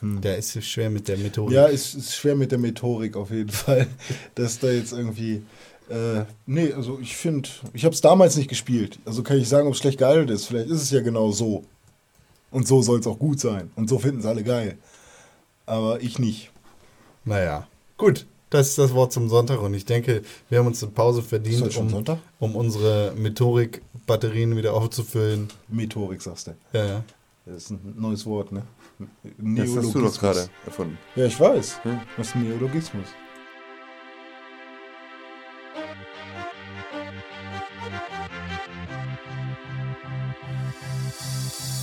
Der 0.01 0.37
ist 0.37 0.63
schwer 0.63 0.89
mit 0.89 1.07
der 1.07 1.17
Methodik. 1.17 1.55
Ja, 1.55 1.67
es 1.67 1.93
ist 1.93 2.15
schwer 2.15 2.35
mit 2.35 2.51
der 2.51 2.59
Methodik 2.59 3.17
auf 3.17 3.31
jeden 3.31 3.49
Fall, 3.49 3.87
dass 4.35 4.59
da 4.59 4.69
jetzt 4.69 4.93
irgendwie. 4.93 5.43
Äh, 5.89 6.23
nee, 6.45 6.71
also 6.71 6.99
ich 7.01 7.17
finde, 7.17 7.49
ich 7.73 7.83
habe 7.83 7.93
es 7.93 8.01
damals 8.01 8.37
nicht 8.37 8.47
gespielt. 8.47 8.99
Also 9.05 9.23
kann 9.23 9.37
ich 9.37 9.49
sagen, 9.49 9.67
ob 9.67 9.73
es 9.73 9.79
schlecht 9.79 9.97
gealtert 9.97 10.29
ist. 10.29 10.45
Vielleicht 10.45 10.69
ist 10.69 10.83
es 10.83 10.91
ja 10.91 11.01
genau 11.01 11.31
so. 11.31 11.65
Und 12.51 12.67
so 12.67 12.81
soll 12.81 12.99
es 12.99 13.07
auch 13.07 13.19
gut 13.19 13.39
sein. 13.39 13.71
Und 13.75 13.89
so 13.89 13.99
finden 13.99 14.19
es 14.19 14.25
alle 14.25 14.43
geil. 14.43 14.77
Aber 15.65 16.01
ich 16.01 16.17
nicht. 16.17 16.51
Naja, 17.25 17.67
gut. 17.97 18.25
Das 18.49 18.69
ist 18.69 18.77
das 18.79 18.93
Wort 18.93 19.13
zum 19.13 19.29
Sonntag 19.29 19.61
und 19.61 19.73
ich 19.75 19.85
denke, 19.85 20.23
wir 20.49 20.59
haben 20.59 20.67
uns 20.67 20.81
eine 20.81 20.91
Pause 20.91 21.21
verdient, 21.21 21.75
um, 21.77 22.05
um 22.39 22.55
unsere 22.55 23.13
Methodik-Batterien 23.15 24.57
wieder 24.57 24.73
aufzufüllen. 24.73 25.49
Methodik, 25.67 26.21
sagst 26.21 26.47
du. 26.47 26.55
Ja, 26.73 26.85
ja. 26.85 27.03
Das 27.45 27.63
ist 27.63 27.69
ein 27.71 27.95
neues 27.97 28.25
Wort, 28.25 28.51
ne? 28.51 28.63
Das 29.37 29.75
hast 29.75 29.93
du 29.93 30.01
doch 30.01 30.19
gerade 30.19 30.49
erfunden. 30.65 30.97
Ja, 31.15 31.25
ich 31.25 31.39
weiß. 31.39 31.83
Hm. 31.83 31.99
Was 32.17 32.27
ist 32.27 32.35
ein 32.35 32.49
Neologismus? 32.49 33.07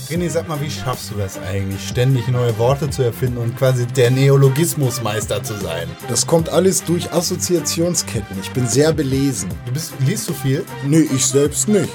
René, 0.09 0.29
sag 0.29 0.47
mal, 0.47 0.61
wie 0.61 0.71
schaffst 0.71 1.11
du 1.11 1.15
das 1.15 1.37
eigentlich, 1.37 1.85
ständig 1.85 2.29
neue 2.29 2.57
Worte 2.57 2.89
zu 2.89 3.03
erfinden 3.03 3.39
und 3.39 3.57
quasi 3.57 3.85
der 3.85 4.09
Neologismusmeister 4.09 5.43
zu 5.43 5.55
sein? 5.55 5.89
Das 6.07 6.25
kommt 6.25 6.47
alles 6.47 6.81
durch 6.81 7.11
Assoziationsketten. 7.11 8.37
Ich 8.41 8.51
bin 8.51 8.65
sehr 8.67 8.93
belesen. 8.93 9.49
Du 9.65 9.73
bist, 9.73 9.91
liest 9.99 10.29
du 10.29 10.33
viel? 10.33 10.63
Nee, 10.85 11.09
ich 11.13 11.25
selbst 11.25 11.67
nicht. 11.67 11.89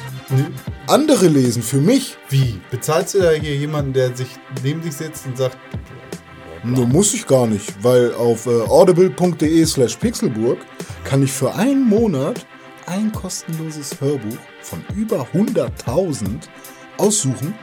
Andere 0.88 1.26
lesen 1.26 1.62
für 1.62 1.78
mich. 1.78 2.18
Wie? 2.28 2.60
Bezahlst 2.70 3.14
du 3.14 3.20
da 3.20 3.30
hier 3.30 3.56
jemanden, 3.56 3.94
der 3.94 4.14
sich 4.14 4.28
neben 4.62 4.82
dich 4.82 4.92
sitzt 4.92 5.24
und 5.24 5.38
sagt, 5.38 5.56
Nur 6.64 6.86
muss 6.86 7.14
ich 7.14 7.26
gar 7.26 7.46
nicht, 7.46 7.82
weil 7.82 8.12
auf 8.12 8.44
äh, 8.44 8.60
audible.de 8.60 9.64
slash 9.64 9.96
pixelburg 9.96 10.58
kann 11.04 11.22
ich 11.22 11.32
für 11.32 11.54
einen 11.54 11.88
Monat 11.88 12.44
ein 12.84 13.10
kostenloses 13.10 13.98
Hörbuch 14.02 14.36
von 14.60 14.84
über 14.94 15.26
100.000 15.32 16.28
aussuchen 16.98 17.54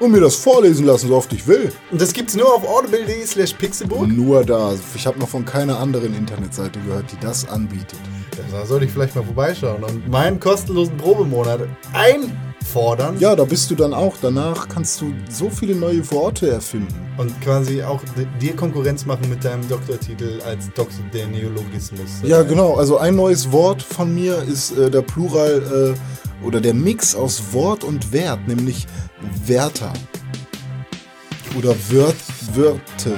und 0.00 0.12
mir 0.12 0.20
das 0.20 0.36
vorlesen 0.36 0.86
lassen, 0.86 1.08
so 1.08 1.16
oft 1.16 1.32
ich 1.32 1.46
will. 1.46 1.72
und 1.90 2.00
das 2.00 2.12
gibt's 2.12 2.34
nur 2.34 2.52
auf 2.54 2.66
audible.de 2.66 3.24
slash 3.24 3.54
pixelburg? 3.54 4.08
Nur 4.08 4.44
da. 4.44 4.74
Ich 4.94 5.06
habe 5.06 5.18
noch 5.18 5.28
von 5.28 5.44
keiner 5.44 5.78
anderen 5.78 6.14
Internetseite 6.14 6.78
gehört, 6.80 7.10
die 7.12 7.18
das 7.20 7.48
anbietet. 7.48 7.98
Da 8.50 8.66
sollte 8.66 8.84
ich 8.84 8.92
vielleicht 8.92 9.14
mal 9.14 9.24
vorbeischauen 9.24 9.82
und 9.82 10.08
meinen 10.08 10.38
kostenlosen 10.38 10.96
Probemonat 10.96 11.60
einfordern 12.66 13.18
Ja, 13.18 13.34
da 13.36 13.44
bist 13.44 13.70
du 13.70 13.74
dann 13.74 13.94
auch. 13.94 14.14
Danach 14.20 14.68
kannst 14.68 15.00
du 15.00 15.12
so 15.30 15.48
viele 15.50 15.74
neue 15.74 16.08
Worte 16.10 16.50
erfinden. 16.50 16.94
und 17.18 17.38
quasi 17.40 17.82
auch 17.82 18.00
di- 18.16 18.26
dir 18.46 18.54
Konkurrenz 18.56 19.06
machen 19.06 19.28
mit 19.30 19.42
deinem 19.44 19.66
Doktortitel 19.68 20.40
als 20.46 20.66
Doktor 20.74 21.02
der 21.14 21.26
Neologismus. 21.28 22.20
Ja, 22.22 22.42
genau. 22.42 22.74
Also 22.74 22.98
ein 22.98 23.16
neues 23.16 23.50
Wort 23.52 23.82
von 23.82 24.14
mir 24.14 24.42
ist 24.42 24.76
äh, 24.76 24.90
der 24.90 25.02
Plural 25.02 25.94
äh, 26.42 26.44
oder 26.46 26.60
der 26.60 26.74
Mix 26.74 27.14
aus 27.14 27.42
Wort 27.52 27.84
und 27.84 28.12
Wert, 28.12 28.46
nämlich 28.46 28.86
Wärter. 29.46 29.92
Oder 31.56 31.74
Wört, 31.88 32.16
Wörte. 32.54 33.14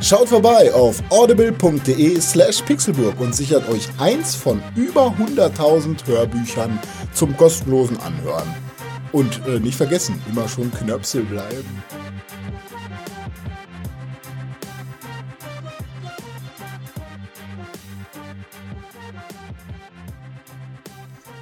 Schaut 0.00 0.28
vorbei 0.28 0.72
auf 0.74 1.02
audible.de 1.10 2.20
slash 2.20 2.62
pixelburg 2.62 3.18
und 3.20 3.34
sichert 3.34 3.68
euch 3.68 3.88
eins 3.98 4.34
von 4.36 4.62
über 4.76 5.14
100.000 5.18 6.06
Hörbüchern 6.06 6.78
zum 7.14 7.36
kostenlosen 7.36 7.98
Anhören. 8.00 8.48
Und 9.12 9.40
äh, 9.46 9.60
nicht 9.60 9.76
vergessen, 9.76 10.20
immer 10.28 10.48
schon 10.48 10.72
Knöpsel 10.72 11.22
bleiben. 11.22 11.82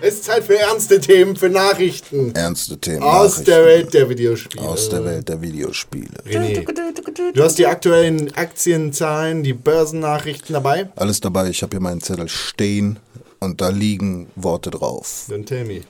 Es 0.05 0.15
ist 0.15 0.25
Zeit 0.25 0.43
für 0.43 0.59
ernste 0.59 1.01
Themen, 1.01 1.37
für 1.37 1.49
Nachrichten. 1.49 2.35
Ernste 2.35 2.77
Themen. 2.77 3.05
Aus 3.05 3.39
Nachrichten 3.39 3.45
der 3.45 3.65
Welt 3.65 3.95
der 3.95 4.09
Videospiele. 4.09 4.65
Aus 4.65 4.89
der 4.89 5.05
Welt 5.05 5.29
der 5.29 5.41
Videospiele. 5.41 6.19
René, 6.27 7.33
du 7.33 7.43
hast 7.43 7.57
die 7.57 7.69
aktuellen 7.69 8.35
Aktienzahlen, 8.35 9.45
die 9.45 9.53
Börsennachrichten 9.53 10.55
dabei? 10.55 10.91
Alles 10.97 11.21
dabei. 11.21 11.49
Ich 11.51 11.63
habe 11.63 11.71
hier 11.71 11.81
meinen 11.81 12.01
Zettel 12.01 12.29
stehen 12.29 12.99
und 13.43 13.61
da 13.61 13.69
liegen 13.69 14.29
Worte 14.37 14.71
drauf. 14.71 15.25
Dann 15.29 15.45
tell 15.47 15.65
me. 15.65 15.81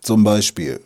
Zum 0.00 0.24
Beispiel 0.24 0.80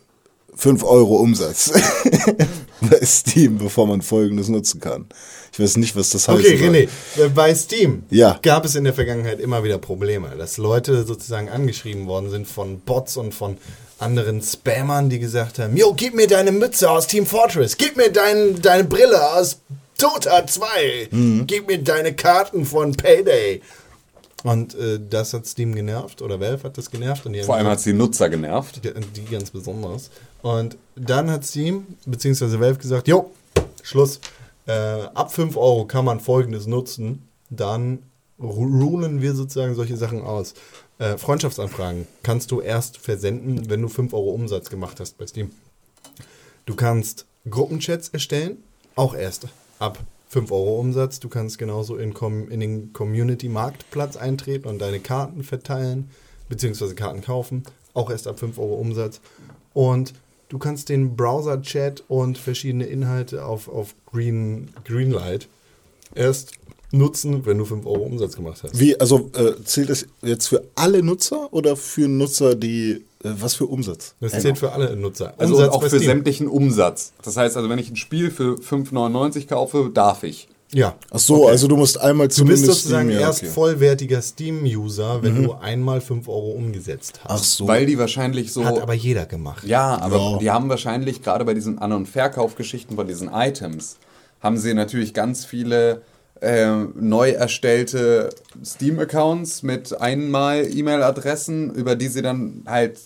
5 0.55 0.83
Euro 0.83 1.17
Umsatz 1.17 1.71
bei 2.81 2.99
Steam, 3.05 3.57
bevor 3.57 3.87
man 3.87 4.01
folgendes 4.01 4.47
nutzen 4.49 4.79
kann. 4.79 5.05
Ich 5.53 5.59
weiß 5.59 5.77
nicht, 5.77 5.95
was 5.95 6.09
das 6.11 6.27
heißt. 6.27 6.39
Okay, 6.39 6.55
René, 6.57 6.87
äh, 7.23 7.29
bei 7.29 7.53
Steam 7.55 8.03
Ja. 8.09 8.39
gab 8.41 8.65
es 8.65 8.75
in 8.75 8.83
der 8.83 8.93
Vergangenheit 8.93 9.39
immer 9.39 9.63
wieder 9.63 9.77
Probleme, 9.77 10.29
dass 10.37 10.57
Leute 10.57 11.03
sozusagen 11.05 11.49
angeschrieben 11.49 12.05
worden 12.07 12.29
sind 12.29 12.47
von 12.47 12.79
Bots 12.79 13.17
und 13.17 13.33
von 13.33 13.57
anderen 13.99 14.41
Spammern, 14.41 15.09
die 15.09 15.17
gesagt 15.19 15.57
haben, 15.59 15.75
Jo, 15.75 15.93
gib 15.95 16.13
mir 16.13 16.27
deine 16.27 16.51
Mütze 16.51 16.89
aus 16.89 17.07
Team 17.07 17.25
Fortress, 17.25 17.77
gib 17.77 17.97
mir 17.97 18.11
dein, 18.11 18.61
deine 18.61 18.83
Brille 18.83 19.31
aus 19.33 19.59
Dota 19.99 20.45
2, 20.45 21.07
Mhm. 21.09 21.47
gib 21.47 21.67
mir 21.67 21.79
deine 21.79 22.13
Karten 22.13 22.65
von 22.65 22.93
Payday. 22.93 23.61
Und 24.43 24.75
äh, 24.75 24.99
das 25.09 25.33
hat 25.33 25.47
Steam 25.47 25.73
genervt 25.73 26.21
oder 26.21 26.39
Valve 26.39 26.63
hat 26.63 26.77
das 26.77 26.91
genervt. 26.91 27.25
Und 27.25 27.35
Vor 27.43 27.55
allem 27.55 27.67
hat 27.67 27.79
es 27.79 27.85
die 27.85 27.93
Nutzer 27.93 28.29
genervt. 28.29 28.81
die, 28.83 28.93
die 28.93 29.25
ganz 29.25 29.49
besonders. 29.49 30.11
Und 30.41 30.77
dann 30.95 31.31
hat 31.31 31.45
Steam, 31.45 31.87
beziehungsweise 32.05 32.59
Valve 32.59 32.77
gesagt, 32.77 33.07
jo, 33.07 33.31
Schluss. 33.81 34.19
Äh, 34.67 34.71
ab 34.71 35.31
5 35.31 35.55
Euro 35.57 35.85
kann 35.85 36.05
man 36.05 36.19
folgendes 36.19 36.67
nutzen. 36.67 37.27
Dann 37.49 37.99
rulen 38.39 39.21
wir 39.21 39.33
sozusagen 39.33 39.73
solche 39.75 39.97
Sachen 39.97 40.21
aus. 40.21 40.53
Äh, 40.99 41.17
Freundschaftsanfragen 41.17 42.07
kannst 42.21 42.51
du 42.51 42.61
erst 42.61 42.97
versenden, 42.97 43.69
wenn 43.69 43.81
du 43.81 43.87
5 43.87 44.13
Euro 44.13 44.31
Umsatz 44.31 44.69
gemacht 44.69 44.99
hast 44.99 45.17
bei 45.17 45.25
Steam. 45.25 45.51
Du 46.65 46.75
kannst 46.75 47.25
Gruppenchats 47.49 48.09
erstellen, 48.09 48.57
auch 48.95 49.15
erst 49.15 49.47
ab 49.79 49.97
5 50.29 50.51
Euro 50.51 50.79
Umsatz. 50.79 51.19
Du 51.19 51.29
kannst 51.29 51.57
genauso 51.57 51.95
in, 51.95 52.13
in 52.49 52.59
den 52.59 52.93
Community-Marktplatz 52.93 54.17
eintreten 54.17 54.67
und 54.67 54.79
deine 54.79 54.99
Karten 54.99 55.43
verteilen, 55.43 56.09
beziehungsweise 56.49 56.95
Karten 56.95 57.21
kaufen, 57.21 57.63
auch 57.93 58.09
erst 58.09 58.27
ab 58.27 58.39
5 58.39 58.57
Euro 58.57 58.75
Umsatz. 58.75 59.21
Und 59.73 60.13
du 60.49 60.57
kannst 60.57 60.89
den 60.89 61.15
Browser-Chat 61.15 62.03
und 62.07 62.37
verschiedene 62.37 62.85
Inhalte 62.85 63.45
auf, 63.45 63.67
auf 63.67 63.95
Green, 64.05 64.69
Greenlight 64.85 65.47
erst 66.15 66.53
nutzen, 66.91 67.45
wenn 67.45 67.57
du 67.57 67.65
5 67.65 67.85
Euro 67.85 68.03
Umsatz 68.03 68.35
gemacht 68.35 68.63
hast. 68.63 68.79
Wie, 68.79 68.99
also 68.99 69.29
äh, 69.33 69.61
zählt 69.63 69.89
das 69.89 70.05
jetzt 70.21 70.47
für 70.47 70.63
alle 70.75 71.03
Nutzer 71.03 71.51
oder 71.53 71.75
für 71.75 72.07
Nutzer, 72.07 72.55
die, 72.55 73.05
was 73.23 73.55
für 73.55 73.65
Umsatz? 73.65 74.15
Das 74.19 74.33
zählt 74.39 74.57
für 74.57 74.71
alle 74.71 74.95
Nutzer. 74.95 75.33
Also 75.37 75.55
Umsatz 75.55 75.73
auch 75.73 75.81
für 75.83 75.89
Steam. 75.89 76.03
sämtlichen 76.03 76.47
Umsatz. 76.47 77.13
Das 77.23 77.35
heißt 77.37 77.57
also, 77.57 77.69
wenn 77.69 77.79
ich 77.79 77.89
ein 77.89 77.95
Spiel 77.95 78.31
für 78.31 78.55
5,99 78.55 79.47
kaufe, 79.47 79.89
darf 79.93 80.23
ich. 80.23 80.47
Ja. 80.73 80.95
Ach 81.11 81.19
so, 81.19 81.47
also 81.47 81.67
du 81.69 81.77
musst 81.77 81.97
einmal 81.99 82.27
Du 82.27 82.35
zumindest 82.35 82.65
bist 82.67 82.79
sozusagen 82.81 83.07
Steam, 83.07 83.19
ja, 83.21 83.27
erst 83.27 83.39
okay. 83.39 83.49
Mhm. 83.49 83.53
vollwertiger 83.53 84.21
Steam-User, 84.21 85.23
wenn 85.23 85.43
du 85.43 85.53
einmal 85.53 86.01
5 86.01 86.27
Euro 86.27 86.51
umgesetzt 86.51 87.21
hast. 87.23 87.31
Ach 87.31 87.37
so. 87.43 87.67
Weil 87.67 87.85
die 87.85 87.97
wahrscheinlich 87.97 88.51
so. 88.51 88.65
Hat 88.65 88.81
aber 88.81 88.93
jeder 88.93 89.25
gemacht. 89.25 89.63
Ja, 89.65 89.97
aber 89.97 90.17
Ja. 90.17 90.37
die 90.39 90.51
haben 90.51 90.67
wahrscheinlich 90.69 91.21
gerade 91.21 91.45
bei 91.45 91.53
diesen 91.53 91.79
An- 91.79 91.93
und 91.93 92.07
Verkaufgeschichten 92.07 92.97
von 92.97 93.07
diesen 93.07 93.29
Items, 93.33 93.97
haben 94.41 94.57
sie 94.57 94.73
natürlich 94.73 95.13
ganz 95.13 95.45
viele 95.45 96.01
äh, 96.41 96.71
neu 96.95 97.31
erstellte 97.31 98.29
Steam-Accounts 98.63 99.63
mit 99.63 99.99
einmal 99.99 100.65
E-Mail-Adressen, 100.71 101.73
über 101.73 101.95
die 101.95 102.07
sie 102.07 102.21
dann 102.21 102.63
halt 102.65 102.99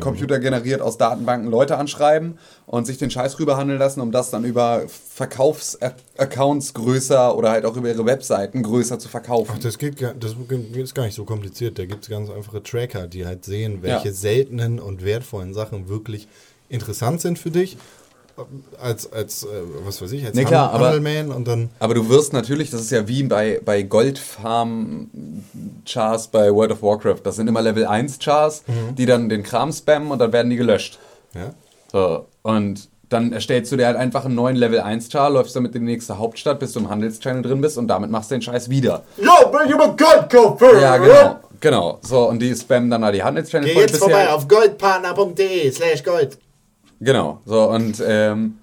computergeneriert 0.00 0.80
aus 0.80 0.98
Datenbanken 0.98 1.50
Leute 1.50 1.76
anschreiben 1.78 2.38
und 2.66 2.86
sich 2.86 2.98
den 2.98 3.10
Scheiß 3.10 3.38
rüberhandeln 3.38 3.78
lassen, 3.78 4.00
um 4.00 4.12
das 4.12 4.30
dann 4.30 4.44
über 4.44 4.82
Verkaufs-Accounts 5.14 6.74
größer 6.74 7.36
oder 7.36 7.50
halt 7.50 7.64
auch 7.64 7.76
über 7.76 7.88
ihre 7.88 8.06
Webseiten 8.06 8.62
größer 8.62 8.98
zu 8.98 9.08
verkaufen. 9.08 9.52
Ach, 9.56 9.58
das, 9.62 9.78
geht, 9.78 10.00
das 10.00 10.34
ist 10.74 10.94
gar 10.94 11.04
nicht 11.04 11.14
so 11.14 11.24
kompliziert. 11.24 11.78
Da 11.78 11.84
gibt 11.84 12.04
es 12.04 12.10
ganz 12.10 12.30
einfache 12.30 12.62
Tracker, 12.62 13.06
die 13.06 13.26
halt 13.26 13.44
sehen, 13.44 13.78
welche 13.82 14.08
Ja. 14.08 14.14
seltenen 14.14 14.78
und 14.78 15.04
wertvollen 15.04 15.54
Sachen 15.54 15.88
wirklich 15.88 16.28
interessant 16.68 17.20
sind 17.20 17.38
für 17.38 17.50
dich. 17.50 17.76
Als, 18.80 19.12
als 19.12 19.44
äh, 19.44 19.48
was 19.84 20.00
weiß 20.02 20.12
ich, 20.12 20.24
als 20.26 20.34
Nee, 20.34 20.44
klar, 20.44 20.72
aber- 20.72 20.94
und 20.94 21.46
dann. 21.48 21.70
Aber 21.78 21.94
du 21.94 22.08
wirst 22.08 22.32
natürlich, 22.34 22.70
das 22.70 22.80
ist 22.82 22.90
ja 22.90 23.06
wie 23.08 23.22
bei, 23.22 23.60
bei 23.64 23.82
Goldfarm-Chars 23.82 26.28
bei 26.28 26.52
World 26.52 26.72
of 26.72 26.82
Warcraft. 26.82 27.20
Das 27.24 27.36
sind 27.36 27.48
immer 27.48 27.62
Level 27.62 27.86
1 27.86 28.18
Chars, 28.18 28.62
die 28.96 29.06
dann 29.06 29.28
den 29.28 29.42
Kram 29.42 29.72
spammen 29.72 30.10
und 30.10 30.18
dann 30.18 30.32
werden 30.32 30.50
die 30.50 30.56
gelöscht. 30.56 30.98
Ja? 31.34 31.54
So, 31.90 32.26
und 32.42 32.88
dann 33.08 33.32
erstellst 33.32 33.70
du 33.72 33.76
dir 33.76 33.86
halt 33.86 33.96
einfach 33.96 34.24
einen 34.24 34.34
neuen 34.34 34.56
Level 34.56 34.80
1 34.80 35.10
Char, 35.10 35.30
läufst 35.30 35.54
damit 35.54 35.74
in 35.74 35.86
die 35.86 35.92
nächste 35.92 36.18
Hauptstadt, 36.18 36.58
bis 36.58 36.72
du 36.72 36.80
im 36.80 36.90
Handelschannel 36.90 37.42
drin 37.42 37.60
bist 37.60 37.78
und 37.78 37.88
damit 37.88 38.10
machst 38.10 38.30
du 38.30 38.34
den 38.34 38.42
Scheiß 38.42 38.68
wieder. 38.68 39.04
Yo, 39.16 39.52
will 39.52 39.70
you 39.70 39.80
a 39.80 39.86
Gold 39.86 40.30
Code 40.30 40.80
Ja, 40.80 40.96
genau. 40.96 41.36
Genau. 41.60 41.98
So, 42.02 42.28
und 42.28 42.40
die 42.40 42.54
spammen 42.54 42.90
dann 42.90 43.02
da 43.02 43.12
die 43.12 43.22
Handelschannel 43.22 43.72
Geh 43.72 43.80
jetzt 43.80 43.96
vorbei 43.96 44.28
auf 44.28 44.46
goldpartner.de 44.46 45.70
slash 45.70 46.02
gold. 46.02 46.38
Genau, 47.00 47.40
so 47.44 47.68
und 47.70 48.02
ähm, 48.06 48.58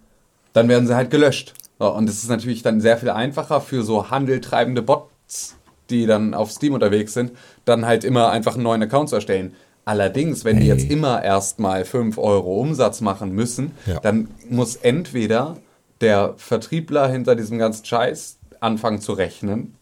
dann 0.53 0.67
werden 0.69 0.87
sie 0.87 0.95
halt 0.95 1.09
gelöscht. 1.11 1.53
So, 1.79 1.91
und 1.93 2.07
es 2.09 2.23
ist 2.23 2.29
natürlich 2.29 2.61
dann 2.63 2.81
sehr 2.81 2.97
viel 2.97 3.09
einfacher 3.09 3.59
für 3.61 3.83
so 3.83 4.09
handeltreibende 4.09 4.81
Bots, 4.81 5.55
die 5.89 6.05
dann 6.05 6.33
auf 6.33 6.51
Steam 6.51 6.73
unterwegs 6.73 7.13
sind, 7.13 7.31
dann 7.65 7.85
halt 7.85 8.03
immer 8.03 8.29
einfach 8.29 8.53
einen 8.55 8.63
neuen 8.63 8.81
Account 8.83 9.09
zu 9.09 9.15
erstellen. 9.15 9.53
Allerdings, 9.85 10.45
wenn 10.45 10.59
die 10.61 10.67
jetzt 10.67 10.89
immer 10.89 11.21
erstmal 11.23 11.83
5 11.83 12.17
Euro 12.17 12.57
Umsatz 12.61 13.01
machen 13.01 13.33
müssen, 13.33 13.71
Ja. 13.85 13.99
dann 13.99 14.29
muss 14.49 14.77
entweder 14.77 15.57
der 15.99 16.35
Vertriebler 16.37 17.09
hinter 17.09 17.35
diesem 17.35 17.57
ganzen 17.59 17.83
Scheiß 17.85 18.37
anfangen 18.61 19.01
zu 19.01 19.11
rechnen 19.11 19.75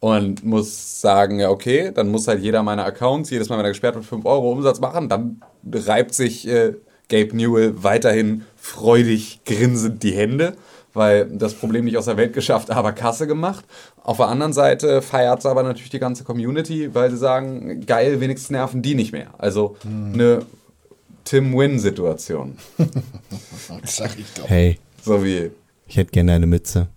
und 0.00 0.42
muss 0.42 1.00
sagen, 1.02 1.38
ja 1.38 1.50
okay, 1.50 1.92
dann 1.94 2.08
muss 2.10 2.28
halt 2.28 2.40
jeder 2.42 2.62
meiner 2.62 2.84
Accounts 2.86 3.28
jedes 3.28 3.50
Mal, 3.50 3.58
wenn 3.58 3.66
er 3.66 3.70
gesperrt 3.72 3.94
wird, 3.94 4.06
5 4.06 4.24
Euro 4.24 4.50
Umsatz 4.52 4.80
machen. 4.80 5.10
Dann 5.10 5.42
reibt 5.70 6.14
sich 6.14 6.48
äh, 6.48 6.74
Gabe 7.12 7.36
Newell 7.36 7.82
weiterhin 7.82 8.44
freudig 8.56 9.40
grinsend 9.44 10.02
die 10.02 10.12
Hände, 10.12 10.56
weil 10.94 11.26
das 11.26 11.52
Problem 11.52 11.84
nicht 11.84 11.98
aus 11.98 12.06
der 12.06 12.16
Welt 12.16 12.32
geschafft, 12.32 12.70
aber 12.70 12.92
Kasse 12.92 13.26
gemacht. 13.26 13.64
Auf 14.02 14.16
der 14.16 14.28
anderen 14.28 14.54
Seite 14.54 15.02
feiert 15.02 15.40
es 15.40 15.46
aber 15.46 15.62
natürlich 15.62 15.90
die 15.90 15.98
ganze 15.98 16.24
Community, 16.24 16.94
weil 16.94 17.10
sie 17.10 17.18
sagen, 17.18 17.84
geil, 17.84 18.20
wenigstens 18.20 18.50
nerven 18.50 18.80
die 18.80 18.94
nicht 18.94 19.12
mehr. 19.12 19.28
Also 19.36 19.76
eine 19.84 20.46
Tim-Win-Situation. 21.24 22.56
Sag 23.84 24.18
ich 24.18 24.32
doch. 24.34 24.48
Hey, 24.48 24.78
So 25.04 25.22
wie 25.22 25.50
ich 25.86 25.96
hätte 25.98 26.12
gerne 26.12 26.32
eine 26.32 26.46
Mütze. 26.46 26.88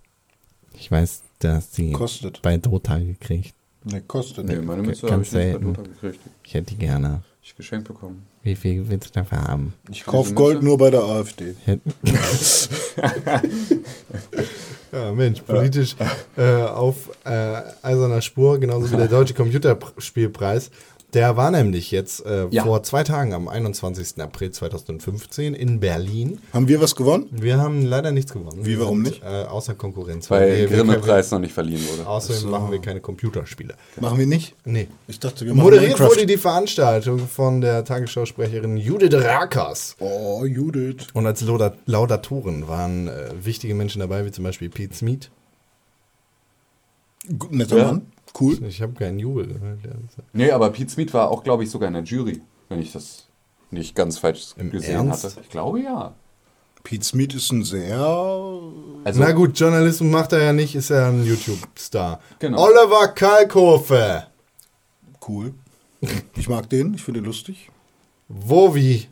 Ich 0.77 0.89
weiß, 0.89 1.21
dass 1.39 1.71
die 1.71 1.91
Kostet. 1.91 2.41
bei 2.41 2.55
Dota 2.55 2.97
gekriegt. 2.97 3.53
Ne, 3.83 4.01
kostet 4.01 4.45
Nee, 4.45 4.55
meine 4.55 4.81
Mütze 4.83 5.11
habe 5.11 5.21
ich 5.21 5.31
nicht 5.33 5.53
bei. 5.53 5.59
Dota 5.59 5.81
gekriegt. 5.81 6.19
Ich 6.45 6.53
hätte 6.53 6.67
die 6.67 6.77
gerne. 6.77 7.21
Ich 7.43 7.55
geschenkt 7.55 7.87
bekommen. 7.87 8.25
Wie 8.45 8.55
viel 8.55 8.87
willst 8.87 9.07
du 9.07 9.19
dafür 9.19 9.41
haben? 9.41 9.73
Ich 9.89 10.05
kauf 10.05 10.27
Diese 10.27 10.35
Gold 10.35 10.61
nur 10.61 10.77
bei 10.77 10.91
der 10.91 11.01
AfD. 11.01 11.55
Ja, 14.91 15.11
Mensch, 15.15 15.41
politisch 15.41 15.95
äh, 16.37 16.61
auf 16.61 17.09
äh, 17.25 17.61
eiserner 17.81 18.21
Spur, 18.21 18.59
genauso 18.59 18.91
wie 18.91 18.97
der 18.97 19.07
Deutsche 19.07 19.33
Computerspielpreis. 19.33 20.69
Der 21.15 21.37
war 21.37 21.49
nämlich 21.49 21.91
jetzt 21.91 22.25
äh, 22.25 22.45
Ja. 22.51 22.63
vor 22.63 22.83
zwei 22.83 23.03
Tagen 23.05 23.33
am 23.33 23.47
21. 23.47 24.21
April 24.21 24.51
2015 24.51 25.53
in 25.55 25.79
Berlin. 25.79 26.39
Haben 26.53 26.67
wir 26.67 26.81
was 26.81 26.95
gewonnen? 26.95 27.27
Wir 27.31 27.57
haben 27.57 27.83
leider 27.85 28.11
nichts 28.11 28.33
gewonnen. 28.33 28.65
Wie, 28.65 28.71
Wir 28.71 28.81
warum 28.81 29.01
nicht? 29.01 29.23
Äh, 29.23 29.45
außer 29.45 29.75
Konkurrenz. 29.75 30.29
Weil 30.29 30.49
wir- 30.49 30.67
der 30.67 30.77
Grimme-Preis 30.77 31.31
noch 31.31 31.39
nicht 31.39 31.53
verliehen 31.53 31.81
wurde. 31.89 32.05
Außerdem 32.07 32.49
machen 32.51 32.69
wir 32.69 32.79
keine 32.81 32.99
Computerspiele. 32.99 33.75
Machen 34.01 34.19
wir 34.19 34.27
nicht? 34.27 34.55
Nee. 34.65 34.89
Ich 35.07 35.17
dachte, 35.19 35.45
wir 35.45 35.53
machen 35.53 35.63
Moderiert 35.63 35.93
Minecraft. 35.97 36.09
wurde 36.11 36.25
die 36.25 36.37
Veranstaltung 36.37 37.19
von 37.27 37.61
der 37.61 37.85
Tagesschausprecherin 37.85 38.75
Judith 38.75 39.13
Rakers. 39.13 39.95
Oh, 39.99 40.43
Judith. 40.45 41.07
Und 41.13 41.25
als 41.25 41.39
Lauda 41.41 41.73
Laudatoren 41.85 42.67
waren 42.67 43.07
äh, 43.07 43.29
wichtige 43.41 43.73
Menschen 43.73 44.01
dabei, 44.01 44.25
wie 44.25 44.31
zum 44.31 44.43
Beispiel 44.43 44.69
Pete 44.69 44.93
Smith. 44.93 45.29
Netter 47.49 47.77
Ja. 47.77 47.85
Mann. 47.85 48.01
Cool. 48.39 48.61
Ich 48.65 48.81
habe 48.81 48.93
keinen 48.93 49.17
Jubel 49.19 49.59
Nee, 50.33 50.51
aber 50.51 50.69
Pete 50.71 50.91
Smith 50.91 51.13
war 51.13 51.29
auch, 51.31 51.43
glaube 51.43 51.63
ich, 51.63 51.69
sogar 51.71 51.87
in 51.87 51.93
der 51.93 52.03
Jury, 52.03 52.41
wenn 52.69 52.79
ich 52.81 52.91
das 52.91 53.27
nicht 53.71 53.95
ganz 53.95 54.17
falsch 54.17 54.53
Im 54.57 54.71
gesehen 54.71 55.07
Ernst? 55.07 55.23
hatte. 55.23 55.41
Ich 55.41 55.49
glaube 55.49 55.81
ja. 55.81 56.13
Pete 56.83 57.03
Smith 57.03 57.33
ist 57.33 57.51
ein 57.51 57.63
sehr. 57.63 57.97
Also, 59.03 59.19
Na 59.21 59.31
gut, 59.31 59.57
Journalismus 59.59 60.11
macht 60.11 60.33
er 60.33 60.43
ja 60.43 60.53
nicht, 60.53 60.75
ist 60.75 60.89
ja 60.89 61.07
ein 61.09 61.23
YouTube-Star. 61.25 62.19
Genau. 62.39 62.61
Oliver 62.63 63.07
Kalkofe. 63.07 64.27
Cool. 65.27 65.53
Ich 66.35 66.47
mag 66.49 66.69
den, 66.69 66.93
ich 66.93 67.01
finde 67.03 67.21
ihn 67.21 67.25
lustig. 67.25 67.69
Wo 68.27 68.75
wie? 68.75 69.07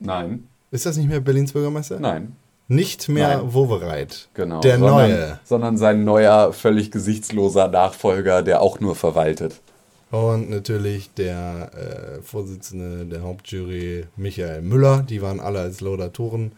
Nein, 0.00 0.46
Ist 0.70 0.84
das 0.84 0.96
nicht 0.96 1.08
mehr 1.08 1.20
Berlins 1.20 1.52
Bürgermeister? 1.52 1.98
nein, 1.98 2.36
Nicht 2.68 3.08
mehr 3.08 3.38
Nein. 3.38 3.54
Wowereit. 3.54 4.28
genau. 4.34 4.60
Der 4.60 4.78
sondern, 4.78 5.10
neue. 5.10 5.38
Sondern 5.44 5.78
sein 5.78 6.04
neuer, 6.04 6.52
völlig 6.52 6.90
gesichtsloser 6.90 7.68
Nachfolger, 7.68 8.42
der 8.42 8.60
auch 8.60 8.78
nur 8.78 8.94
verwaltet. 8.94 9.60
Und 10.10 10.50
natürlich 10.50 11.12
der 11.14 11.70
äh, 11.74 12.22
Vorsitzende 12.22 13.04
der 13.06 13.22
Hauptjury 13.22 14.04
Michael 14.16 14.62
Müller. 14.62 15.02
Die 15.08 15.20
waren 15.22 15.40
alle 15.40 15.60
als 15.60 15.80
Laudatoren 15.80 16.52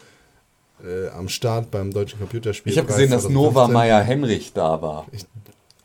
äh, 0.85 1.09
am 1.17 1.29
Start 1.29 1.71
beim 1.71 1.93
Deutschen 1.93 2.19
Computerspiel. 2.19 2.73
Ich 2.73 2.79
habe 2.79 2.89
gesehen, 2.89 3.11
dass 3.11 3.29
Nova 3.29 3.69
Meyer 3.69 4.03
Henrich 4.03 4.53
da 4.53 4.81
war. 4.83 5.07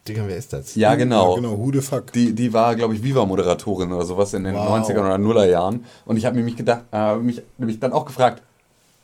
Digga, 0.07 0.23
wer 0.28 0.38
ist 0.38 0.53
das? 0.53 0.76
Ja, 0.76 0.93
genau. 0.95 1.36
Ja, 1.36 1.41
genau, 1.41 1.57
who 1.57 1.72
the 1.72 1.81
fuck. 1.81 2.11
Die, 2.14 2.34
die 2.34 2.53
war, 2.53 2.76
glaube 2.76 2.93
ich, 2.93 3.02
Viva-Moderatorin 3.03 3.91
oder 3.91 4.06
sowas 4.06 4.34
in 4.35 4.43
den 4.43 4.53
Wow. 4.53 4.88
90er 4.88 4.99
oder 4.99 5.18
Nuller 5.18 5.47
Jahren. 5.47 5.85
Und 6.06 6.18
ich 6.18 6.26
habe 6.26 6.39
mich 6.39 6.56
gedacht, 6.56 6.84
äh, 6.91 7.15
mich 7.15 7.41
nämlich 7.57 7.80
dann 7.80 7.91
auch 7.93 8.06
gefragt, 8.06 8.43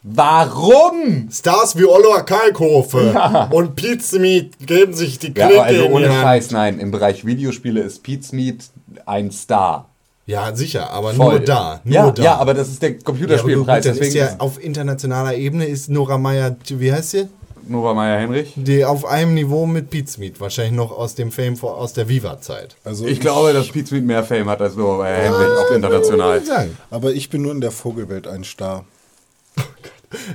warum? 0.03 1.29
Stars 1.31 1.75
wie 1.77 1.85
Oliver 1.85 2.23
Kalkofe 2.23 3.47
und 3.51 3.75
Pete 3.75 4.03
Smith 4.03 4.47
geben 4.65 4.93
sich 4.93 5.19
die 5.19 5.27
Ja, 5.27 5.47
Klinke 5.47 5.55
aber 5.59 5.63
also 5.65 5.85
ohne. 5.89 6.07
Scheiß, 6.07 6.51
nein. 6.51 6.79
Im 6.79 6.91
Bereich 6.91 7.25
Videospiele 7.25 7.81
ist 7.81 8.03
Pete 8.03 8.23
Smith 8.23 8.71
ein 9.05 9.31
Star. 9.31 9.87
Ja, 10.27 10.55
sicher, 10.55 10.91
aber 10.91 11.13
Voll. 11.13 11.37
nur 11.37 11.39
da. 11.39 11.81
Nur 11.83 11.93
ja, 11.93 12.11
da. 12.11 12.23
ja, 12.23 12.35
aber 12.37 12.53
das 12.53 12.69
ist 12.69 12.81
der 12.81 12.91
Ja, 12.91 12.95
gut, 12.97 13.05
Computerspielpreis. 13.05 13.83
dann 13.83 13.93
ist 13.93 13.99
deswegen 14.01 14.17
ja 14.25 14.35
auf 14.37 14.63
internationaler 14.63 15.35
Ebene 15.35 15.65
ist 15.65 15.89
Nora 15.89 16.17
Meyer, 16.17 16.55
wie 16.69 16.91
heißt 16.93 17.11
sie? 17.11 17.27
Nova 17.67 17.93
Meyer 17.93 18.19
Henrich. 18.19 18.53
Die 18.55 18.83
auf 18.85 19.05
einem 19.05 19.33
Niveau 19.33 19.65
mit 19.65 19.89
Pete 19.89 20.09
Smith, 20.11 20.33
wahrscheinlich 20.39 20.73
noch 20.73 20.91
aus 20.91 21.15
dem 21.15 21.31
Fame 21.31 21.55
vor, 21.57 21.77
aus 21.77 21.93
der 21.93 22.07
Viva-Zeit. 22.09 22.75
Also 22.83 23.05
Ich 23.05 23.19
glaube, 23.19 23.53
dass 23.53 23.67
Pete 23.69 23.87
Smith 23.87 24.03
mehr 24.03 24.23
Fame 24.23 24.49
hat 24.49 24.61
als 24.61 24.75
Nova 24.75 24.97
Meyer 24.97 25.17
Henrich, 25.17 25.57
auch 25.57 25.71
international. 25.71 26.41
Ich. 26.43 26.49
Aber 26.89 27.11
ich 27.13 27.29
bin 27.29 27.41
nur 27.43 27.51
in 27.51 27.61
der 27.61 27.71
Vogelwelt 27.71 28.27
ein 28.27 28.43
Star. 28.43 28.85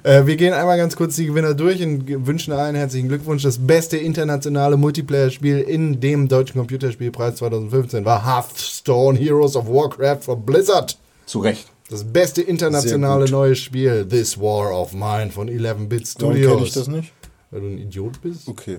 Äh, 0.03 0.27
wir 0.27 0.37
gehen 0.37 0.55
einmal 0.55 0.79
ganz 0.79 0.97
kurz 0.97 1.17
die 1.17 1.27
Gewinner 1.27 1.55
durch 1.55 1.83
und 1.83 2.27
wünschen 2.27 2.53
allen 2.53 2.75
herzlichen 2.75 3.09
Glückwunsch. 3.09 3.43
Das 3.43 3.59
beste 3.59 3.97
internationale 3.97 4.77
Multiplayer-Spiel 4.77 5.61
in 5.61 6.01
dem 6.01 6.29
deutschen 6.29 6.59
Computerspielpreis 6.59 7.37
2015 7.37 8.05
war 8.05 8.25
Hearthstone 8.25 9.19
Heroes 9.19 9.57
of 9.57 9.67
Warcraft 9.67 10.23
von 10.23 10.45
Blizzard. 10.45 10.97
Zu 11.27 11.41
Recht. 11.41 11.67
Das 11.91 12.05
beste 12.05 12.43
internationale 12.43 13.31
neue 13.31 13.55
Spiel, 13.55 14.07
This 14.09 14.41
War 14.41 14.81
of 14.81 14.93
Mine 14.93 15.31
von 15.31 15.49
11-Bit 15.49 16.15
Warum 16.19 16.33
Studios. 16.33 16.53
kenne 16.53 16.67
ich 16.67 16.73
das 16.73 16.89
nicht? 16.89 17.13
Weil 17.51 17.61
du 17.61 17.67
ein 17.69 17.79
Idiot 17.79 18.21
bist? 18.23 18.49
Okay. 18.49 18.79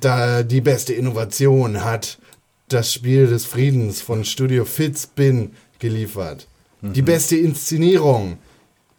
Da 0.00 0.42
die 0.42 0.60
beste 0.60 0.94
Innovation 0.94 1.84
hat 1.84 2.18
das 2.68 2.92
Spiel 2.92 3.26
des 3.26 3.44
Friedens 3.44 4.00
von 4.00 4.24
Studio 4.24 4.64
Fitspin 4.64 5.52
geliefert. 5.78 6.46
Die 6.80 7.02
beste 7.02 7.36
Inszenierung 7.36 8.38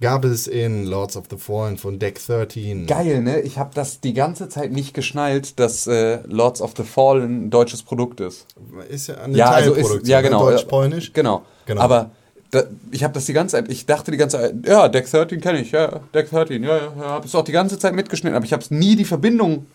gab 0.01 0.23
es 0.23 0.47
in 0.47 0.85
Lords 0.85 1.17
of 1.17 1.25
the 1.29 1.37
Fallen 1.37 1.77
von 1.77 1.99
Deck 1.99 2.19
13. 2.25 2.87
Geil, 2.87 3.21
ne? 3.21 3.41
Ich 3.41 3.57
habe 3.57 3.71
das 3.73 3.99
die 3.99 4.13
ganze 4.13 4.47
Zeit 4.47 4.71
nicht 4.71 4.93
geschnallt, 4.93 5.59
dass 5.59 5.87
äh, 5.87 6.19
Lords 6.25 6.61
of 6.61 6.73
the 6.77 6.83
Fallen 6.83 7.47
ein 7.47 7.49
deutsches 7.49 7.83
Produkt 7.83 8.21
ist. 8.21 8.45
Ist 8.89 9.07
ja 9.07 9.15
eine 9.15 9.37
Ja, 9.37 9.51
also 9.51 9.71
Teilproduktion, 9.71 10.01
ist, 10.03 10.09
ja 10.09 10.21
ne? 10.21 10.27
genau. 10.29 10.49
Deutsch-Polnisch. 10.49 11.13
Genau. 11.13 11.43
Genau. 11.65 11.81
Aber 11.81 12.11
da, 12.51 12.63
ich 12.91 13.03
habe 13.03 13.13
das 13.13 13.25
die 13.25 13.33
ganze 13.33 13.57
Zeit, 13.57 13.69
ich 13.69 13.85
dachte 13.85 14.11
die 14.11 14.17
ganze 14.17 14.37
Zeit, 14.37 14.55
ja, 14.65 14.87
Deck 14.87 15.09
13 15.09 15.41
kenne 15.41 15.61
ich, 15.61 15.71
ja, 15.71 15.99
Deck 16.13 16.29
13, 16.29 16.63
ja, 16.63 16.77
ja, 16.77 16.93
ja 16.97 17.05
habe 17.05 17.27
es 17.27 17.35
auch 17.35 17.43
die 17.43 17.51
ganze 17.51 17.77
Zeit 17.77 17.93
mitgeschnitten, 17.93 18.35
aber 18.35 18.45
ich 18.45 18.53
habe 18.53 18.63
es 18.63 18.71
nie 18.71 18.95
die 18.95 19.05
Verbindung 19.05 19.67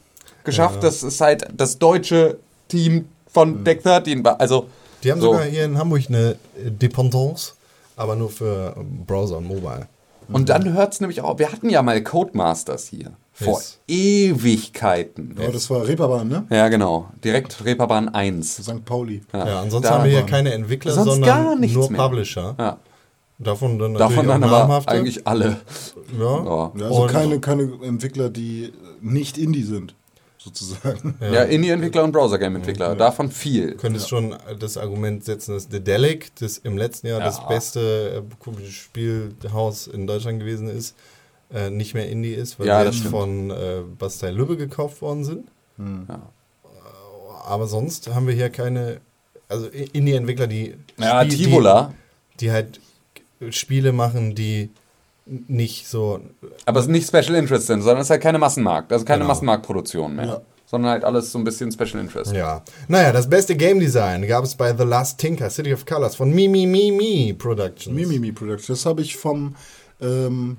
geschafft, 0.42 0.82
dass 0.82 1.02
es 1.02 1.20
halt 1.20 1.46
das 1.56 1.78
deutsche 1.78 2.38
Team 2.68 3.06
von 3.28 3.62
Deck 3.64 3.82
13 3.82 4.24
war. 4.24 4.40
Also, 4.40 4.66
Die 5.02 5.12
haben 5.12 5.20
so. 5.20 5.32
sogar 5.32 5.44
hier 5.44 5.64
in 5.64 5.78
Hamburg 5.78 6.02
eine 6.08 6.36
äh, 6.56 6.70
Dependance, 6.70 7.52
aber 7.96 8.16
nur 8.16 8.30
für 8.30 8.74
Browser 9.06 9.38
und 9.38 9.46
Mobile. 9.46 9.86
Und 10.28 10.48
dann 10.48 10.72
hört 10.72 10.94
es 10.94 11.00
nämlich 11.00 11.20
auch, 11.22 11.38
wir 11.38 11.52
hatten 11.52 11.68
ja 11.68 11.82
mal 11.82 12.02
Codemasters 12.02 12.86
hier. 12.88 13.12
Vor 13.32 13.54
Yes. 13.54 13.80
Ewigkeiten. 13.88 15.36
Ja, 15.40 15.50
das 15.50 15.68
war 15.68 15.86
Reeperbahn, 15.86 16.28
ne? 16.28 16.46
Ja, 16.50 16.68
genau. 16.68 17.08
Direkt 17.24 17.64
Reeperbahn 17.64 18.08
1. 18.08 18.56
St. 18.62 18.84
Pauli. 18.84 19.22
Ja, 19.32 19.60
ansonsten 19.60 19.82
da 19.90 19.98
haben 19.98 20.04
wir 20.04 20.12
hier 20.12 20.22
keine 20.22 20.52
Entwickler, 20.52 20.92
Sonst 20.92 21.14
sondern 21.14 21.28
gar 21.28 21.56
nichts 21.56 21.74
nur 21.76 21.90
mehr. 21.90 22.00
Publisher. 22.00 22.54
Ja. 22.58 22.78
Davon 23.40 23.78
dann 23.80 23.92
natürlich 23.94 24.16
Davon 24.16 24.30
auch 24.30 24.40
dann 24.40 24.44
aber 24.44 24.88
eigentlich 24.88 25.26
alle. 25.26 25.56
ja. 26.16 26.44
Ja. 26.44 26.72
Ja, 26.76 26.86
also 26.86 27.06
keine, 27.06 27.40
keine 27.40 27.62
Entwickler, 27.82 28.30
die 28.30 28.72
nicht 29.00 29.36
Indie 29.36 29.64
sind, 29.64 29.96
sozusagen. 30.44 31.14
Ja, 31.20 31.42
Indie-Entwickler 31.44 32.04
und 32.04 32.12
Browser-Game-Entwickler. 32.12 32.94
Davon 32.94 33.30
viel. 33.30 33.74
könntest 33.76 34.08
schon 34.08 34.36
das 34.58 34.76
Argument 34.76 35.24
setzen, 35.24 35.54
dass 35.54 35.68
Dedelic, 35.68 36.34
das 36.36 36.58
im 36.58 36.76
letzten 36.76 37.06
Jahr 37.08 37.20
das 37.20 37.38
Ja. 37.38 37.46
beste 37.48 38.22
äh, 38.22 38.70
Spielhaus 38.70 39.86
in 39.86 40.06
Deutschland 40.06 40.40
gewesen 40.40 40.68
ist, 40.68 40.94
äh, 41.52 41.70
nicht 41.70 41.94
mehr 41.94 42.08
Indie 42.08 42.34
ist, 42.34 42.58
weil 42.58 42.66
Ja, 42.66 42.84
das 42.84 42.94
jetzt 42.94 43.00
stimmt. 43.06 43.10
von 43.14 43.50
äh, 43.50 43.80
Bastei 43.98 44.30
Lübbe 44.30 44.56
gekauft 44.56 45.00
worden 45.02 45.24
sind. 45.24 45.48
Ja. 45.78 46.30
Aber 47.46 47.66
sonst 47.66 48.08
haben 48.14 48.26
wir 48.26 48.34
hier 48.34 48.48
keine, 48.50 49.00
also 49.48 49.66
Indie-Entwickler, 49.68 50.46
die, 50.46 50.74
Ja, 50.98 51.24
Spiel- 51.24 51.46
Tivola. 51.46 51.92
die, 52.34 52.36
die 52.46 52.50
halt 52.52 52.80
Spiele 53.50 53.92
machen, 53.92 54.34
die 54.34 54.70
nicht 55.26 55.88
so 55.88 56.20
Aber 56.66 56.80
es 56.80 56.86
ist 56.86 56.92
nicht 56.92 57.06
Special 57.08 57.34
Interest 57.34 57.66
sind, 57.66 57.80
sondern 57.82 58.00
es 58.00 58.06
ist 58.06 58.10
halt 58.10 58.22
keine 58.22 58.38
Massenmarkt. 58.38 58.92
Also 58.92 59.04
keine 59.04 59.20
Genau. 59.20 59.28
Massenmarktproduktion 59.28 60.16
mehr. 60.16 60.26
Ja. 60.26 60.40
Sondern 60.66 60.90
halt 60.90 61.04
alles 61.04 61.30
so 61.32 61.38
ein 61.38 61.44
bisschen 61.44 61.70
Special 61.72 62.00
Interest. 62.00 62.32
Ja. 62.32 62.62
Naja, 62.88 63.12
das 63.12 63.28
beste 63.28 63.56
Game 63.56 63.80
Design 63.80 64.26
gab 64.26 64.44
es 64.44 64.54
bei 64.54 64.74
The 64.76 64.84
Last 64.84 65.18
Tinker, 65.18 65.48
City 65.50 65.72
of 65.72 65.86
Colors 65.86 66.16
von 66.16 66.30
Mimi 66.30 66.66
Mimi 66.66 67.34
Productions. 67.38 67.94
Mimimi 67.94 68.32
Production. 68.32 68.74
Das 68.74 68.84
habe 68.86 69.02
ich 69.02 69.16
vom 69.16 69.54
ähm, 70.00 70.56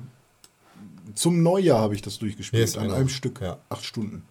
zum 1.13 1.43
Neujahr 1.43 1.79
habe 1.79 1.95
ich 1.95 2.01
das 2.01 2.19
durchgespielt. 2.19 2.61
Yes, 2.61 2.77
an 2.77 2.85
genau. 2.85 2.95
einem 2.95 3.09
Stück. 3.09 3.41
Ja. 3.41 3.57
Acht 3.69 3.85
Stunden. 3.85 4.23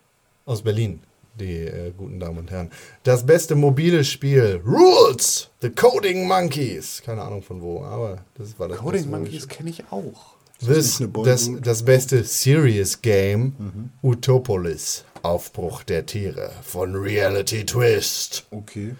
Aus 0.47 0.63
Berlin, 0.63 1.01
die 1.39 1.67
äh, 1.67 1.93
guten 1.97 2.21
Damen 2.21 2.39
und 2.39 2.51
Herren. 2.51 2.71
Das 3.03 3.25
beste 3.25 3.55
mobile 3.55 4.05
Spiel, 4.05 4.61
Rules, 4.65 5.51
The 5.61 5.71
Coding 5.71 6.27
Monkeys. 6.27 7.03
Keine 7.05 7.23
Ahnung 7.23 7.43
von 7.43 7.61
wo, 7.61 7.83
aber 7.83 8.19
das 8.37 8.59
war 8.59 8.69
das 8.69 8.79
Coding 8.79 9.03
beste 9.03 9.11
Monkeys 9.11 9.49
kenne 9.49 9.71
ich 9.71 9.85
auch. 9.91 10.35
Das, 10.61 11.03
das, 11.25 11.51
das 11.61 11.83
beste 11.83 12.25
Serious 12.25 13.03
Game, 13.03 13.91
Utopolis, 14.03 15.05
Aufbruch 15.23 15.83
der 15.83 16.07
Tiere 16.07 16.53
von 16.63 16.95
Reality 16.95 17.67
Twist. 17.67 18.47
Okay. 18.51 18.95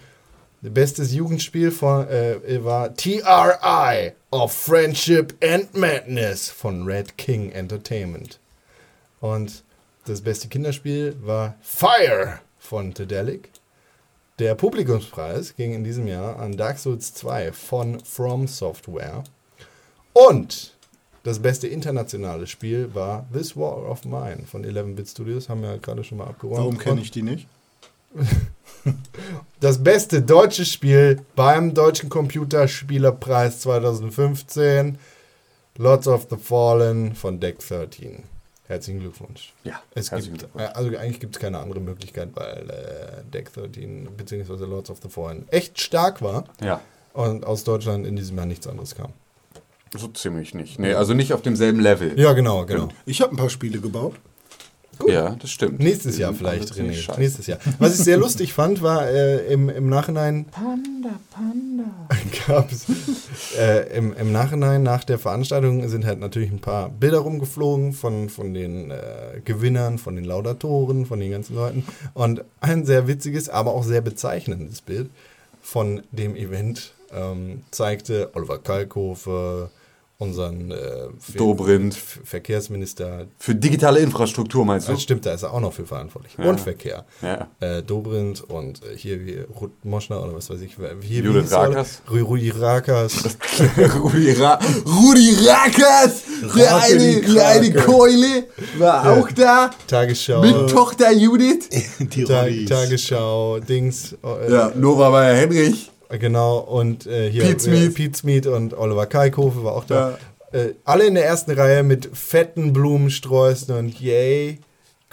Bestes 0.61 1.13
Jugendspiel 1.13 1.71
von, 1.71 2.07
äh, 2.07 2.63
war 2.63 2.93
TRI 2.95 4.13
of 4.31 4.51
Friendship 4.51 5.35
and 5.43 5.75
Madness 5.75 6.49
von 6.49 6.83
Red 6.83 7.17
King 7.17 7.51
Entertainment. 7.51 8.39
Und 9.21 9.63
das 10.05 10.21
beste 10.21 10.47
Kinderspiel 10.47 11.15
war 11.21 11.55
Fire 11.61 12.39
von 12.59 12.93
Tedelic. 12.93 13.49
Der 14.39 14.55
Publikumspreis 14.55 15.55
ging 15.55 15.73
in 15.73 15.83
diesem 15.83 16.07
Jahr 16.07 16.39
an 16.39 16.57
Dark 16.57 16.77
Souls 16.77 17.13
2 17.13 17.51
von 17.51 17.99
From 18.01 18.47
Software. 18.47 19.23
Und 20.13 20.75
das 21.23 21.39
beste 21.39 21.67
internationale 21.67 22.45
Spiel 22.45 22.93
war 22.93 23.25
This 23.33 23.57
War 23.57 23.89
of 23.89 24.05
Mine 24.05 24.43
von 24.45 24.63
11-Bit 24.63 25.09
Studios. 25.09 25.49
Haben 25.49 25.61
wir 25.61 25.71
ja 25.71 25.77
gerade 25.77 26.03
schon 26.03 26.19
mal 26.19 26.27
abgeräumt. 26.27 26.59
Warum 26.59 26.77
kenne 26.77 27.01
ich 27.01 27.11
die 27.11 27.23
nicht? 27.23 27.47
Das 29.59 29.83
beste 29.83 30.21
deutsche 30.21 30.63
Spiel 30.63 31.19
beim 31.35 31.73
Deutschen 31.73 32.07
Computerspielerpreis 32.07 33.61
2015. 33.61 34.99
Lords 35.77 36.07
of 36.07 36.27
the 36.29 36.37
Fallen 36.37 37.15
von 37.15 37.39
Deck 37.39 37.57
13. 37.59 38.23
Herzlichen 38.67 38.99
Glückwunsch. 38.99 39.53
Ja, 39.63 39.79
Es 39.93 40.09
gibt, 40.09 40.23
Glückwunsch. 40.23 40.63
äh, 40.63 40.67
also 40.73 40.97
eigentlich 40.97 41.19
gibt 41.19 41.35
es 41.35 41.39
keine 41.41 41.59
andere 41.59 41.79
Möglichkeit, 41.79 42.29
weil 42.33 42.69
äh, 42.69 43.23
Deck 43.31 43.53
13 43.53 44.09
bzw. 44.17 44.65
Lords 44.65 44.89
of 44.89 44.99
the 45.03 45.09
Fallen 45.09 45.45
echt 45.49 45.79
stark 45.79 46.21
war 46.21 46.45
Ja. 46.63 46.81
und 47.13 47.45
aus 47.45 47.63
Deutschland 47.63 48.07
in 48.07 48.15
diesem 48.15 48.37
Jahr 48.37 48.45
nichts 48.47 48.65
anderes 48.67 48.95
kam. 48.95 49.13
So 49.95 50.07
ziemlich 50.09 50.53
nicht. 50.55 50.79
Nee, 50.79 50.93
also 50.93 51.13
nicht 51.13 51.31
auf 51.33 51.41
demselben 51.41 51.79
Level. 51.79 52.19
Ja, 52.19 52.33
genau, 52.33 52.65
genau. 52.65 52.89
Ich 53.05 53.21
habe 53.21 53.33
ein 53.33 53.37
paar 53.37 53.49
Spiele 53.49 53.79
gebaut. 53.79 54.15
Ja, 55.07 55.35
das 55.35 55.51
stimmt. 55.51 55.79
Nächstes 55.79 56.17
Jahr 56.17 56.33
vielleicht, 56.33 56.73
René. 56.73 56.93
scheiße. 56.93 57.19
Nächstes 57.19 57.47
Jahr. 57.47 57.59
Was 57.79 57.99
ich 57.99 58.05
sehr 58.05 58.17
lustig 58.17 58.53
fand, 58.53 58.81
war 58.81 59.07
äh, 59.07 59.51
im, 59.51 59.69
im 59.69 59.89
Nachhinein. 59.89 60.45
Panda, 60.45 61.19
Panda. 61.31 61.83
Gab 62.47 62.71
es. 62.71 62.85
Äh, 63.57 63.97
im, 63.97 64.13
Im 64.13 64.31
Nachhinein, 64.31 64.83
nach 64.83 65.03
der 65.03 65.19
Veranstaltung, 65.19 65.87
sind 65.89 66.05
halt 66.05 66.19
natürlich 66.19 66.51
ein 66.51 66.59
paar 66.59 66.89
Bilder 66.89 67.19
rumgeflogen 67.19 67.93
von, 67.93 68.29
von 68.29 68.53
den 68.53 68.91
äh, 68.91 69.41
Gewinnern, 69.43 69.97
von 69.97 70.15
den 70.15 70.25
Laudatoren, 70.25 71.05
von 71.05 71.19
den 71.19 71.31
ganzen 71.31 71.55
Leuten. 71.55 71.83
Und 72.13 72.43
ein 72.61 72.85
sehr 72.85 73.07
witziges, 73.07 73.49
aber 73.49 73.73
auch 73.73 73.83
sehr 73.83 74.01
bezeichnendes 74.01 74.81
Bild 74.81 75.09
von 75.61 76.03
dem 76.11 76.35
Event 76.35 76.93
ähm, 77.11 77.63
zeigte 77.71 78.29
Oliver 78.35 78.59
Kalkofe, 78.59 79.69
unseren 80.17 80.71
äh, 80.71 80.75
Dobrindt. 81.35 81.95
Verkehrsminister 81.95 83.25
Für 83.37 83.53
digitale 83.55 83.99
Infrastruktur 83.99 84.63
meinst 84.65 84.87
du? 84.87 84.93
das 84.93 85.01
stimmt, 85.01 85.25
da 85.25 85.33
ist 85.33 85.43
er 85.43 85.51
auch 85.53 85.59
noch 85.59 85.73
für 85.73 85.85
verantwortlich. 85.85 86.37
Und 86.37 86.59
Verkehr. 86.59 87.05
Ja. 87.21 87.47
Äh, 87.59 87.83
Dobrindt 87.83 88.41
und 88.41 88.81
äh, 88.83 88.95
hier 88.97 89.25
wie 89.25 89.39
Ruth 89.59 89.71
Moschner 89.83 90.23
oder 90.23 90.33
was 90.35 90.49
weiß 90.49 90.61
ich. 90.61 90.77
Hier, 91.01 91.21
Judith 91.23 91.43
hieß 91.43 91.51
er? 91.51 91.57
Rakers. 91.69 92.01
Ru- 92.09 92.21
Rudi 92.23 92.49
Rakas. 92.51 93.37
Rudi, 94.01 94.31
Ra 94.33 94.59
Rudi 94.85 95.35
Rackers, 95.47 96.21
der 96.55 96.75
eine, 96.77 97.21
der. 97.71 97.83
Keule, 97.83 98.45
war 98.77 99.17
auch 99.17 99.29
da. 99.31 99.69
Tagesschau. 99.87 100.41
Mit 100.41 100.69
Tochter 100.69 101.11
Judith. 101.11 101.69
Die 101.99 102.23
Ta 102.23 102.41
Rollis. 102.43 102.69
Tagesschau, 102.69 103.59
Dings. 103.59 104.13
Äh, 104.23 104.51
Ja, 104.51 104.71
Nora 104.75 105.11
war 105.11 105.29
ja 105.29 105.35
Henrich. 105.35 105.91
Genau, 106.09 106.59
und 106.59 107.07
äh, 107.07 107.29
hier 107.29 107.43
Pete 107.43 107.59
Smith. 107.59 107.85
äh, 107.85 107.89
Pete 107.89 108.17
Smith 108.17 108.47
und 108.47 108.77
Oliver 108.77 109.05
Kalkofe 109.05 109.63
war 109.63 109.73
auch 109.73 109.85
da. 109.85 110.17
Äh, 110.51 110.73
alle 110.83 111.05
in 111.07 111.15
der 111.15 111.25
ersten 111.25 111.51
Reihe 111.51 111.83
mit 111.83 112.09
fetten 112.15 112.73
Blumensträußen 112.73 113.75
und 113.75 113.99
yay, 113.99 114.59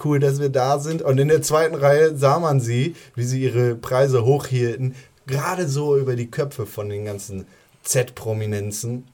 cool, 0.05 0.19
dass 0.19 0.41
wir 0.41 0.51
da 0.51 0.79
sind. 0.79 1.03
Und 1.03 1.19
in 1.19 1.29
der 1.29 1.43
zweiten 1.43 1.75
Reihe 1.75 2.17
sah 2.17 2.39
man 2.39 2.61
sie, 2.61 2.95
wie 3.15 3.25
sie 3.25 3.43
ihre 3.43 3.75
Preise 3.75 4.25
hochhielten, 4.25 4.95
gerade 5.27 5.69
so 5.69 5.97
über 5.97 6.17
die 6.17 6.31
Köpfe 6.31 6.67
von 6.67 6.89
den 6.89 7.05
ganzen 7.05 7.47
Z-Prominenzen. 7.83 9.05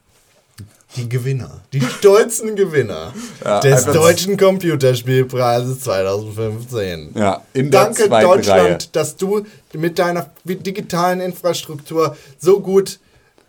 Die 0.96 1.08
Gewinner, 1.08 1.60
die 1.72 1.82
stolzen 1.82 2.56
Gewinner 2.56 3.12
Ja, 3.44 3.60
des 3.60 3.84
Deutschen 3.84 4.36
Computerspielpreises 4.36 5.80
2015. 5.80 7.10
Ja, 7.14 7.42
in 7.52 7.70
der 7.70 7.84
Danke 7.84 8.08
Deutschland, 8.08 8.48
Reihe. 8.48 8.78
dass 8.92 9.16
du 9.16 9.44
mit 9.74 9.98
deiner 9.98 10.30
digitalen 10.44 11.20
Infrastruktur 11.20 12.16
so 12.38 12.60
gut 12.60 13.00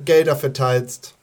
Gelder 0.04 0.36
verteilst. 0.36 1.14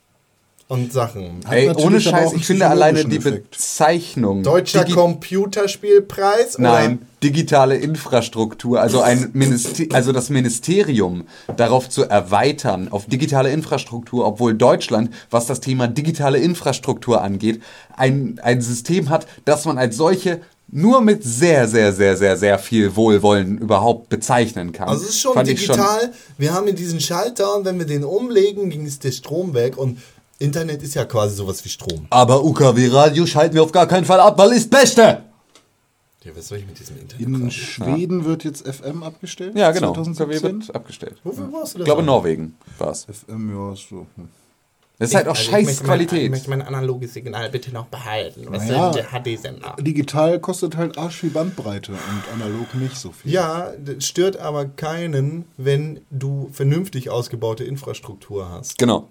Und 0.69 0.93
Sachen. 0.93 1.41
Ey, 1.49 1.71
ohne 1.71 2.01
Scheiß, 2.01 2.33
ich 2.33 2.45
finde 2.45 2.67
alleine 2.69 3.05
die 3.05 3.17
Effekt. 3.19 3.53
Bezeichnung. 3.53 4.43
Deutscher 4.43 4.83
Digi- 4.83 4.95
Computerspielpreis? 4.95 6.59
Nein, 6.59 7.07
digitale 7.23 7.77
Infrastruktur, 7.77 8.81
also 8.81 9.01
ein 9.01 9.31
Minister 9.33 9.85
also 9.95 10.13
das 10.13 10.29
Ministerium 10.31 11.25
darauf 11.57 11.89
zu 11.89 12.05
erweitern 12.05 12.89
auf 12.91 13.07
digitale 13.07 13.51
Infrastruktur, 13.51 14.27
obwohl 14.27 14.55
Deutschland, 14.55 15.11
was 15.31 15.47
das 15.47 15.61
Thema 15.61 15.89
digitale 15.89 16.39
Infrastruktur 16.39 17.23
angeht, 17.23 17.63
ein, 17.97 18.41
ein 18.43 18.61
System 18.61 19.09
hat, 19.09 19.27
das 19.45 19.65
man 19.65 19.79
als 19.79 19.97
solche 19.97 20.41
nur 20.69 21.01
mit 21.01 21.23
sehr, 21.23 21.69
sehr, 21.69 21.93
sehr, 21.93 22.17
sehr, 22.17 22.37
sehr 22.37 22.59
viel 22.59 22.97
Wohlwollen 22.97 23.59
überhaupt 23.59 24.09
bezeichnen 24.09 24.73
kann. 24.73 24.89
Also 24.89 25.05
es 25.05 25.11
ist 25.11 25.21
schon 25.21 25.35
Fand 25.35 25.49
digital. 25.49 26.11
Wir 26.39 26.53
haben 26.53 26.65
hier 26.65 26.75
diesen 26.75 26.99
Schalter 27.01 27.57
und 27.57 27.65
wenn 27.65 27.79
wir 27.79 27.87
den 27.87 28.03
umlegen, 28.03 28.69
ging 28.69 28.85
es 28.85 28.99
der 28.99 29.13
Strom 29.13 29.55
weg 29.55 29.79
und 29.79 29.99
Internet 30.39 30.83
ist 30.83 30.95
ja 30.95 31.05
quasi 31.05 31.35
sowas 31.37 31.65
wie 31.65 31.69
Strom. 31.69 32.07
Aber 32.11 32.45
UKW-Radio 32.45 33.25
schalten 33.27 33.55
wir 33.55 33.63
auf 33.63 33.73
gar 33.73 33.87
keinen 33.87 34.05
Fall 34.05 34.21
ab, 34.21 34.37
weil 34.39 34.53
ist 34.53 34.71
Beste! 34.71 35.23
Ja, 36.25 36.33
was 36.37 36.49
soll 36.49 36.59
ich 36.59 36.67
mit 36.67 36.79
diesem 36.79 36.99
Internet? 36.99 37.27
In 37.27 37.51
Schweden 37.53 38.25
wird 38.25 38.43
jetzt 38.45 38.67
FM 38.67 39.03
abgestellt. 39.05 39.57
Ja, 39.57 39.71
genau. 39.71 39.91
UKW 39.93 40.03
2017. 40.15 40.61
wird 40.67 40.75
abgestellt. 40.75 41.17
Wofür 41.23 41.53
warst 41.53 41.75
du 41.75 41.79
Ich 41.79 41.81
das? 41.81 41.85
glaube, 41.85 42.01
an? 42.01 42.07
Norwegen 42.07 42.57
war 42.79 42.91
es. 42.91 43.05
FM, 43.05 43.51
ja, 43.55 43.75
so. 43.77 44.07
hm. 44.17 44.29
Das 44.99 45.11
ist 45.11 45.15
halt 45.15 45.27
auch 45.29 45.33
Also 45.37 45.43
ich 45.43 45.49
scheiß 45.51 45.67
möchte 45.67 45.85
mein- 45.87 46.01
Ich 46.01 46.07
Qualität. 46.09 46.31
möchte 46.31 46.51
mein 46.51 46.63
analoges 46.63 47.13
Signal 47.13 47.51
bitte 47.51 47.71
noch 47.71 47.85
behalten. 47.87 48.47
Was 48.49 48.67
Naja. 48.67 48.89
ist 48.89 48.97
denn 48.97 49.05
der 49.05 49.37
HD-Sender? 49.37 49.77
Digital 49.79 50.41
kostet 50.41 50.75
halt 50.79 50.97
arsch 50.97 51.17
viel 51.17 51.29
Bandbreite 51.29 51.93
und 51.93 52.33
analog 52.43 52.75
nicht 52.75 52.97
so 52.97 53.13
viel. 53.13 53.31
Ja, 53.31 53.73
das 53.79 54.07
stört 54.07 54.39
aber 54.39 54.65
keinen, 54.65 55.45
wenn 55.59 56.01
du 56.11 56.49
vernünftig 56.51 57.11
ausgebaute 57.11 57.63
Infrastruktur 57.65 58.49
hast. 58.49 58.79
Genau. 58.79 59.09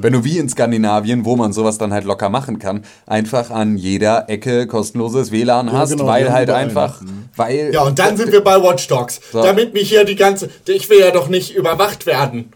Wenn 0.00 0.12
du 0.12 0.24
wie 0.24 0.38
in 0.38 0.48
Skandinavien, 0.48 1.24
wo 1.24 1.36
man 1.36 1.52
sowas 1.52 1.78
dann 1.78 1.92
halt 1.92 2.04
locker 2.04 2.28
machen 2.28 2.58
kann, 2.58 2.84
einfach 3.06 3.50
an 3.50 3.76
jeder 3.76 4.28
Ecke 4.28 4.66
kostenloses 4.66 5.30
WLAN 5.32 5.72
hast, 5.72 5.90
genau, 5.90 6.06
weil 6.06 6.32
halt 6.32 6.50
einfach, 6.50 7.00
weil 7.36 7.70
Ja, 7.72 7.82
und 7.82 7.98
dann 7.98 8.16
sind 8.16 8.32
wir 8.32 8.42
bei 8.42 8.62
Watch 8.62 8.86
Dogs. 8.88 9.20
So. 9.32 9.42
Damit 9.42 9.74
mich 9.74 9.88
hier 9.88 10.04
die 10.04 10.16
ganze. 10.16 10.50
Ich 10.66 10.88
will 10.90 11.00
ja 11.00 11.10
doch 11.10 11.28
nicht 11.28 11.54
überwacht 11.54 12.06
werden. 12.06 12.52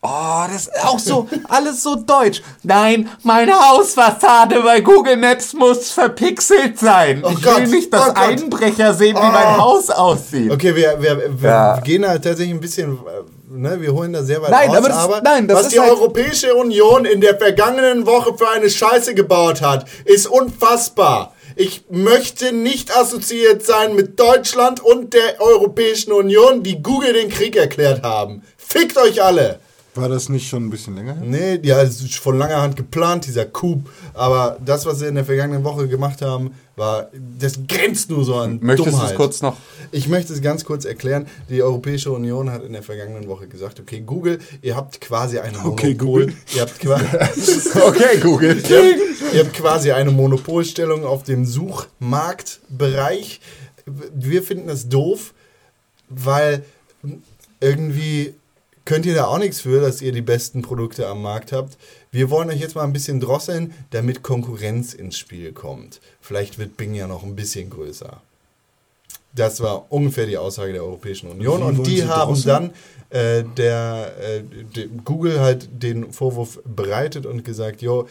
Oh, 0.00 0.44
das 0.46 0.68
ist 0.68 0.84
auch 0.84 0.98
so, 1.00 1.28
alles 1.48 1.82
so 1.82 1.96
deutsch. 1.96 2.40
Nein, 2.62 3.08
meine 3.24 3.52
Hausfassade 3.52 4.60
bei 4.62 4.80
Google 4.80 5.16
Maps 5.16 5.54
muss 5.54 5.90
verpixelt 5.90 6.78
sein. 6.78 7.22
Oh 7.24 7.30
ich 7.32 7.42
Gott, 7.42 7.62
will 7.62 7.66
nicht, 7.66 7.92
dass 7.92 8.10
oh. 8.10 8.12
Einbrecher 8.14 8.94
sehen, 8.94 9.16
wie 9.16 9.20
mein 9.32 9.56
Haus 9.56 9.90
aussieht. 9.90 10.52
Okay, 10.52 10.76
wir, 10.76 11.02
wir, 11.02 11.40
wir 11.42 11.50
Ja. 11.50 11.80
gehen 11.80 12.02
da 12.02 12.12
tatsächlich 12.16 12.50
ein 12.54 12.60
bisschen, 12.60 12.92
äh, 12.92 12.98
ne, 13.50 13.80
wir 13.80 13.92
holen 13.92 14.12
da 14.12 14.22
sehr 14.22 14.40
weit 14.42 14.50
Nein, 14.50 14.70
aus, 14.70 14.76
aber 14.76 14.88
das- 14.88 15.22
nein, 15.22 15.48
das 15.48 15.58
was 15.64 15.68
die 15.68 15.80
halt- 15.80 15.90
Europäische 15.90 16.54
Union 16.54 17.04
in 17.04 17.20
der 17.20 17.36
vergangenen 17.38 18.06
Woche 18.06 18.36
für 18.36 18.48
eine 18.48 18.68
Scheiße 18.70 19.14
gebaut 19.14 19.60
hat, 19.62 19.86
ist 20.04 20.26
unfassbar. 20.26 21.34
Ich 21.56 21.84
möchte 21.90 22.52
nicht 22.52 22.96
assoziiert 22.96 23.64
sein 23.64 23.96
mit 23.96 24.20
Deutschland 24.20 24.80
und 24.80 25.12
der 25.14 25.40
Europäischen 25.40 26.12
Union, 26.12 26.62
die 26.62 26.82
Google 26.82 27.14
den 27.14 27.30
Krieg 27.30 27.56
erklärt 27.56 28.02
haben. 28.04 28.42
Fickt 28.56 28.96
euch 28.96 29.22
alle! 29.22 29.58
War 30.00 30.08
das 30.08 30.28
nicht 30.28 30.48
schon 30.48 30.64
ein 30.66 30.70
bisschen 30.70 30.94
länger 30.94 31.14
her? 31.14 31.22
Nee, 31.24 31.58
ja, 31.62 31.82
es 31.82 32.00
ist 32.00 32.14
von 32.16 32.38
langer 32.38 32.60
Hand 32.62 32.76
geplant, 32.76 33.26
dieser 33.26 33.44
Coup. 33.46 33.80
Aber 34.14 34.58
das, 34.64 34.86
was 34.86 35.00
sie 35.00 35.06
in 35.06 35.14
der 35.16 35.24
vergangenen 35.24 35.64
Woche 35.64 35.88
gemacht 35.88 36.22
haben, 36.22 36.52
war, 36.76 37.08
das 37.38 37.58
grenzt 37.66 38.08
nur 38.10 38.24
so 38.24 38.36
an 38.36 38.60
Möchtest 38.62 38.86
du 38.86 38.92
Dummheit. 38.92 39.10
es 39.10 39.16
kurz 39.16 39.42
noch? 39.42 39.56
Ich 39.90 40.06
möchte 40.08 40.32
es 40.32 40.40
ganz 40.40 40.64
kurz 40.64 40.84
erklären. 40.84 41.26
Die 41.50 41.60
Europäische 41.62 42.12
Union 42.12 42.50
hat 42.50 42.62
in 42.64 42.72
der 42.72 42.84
vergangenen 42.84 43.26
Woche 43.26 43.48
gesagt, 43.48 43.80
okay, 43.80 44.00
Google, 44.06 44.38
ihr 44.62 44.76
habt 44.76 45.00
quasi 45.00 45.38
eine 45.40 45.58
Okay, 45.64 45.94
Monopol. 45.94 46.26
Google. 46.26 46.34
Ihr 46.54 46.60
habt, 46.60 46.78
Okay, 47.82 48.18
Google. 48.20 48.56
ihr, 48.68 48.78
habt, 48.78 49.34
ihr 49.34 49.40
habt 49.44 49.54
quasi 49.54 49.90
eine 49.90 50.12
Monopolstellung 50.12 51.04
auf 51.04 51.24
dem 51.24 51.44
Suchmarktbereich. 51.44 53.40
Wir 54.14 54.42
finden 54.42 54.68
das 54.68 54.88
doof, 54.88 55.34
weil 56.08 56.64
irgendwie 57.60 58.34
könnt 58.88 59.04
ihr 59.04 59.14
da 59.14 59.26
auch 59.26 59.36
nichts 59.36 59.60
für, 59.60 59.82
dass 59.82 60.00
ihr 60.00 60.12
die 60.12 60.22
besten 60.22 60.62
Produkte 60.62 61.08
am 61.08 61.20
Markt 61.20 61.52
habt. 61.52 61.76
Wir 62.10 62.30
wollen 62.30 62.48
euch 62.48 62.58
jetzt 62.58 62.74
mal 62.74 62.84
ein 62.84 62.94
bisschen 62.94 63.20
drosseln, 63.20 63.74
damit 63.90 64.22
Konkurrenz 64.22 64.94
ins 64.94 65.18
Spiel 65.18 65.52
kommt. 65.52 66.00
Vielleicht 66.22 66.58
wird 66.58 66.78
Bing 66.78 66.94
ja 66.94 67.06
noch 67.06 67.22
ein 67.22 67.36
bisschen 67.36 67.68
größer. 67.68 68.22
Das 69.34 69.60
war 69.60 69.92
ungefähr 69.92 70.24
die 70.24 70.38
Aussage 70.38 70.72
der 70.72 70.84
Europäischen 70.84 71.28
Union. 71.28 71.60
Wie 71.60 71.64
Und 71.64 71.86
die 71.86 72.06
haben 72.06 72.42
dann 72.44 72.70
äh, 73.10 73.44
der, 73.58 74.14
äh, 74.22 74.42
de, 74.42 74.88
Google 75.04 75.38
halt 75.40 75.68
den 75.70 76.10
Vorwurf 76.10 76.58
bereitet 76.64 77.26
und 77.26 77.44
gesagt, 77.44 77.82
jo, 77.82 78.08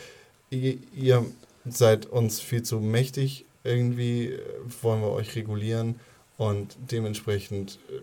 ihr, 0.52 0.78
ihr 0.96 1.26
seid 1.68 2.06
uns 2.06 2.40
viel 2.40 2.62
zu 2.62 2.80
mächtig, 2.80 3.46
irgendwie 3.64 4.28
äh, 4.28 4.40
wollen 4.84 5.02
wir 5.02 5.10
euch 5.10 5.36
regulieren 5.36 5.96
und 6.38 6.78
dementsprechend 6.92 7.80
äh, 7.90 8.00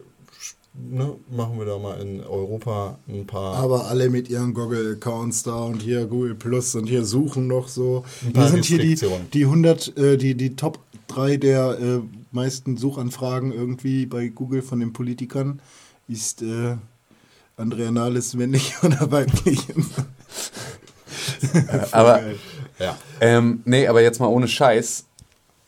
ne, 0.75 1.15
machen 1.31 1.59
wir 1.59 1.67
da 1.67 1.79
mal 1.79 2.01
in 2.01 2.21
Europa 2.21 2.99
ein 3.09 3.27
paar... 3.27 3.57
Aber 3.57 3.87
alle 3.87 4.11
mit 4.11 4.29
ihren 4.29 4.55
Google-Accounts 4.55 5.45
da 5.45 5.65
und 5.65 5.81
hier 5.81 6.07
Google 6.07 6.35
Plus 6.35 6.75
und 6.75 6.87
hier 6.87 7.05
suchen 7.05 7.47
noch 7.47 7.69
so. 7.69 8.05
paar 8.33 8.45
Wir 8.45 8.49
sind 8.51 8.65
hier 8.65 8.79
die, 8.79 8.99
die 9.33 9.45
100, 9.45 9.97
äh, 9.97 10.17
die, 10.17 10.35
die 10.35 10.57
Top 10.57 10.79
3 11.09 11.37
der 11.37 11.79
äh, 11.79 12.01
meisten 12.33 12.77
Suchanfragen 12.77 13.53
irgendwie 13.53 14.07
bei 14.07 14.29
Google 14.29 14.63
von 14.63 14.81
den 14.81 14.93
Politikern. 14.93 15.61
Ist 16.09 16.43
äh, 16.43 16.77
Andrea 17.57 17.91
Nahles 17.91 18.35
männlich 18.35 18.75
oder 18.83 19.11
weiblich? 19.11 19.61
Aber 21.93 22.21
ja. 22.79 22.99
Ähm, 23.21 23.63
nee, 23.65 23.87
aber 23.87 24.03
jetzt 24.03 24.21
mal 24.21 24.27
ohne 24.27 24.49
Scheiß. 24.49 25.05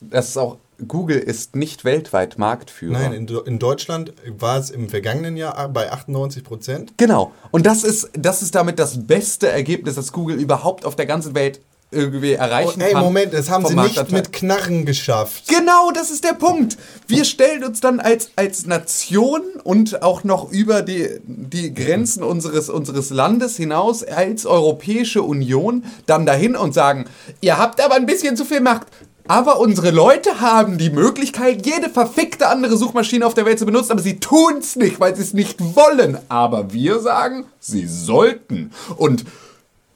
Das 0.01 0.29
ist 0.29 0.37
auch, 0.37 0.57
Google 0.85 1.17
ist 1.17 1.55
nicht 1.55 1.85
weltweit 1.85 2.37
Marktführer. 2.37 2.99
Nein, 2.99 3.13
in, 3.13 3.27
in 3.27 3.59
Deutschland 3.59 4.13
war 4.27 4.57
es 4.57 4.69
im 4.69 4.89
vergangenen 4.89 5.37
Jahr 5.37 5.69
bei 5.69 5.91
98 5.91 6.43
Prozent. 6.43 6.93
Genau. 6.97 7.31
Und 7.51 7.65
das 7.65 7.83
ist, 7.83 8.09
das 8.13 8.41
ist 8.41 8.55
damit 8.55 8.77
das 8.77 9.07
beste 9.07 9.47
Ergebnis, 9.49 9.95
das 9.95 10.11
Google 10.11 10.39
überhaupt 10.39 10.85
auf 10.85 10.95
der 10.95 11.05
ganzen 11.05 11.33
Welt 11.33 11.61
irgendwie 11.89 12.33
erreichen 12.33 12.81
Oh, 12.81 12.83
ey, 12.83 12.91
kann. 12.91 13.03
Moment, 13.03 13.33
das 13.33 13.49
haben 13.49 13.65
sie 13.65 13.75
nicht 13.75 14.11
mit 14.11 14.33
Knarren 14.33 14.85
geschafft. 14.85 15.47
Genau, 15.47 15.91
das 15.91 16.11
ist 16.11 16.25
der 16.25 16.33
Punkt. 16.33 16.77
Wir 17.07 17.23
stellen 17.23 17.63
uns 17.63 17.79
dann 17.79 18.01
als, 18.01 18.31
als 18.35 18.65
Nation 18.65 19.41
und 19.63 20.03
auch 20.03 20.25
noch 20.25 20.51
über 20.51 20.81
die, 20.81 21.21
die 21.23 21.73
Grenzen 21.73 22.23
unseres, 22.23 22.69
unseres 22.69 23.09
Landes 23.09 23.55
hinaus 23.55 24.03
als 24.03 24.45
Europäische 24.45 25.21
Union 25.23 25.85
dann 26.05 26.25
dahin 26.25 26.57
und 26.57 26.73
sagen, 26.73 27.05
ihr 27.39 27.57
habt 27.57 27.79
aber 27.79 27.95
ein 27.95 28.05
bisschen 28.05 28.35
zu 28.35 28.43
viel 28.43 28.59
Macht. 28.59 28.87
Aber 29.27 29.59
unsere 29.59 29.91
Leute 29.91 30.39
haben 30.39 30.77
die 30.77 30.89
Möglichkeit, 30.89 31.65
jede 31.65 31.89
verfickte 31.89 32.47
andere 32.47 32.77
Suchmaschine 32.77 33.25
auf 33.25 33.33
der 33.33 33.45
Welt 33.45 33.59
zu 33.59 33.65
benutzen, 33.65 33.91
aber 33.91 34.01
sie 34.01 34.19
tun's 34.19 34.75
nicht, 34.75 34.99
weil 34.99 35.15
sie 35.15 35.21
es 35.21 35.33
nicht 35.33 35.59
wollen. 35.75 36.17
Aber 36.29 36.71
wir 36.71 36.99
sagen, 36.99 37.45
sie 37.59 37.87
sollten. 37.87 38.71
Und 38.95 39.25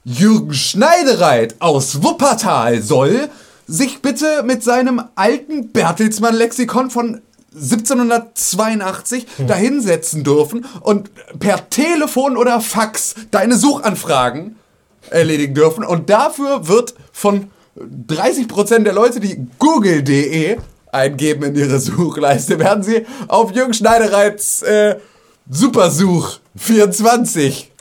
Jürgen 0.03 0.53
Schneidereit 0.53 1.55
aus 1.59 2.03
Wuppertal 2.03 2.81
soll 2.81 3.29
sich 3.67 4.01
bitte 4.01 4.43
mit 4.43 4.63
seinem 4.63 5.01
alten 5.15 5.71
Bertelsmann-Lexikon 5.71 6.89
von 6.89 7.21
1782 7.53 9.27
dahinsetzen 9.45 10.23
dürfen 10.23 10.65
und 10.81 11.11
per 11.39 11.69
Telefon 11.69 12.37
oder 12.37 12.61
Fax 12.61 13.15
deine 13.29 13.55
Suchanfragen 13.55 14.55
erledigen 15.09 15.53
dürfen. 15.53 15.83
Und 15.83 16.09
dafür 16.09 16.67
wird 16.67 16.95
von 17.11 17.51
30% 17.77 18.79
der 18.83 18.93
Leute, 18.93 19.19
die 19.19 19.45
google.de 19.59 20.57
eingeben 20.91 21.43
in 21.43 21.55
ihre 21.55 21.79
Suchleiste, 21.79 22.59
werden 22.59 22.83
sie 22.83 23.05
auf 23.27 23.51
Jürgen 23.53 23.73
Schneidereits 23.73 24.61
äh, 24.63 24.97
Supersuch 25.49 26.39
24 26.55 27.71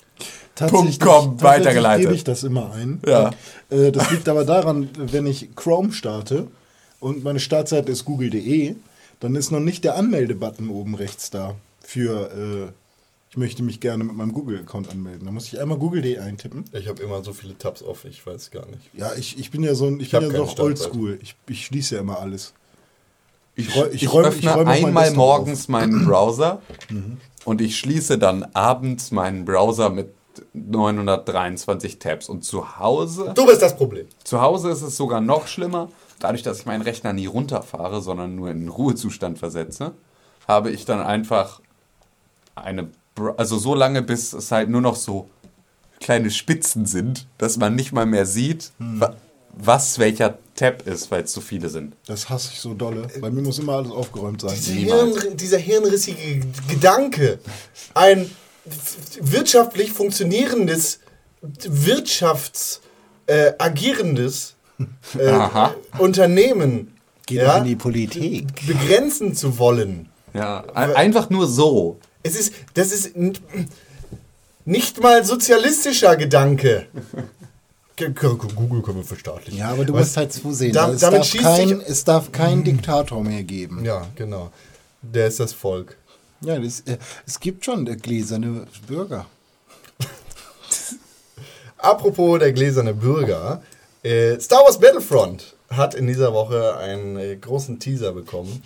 Tatsächlich- 0.55 1.01
.com 1.01 1.09
tatsächlich 1.39 1.43
weitergeleitet. 1.43 2.03
gebe 2.05 2.15
ich 2.15 2.25
das 2.25 2.45
immer 2.45 2.73
ein. 2.75 3.01
Ja. 3.07 3.31
Äh, 3.71 3.91
das 3.93 4.11
liegt 4.11 4.29
aber 4.29 4.45
daran, 4.45 4.91
wenn 4.97 5.27
ich 5.27 5.55
Chrome 5.57 5.93
starte 5.93 6.47
und 7.01 7.25
meine 7.25 7.41
Startseite 7.41 7.91
ist 7.91 8.05
google.de, 8.05 8.77
dann 9.21 9.35
ist 9.37 9.51
noch 9.51 9.61
nicht 9.61 9.85
der 9.85 9.97
Anmeldebutton 9.97 10.69
oben 10.69 10.95
rechts 10.95 11.31
da 11.31 11.55
für 11.83 12.31
äh, 12.69 12.73
ich 13.31 13.36
möchte 13.36 13.62
mich 13.62 13.78
gerne 13.81 14.02
mit 14.05 14.16
meinem 14.16 14.32
Google-Account 14.32 14.90
anmelden. 14.90 15.24
Da 15.27 15.31
muss 15.32 15.47
ich 15.52 15.61
einmal 15.61 15.78
google.de 15.78 16.19
eintippen. 16.19 16.65
Ich 16.73 16.89
habe 16.89 17.01
immer 17.02 17.23
so 17.23 17.32
viele 17.32 17.57
Tabs 17.57 17.82
offen, 17.82 18.11
ich 18.11 18.24
weiß 18.27 18.51
gar 18.51 18.66
nicht. 18.66 18.90
Ja, 18.93 19.12
ich, 19.15 19.39
ich 19.39 19.51
bin 19.52 19.62
ja 19.62 19.74
so 19.74 19.86
ein, 19.86 20.01
ich, 20.01 20.12
Ich 20.12 20.19
bin 20.19 20.31
ja 20.32 20.36
doch 20.36 20.59
oldschool. 20.59 21.19
Ich, 21.23 21.36
ich 21.48 21.65
schließe 21.66 21.94
ja 21.94 22.01
immer 22.01 22.19
alles. 22.19 22.52
Ich, 23.55 23.69
ich, 23.69 23.77
ich 24.02 24.09
räum- 24.12 24.20
ich 24.23 24.27
öffne 24.48 24.51
räume 24.55 24.61
auch 24.62 24.65
mein 24.65 24.85
einmal 24.86 25.11
morgens 25.12 25.69
meinen 25.69 26.05
Browser 26.07 26.61
Mhm. 26.90 27.19
und 27.44 27.61
ich 27.61 27.78
schließe 27.78 28.19
dann 28.19 28.43
abends 28.55 29.11
meinen 29.12 29.44
Browser 29.44 29.90
mit 29.90 30.12
923 30.55 31.98
Tabs. 31.98 32.28
Und 32.28 32.44
zu 32.44 32.78
Hause, 32.78 33.32
Du 33.35 33.47
bist 33.47 33.62
das 33.62 33.77
Problem. 33.77 34.07
zu 34.24 34.40
Hause 34.40 34.70
ist 34.70 34.82
es 34.82 34.97
sogar 34.97 35.20
noch 35.20 35.47
schlimmer. 35.47 35.89
Dadurch, 36.19 36.43
dass 36.43 36.61
ich 36.61 36.66
meinen 36.66 36.82
Rechner 36.82 37.12
nie 37.12 37.27
runterfahre, 37.27 38.02
sondern 38.02 38.35
nur 38.35 38.51
in 38.51 38.61
den 38.61 38.69
Ruhezustand 38.69 39.39
versetze, 39.39 39.93
habe 40.48 40.70
ich 40.70 40.85
dann 40.85 41.01
einfach 41.01 41.61
eine, 42.55 42.89
also 43.37 43.59
so 43.59 43.74
lange, 43.74 44.03
bis 44.03 44.32
es 44.32 44.51
halt 44.53 44.69
nur 44.70 44.81
noch 44.81 44.97
so 44.97 45.28
kleine 46.01 46.31
Spitzen 46.31 46.87
sind, 46.87 47.27
dass 47.39 47.57
man 47.59 47.74
nicht 47.74 47.93
mal 47.93 48.07
mehr 48.07 48.24
sieht, 48.27 48.73
wa- 48.78 49.15
was 49.53 49.99
welcher 49.99 50.39
Tab 50.55 50.87
ist, 50.87 51.11
weil 51.11 51.24
es 51.24 51.32
so 51.32 51.41
viele 51.41 51.69
sind. 51.69 51.95
Das 52.07 52.28
hasse 52.31 52.51
ich 52.53 52.61
so 52.61 52.73
dolle. 52.74 53.09
Bei 53.20 53.31
mir 53.31 53.43
muss 53.43 53.59
immer 53.59 53.74
alles 53.74 53.91
aufgeräumt 53.91 54.41
sein. 54.41 54.55
Dieser, 54.55 54.73
Hirn, 54.74 55.37
dieser 55.37 55.59
hirnrissige 55.59 56.41
Gedanke, 56.69 57.39
ein 57.95 58.31
wirtschaftlich 59.20 59.93
funktionierendes, 59.93 61.01
wirtschafts 61.65 62.81
äh, 63.27 63.53
agierendes 63.59 64.55
äh. 65.19 65.39
Unternehmen 65.99 66.95
Geh 67.27 67.37
ja, 67.37 67.59
in 67.59 67.65
die 67.65 67.77
Politik. 67.77 68.66
begrenzen 68.66 69.35
zu 69.35 69.59
wollen. 69.59 70.09
Ja, 70.35 70.65
ein- 70.74 70.95
einfach 70.95 71.31
nur 71.31 71.47
so. 71.47 71.99
Es 72.23 72.37
ist, 72.37 72.53
das 72.75 72.93
ist 72.93 73.13
nicht 74.65 75.01
mal 75.01 75.25
sozialistischer 75.25 76.17
Gedanke. 76.17 76.87
Ge- 77.97 78.11
ge- 78.13 78.37
Google 78.55 78.83
können 78.83 78.99
wir 78.99 79.05
verstaatlichen. 79.05 79.59
Ja, 79.59 79.71
aber 79.71 79.85
du 79.85 79.95
musst 79.95 80.17
halt 80.17 80.33
zusehen. 80.33 80.73
Da- 80.73 80.91
es, 80.93 81.01
damit 81.01 81.21
darf 81.21 81.43
kein, 81.43 81.81
es 81.81 82.05
darf 82.05 82.33
keinen 82.33 82.65
Diktator 82.65 83.23
mehr 83.23 83.43
geben. 83.43 83.85
Ja, 83.85 84.07
genau. 84.17 84.51
Der 85.03 85.27
ist 85.27 85.41
das 85.41 85.53
Volk. 85.53 85.97
Ja, 86.43 86.59
das, 86.59 86.81
äh, 86.81 86.97
es 87.27 87.39
gibt 87.41 87.65
schon 87.65 87.87
äh, 87.87 87.97
gläserne 87.97 88.67
Bürger. 88.87 89.27
Apropos 91.79 92.39
der 92.39 92.53
gläserne 92.53 92.95
Bürger. 92.95 93.63
Äh, 94.03 94.39
Star 94.41 94.61
Wars 94.65 94.79
Battlefront 94.79 95.55
hat 95.71 95.95
in 95.95 96.07
dieser 96.07 96.33
Woche 96.33 96.77
einen 96.77 97.17
äh, 97.17 97.37
großen 97.37 97.79
Teaser 97.79 98.13
bekommen. 98.13 98.63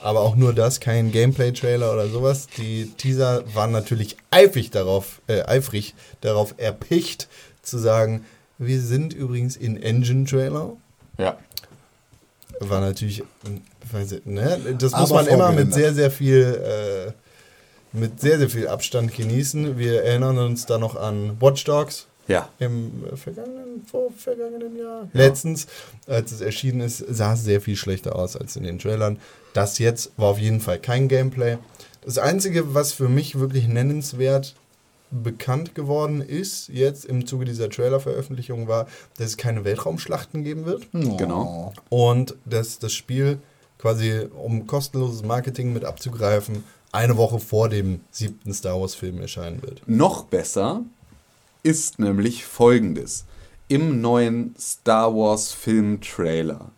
Aber 0.00 0.20
auch 0.20 0.36
nur 0.36 0.52
das, 0.52 0.80
kein 0.80 1.10
Gameplay-Trailer 1.10 1.92
oder 1.92 2.08
sowas. 2.08 2.46
Die 2.56 2.90
Teaser 2.96 3.42
waren 3.54 3.72
natürlich 3.72 4.16
eifrig 4.30 4.70
darauf, 4.70 5.20
äh, 5.26 5.42
eifrig 5.42 5.94
darauf 6.20 6.54
erpicht, 6.56 7.28
zu 7.62 7.78
sagen, 7.78 8.24
wir 8.58 8.80
sind 8.80 9.12
übrigens 9.12 9.56
in 9.56 9.80
Engine-Trailer. 9.82 10.72
Ja. 11.18 11.36
War 12.60 12.80
natürlich, 12.80 13.20
hm, 13.44 13.60
weiß 13.92 14.12
ich, 14.12 14.26
ne? 14.26 14.76
das 14.78 14.92
Aber 14.92 15.02
muss 15.02 15.10
man 15.12 15.26
immer 15.26 15.52
mit 15.52 15.72
sehr, 15.74 15.94
sehr 15.94 16.10
viel, 16.10 17.12
äh, 17.12 17.12
mit 17.96 18.20
sehr, 18.20 18.38
sehr 18.38 18.50
viel 18.50 18.68
Abstand 18.68 19.14
genießen. 19.14 19.78
Wir 19.78 20.02
erinnern 20.04 20.38
uns 20.38 20.66
da 20.66 20.78
noch 20.78 20.96
an 20.96 21.36
Watch 21.40 21.64
Dogs 21.64 22.06
Ja. 22.26 22.48
im 22.58 23.04
äh, 23.12 23.16
vergangenen, 23.16 23.86
vor 23.88 24.10
vergangenen 24.16 24.76
Jahr. 24.76 25.08
Letztens, 25.12 25.66
als 26.06 26.32
es 26.32 26.40
erschienen 26.40 26.80
ist, 26.80 26.98
sah 27.08 27.34
es 27.34 27.44
sehr 27.44 27.60
viel 27.60 27.76
schlechter 27.76 28.16
aus 28.16 28.36
als 28.36 28.56
in 28.56 28.64
den 28.64 28.78
Trailern. 28.78 29.18
Das 29.58 29.80
jetzt 29.80 30.12
war 30.16 30.28
auf 30.28 30.38
jeden 30.38 30.60
Fall 30.60 30.78
kein 30.78 31.08
Gameplay. 31.08 31.58
Das 32.02 32.16
Einzige, 32.16 32.74
was 32.74 32.92
für 32.92 33.08
mich 33.08 33.40
wirklich 33.40 33.66
nennenswert 33.66 34.54
bekannt 35.10 35.74
geworden 35.74 36.20
ist, 36.20 36.68
jetzt 36.68 37.04
im 37.04 37.26
Zuge 37.26 37.44
dieser 37.44 37.68
Trailer-Veröffentlichung, 37.68 38.68
war, 38.68 38.86
dass 39.16 39.26
es 39.26 39.36
keine 39.36 39.64
Weltraumschlachten 39.64 40.44
geben 40.44 40.64
wird. 40.64 40.86
Genau. 40.92 41.72
Und 41.88 42.36
dass 42.44 42.78
das 42.78 42.92
Spiel 42.92 43.40
quasi, 43.78 44.28
um 44.32 44.68
kostenloses 44.68 45.24
Marketing 45.24 45.72
mit 45.72 45.84
abzugreifen, 45.84 46.62
eine 46.92 47.16
Woche 47.16 47.40
vor 47.40 47.68
dem 47.68 48.02
siebten 48.12 48.54
Star 48.54 48.80
Wars-Film 48.80 49.20
erscheinen 49.20 49.60
wird. 49.62 49.82
Noch 49.88 50.22
besser 50.26 50.82
ist 51.64 51.98
nämlich 51.98 52.44
folgendes. 52.44 53.24
Im 53.66 54.00
neuen 54.00 54.54
Star 54.56 55.12
Wars 55.16 55.50
Film 55.50 56.00
Trailer 56.00 56.70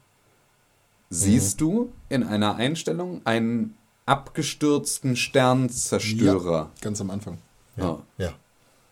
siehst 1.11 1.61
du 1.61 1.93
in 2.11 2.23
einer 2.23 2.57
Einstellung 2.57 3.23
einen 3.24 3.77
abgestürzten 4.05 5.16
Sternzerstörer. 5.16 6.70
Ganz 6.82 7.01
am 7.01 7.11
Anfang. 7.11 7.39
Ja. 7.77 8.01
Ja. 8.19 8.35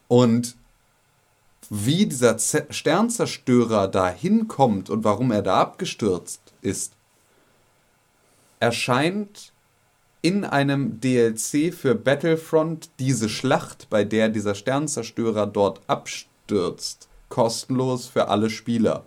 Und 0.06 0.56
wie 1.68 2.06
dieser 2.06 2.38
Z 2.38 2.74
Sternzerstörer 2.74 3.88
da 3.88 4.08
hinkommt 4.08 4.88
und 4.88 5.04
warum 5.04 5.32
er 5.32 5.42
da 5.42 5.60
abgestürzt 5.60 6.40
ist, 6.62 6.92
erscheint 8.60 9.52
in 10.22 10.44
einem 10.44 11.00
DLC 11.00 11.74
für 11.74 11.94
Battlefront 11.94 12.88
diese 12.98 13.28
Schlacht, 13.28 13.90
bei 13.90 14.04
der 14.04 14.28
dieser 14.28 14.54
Sternzerstörer 14.54 15.46
dort 15.46 15.80
abstürzt, 15.86 17.08
kostenlos 17.28 18.06
für 18.06 18.28
alle 18.28 18.50
Spieler. 18.50 19.04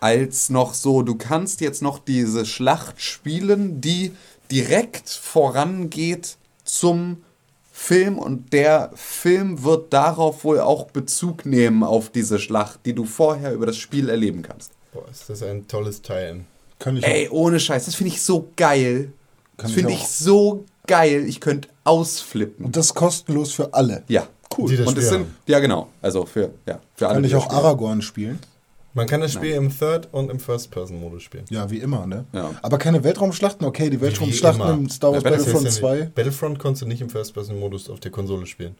Als 0.00 0.50
noch 0.50 0.74
so, 0.74 1.02
du 1.02 1.14
kannst 1.14 1.60
jetzt 1.60 1.82
noch 1.82 1.98
diese 1.98 2.44
Schlacht 2.44 3.00
spielen, 3.00 3.80
die 3.80 4.12
direkt 4.50 5.08
vorangeht 5.08 6.36
zum 6.64 7.22
Film 7.72 8.18
und 8.18 8.52
der 8.52 8.90
Film 8.94 9.62
wird 9.62 9.92
darauf 9.92 10.44
wohl 10.44 10.60
auch 10.60 10.86
Bezug 10.86 11.44
nehmen 11.44 11.82
auf 11.82 12.10
diese 12.10 12.38
Schlacht, 12.38 12.80
die 12.86 12.94
du 12.94 13.04
vorher 13.04 13.52
über 13.52 13.66
das 13.66 13.76
Spiel 13.76 14.08
erleben 14.08 14.42
kannst. 14.42 14.72
Boah, 14.92 15.04
ist 15.10 15.28
das 15.28 15.42
ein 15.42 15.68
tolles 15.68 16.00
Teil. 16.00 16.44
Kann 16.78 16.96
ich 16.96 17.04
Ey, 17.04 17.28
ohne 17.28 17.60
Scheiß, 17.60 17.84
das 17.84 17.94
finde 17.94 18.12
ich 18.12 18.22
so 18.22 18.50
geil. 18.56 19.12
Kann 19.56 19.64
das 19.64 19.70
ich 19.70 19.74
finde 19.74 19.92
auch. 19.92 19.98
ich 19.98 20.08
so 20.08 20.64
geil. 20.86 21.24
Ich 21.28 21.40
könnte 21.40 21.68
ausflippen. 21.84 22.64
Und 22.64 22.76
das 22.76 22.94
kostenlos 22.94 23.52
für 23.52 23.72
alle. 23.74 24.02
Ja, 24.08 24.26
cool. 24.56 24.70
Die 24.70 24.76
das 24.76 24.86
und 24.86 24.98
es 24.98 25.08
sind, 25.10 25.26
ja 25.46 25.58
genau, 25.58 25.88
also 26.00 26.24
für, 26.24 26.52
ja, 26.66 26.80
für 26.94 27.08
alle. 27.08 27.16
Kann 27.16 27.24
ich 27.24 27.34
auch 27.34 27.44
spielen. 27.44 27.58
Aragorn 27.58 28.02
spielen? 28.02 28.38
Man 28.96 29.06
kann 29.06 29.20
das 29.20 29.34
Spiel 29.34 29.50
im 29.52 29.70
Third- 29.70 30.08
und 30.12 30.30
im 30.30 30.40
First-Person-Modus 30.40 31.22
spielen. 31.22 31.44
Ja, 31.50 31.70
wie 31.70 31.78
immer, 31.80 32.06
ne? 32.06 32.24
Ja. 32.32 32.50
Aber 32.62 32.78
keine 32.78 33.04
Weltraumschlachten? 33.04 33.66
Okay, 33.66 33.90
die 33.90 34.00
Weltraumschlachten 34.00 34.70
im 34.70 34.88
Star 34.88 35.12
Wars 35.12 35.22
Ja, 35.22 35.30
Das 35.30 35.38
Battlefront 35.38 35.66
ist 35.68 35.74
ja 35.76 35.80
2. 35.82 35.96
nicht- 36.00 36.14
Battlefront 36.14 36.58
konntest 36.58 36.82
du 36.82 36.86
nicht 36.86 37.02
im 37.02 37.10
First-Person-Modus 37.10 37.90
auf 37.90 38.00
der 38.00 38.10
Konsole 38.10 38.46
spielen. 38.46 38.74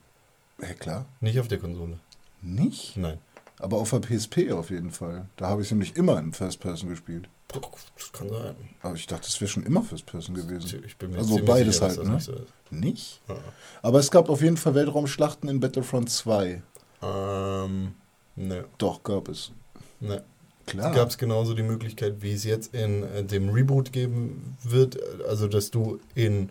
Ja, 0.60 0.72
klar. 0.72 1.05
Nicht 1.20 1.38
auf 1.38 1.48
der 1.48 1.59
Konsole. 1.59 1.98
Nicht? 2.40 2.97
Nein. 2.97 3.18
Aber 3.59 3.76
auf 3.76 3.90
der 3.90 4.01
PSP 4.01 4.52
auf 4.52 4.70
jeden 4.70 4.90
Fall. 4.90 5.26
Da 5.36 5.48
habe 5.48 5.60
ich 5.60 5.70
nämlich 5.70 5.97
immer 5.97 6.18
in 6.18 6.32
First 6.32 6.60
Person 6.60 6.88
gespielt. 6.88 7.28
Das 7.48 8.12
kann 8.12 8.28
sein. 8.30 8.56
Aber 8.82 8.94
ich 8.94 9.06
dachte, 9.06 9.26
das 9.26 9.38
wäre 9.40 9.51
schon 9.51 9.64
immer 9.64 9.82
First 9.82 10.06
Person 10.06 10.34
gewesen. 10.34 10.82
Ich 10.86 10.97
bin 10.97 11.10
mir 11.10 11.18
also 11.18 11.38
beides 11.44 11.76
sicher, 11.76 11.88
halt, 11.88 12.05
ne? 12.05 12.14
nicht 12.14 12.24
so 12.24 12.32
ist. 12.32 12.52
Nicht? 12.70 13.20
Ja. 13.28 13.36
Aber 13.82 13.98
es 13.98 14.10
gab 14.10 14.28
auf 14.30 14.40
jeden 14.43 14.56
Fall 14.56 14.74
Weltraumschlachten 14.74 15.48
in 15.51 15.60
Battlefront 15.60 16.09
2. 16.10 16.62
Ähm, 17.02 17.93
ne, 18.34 18.64
Doch, 18.78 19.02
gab 19.02 19.28
es. 19.28 19.52
Ne. 20.01 20.23
Klar. 20.66 20.93
Gab 20.93 21.10
es 21.10 21.16
genauso 21.18 21.55
die 21.55 21.62
Möglichkeit, 21.62 22.16
wie 22.23 22.32
es 22.32 22.43
jetzt 22.43 22.74
in 22.74 23.05
äh, 23.05 23.23
dem 23.23 23.51
Reboot 23.51 23.93
geben 23.93 24.56
wird, 24.64 24.98
also 25.28 25.47
dass 25.47 25.70
du 25.70 26.01
in 26.16 26.48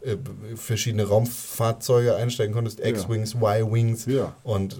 äh, 0.00 0.16
verschiedene 0.56 1.06
Raumfahrzeuge 1.06 2.16
einsteigen 2.16 2.54
konntest, 2.54 2.80
X-Wings, 2.80 3.34
Y-Wings 3.34 4.06
Ja. 4.06 4.34
und 4.44 4.72
äh, 4.74 4.76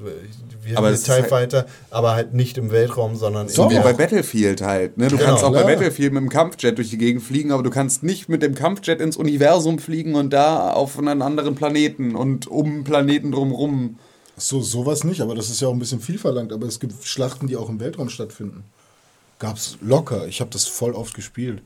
wie 0.65 0.75
Aber 0.77 0.95
TIE 0.95 1.11
halt- 1.13 1.27
Fighter, 1.27 1.67
aber 1.91 2.15
halt 2.15 2.33
nicht 2.33 2.57
im 2.57 2.71
Weltraum, 2.71 3.17
sondern 3.17 3.49
So. 3.49 3.71
Wie 3.71 3.79
bei 3.81 3.93
Battlefield 3.93 4.63
halt. 4.63 4.97
Ne? 4.97 5.09
Du 5.09 5.19
Genau, 5.19 5.29
kannst 5.29 5.45
auch 5.45 5.53
bei 5.53 5.59
klar. 5.61 5.73
Battlefield 5.75 6.15
mit 6.15 6.23
dem 6.23 6.31
Kampfjet 6.31 6.79
durch 6.79 6.89
die 6.89 6.97
Gegend 6.97 7.23
fliegen, 7.23 7.53
aber 7.53 7.63
du 7.63 7.69
kannst 7.69 8.03
nicht 8.03 8.31
mit 8.31 8.43
dem 8.43 8.55
Kampfjet 8.55 9.03
ins 9.03 9.19
Universum 9.19 9.79
fliegen 9.79 10.15
und 10.15 10.31
da 10.33 10.71
auf 10.71 10.99
einen 10.99 11.21
anderen 11.21 11.55
Planeten 11.55 12.17
und 12.17 12.47
um 12.47 12.83
Planeten 12.85 13.31
drumrum. 13.33 13.99
So, 14.41 14.61
sowas 14.63 15.05
nicht, 15.05 15.21
aber 15.21 15.35
das 15.35 15.51
ist 15.51 15.61
ja 15.61 15.69
auch 15.69 15.73
ein 15.73 15.79
bisschen 15.79 16.01
viel 16.01 16.19
verlangt. 16.19 16.53
Aber 16.53 16.67
es 16.67 16.81
gibt 16.81 17.05
Schlachten, 17.05 17.47
die 17.47 17.57
auch 17.57 17.69
im 17.69 17.81
Weltraum 17.81 18.09
stattfinden. 18.09 18.65
Gab's 19.39 19.79
locker. 19.81 20.27
Ich 20.27 20.41
habe 20.41 20.51
das 20.51 20.67
voll 20.67 20.93
oft 20.93 21.15
gespielt. 21.15 21.63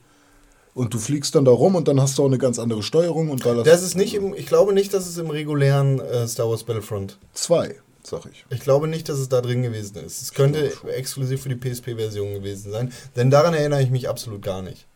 Und 0.74 0.92
du 0.92 0.98
fliegst 0.98 1.34
dann 1.34 1.44
da 1.44 1.52
rum 1.52 1.76
und 1.76 1.86
dann 1.86 2.00
hast 2.00 2.18
du 2.18 2.22
auch 2.22 2.26
eine 2.26 2.38
ganz 2.38 2.58
andere 2.58 2.82
Steuerung 2.82 3.30
und 3.30 3.44
ballerst. 3.44 3.66
das 3.68 3.82
ist 3.82 3.94
nicht 3.94 4.14
im, 4.14 4.34
ich 4.34 4.46
glaube 4.46 4.72
nicht, 4.72 4.92
dass 4.92 5.06
es 5.06 5.16
im 5.18 5.30
regulären 5.30 6.00
äh, 6.00 6.26
Star 6.26 6.50
Wars 6.50 6.64
Battlefront 6.64 7.16
zwei, 7.32 7.76
sag 8.02 8.26
ich. 8.26 8.44
Ich 8.50 8.60
glaube 8.60 8.88
nicht, 8.88 9.08
dass 9.08 9.20
es 9.20 9.28
da 9.28 9.40
drin 9.40 9.62
gewesen 9.62 9.96
ist. 9.98 10.20
Es 10.20 10.32
könnte 10.34 10.72
exklusiv 10.88 11.42
für 11.42 11.48
die 11.48 11.54
PSP-Version 11.54 12.34
gewesen 12.34 12.72
sein, 12.72 12.92
denn 13.14 13.30
daran 13.30 13.54
erinnere 13.54 13.82
ich 13.82 13.90
mich 13.90 14.08
absolut 14.08 14.42
gar 14.42 14.62
nicht. 14.62 14.86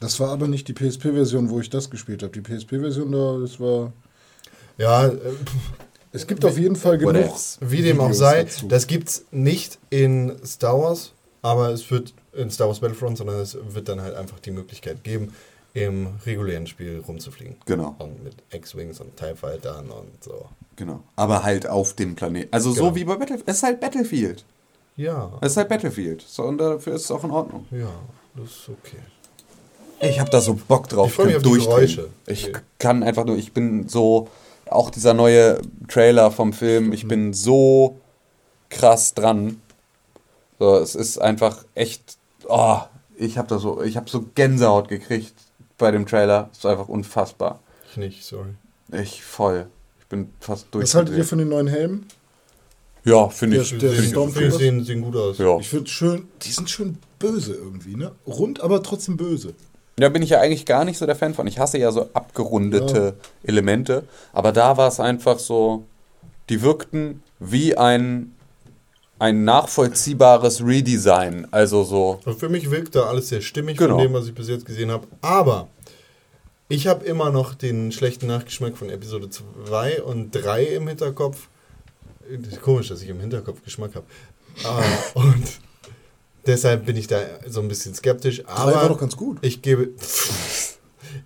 Das 0.00 0.18
war 0.18 0.30
aber 0.30 0.48
nicht 0.48 0.66
die 0.66 0.72
PSP-Version, 0.72 1.48
wo 1.48 1.60
ich 1.60 1.70
das 1.70 1.90
gespielt 1.90 2.24
habe. 2.24 2.32
Die 2.32 2.40
PSP-Version 2.40 3.12
da, 3.12 3.38
das 3.40 3.60
war. 3.60 3.92
Ja, 4.78 5.06
äh, 5.06 5.12
Es 6.14 6.26
gibt 6.26 6.44
auf 6.44 6.56
jeden 6.56 6.76
Fall 6.76 6.96
genug. 6.96 7.34
wie 7.60 7.82
dem 7.82 8.00
auch 8.00 8.12
sei, 8.12 8.44
dazu. 8.44 8.68
das 8.68 8.86
gibt 8.86 9.08
es 9.08 9.24
nicht 9.32 9.78
in 9.90 10.32
Star 10.46 10.78
Wars, 10.80 11.12
aber 11.42 11.70
es 11.70 11.90
wird 11.90 12.14
in 12.32 12.50
Star 12.50 12.68
Wars 12.68 12.80
Battlefront, 12.80 13.18
sondern 13.18 13.40
es 13.40 13.56
wird 13.68 13.88
dann 13.88 14.00
halt 14.00 14.14
einfach 14.14 14.38
die 14.40 14.50
Möglichkeit 14.52 15.02
geben, 15.04 15.34
im 15.74 16.06
regulären 16.24 16.66
Spiel 16.68 17.02
rumzufliegen. 17.06 17.56
Genau. 17.66 17.96
Und 17.98 18.22
mit 18.22 18.34
X-Wings 18.52 19.00
und 19.00 19.16
TIE 19.16 19.34
Fightern 19.34 19.90
und 19.90 20.22
so. 20.22 20.46
Genau. 20.76 21.00
Aber 21.16 21.42
halt 21.42 21.68
auf 21.68 21.94
dem 21.94 22.14
Planeten. 22.14 22.48
Also 22.52 22.70
so 22.70 22.82
Genau. 22.84 22.94
wie 22.94 23.04
bei 23.04 23.16
Battlefield. 23.16 23.48
Es 23.48 23.56
ist 23.56 23.62
halt 23.64 23.80
Battlefield. 23.80 24.44
Ja, 24.96 25.32
Es 25.40 25.52
ist 25.52 25.56
halt 25.56 25.68
Battlefield. 25.68 26.22
So, 26.26 26.44
und 26.44 26.58
dafür 26.58 26.94
ist 26.94 27.04
es 27.04 27.10
auch 27.10 27.24
in 27.24 27.32
Ordnung. 27.32 27.66
ja, 27.72 27.88
das 28.36 28.50
ist 28.50 28.68
okay. 28.68 28.98
Ich 30.00 30.20
habe 30.20 30.30
da 30.30 30.40
so 30.40 30.54
Bock 30.54 30.88
drauf. 30.88 31.08
Ich 31.08 31.14
freu 31.14 31.24
mich 31.26 31.36
auf 31.36 31.42
die. 31.42 31.50
Geräusche. 31.52 32.08
Ich 32.26 32.48
Okay. 32.50 32.60
kann 32.78 33.02
einfach 33.02 33.24
nur, 33.24 33.36
ich 33.36 33.52
bin 33.52 33.88
so, 33.88 34.28
auch 34.74 34.90
dieser 34.90 35.14
neue 35.14 35.60
Trailer 35.88 36.30
vom 36.30 36.52
Film, 36.52 36.92
ich 36.92 37.06
bin 37.06 37.32
so 37.32 38.00
krass 38.70 39.14
dran. 39.14 39.60
So, 40.58 40.76
es 40.76 40.94
ist 40.94 41.18
einfach 41.18 41.64
echt, 41.74 42.18
oh, 42.48 42.78
ich 43.16 43.38
habe 43.38 43.48
da 43.48 43.58
so, 43.58 43.82
ich 43.82 43.96
habe 43.96 44.10
so 44.10 44.24
Gänsehaut 44.34 44.88
gekriegt 44.88 45.34
bei 45.78 45.90
dem 45.90 46.06
Trailer. 46.06 46.50
Es 46.52 46.58
ist 46.58 46.66
einfach 46.66 46.88
unfassbar. 46.88 47.60
Ich 47.90 47.96
nicht, 47.96 48.24
sorry. 48.24 48.54
Ich 48.92 49.22
voll. 49.22 49.66
Ich 50.00 50.06
bin 50.06 50.30
fast 50.40 50.66
durch. 50.72 50.84
Was 50.84 50.94
haltet 50.94 51.16
ihr 51.16 51.24
von 51.24 51.38
den 51.38 51.48
neuen 51.48 51.68
Helmen? 51.68 52.06
Ja, 53.04 53.28
finde 53.28 53.58
ich. 53.58 53.78
der 53.78 53.92
Stormtrooper? 53.92 54.48
Die 54.48 54.50
sehen, 54.50 54.84
sehen 54.84 55.02
gut 55.02 55.16
aus. 55.16 55.38
ja. 55.38 55.58
Ich 55.58 55.68
finde 55.68 55.90
schön, 55.90 56.28
die 56.42 56.50
sind 56.50 56.70
schön 56.70 56.98
böse 57.18 57.54
irgendwie, 57.54 57.96
ne? 57.96 58.12
Rund, 58.26 58.60
aber 58.60 58.82
trotzdem 58.82 59.16
böse. 59.16 59.54
Da 59.96 60.08
bin 60.08 60.22
ich 60.22 60.30
ja 60.30 60.40
eigentlich 60.40 60.66
gar 60.66 60.84
nicht 60.84 60.98
so 60.98 61.06
der 61.06 61.14
Fan 61.16 61.34
von. 61.34 61.46
Ich 61.46 61.58
hasse 61.58 61.78
ja 61.78 61.92
so 61.92 62.08
abgerundete 62.14 63.14
Elemente. 63.44 64.04
Aber 64.32 64.50
da 64.52 64.76
war 64.76 64.88
es 64.88 64.98
einfach 64.98 65.38
so, 65.38 65.84
die 66.48 66.62
wirkten 66.62 67.22
wie 67.38 67.76
ein, 67.76 68.34
ein 69.20 69.44
nachvollziehbares 69.44 70.64
Redesign. 70.66 71.46
Also 71.52 71.84
so, 71.84 72.20
Und 72.24 72.38
für 72.40 72.48
mich 72.48 72.70
wirkt 72.70 72.96
da 72.96 73.02
alles 73.04 73.28
sehr 73.28 73.40
stimmig 73.40 73.76
Genau. 73.76 73.94
von 73.96 74.02
dem, 74.04 74.12
was 74.12 74.26
ich 74.26 74.34
bis 74.34 74.48
jetzt 74.48 74.66
gesehen 74.66 74.90
habe. 74.90 75.06
Aber 75.20 75.68
ich 76.68 76.86
habe 76.88 77.04
immer 77.04 77.30
noch 77.30 77.54
den 77.54 77.92
schlechten 77.92 78.26
Nachgeschmack 78.26 78.76
von 78.76 78.90
Episode 78.90 79.28
2 79.30 80.02
und 80.02 80.32
3 80.32 80.64
im 80.64 80.88
Hinterkopf. 80.88 81.48
Das 82.28 82.54
ist 82.54 82.62
komisch, 82.62 82.88
dass 82.88 83.00
ich 83.02 83.08
im 83.10 83.20
Hinterkopf 83.20 83.62
Geschmack 83.62 83.94
habe. 83.94 84.06
Ah, 84.64 84.82
und 85.14 85.44
deshalb 86.46 86.86
bin 86.86 86.96
ich 86.96 87.06
da 87.06 87.20
so 87.46 87.60
ein 87.60 87.68
bisschen 87.68 87.94
skeptisch. 87.94 88.44
Aber 88.46 88.74
war 88.74 88.88
doch 88.88 88.98
ganz 89.00 89.16
gut. 89.16 89.38
Ich 89.42 89.62
gebe, 89.62 89.90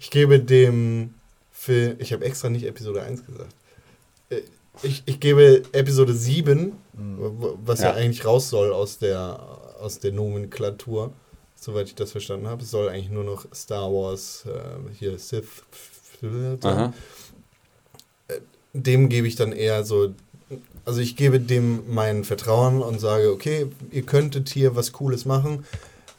ich 0.00 0.10
gebe 0.10 0.40
dem 0.40 1.14
Film, 1.52 1.96
ich 1.98 2.12
habe 2.12 2.24
extra 2.24 2.48
nicht 2.50 2.64
Episode 2.66 3.02
1 3.02 3.24
gesagt. 3.26 3.54
Äh, 4.30 4.42
Ich, 4.82 5.02
ich 5.06 5.18
gebe 5.18 5.62
Episode 5.72 6.14
7, 6.14 6.72
w- 6.92 7.54
was 7.64 7.80
ja. 7.80 7.88
Ja. 7.88 7.94
eigentlich 7.94 8.24
raus 8.24 8.48
soll 8.48 8.72
aus 8.72 8.98
der, 8.98 9.38
aus 9.80 9.98
der 9.98 10.12
Nomenklatur, 10.12 11.12
soweit 11.56 11.88
ich 11.88 11.94
das 11.96 12.12
verstanden 12.12 12.46
habe. 12.46 12.62
Es 12.62 12.70
soll 12.70 12.88
eigentlich 12.88 13.10
nur 13.10 13.24
noch 13.24 13.44
Star 13.54 13.90
Wars, 13.92 14.44
äh, 14.46 14.94
hier 14.98 15.18
Sith 15.18 15.64
aha. 16.62 16.92
Dem 18.74 19.08
gebe 19.08 19.26
ich 19.26 19.34
dann 19.34 19.52
eher 19.52 19.82
so, 19.84 20.14
also 20.88 21.02
ich 21.02 21.16
gebe 21.16 21.38
dem 21.38 21.82
mein 21.86 22.24
Vertrauen 22.24 22.80
und 22.80 22.98
sage, 22.98 23.30
okay, 23.30 23.66
ihr 23.90 24.02
könntet 24.02 24.48
hier 24.48 24.74
was 24.74 24.92
Cooles 24.92 25.26
machen, 25.26 25.66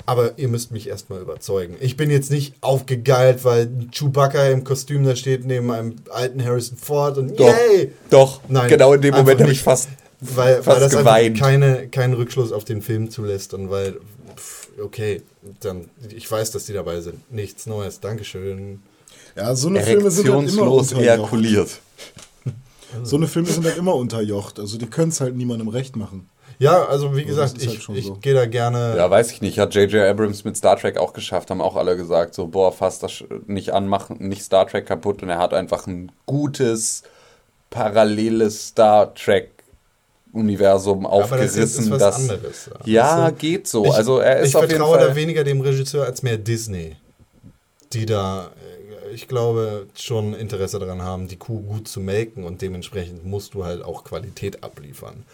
aber 0.06 0.38
ihr 0.38 0.48
müsst 0.48 0.72
mich 0.72 0.88
erstmal 0.88 1.22
überzeugen. 1.22 1.76
Ich 1.80 1.98
bin 1.98 2.12
jetzt 2.12 2.30
nicht 2.30 2.54
aufgegeilt, 2.62 3.44
weil 3.44 3.68
Chewbacca 3.92 4.48
im 4.50 4.64
Kostüm 4.64 5.04
da 5.06 5.16
steht 5.16 5.44
neben 5.44 5.72
einem 5.72 5.96
alten 6.12 6.46
Harrison 6.46 6.78
Ford 6.78 7.18
und 7.18 7.40
Doch. 7.40 7.48
yay! 7.48 7.92
Doch, 8.12 8.42
Nein, 8.48 8.70
genau 8.70 8.94
in 8.94 9.02
dem 9.02 9.16
Moment 9.16 9.40
habe 9.40 9.52
ich 9.52 9.58
nicht. 9.58 9.64
fast. 9.64 9.90
Weil, 10.20 10.58
fast 10.62 10.68
weil 10.68 10.80
das 10.80 10.92
geweint. 10.92 11.30
einfach 11.30 11.48
keine, 11.48 11.88
keinen 11.88 12.14
Rückschluss 12.14 12.52
auf 12.52 12.64
den 12.64 12.84
Film 12.84 13.10
zulässt 13.10 13.56
und 13.56 13.72
weil, 13.72 14.00
pff, 14.38 14.68
okay, 14.84 15.24
dann, 15.62 15.90
ich 16.16 16.30
weiß, 16.30 16.52
dass 16.52 16.66
die 16.66 16.74
dabei 16.74 17.02
sind. 17.02 17.32
Nichts 17.32 17.66
Neues, 17.66 18.02
Dankeschön. 18.02 18.84
Ja, 19.36 19.56
so 19.56 19.70
eine 19.70 19.82
Filme 19.82 20.12
sind 20.12 20.30
halt 20.30 20.48
immer 20.48 21.02
ejakuliert. 21.02 21.80
So 23.04 23.16
eine 23.18 23.28
Filme 23.28 23.48
sind 23.50 23.66
halt 23.66 23.78
immer 23.78 23.96
unterjocht. 23.96 24.60
Also 24.60 24.78
die 24.78 24.88
können 24.88 25.10
es 25.10 25.22
halt 25.22 25.36
niemandem 25.36 25.68
recht 25.68 25.96
machen. 25.96 26.30
Ja, 26.58 26.86
also 26.86 27.16
wie 27.16 27.22
das 27.22 27.30
gesagt, 27.30 27.58
ist 27.60 27.68
halt 27.68 27.78
ich, 27.80 27.90
ich 28.00 28.06
so. 28.06 28.16
gehe 28.16 28.34
da 28.34 28.46
gerne. 28.46 28.96
Ja, 28.98 29.10
weiß 29.10 29.32
ich 29.32 29.42
nicht. 29.42 29.60
Hat 29.60 29.74
J.J. 29.76 30.04
Abrams 30.10 30.44
mit 30.44 30.58
Star 30.58 30.78
Trek 30.78 30.98
auch 30.98 31.14
geschafft. 31.14 31.50
Haben 31.52 31.62
auch 31.62 31.76
alle 31.78 31.96
gesagt, 31.96 32.34
so, 32.34 32.48
boah, 32.48 32.72
fass 32.74 33.00
das 33.00 33.24
nicht 33.48 33.74
anmachen, 33.74 34.18
nicht 34.20 34.44
Star 34.44 34.68
Trek 34.68 34.86
kaputt. 34.86 35.24
Und 35.24 35.30
er 35.30 35.38
hat 35.38 35.54
einfach 35.54 35.88
ein 35.88 36.12
gutes, 36.26 37.04
paralleles 37.70 38.68
Star 38.70 39.14
Trek 39.14 39.52
Universum 40.32 41.02
ist, 41.06 41.08
aufgerissen. 41.08 41.64
ist 41.64 41.92
was 41.92 42.00
das 42.00 42.16
anderes. 42.30 42.70
ja, 42.86 43.24
Weißt 43.26 43.32
du? 43.32 43.36
geht 43.38 43.68
so. 43.68 43.86
Ich- 43.86 43.94
also 43.94 44.20
er 44.20 44.40
ist 44.40 44.50
ich 44.50 44.56
auf 44.56 44.64
jeden 44.64 44.76
vertraue 44.76 44.98
Fall. 45.00 45.08
da 45.10 45.16
weniger 45.16 45.44
dem 45.44 45.62
Regisseur 45.62 46.06
als 46.06 46.22
mehr 46.24 46.38
Disney, 46.38 46.96
die 47.94 48.06
da, 48.06 48.48
äh, 48.48 48.79
ich 49.14 49.28
glaube, 49.28 49.88
schon 49.96 50.34
Interesse 50.34 50.80
daran 50.80 51.02
haben, 51.02 51.28
die 51.28 51.38
Kuh 51.38 51.62
gut 51.62 51.88
zu 51.88 52.00
melken 52.00 52.44
und 52.44 52.62
dementsprechend 52.62 53.26
musst 53.26 53.54
du 53.54 53.66
halt 53.66 53.84
auch 53.84 54.04
Qualität 54.04 54.64
abliefern. 54.64 55.26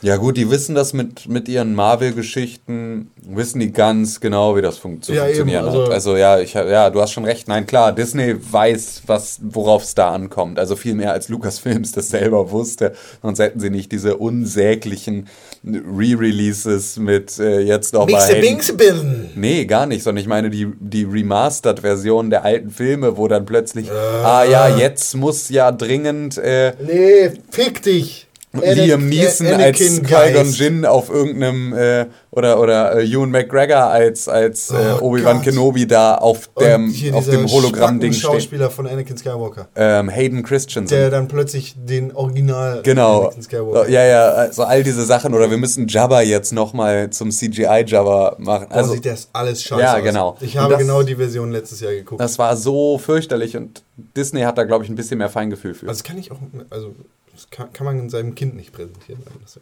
Ja 0.00 0.16
gut, 0.16 0.36
die 0.36 0.48
wissen 0.48 0.74
das 0.76 0.92
mit, 0.92 1.28
mit 1.28 1.48
ihren 1.48 1.74
Marvel-Geschichten, 1.74 3.10
wissen 3.22 3.58
die 3.58 3.72
ganz 3.72 4.20
genau, 4.20 4.56
wie 4.56 4.62
das 4.62 4.78
fun 4.78 5.02
zu 5.02 5.12
Ja, 5.12 5.22
eben, 5.26 5.36
funktionieren 5.36 5.64
also- 5.64 5.82
hat. 5.86 5.90
Also 5.90 6.16
ja, 6.16 6.38
ich, 6.38 6.54
ja, 6.54 6.90
du 6.90 7.00
hast 7.00 7.12
schon 7.12 7.24
recht. 7.24 7.48
Nein, 7.48 7.66
klar, 7.66 7.92
Disney 7.92 8.36
weiß, 8.38 9.02
was, 9.06 9.40
worauf 9.42 9.82
es 9.82 9.94
da 9.94 10.10
ankommt. 10.10 10.58
Also 10.58 10.76
viel 10.76 10.94
mehr 10.94 11.12
als 11.12 11.28
Lucasfilms 11.28 11.92
das 11.98 12.10
selber 12.10 12.50
wusste. 12.52 12.92
Sonst 13.22 13.40
hätten 13.40 13.58
sie 13.58 13.70
nicht 13.70 13.90
diese 13.90 14.16
unsäglichen 14.16 15.26
Re-Releases 15.64 16.98
mit 16.98 17.38
äh, 17.38 17.60
jetzt 17.60 17.92
noch 17.92 18.08
mal 18.08 18.28
Billen! 18.76 19.30
Nee, 19.34 19.64
gar 19.64 19.86
nicht, 19.86 20.02
sondern 20.04 20.22
ich 20.22 20.28
meine 20.28 20.50
die, 20.50 20.68
die 20.78 21.04
Remastered-Version 21.04 22.30
der 22.30 22.44
alten 22.44 22.70
Filme, 22.70 23.16
wo 23.16 23.26
dann 23.26 23.44
plötzlich, 23.44 23.90
ah 23.90 24.44
ja, 24.44 24.76
jetzt 24.76 25.16
muss 25.16 25.48
ja 25.48 25.72
dringend 25.72 26.38
äh, 26.38 26.74
Nee, 26.84 27.32
fick 27.50 27.82
dich! 27.82 28.27
Liam 28.52 29.00
Anakin- 29.02 29.08
Neeson 29.08 29.46
Anakin 29.46 30.06
als 30.14 30.32
Qui-Gon. 30.32 30.52
Jinn 30.52 30.84
auf 30.86 31.10
irgendeinem 31.10 31.74
äh, 31.74 32.06
oder 32.30 32.58
oder 32.60 32.96
äh, 32.98 33.04
Ewan 33.04 33.30
McGregor 33.30 33.84
als 33.84 34.26
als 34.28 34.70
äh, 34.70 34.94
Oh 35.00 35.08
Obi-Wan. 35.08 35.42
Kenobi 35.42 35.86
da 35.86 36.14
auf 36.14 36.48
dem 36.58 36.92
auf 37.12 37.28
dem 37.28 37.46
Hologramm-Ding 37.46 38.12
steht. 38.12 38.22
Schauspieler 38.22 38.70
von 38.70 38.86
Anakin 38.86 39.18
Skywalker, 39.18 39.68
Ähm, 39.76 40.08
Hayden 40.08 40.42
Christensen. 40.42 40.88
der 40.96 41.10
dann 41.10 41.28
plötzlich 41.28 41.74
den 41.76 42.14
Original 42.14 42.80
Genau. 42.82 43.24
Anakin 43.26 43.42
Skywalker. 43.42 43.88
Ja, 43.90 44.04
ja, 44.04 44.28
also 44.30 44.62
all 44.64 44.82
diese 44.82 45.04
Sachen. 45.04 45.34
Oder 45.34 45.50
wir 45.50 45.58
müssen 45.58 45.86
Jabba 45.86 46.22
jetzt 46.22 46.52
nochmal 46.52 47.10
zum 47.10 47.30
CGI-Jabba 47.30 48.36
machen. 48.38 48.66
Also, 48.70 48.78
Also, 48.78 48.94
sieht 48.94 49.04
das 49.06 49.28
alles 49.34 49.62
scheiße 49.62 49.82
Ja, 49.82 49.96
aus. 49.96 50.02
genau. 50.02 50.36
Ich 50.40 50.56
habe 50.56 50.70
das- 50.72 50.80
genau 50.80 51.02
die 51.02 51.16
Version 51.16 51.52
letztes 51.52 51.80
Jahr 51.80 51.92
geguckt. 51.92 52.20
das 52.20 52.38
war 52.38 52.56
so 52.56 52.96
fürchterlich 52.98 53.56
und 53.56 53.82
Disney 54.16 54.40
hat 54.42 54.56
da, 54.56 54.64
glaube 54.64 54.84
ich, 54.84 54.90
ein 54.90 54.96
bisschen 54.96 55.18
mehr 55.18 55.28
Feingefühl 55.28 55.74
für. 55.74 55.86
Also 55.88 55.98
das 55.98 56.04
kann 56.04 56.16
ich 56.18 56.30
auch, 56.32 56.36
also 56.70 56.94
das 57.38 57.50
kann, 57.50 57.72
kann 57.72 57.84
man 57.84 58.10
seinem 58.10 58.34
Kind 58.34 58.56
nicht 58.56 58.72
präsentieren. 58.72 59.22
Das- 59.42 59.60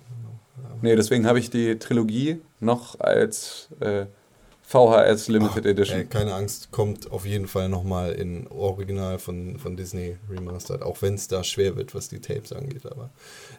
nee, 0.81 0.97
deswegen 0.97 1.27
habe 1.27 1.39
ich 1.39 1.51
die 1.51 1.79
Trilogie 1.79 2.41
noch 2.61 2.99
als 3.01 3.69
äh, 3.81 4.07
VHS 4.63 5.29
Limited 5.29 5.65
Edition. 5.67 5.99
Ey, 6.01 6.07
keine 6.07 6.35
Angst, 6.35 6.71
kommt 6.73 7.13
auf 7.13 7.25
jeden 7.27 7.47
Fall 7.47 7.69
nochmal 7.69 8.13
in 8.13 8.49
Original 8.49 9.19
von, 9.19 9.59
von 9.59 9.77
Disney 9.77 10.17
Remastered, 10.31 10.83
auch 10.83 11.03
wenn 11.03 11.15
es 11.15 11.29
da 11.29 11.45
schwer 11.45 11.77
wird, 11.77 11.95
was 11.95 12.09
die 12.09 12.19
Tapes 12.21 12.53
angeht. 12.53 12.85
Aber 12.87 13.11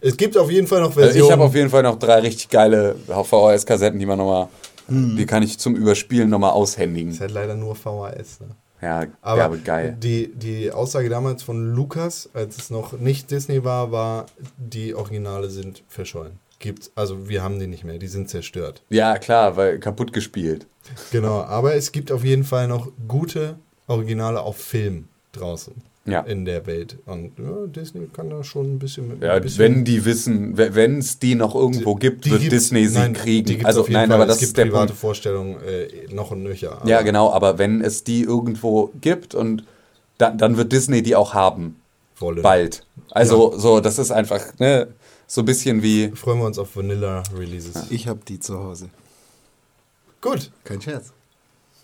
es 0.02 0.18
gibt 0.18 0.36
auf 0.38 0.50
jeden 0.52 0.68
Fall 0.68 0.80
noch 0.82 0.90
Also 0.90 1.02
Versionen. 1.02 1.26
ich 1.28 1.32
habe 1.32 1.44
auf 1.44 1.56
jeden 1.56 1.70
Fall 1.70 1.84
noch 1.84 1.98
drei 2.00 2.20
richtig 2.20 2.50
geile 2.50 2.96
VHS-Kassetten, 3.08 4.00
die 4.00 4.06
man 4.06 4.18
nochmal, 4.18 4.48
Hm. 4.88 5.16
die 5.16 5.26
kann 5.26 5.44
ich 5.44 5.60
zum 5.60 5.76
Überspielen 5.76 6.30
nochmal 6.30 6.52
aushändigen. 6.52 7.12
ist 7.12 7.22
halt 7.22 7.32
leider 7.32 7.56
nur 7.56 7.76
VHS. 7.76 8.40
Ne? 8.42 8.48
Ja, 8.82 9.06
Aber, 9.22 9.44
aber 9.46 9.58
geil. 9.58 9.98
Die, 10.00 10.32
die 10.34 10.72
Aussage 10.72 11.10
damals 11.10 11.44
von 11.44 11.74
Lukas, 11.74 12.30
als 12.34 12.58
es 12.58 12.70
noch 12.70 12.94
nicht 12.94 13.32
Disney 13.32 13.64
war, 13.64 13.92
war, 13.92 14.28
die 14.58 14.94
Originale 14.94 15.50
sind 15.50 15.84
verschollen. 15.88 16.40
Gibt's, 16.60 16.92
also 16.96 17.30
wir 17.30 17.44
haben 17.44 17.60
die 17.60 17.68
nicht 17.68 17.84
mehr, 17.84 18.00
die 18.00 18.08
sind 18.08 18.30
zerstört. 18.30 18.84
Ja, 18.90 19.18
klar, 19.18 19.58
weil 19.58 19.80
kaputt 19.80 20.14
gespielt. 20.14 20.68
Genau, 21.12 21.42
aber 21.42 21.76
es 21.76 21.92
gibt 21.92 22.12
auf 22.12 22.24
jeden 22.24 22.44
Fall 22.44 22.68
noch 22.68 22.92
gute 23.08 23.58
Originale 23.88 24.42
auf 24.42 24.58
Film 24.58 25.08
draußen 25.34 25.76
Ja. 26.08 26.22
in 26.22 26.46
der 26.46 26.66
Welt. 26.66 26.98
Und 27.06 27.34
ja, 27.38 27.68
Disney 27.68 28.08
kann 28.14 28.30
da 28.30 28.44
schon 28.44 28.76
ein 28.76 28.80
bisschen 28.80 29.08
mit 29.10 29.22
Ja, 29.22 29.34
ein 29.34 29.42
bisschen 29.42 29.60
wenn 29.60 29.84
die 29.86 30.06
wissen, 30.06 30.58
wenn 30.58 31.00
es 31.00 31.20
die 31.20 31.36
noch 31.36 31.54
irgendwo 31.54 31.96
gibt, 31.96 32.26
Die 32.26 32.32
wird 32.32 32.42
gibt's- 32.42 32.56
Disney 32.70 32.88
sie 32.88 32.98
nein, 32.98 33.14
die 33.14 33.20
kriegen. 33.20 33.66
Also 33.66 33.82
auf 33.82 33.88
jeden 33.90 34.00
nein, 34.00 34.10
Fall. 34.10 34.16
aber 34.22 34.24
es 34.24 34.30
das 34.30 34.40
gibt 34.40 34.48
ist 34.50 34.58
der 34.58 34.66
private 34.66 34.88
Punkt. 34.88 35.00
Vorstellungen 35.02 35.58
äh, 35.64 36.14
noch 36.14 36.32
und 36.32 36.44
nöcher. 36.44 36.80
aber 36.80 36.90
Ja, 36.90 37.02
genau, 37.02 37.32
aber 37.32 37.58
wenn 37.58 37.82
es 37.82 38.04
die 38.04 38.22
irgendwo 38.24 38.92
gibt 39.02 39.36
und 39.36 39.64
dann, 40.18 40.38
dann 40.38 40.58
wird 40.58 40.72
Disney 40.72 41.04
die 41.04 41.16
auch 41.16 41.34
haben. 41.34 41.76
Wollen. 42.20 42.42
Bald. 42.42 42.84
Also 43.12 43.58
so, 43.60 43.80
das 43.80 44.00
ist 44.00 44.10
einfach 44.12 44.58
ne, 44.60 44.88
so 45.28 45.42
ein 45.42 45.46
bisschen 45.46 45.84
wie. 45.84 46.10
Freuen 46.16 46.40
wir 46.40 46.46
uns 46.48 46.58
auf 46.58 46.76
Vanilla 46.76 47.22
Releases. 47.38 47.92
Ich 47.92 48.08
hab 48.08 48.26
die 48.26 48.40
zu 48.40 48.58
Hause. 48.58 48.90
Gut, 50.22 50.52
Kein 50.64 50.82
Scherz. 50.82 51.12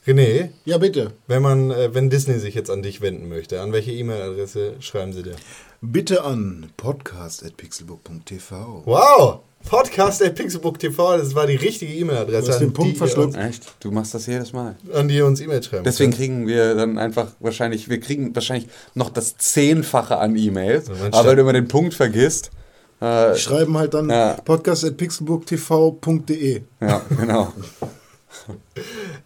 René, 0.06 0.50
Ja, 0.66 0.78
bitte. 0.78 1.12
wenn 1.28 1.42
man, 1.42 1.72
äh, 1.72 1.94
wenn 1.94 2.10
Disney 2.10 2.38
sich 2.40 2.56
jetzt 2.56 2.70
an 2.70 2.84
dich 2.84 3.00
wenden 3.02 3.30
möchte, 3.30 3.62
an 3.62 3.72
welche 3.72 3.92
E-Mail-Adresse 3.92 4.74
schreiben 4.82 5.14
sie 5.14 5.24
dir? 5.24 5.36
Bitte 5.82 6.24
an 6.26 6.70
podcast.pixelbook.tv. 6.78 8.82
Wow! 8.86 9.40
Podcast 9.66 10.22
at 10.22 10.36
Pixelbook 10.36 10.78
TV, 10.78 11.16
das 11.18 11.36
war 11.36 11.48
die 11.48 11.56
richtige 11.56 11.94
E-Mail-Adresse, 11.94 12.48
Du 12.48 12.52
hast 12.52 12.60
den 12.60 12.74
Punkt 12.74 12.98
verschluckt. 12.98 13.38
Echt? 13.38 13.64
Du 13.80 13.92
machst 13.92 14.14
das 14.14 14.26
jedes 14.26 14.52
Mal. 14.52 14.76
an 14.94 15.08
die 15.08 15.16
ihr 15.16 15.26
uns 15.26 15.40
E-Mail 15.40 15.64
schreiben. 15.64 15.86
Deswegen 15.86 16.12
könnt. 16.12 16.20
kriegen 16.20 16.48
wir 16.48 16.76
dann 16.76 16.98
einfach 16.98 17.28
wahrscheinlich, 17.40 17.88
wir 17.90 18.02
kriegen 18.02 18.36
wahrscheinlich 18.36 18.68
noch 18.94 19.10
das 19.10 19.38
Zehnfache 19.38 20.18
an 20.18 20.36
E-Mails. 20.36 20.90
Aber 20.90 21.00
weil 21.00 21.14
stellt- 21.14 21.38
du 21.38 21.42
immer 21.44 21.54
den 21.54 21.70
Punkt 21.70 21.94
vergisst. 21.94 22.52
Äh, 23.00 23.36
Schreiben 23.38 23.78
halt 23.78 23.94
dann 23.94 24.10
Ja. 24.10 24.34
podcast.pixelbooktv.de. 24.44 26.62
ja, 26.82 27.02
genau. 27.18 27.54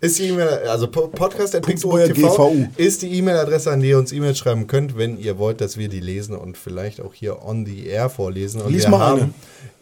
Ist 0.01 0.19
die 0.19 0.27
E-Mail, 0.29 0.47
also 0.67 0.87
po- 0.87 1.07
Podcast 1.07 1.55
at 1.55 1.63
Punkt 1.63 1.83
euer 1.85 2.07
Pixelbook 2.07 2.35
TV 2.35 2.49
GVU. 2.49 2.67
ist 2.77 3.01
die 3.01 3.13
E-Mail-Adresse, 3.17 3.71
an 3.71 3.79
die 3.79 3.89
ihr 3.89 3.97
uns 3.97 4.11
E-Mail 4.11 4.35
schreiben 4.35 4.67
könnt, 4.67 4.97
wenn 4.97 5.17
ihr 5.17 5.37
wollt, 5.37 5.61
dass 5.61 5.77
wir 5.77 5.89
die 5.89 5.99
lesen 5.99 6.35
und 6.35 6.57
vielleicht 6.57 7.01
auch 7.01 7.13
hier 7.13 7.43
on 7.43 7.65
the 7.65 7.87
air 7.87 8.09
vorlesen. 8.09 8.61
Und 8.61 8.71
Lies 8.73 8.83
wir 8.83 8.89
mal 8.89 8.99
haben 8.99 9.19
eine. 9.21 9.33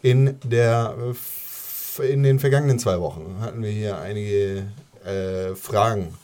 in 0.02 0.34
der 0.44 0.94
in 2.10 2.22
den 2.22 2.38
vergangenen 2.38 2.78
zwei 2.78 3.00
Wochen 3.00 3.36
hatten 3.40 3.62
wir 3.62 3.70
hier 3.70 3.98
einige 3.98 4.64
äh, 5.04 5.54
Fragen, 5.54 6.14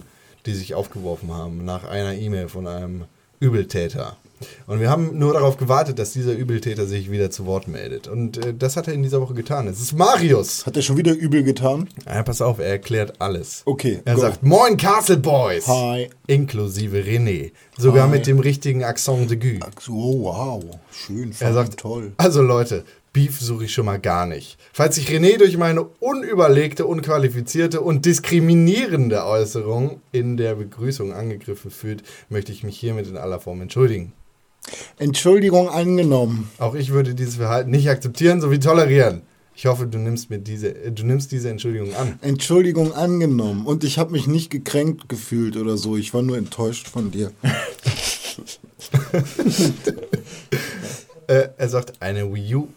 die 0.47 0.53
sich 0.55 0.75
aufgeworfen 0.75 1.33
haben 1.33 1.65
nach 1.65 1.85
einer 1.85 2.15
E-Mail 2.15 2.49
von 2.49 2.67
einem 2.67 3.05
Übeltäter. 3.41 4.17
Und 4.67 4.81
wir 4.81 4.91
haben 4.91 5.19
nur 5.19 5.33
darauf 5.33 5.57
gewartet, 5.57 5.99
dass 5.99 6.13
dieser 6.13 6.33
Übeltäter 6.33 6.87
sich 6.87 7.11
wieder 7.11 7.31
zu 7.31 7.47
Wort 7.47 7.69
meldet. 7.69 8.09
Und 8.09 8.45
äh, 8.45 8.55
das 8.55 8.77
hat 8.77 8.89
er 8.89 8.95
in 8.95 9.03
dieser 9.03 9.21
Woche 9.21 9.35
getan. 9.35 9.67
Es 9.69 9.81
ist 9.81 9.93
Marius. 9.97 10.67
Hat 10.67 10.77
er 10.77 10.83
schon 10.83 10.97
wieder 10.97 11.13
übel 11.13 11.43
getan? 11.43 11.89
Ja, 12.07 12.23
pass 12.23 12.41
auf, 12.43 12.59
er 12.59 12.67
erklärt 12.67 13.21
alles. 13.21 13.63
Okay, 13.65 14.01
Er 14.05 14.15
go. 14.15 14.21
sagt, 14.21 14.43
Moin 14.43 14.77
Castle 14.77 15.17
Boys. 15.19 15.67
Hi. 15.67 16.11
Inklusive 16.27 16.99
René. 16.99 17.53
Sogar 17.79 18.05
Hi. 18.07 18.11
mit 18.11 18.27
dem 18.27 18.39
richtigen 18.39 18.85
Accent 18.85 19.31
de 19.31 19.37
Gue. 19.37 19.61
So, 19.81 19.93
wow. 20.23 20.63
Schön, 20.91 21.33
Er 21.41 21.53
sagt, 21.53 21.79
toll. 21.79 22.13
also 22.17 22.43
Leute, 22.43 22.85
Beef 23.15 23.41
suche 23.41 23.67
ich 23.67 23.75
schon 23.75 23.85
mal 23.85 23.99
gar 24.01 24.25
nicht. 24.27 24.57
Falls 24.73 24.95
sich 24.95 25.07
René 25.09 25.37
durch 25.37 25.59
meine 25.59 25.83
unüberlegte, 25.83 26.87
unqualifizierte 26.87 27.83
und 27.83 28.07
diskriminierende 28.07 29.25
Äußerung 29.27 30.01
in 30.13 30.37
der 30.39 30.55
Begrüßung 30.55 31.13
angegriffen 31.13 31.71
fühlt, 31.71 32.03
möchte 32.31 32.53
ich 32.53 32.65
mich 32.65 32.79
hiermit 32.79 33.07
in 33.07 33.19
aller 33.19 33.39
Form 33.39 33.61
entschuldigen. 33.61 34.13
Entschuldigung 34.99 35.69
angenommen. 35.69 36.51
Auch 36.59 36.75
ich 36.75 36.91
würde 36.91 37.15
dieses 37.15 37.37
Verhalten 37.37 37.71
nicht 37.71 37.89
akzeptieren 37.89 38.41
sowie 38.41 38.59
tolerieren. 38.59 39.23
Ich 39.55 39.67
hoffe, 39.67 39.87
du 39.87 39.99
nimmst, 39.99 40.31
mir 40.31 40.39
diese, 40.39 40.75
äh, 40.75 40.91
du 40.93 41.05
nimmst 41.05 41.31
diese 41.31 41.51
Entschuldigung 41.51 41.95
an. 41.95 42.19
Entschuldigung 42.23 42.95
angenommen. 42.95 43.67
Und 43.67 43.85
ich 43.85 43.99
habe 43.99 44.13
mich 44.13 44.27
nicht 44.27 44.51
gekränkt 44.51 45.09
gefühlt 45.09 45.57
oder 45.57 45.77
so. 45.77 45.97
Ich 45.97 46.15
war 46.15 46.23
nur 46.23 46.39
enttäuscht 46.39 46.89
von 46.89 47.11
dir. 47.11 47.33
Äh, 51.29 51.51
er 51.57 51.69
sagt, 51.69 52.03
eine 52.03 52.35
Wii 52.35 52.57
U 52.57 52.69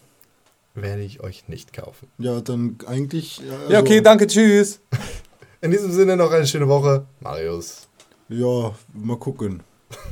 werde 0.76 1.02
ich 1.02 1.20
euch 1.22 1.48
nicht 1.48 1.74
kaufen. 1.74 2.08
Ja, 2.20 2.42
dann 2.42 2.78
eigentlich. 2.86 3.42
Also, 3.42 3.74
Ja, 3.74 3.80
okay, 3.80 4.02
danke, 4.02 4.28
tschüss. 4.28 4.80
In 5.62 5.72
diesem 5.72 5.92
Sinne 5.92 6.16
noch 6.16 6.32
eine 6.32 6.46
schöne 6.46 6.68
Woche. 6.68 7.06
Marius. 7.22 7.88
Ja, 8.30 8.76
mal 8.94 9.18
gucken, 9.18 9.62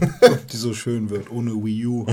die 0.51 0.57
so 0.57 0.73
schön 0.73 1.09
wird. 1.09 1.31
Ohne 1.31 1.51
Wii 1.51 1.85
U. 1.85 2.05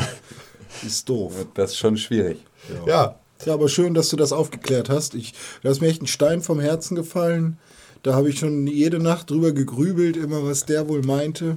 Ist 0.86 1.08
doof. 1.08 1.34
Das 1.54 1.72
ist 1.72 1.78
schon 1.78 1.96
schwierig. 1.96 2.38
Ja, 2.86 3.16
Ja, 3.44 3.54
aber 3.54 3.68
schön, 3.68 3.94
dass 3.94 4.08
du 4.10 4.16
das 4.16 4.32
aufgeklärt 4.32 4.88
hast. 4.88 5.14
Ich, 5.14 5.34
da 5.62 5.70
ist 5.70 5.80
mir 5.80 5.88
echt 5.88 6.02
ein 6.02 6.06
Stein 6.06 6.42
vom 6.42 6.60
Herzen 6.60 6.94
gefallen. 6.94 7.58
Da 8.02 8.14
habe 8.14 8.30
ich 8.30 8.38
schon 8.38 8.66
jede 8.66 8.98
Nacht 8.98 9.30
drüber 9.30 9.52
gegrübelt, 9.52 10.16
immer 10.16 10.44
was 10.44 10.64
der 10.64 10.88
wohl 10.88 11.02
meinte. 11.02 11.56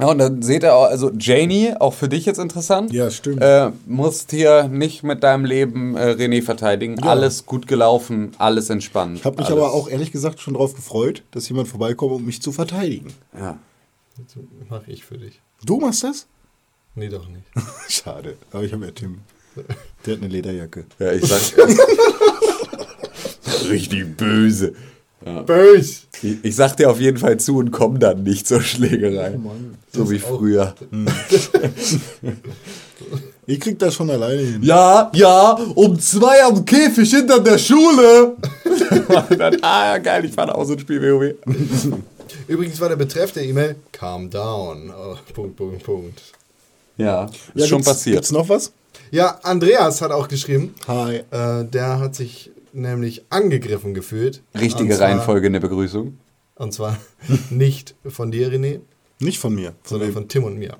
Ja, 0.00 0.06
und 0.08 0.18
dann 0.18 0.42
seht 0.42 0.64
ihr 0.64 0.74
auch, 0.74 0.86
also 0.86 1.12
Janie, 1.16 1.72
auch 1.78 1.94
für 1.94 2.08
dich 2.08 2.26
jetzt 2.26 2.38
interessant. 2.38 2.92
Ja, 2.92 3.10
stimmt. 3.12 3.40
Äh, 3.40 3.70
musst 3.86 4.32
hier 4.32 4.66
nicht 4.66 5.04
mit 5.04 5.22
deinem 5.22 5.44
Leben 5.44 5.96
äh, 5.96 6.10
René 6.18 6.42
verteidigen. 6.42 7.00
Alles 7.00 7.46
gut 7.46 7.68
gelaufen, 7.68 8.32
alles 8.38 8.70
entspannt. 8.70 9.18
Ich 9.18 9.24
habe 9.24 9.36
mich 9.36 9.46
alles. 9.46 9.58
aber 9.58 9.72
auch 9.72 9.88
ehrlich 9.88 10.10
gesagt 10.10 10.40
schon 10.40 10.54
darauf 10.54 10.74
gefreut, 10.74 11.22
dass 11.30 11.48
jemand 11.48 11.68
vorbeikommt, 11.68 12.12
um 12.12 12.24
mich 12.24 12.42
zu 12.42 12.50
verteidigen. 12.50 13.14
Ja. 13.38 13.56
mache 14.68 14.90
ich 14.90 15.04
für 15.04 15.18
dich. 15.18 15.40
Du 15.64 15.78
machst 15.80 16.04
das? 16.04 16.26
Nee, 16.94 17.08
doch 17.08 17.26
nicht. 17.28 17.44
Schade, 17.88 18.36
aber 18.52 18.64
ich 18.64 18.72
habe 18.72 18.86
ja 18.86 18.92
Tim. 18.92 19.18
Der 20.04 20.14
hat 20.14 20.22
eine 20.22 20.30
Lederjacke. 20.32 20.84
ja, 20.98 21.12
ich 21.12 21.24
sag. 21.24 21.40
Richtig 23.70 24.16
böse. 24.16 24.74
Bös! 25.46 26.06
Ich, 26.22 26.44
ich 26.44 26.54
sag 26.56 26.76
dir 26.76 26.90
auf 26.90 27.00
jeden 27.00 27.16
Fall 27.16 27.40
zu 27.40 27.56
und 27.56 27.70
komm 27.70 27.98
dann 27.98 28.24
nicht 28.24 28.46
zur 28.46 28.60
Schlägerei. 28.60 29.38
so 29.92 30.10
wie 30.10 30.18
früher. 30.18 30.74
Ich 33.46 33.60
krieg 33.60 33.78
das 33.78 33.94
schon 33.94 34.08
alleine 34.08 34.40
hin. 34.40 34.62
Ja, 34.62 35.10
ja, 35.14 35.50
um 35.74 36.00
zwei 36.00 36.42
am 36.44 36.64
Käfig 36.64 37.10
hinter 37.10 37.40
der 37.40 37.58
Schule. 37.58 38.36
Ah, 39.60 39.98
geil, 39.98 40.24
ich 40.24 40.32
fand 40.32 40.50
auch 40.50 40.64
so 40.64 40.72
ein 40.72 40.78
Spiel 40.78 41.02
WoW. 41.02 41.34
Übrigens 42.46 42.80
war 42.80 42.88
der 42.88 42.96
Betreff 42.96 43.32
der 43.32 43.44
E-Mail 43.44 43.76
Calm 43.92 44.30
down. 44.30 44.90
Oh, 44.96 45.16
Punkt, 45.32 45.56
Punkt, 45.56 45.82
Punkt. 45.82 46.20
Ja, 46.96 47.24
ist 47.26 47.34
Ja, 47.54 47.66
schon 47.66 47.78
gibt's- 47.78 47.90
passiert. 47.92 48.16
Gibt's 48.16 48.32
noch 48.32 48.48
was? 48.48 48.72
Ja, 49.10 49.38
Andreas 49.42 50.00
hat 50.00 50.10
auch 50.10 50.28
geschrieben. 50.28 50.74
Hi. 50.86 51.22
Äh, 51.30 51.64
der 51.64 51.98
hat 51.98 52.14
sich 52.14 52.50
nämlich 52.72 53.24
angegriffen 53.30 53.94
gefühlt. 53.94 54.42
Richtige 54.58 54.94
zwar- 54.96 55.08
Reihenfolge 55.08 55.46
in 55.46 55.52
der 55.54 55.60
Begrüßung. 55.60 56.18
Und 56.56 56.72
zwar 56.72 56.96
nicht 57.50 57.94
von 58.06 58.30
dir, 58.30 58.48
René, 58.52 58.80
Nicht 59.20 59.38
von 59.38 59.54
mir, 59.54 59.70
von 59.70 59.76
sondern 59.84 60.08
dem, 60.10 60.14
von 60.14 60.28
Tim 60.28 60.44
und 60.44 60.58
mir. 60.58 60.76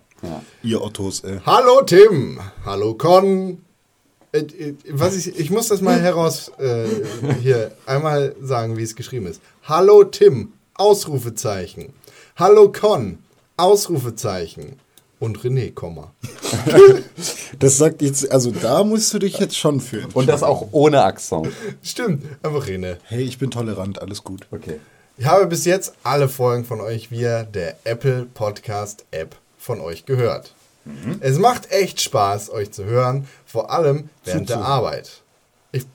ihr 0.62 0.80
Ottos, 0.82 1.20
ey. 1.24 1.38
Hallo 1.44 1.82
Tim, 1.82 2.40
hallo 2.64 2.94
Con. 2.94 3.58
Äh, 4.32 4.38
äh, 4.38 4.74
Was 4.90 5.16
ich, 5.16 5.38
ich 5.38 5.50
muss 5.50 5.68
das 5.68 5.80
mal 5.80 6.00
heraus 6.00 6.50
äh, 6.58 6.86
hier 7.42 7.72
einmal 7.86 8.34
sagen, 8.40 8.76
wie 8.76 8.82
es 8.82 8.96
geschrieben 8.96 9.26
ist. 9.26 9.40
Hallo 9.64 10.02
Tim, 10.04 10.53
Ausrufezeichen. 10.76 11.92
Hallo 12.36 12.72
Con, 12.72 13.18
Ausrufezeichen. 13.56 14.80
Und 15.20 15.38
René, 15.38 15.72
Komma. 15.72 16.12
Das 17.60 17.78
sagt 17.78 18.02
jetzt, 18.02 18.30
also 18.32 18.50
da 18.50 18.82
musst 18.82 19.14
du 19.14 19.20
dich 19.20 19.38
jetzt 19.38 19.56
schon 19.56 19.80
fühlen. 19.80 20.08
Und 20.12 20.28
das 20.28 20.42
auch 20.42 20.68
ohne 20.72 21.04
Akzent. 21.04 21.48
Stimmt, 21.82 22.24
einfach 22.42 22.66
René. 22.66 22.96
Hey, 23.04 23.22
ich 23.22 23.38
bin 23.38 23.52
tolerant, 23.52 24.02
alles 24.02 24.24
gut. 24.24 24.46
Okay. 24.50 24.80
Ich 25.16 25.26
habe 25.26 25.46
bis 25.46 25.64
jetzt 25.64 25.94
alle 26.02 26.28
Folgen 26.28 26.64
von 26.64 26.80
euch 26.80 27.12
via 27.12 27.44
der 27.44 27.76
Apple 27.84 28.26
Podcast 28.34 29.04
App 29.12 29.36
von 29.56 29.80
euch 29.80 30.04
gehört. 30.04 30.52
Es 31.20 31.38
macht 31.38 31.70
echt 31.70 32.00
Spaß, 32.00 32.50
euch 32.50 32.72
zu 32.72 32.84
hören, 32.84 33.28
vor 33.46 33.70
allem 33.70 34.10
während 34.24 34.50
der 34.50 34.58
Arbeit. 34.58 35.22
Ich, 35.70 35.86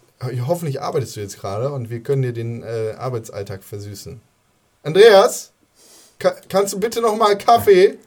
hoffentlich 0.48 0.82
arbeitest 0.82 1.18
du 1.18 1.20
jetzt 1.20 1.40
gerade 1.40 1.72
und 1.72 1.90
wir 1.90 2.00
können 2.00 2.22
dir 2.22 2.34
den 2.34 2.64
äh, 2.64 2.96
Arbeitsalltag 2.98 3.64
versüßen. 3.64 4.22
Andreas, 4.84 5.52
ka 6.18 6.34
kannst 6.48 6.74
du 6.74 6.80
bitte 6.80 7.02
noch 7.02 7.18
mal 7.18 7.38
Kaffee 7.38 7.98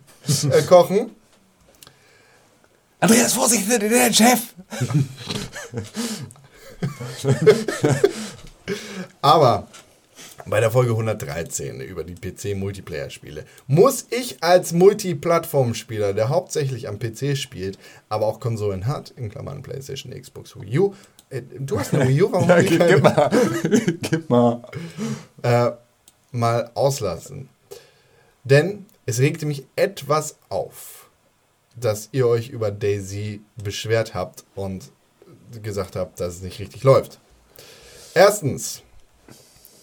äh, 0.51 0.63
kochen? 0.69 1.11
Andreas, 3.01 3.35
Vorsicht, 3.35 3.69
der 3.69 4.13
Chef! 4.13 4.41
Aber 9.21 9.67
bei 10.47 10.61
der 10.61 10.71
Folge 10.71 10.93
113 10.93 11.81
über 11.81 12.05
die 12.05 12.15
PC-Multiplayer-Spiele 12.15 13.45
muss 13.67 14.07
ich 14.11 14.43
als 14.43 14.73
Multiplattform-Spieler, 14.73 16.15
der 16.15 16.29
hauptsächlich 16.31 16.89
am 16.89 16.99
PC 16.99 17.37
spielt, 17.37 17.79
aber 18.09 18.27
auch 18.27 18.41
Konsolen 18.41 18.87
hat, 18.87 19.11
in 19.11 19.29
Klammern 19.31 19.63
PlayStation, 19.63 20.13
Xbox, 20.13 20.59
Wii 20.59 20.79
U. 20.79 20.95
Äh, 21.31 21.43
du 21.59 21.79
hast 21.79 21.93
eine 21.95 22.09
Wii 22.09 22.23
U, 22.23 22.33
warum 22.33 22.49
Ja, 22.49 22.63
gib, 22.63 22.79
keine? 22.79 22.95
gib 22.95 23.03
mal. 23.03 23.31
gib 24.03 24.31
mal. 24.31 24.63
Äh, 25.43 25.71
mal 26.33 26.71
auslassen. 26.75 27.49
Denn 28.45 28.87
es 29.07 29.21
regte 29.21 29.47
mich 29.47 29.67
etwas 29.77 30.37
auf, 30.49 31.11
dass 31.77 32.09
ihr 32.13 32.27
euch 32.27 32.49
über 32.49 32.71
Daisy 32.71 33.43
beschwert 33.63 34.15
habt 34.15 34.45
und 34.55 34.91
gesagt 35.63 35.97
habt, 35.97 36.21
dass 36.21 36.37
es 36.37 36.43
nicht 36.43 36.59
richtig 36.59 36.83
läuft. 36.83 37.19
Erstens, 38.15 38.83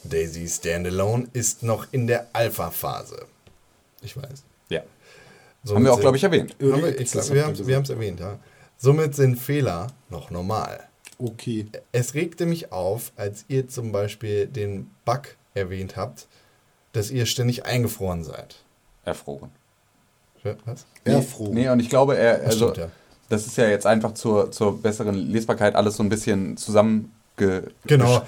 Daisy 0.03 0.47
Standalone 0.47 1.27
ist 1.34 1.63
noch 1.63 1.88
in 1.91 2.07
der 2.07 2.27
Alpha-Phase. 2.34 3.26
Ich 4.01 4.15
weiß. 4.15 4.43
Ja. 4.69 4.84
Somit 5.63 5.76
Haben 5.76 5.85
wir 5.85 5.93
auch, 5.93 5.99
glaube 5.99 6.17
ich, 6.17 6.23
erwähnt. 6.23 6.55
Haben 6.61 6.84
wir, 6.84 6.99
ich 6.99 7.11
glaub, 7.11 7.30
wir 7.30 7.45
haben 7.45 7.67
wir 7.67 7.76
haben 7.76 7.84
es 7.84 7.89
erwähnt, 7.89 8.19
ja. 8.19 8.39
Somit 8.77 9.15
sind 9.15 9.35
Fehler 9.35 9.88
noch 10.09 10.31
normal. 10.31 10.88
Okay. 11.17 11.67
Es 11.91 12.13
regte 12.13 12.45
mich 12.45 12.71
auf, 12.71 13.11
als 13.17 13.43
ihr 13.49 13.67
zum 13.67 13.91
Beispiel 13.91 14.47
den 14.47 14.89
Bug 15.03 15.35
erwähnt 15.53 15.97
habt, 15.97 16.27
dass 16.94 17.11
ihr 17.11 17.26
ständig 17.26 17.66
eingefroren 17.66 18.24
seid. 18.24 18.56
Erfroren. 19.06 19.52
Was? 20.66 20.86
Erfroren. 21.03 21.53
Nee, 21.53 21.70
und 21.70 21.80
ich 21.80 21.90
glaube, 21.90 22.18
er, 22.18 22.41
also, 22.45 22.70
stimmt, 22.70 22.78
ja. 22.78 22.88
das 23.30 23.45
ist 23.45 23.57
ja 23.57 23.68
jetzt 23.68 23.86
einfach 23.86 24.14
zur, 24.14 24.52
zur 24.52 24.82
besseren 24.82 25.16
Lesbarkeit 25.16 25.76
alles 25.76 25.98
so 25.98 26.03
ein 26.03 26.10
bisschen 26.10 26.56
zusammengeschrieben. 26.57 27.11
Genau. 27.86 28.22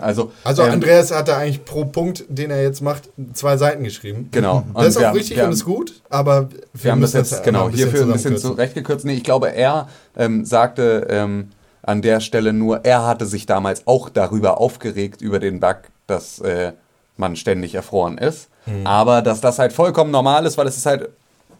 Also, 0.00 0.32
Also 0.44 0.62
ähm, 0.64 0.72
Andreas 0.72 1.12
hat 1.12 1.28
da 1.28 1.38
eigentlich 1.38 1.64
pro 1.64 1.84
Punkt, 1.84 2.24
den 2.28 2.50
er 2.50 2.62
jetzt 2.62 2.80
macht, 2.82 3.08
zwei 3.32 3.56
Seiten 3.56 3.84
geschrieben. 3.84 4.28
Genau. 4.32 4.64
Das 4.74 4.86
ist 4.88 4.96
Und 4.96 5.00
wir 5.02 5.06
auch 5.06 5.10
haben- 5.10 5.16
richtig 5.16 5.36
wir 5.36 5.44
und 5.44 5.52
ist 5.52 5.64
gut, 5.64 6.02
aber 6.08 6.48
Wir 6.72 6.90
haben 6.92 7.00
das 7.00 7.12
jetzt, 7.12 7.32
ja 7.32 7.40
genau, 7.40 7.68
hierfür 7.70 8.02
ein 8.02 8.12
bisschen 8.12 8.36
zurechtgekürzt. 8.38 9.04
Nee, 9.04 9.14
ich 9.14 9.24
glaube, 9.24 9.52
er 9.52 9.88
ähm, 10.16 10.44
sagte 10.44 11.06
ähm, 11.10 11.50
an 11.82 12.02
der 12.02 12.18
Stelle 12.20 12.52
nur, 12.52 12.84
er 12.84 13.06
hatte 13.06 13.26
sich 13.26 13.46
damals 13.46 13.86
auch 13.86 14.08
darüber 14.08 14.60
aufgeregt, 14.60 15.20
über 15.22 15.38
den 15.38 15.60
Bug, 15.60 15.76
dass 16.08 16.40
äh, 16.40 16.72
man 17.16 17.36
ständig 17.36 17.74
erfroren 17.74 18.18
ist. 18.18 18.48
Mhm. 18.66 18.86
Aber 18.86 19.22
dass 19.22 19.40
das 19.40 19.58
halt 19.58 19.72
vollkommen 19.72 20.10
normal 20.10 20.46
ist, 20.46 20.58
weil 20.58 20.66
es 20.66 20.76
ist 20.76 20.86
halt 20.86 21.08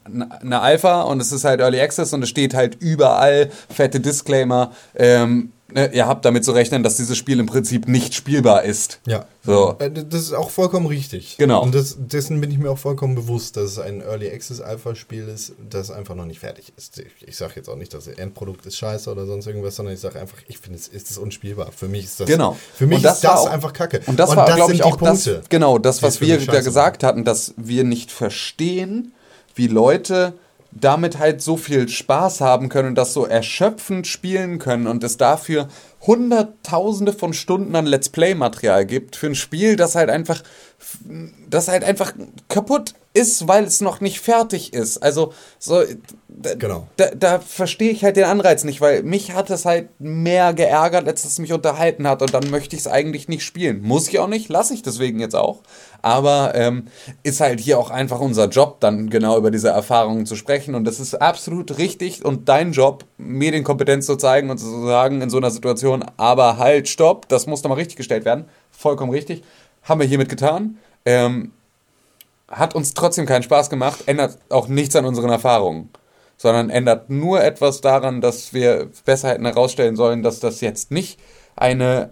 eine 0.04 0.60
Alpha 0.60 1.02
und 1.02 1.20
es 1.20 1.32
ist 1.32 1.44
halt 1.44 1.60
Early 1.60 1.80
Access 1.80 2.12
und 2.12 2.22
es 2.22 2.28
steht 2.28 2.54
halt 2.54 2.76
überall 2.80 3.50
fette 3.68 4.00
Disclaimer. 4.00 4.70
Ähm, 4.94 5.52
ne, 5.72 5.90
ihr 5.92 6.06
habt 6.06 6.24
damit 6.24 6.44
zu 6.44 6.52
rechnen, 6.52 6.82
dass 6.82 6.96
dieses 6.96 7.16
Spiel 7.16 7.40
im 7.40 7.46
Prinzip 7.46 7.88
nicht 7.88 8.14
spielbar 8.14 8.64
ist. 8.64 9.00
Ja. 9.06 9.26
So. 9.44 9.76
Äh, 9.78 9.90
Das 9.90 10.20
ist 10.22 10.32
auch 10.32 10.50
vollkommen 10.50 10.86
richtig. 10.86 11.36
Genau. 11.38 11.62
Und 11.62 11.74
das, 11.74 11.96
dessen 11.98 12.40
bin 12.40 12.50
ich 12.50 12.58
mir 12.58 12.70
auch 12.70 12.78
vollkommen 12.78 13.14
bewusst, 13.14 13.56
dass 13.56 13.64
es 13.72 13.78
ein 13.78 14.00
Early 14.00 14.28
Access 14.30 14.60
Alpha 14.60 14.94
Spiel 14.94 15.28
ist, 15.28 15.52
das 15.70 15.90
einfach 15.90 16.14
noch 16.14 16.24
nicht 16.26 16.40
fertig 16.40 16.72
ist. 16.76 16.98
Ich, 16.98 17.28
ich 17.28 17.36
sage 17.36 17.52
jetzt 17.56 17.68
auch 17.68 17.76
nicht, 17.76 17.92
das 17.94 18.06
Endprodukt 18.08 18.66
ist 18.66 18.76
scheiße 18.76 19.10
oder 19.10 19.26
sonst 19.26 19.46
irgendwas, 19.46 19.76
sondern 19.76 19.94
ich 19.94 20.00
sage 20.00 20.20
einfach, 20.20 20.38
ich 20.48 20.58
finde 20.58 20.78
es 20.78 20.88
ist 20.88 21.10
es 21.10 21.18
unspielbar. 21.18 21.70
Für 21.72 21.88
mich 21.88 22.04
ist 22.04 22.20
das 22.20 22.26
Genau. 22.28 22.56
Für 22.74 22.86
mich 22.86 22.98
Und 22.98 23.02
das 23.04 23.16
ist 23.16 23.24
das 23.24 23.30
war 23.32 23.40
auch- 23.40 23.50
einfach 23.50 23.72
Kacke. 23.72 24.00
Und 24.06 24.18
das 24.18 24.34
war, 24.34 24.46
glaube 24.54 24.72
ich, 24.74 24.82
auch 24.82 24.96
das, 24.96 25.28
genau, 25.48 25.78
das, 25.78 26.02
was 26.02 26.20
wir 26.20 26.38
da 26.44 26.60
gesagt 26.60 27.02
hatten, 27.04 27.24
dass 27.24 27.54
wir 27.56 27.84
nicht 27.84 28.10
verstehen, 28.12 29.12
wie 29.54 29.66
Leute 29.68 30.34
damit 30.72 31.18
halt 31.18 31.40
so 31.40 31.56
viel 31.56 31.88
Spaß 31.88 32.40
haben 32.40 32.68
können 32.68 32.88
und 32.88 32.94
das 32.96 33.12
so 33.12 33.24
erschöpfend 33.24 34.06
spielen 34.06 34.58
können 34.58 34.86
und 34.86 35.02
es 35.04 35.16
dafür 35.16 35.68
hunderttausende 36.06 37.12
von 37.12 37.32
Stunden 37.32 37.74
an 37.74 37.86
Let's 37.86 38.08
Play-Material 38.10 38.86
gibt 38.86 39.16
für 39.16 39.26
ein 39.26 39.34
Spiel, 39.34 39.76
das 39.76 39.94
halt 39.94 40.10
einfach, 40.10 40.42
das 41.48 41.68
halt 41.68 41.84
einfach 41.84 42.12
kaputt 42.48 42.94
ist, 43.16 43.48
weil 43.48 43.64
es 43.64 43.80
noch 43.80 44.00
nicht 44.00 44.20
fertig 44.20 44.74
ist. 44.74 44.98
Also 44.98 45.32
so, 45.58 45.82
da, 46.28 46.54
Genau. 46.54 46.86
da, 46.96 47.06
da 47.14 47.38
verstehe 47.38 47.90
ich 47.90 48.04
halt 48.04 48.16
den 48.16 48.24
Anreiz 48.24 48.62
nicht, 48.62 48.82
weil 48.82 49.02
mich 49.02 49.32
hat 49.32 49.48
es 49.48 49.64
halt 49.64 49.88
mehr 49.98 50.52
geärgert, 50.52 51.08
als 51.08 51.24
es 51.24 51.38
mich 51.38 51.52
unterhalten 51.52 52.06
hat 52.06 52.20
und 52.20 52.34
dann 52.34 52.50
möchte 52.50 52.76
ich 52.76 52.82
es 52.82 52.88
eigentlich 52.88 53.26
nicht 53.26 53.42
spielen. 53.42 53.80
Muss 53.80 54.08
ich 54.08 54.18
auch 54.18 54.28
nicht, 54.28 54.50
lasse 54.50 54.74
ich 54.74 54.82
deswegen 54.82 55.18
jetzt 55.18 55.34
auch. 55.34 55.62
Aber 56.02 56.52
ähm, 56.54 56.88
ist 57.22 57.40
halt 57.40 57.58
hier 57.58 57.78
auch 57.78 57.90
einfach 57.90 58.20
unser 58.20 58.48
Job, 58.48 58.80
dann 58.80 59.08
genau 59.08 59.38
über 59.38 59.50
diese 59.50 59.70
Erfahrungen 59.70 60.26
zu 60.26 60.36
sprechen 60.36 60.74
und 60.74 60.84
das 60.84 61.00
ist 61.00 61.14
absolut 61.14 61.78
richtig 61.78 62.22
und 62.22 62.50
dein 62.50 62.72
Job, 62.72 63.06
Medienkompetenz 63.16 64.04
zu 64.04 64.16
zeigen 64.16 64.50
und 64.50 64.58
zu 64.58 64.86
sagen 64.86 65.22
in 65.22 65.30
so 65.30 65.38
einer 65.38 65.50
Situation, 65.50 66.04
aber 66.18 66.58
halt, 66.58 66.86
stopp, 66.88 67.28
das 67.28 67.46
muss 67.46 67.62
nochmal 67.62 67.78
richtig 67.78 67.96
gestellt 67.96 68.26
werden. 68.26 68.44
Vollkommen 68.70 69.10
richtig. 69.10 69.42
Haben 69.86 70.00
wir 70.00 70.06
hiermit 70.06 70.28
getan. 70.28 70.78
Ähm, 71.04 71.52
hat 72.48 72.74
uns 72.74 72.94
trotzdem 72.94 73.26
keinen 73.26 73.42
Spaß 73.42 73.70
gemacht, 73.70 74.04
ändert 74.06 74.38
auch 74.50 74.68
nichts 74.68 74.94
an 74.94 75.04
unseren 75.04 75.30
Erfahrungen, 75.30 75.90
sondern 76.36 76.70
ändert 76.70 77.10
nur 77.10 77.42
etwas 77.42 77.80
daran, 77.80 78.20
dass 78.20 78.52
wir 78.52 78.88
besser 79.04 79.30
hätten 79.30 79.46
herausstellen 79.46 79.96
sollen, 79.96 80.22
dass 80.22 80.38
das 80.38 80.60
jetzt 80.60 80.90
nicht 80.92 81.18
eine 81.56 82.10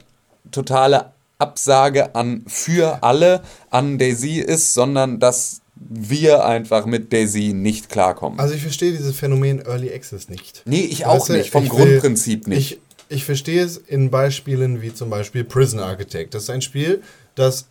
totale 0.51 1.13
Absage 1.39 2.15
an 2.15 2.45
für 2.49 3.03
alle 3.03 3.43
an 3.71 3.99
Daisy 3.99 4.39
ist, 4.41 4.75
sondern 4.75 5.21
dass 5.21 5.61
wir 5.77 6.45
einfach 6.45 6.87
mit 6.87 7.13
Daisy 7.13 7.53
nicht 7.53 7.89
klarkommen. 7.89 8.39
Also 8.41 8.55
ich 8.55 8.63
verstehe 8.63 8.93
dieses 8.93 9.15
Phänomen 9.17 9.61
Early 9.67 9.93
Access 9.93 10.29
nicht. 10.29 10.63
nee, 10.65 10.81
ich 10.81 11.07
auch 11.07 11.17
Weißt 11.17 11.29
du, 11.29 11.33
nicht, 11.35 11.51
vom 11.51 11.65
ich 11.65 11.73
will- 11.77 11.87
Grundprinzip 11.91 12.47
nicht. 12.47 12.73
Ich, 12.73 12.81
ich 13.09 13.25
verstehe 13.25 13.63
es 13.63 13.77
in 13.77 14.11
Beispielen 14.11 14.83
wie 14.83 14.95
zum 14.95 15.11
Beispiel 15.11 15.45
Prison 15.45 15.81
Architect. 15.81 16.35
Das 16.35 16.45
ist 16.45 16.51
ein 16.51 16.63
Spiel, 16.63 17.03
das 17.35 17.67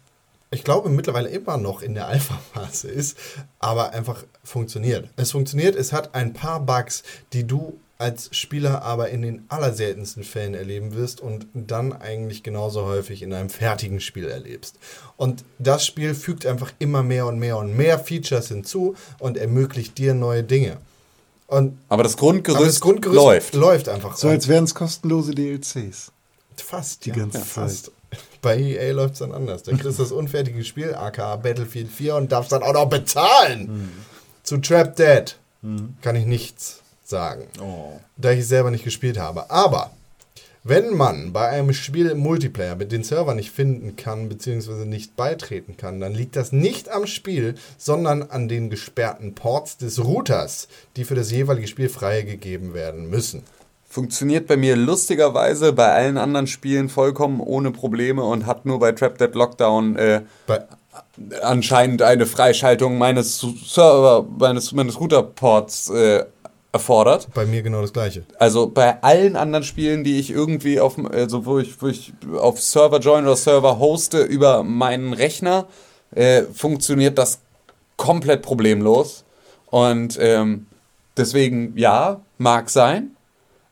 ich 0.53 0.63
glaube 0.63 0.89
mittlerweile 0.89 1.29
immer 1.29 1.57
noch 1.57 1.81
in 1.81 1.95
der 1.95 2.07
Alpha-Phase 2.09 2.87
ist, 2.87 3.17
aber 3.59 3.91
einfach 3.91 4.23
funktioniert. 4.43 5.09
Es 5.15 5.31
funktioniert, 5.31 5.75
es 5.75 5.91
hat 5.91 6.13
ein 6.15 6.33
paar 6.33 6.59
Bugs, 6.59 7.03
die 7.33 7.45
du 7.45 7.79
als 7.97 8.35
Spieler 8.35 8.81
aber 8.81 9.09
in 9.09 9.21
den 9.21 9.45
allerseltensten 9.47 10.23
Fällen 10.23 10.55
erleben 10.55 10.93
wirst 10.93 11.21
und 11.21 11.47
dann 11.53 11.93
eigentlich 11.93 12.43
genauso 12.43 12.85
häufig 12.85 13.21
in 13.21 13.33
einem 13.33 13.49
fertigen 13.49 14.01
Spiel 14.01 14.27
erlebst. 14.27 14.75
Und 15.15 15.45
das 15.57 15.85
Spiel 15.85 16.13
fügt 16.13 16.45
einfach 16.45 16.73
immer 16.79 17.01
mehr 17.01 17.27
und 17.27 17.39
mehr 17.39 17.57
und 17.57 17.77
mehr 17.77 17.99
Features 17.99 18.49
hinzu 18.49 18.95
und 19.19 19.37
ermöglicht 19.37 19.97
dir 19.97 20.13
neue 20.13 20.43
Dinge. 20.43 20.77
Und 21.47 21.77
aber 21.87 22.03
das 22.03 22.17
Grundgerüst, 22.17 22.57
aber 22.57 22.65
das 22.65 22.81
Grundgerüst 22.81 23.15
läuft. 23.15 23.53
läuft 23.53 23.89
einfach. 23.89 24.17
So 24.17 24.27
als 24.27 24.47
wären 24.47 24.63
es 24.65 24.75
kostenlose 24.75 25.33
DLCs. 25.33 26.11
Fast 26.57 27.05
Die 27.05 27.09
ja. 27.09 27.15
ganze 27.15 27.37
ja, 27.37 27.43
Zeit. 27.43 27.53
Fast. 27.53 27.91
Bei 28.43 28.59
EA 28.59 28.91
läuft 28.91 29.13
es 29.13 29.19
dann 29.19 29.31
anders. 29.31 29.63
Da 29.63 29.71
kriegst 29.71 29.97
du 29.97 30.03
das 30.03 30.11
unfertige 30.11 30.63
Spiel, 30.63 30.93
aka 30.93 31.37
Battlefield 31.37 31.89
4, 31.89 32.15
und 32.17 32.31
darfst 32.31 32.51
dann 32.51 32.61
auch 32.61 32.73
noch 32.73 32.89
bezahlen. 32.89 33.67
Hm. 33.67 33.89
Zu 34.43 34.57
Trap 34.57 34.95
Dead 34.95 35.35
kann 36.01 36.15
ich 36.15 36.25
nichts 36.25 36.81
sagen, 37.05 37.47
Oh. 37.61 37.99
da 38.17 38.31
ich 38.31 38.41
es 38.41 38.49
selber 38.49 38.69
nicht 38.69 38.83
gespielt 38.83 39.17
habe. 39.17 39.49
Aber 39.49 39.91
wenn 40.65 40.93
man 40.93 41.31
bei 41.33 41.47
einem 41.49 41.73
Spiel 41.73 42.09
im 42.09 42.19
Multiplayer 42.19 42.75
mit 42.75 42.91
den 42.91 43.03
Server 43.03 43.33
nicht 43.33 43.51
finden 43.51 43.95
kann, 43.95 44.27
beziehungsweise 44.29 44.85
nicht 44.85 45.15
beitreten 45.15 45.75
kann, 45.77 45.99
dann 45.99 46.13
liegt 46.13 46.35
das 46.35 46.51
nicht 46.51 46.89
am 46.89 47.07
Spiel, 47.07 47.55
sondern 47.77 48.23
an 48.23 48.47
den 48.47 48.69
gesperrten 48.69 49.35
Ports 49.35 49.77
des 49.77 50.03
Routers, 50.03 50.67
die 50.97 51.05
für 51.05 51.15
das 51.15 51.31
jeweilige 51.31 51.67
Spiel 51.67 51.89
freigegeben 51.89 52.73
werden 52.73 53.09
müssen. 53.09 53.43
Funktioniert 53.93 54.47
bei 54.47 54.57
mir 54.57 54.75
lustigerweise 54.75 55.71
bei 55.71 55.93
allen 55.93 56.17
anderen 56.17 56.47
Spielen 56.47 56.89
vollkommen 56.89 57.39
ohne 57.39 57.69
Probleme 57.69 58.23
und 58.23 58.47
hat 58.47 58.65
nur 58.65 58.79
bei 58.79 58.91
Trap 58.91 59.19
Dead 59.19 59.35
Lockdown 59.35 59.95
äh, 59.97 60.21
anscheinend 61.43 62.01
eine 62.01 62.25
Freischaltung 62.25 62.97
meines 62.97 63.45
Server, 63.67 64.25
meines, 64.39 64.71
meines 64.71 64.99
Routerports 64.99 65.91
äh, 65.91 66.25
erfordert. 66.71 67.27
bei 67.35 67.45
mir 67.45 67.61
genau 67.61 67.81
das 67.81 67.93
gleiche. 67.93 68.23
Also 68.39 68.65
bei 68.65 68.99
allen 69.03 69.35
anderen 69.35 69.63
Spielen, 69.63 70.03
die 70.03 70.17
ich 70.17 70.31
irgendwie 70.31 70.79
auf, 70.79 70.97
also 70.97 71.45
wo 71.45 71.59
ich, 71.59 71.79
wo 71.79 71.85
ich 71.85 72.13
auf 72.35 72.59
Server 72.59 72.97
join 72.97 73.25
oder 73.25 73.35
Server 73.35 73.77
hoste 73.77 74.23
über 74.23 74.63
meinen 74.63 75.13
Rechner, 75.13 75.67
äh, 76.15 76.41
funktioniert 76.51 77.19
das 77.19 77.41
komplett 77.95 78.41
problemlos. 78.41 79.23
Und 79.67 80.17
ähm, 80.19 80.65
deswegen, 81.15 81.77
ja, 81.77 82.21
mag 82.39 82.71
sein. 82.71 83.12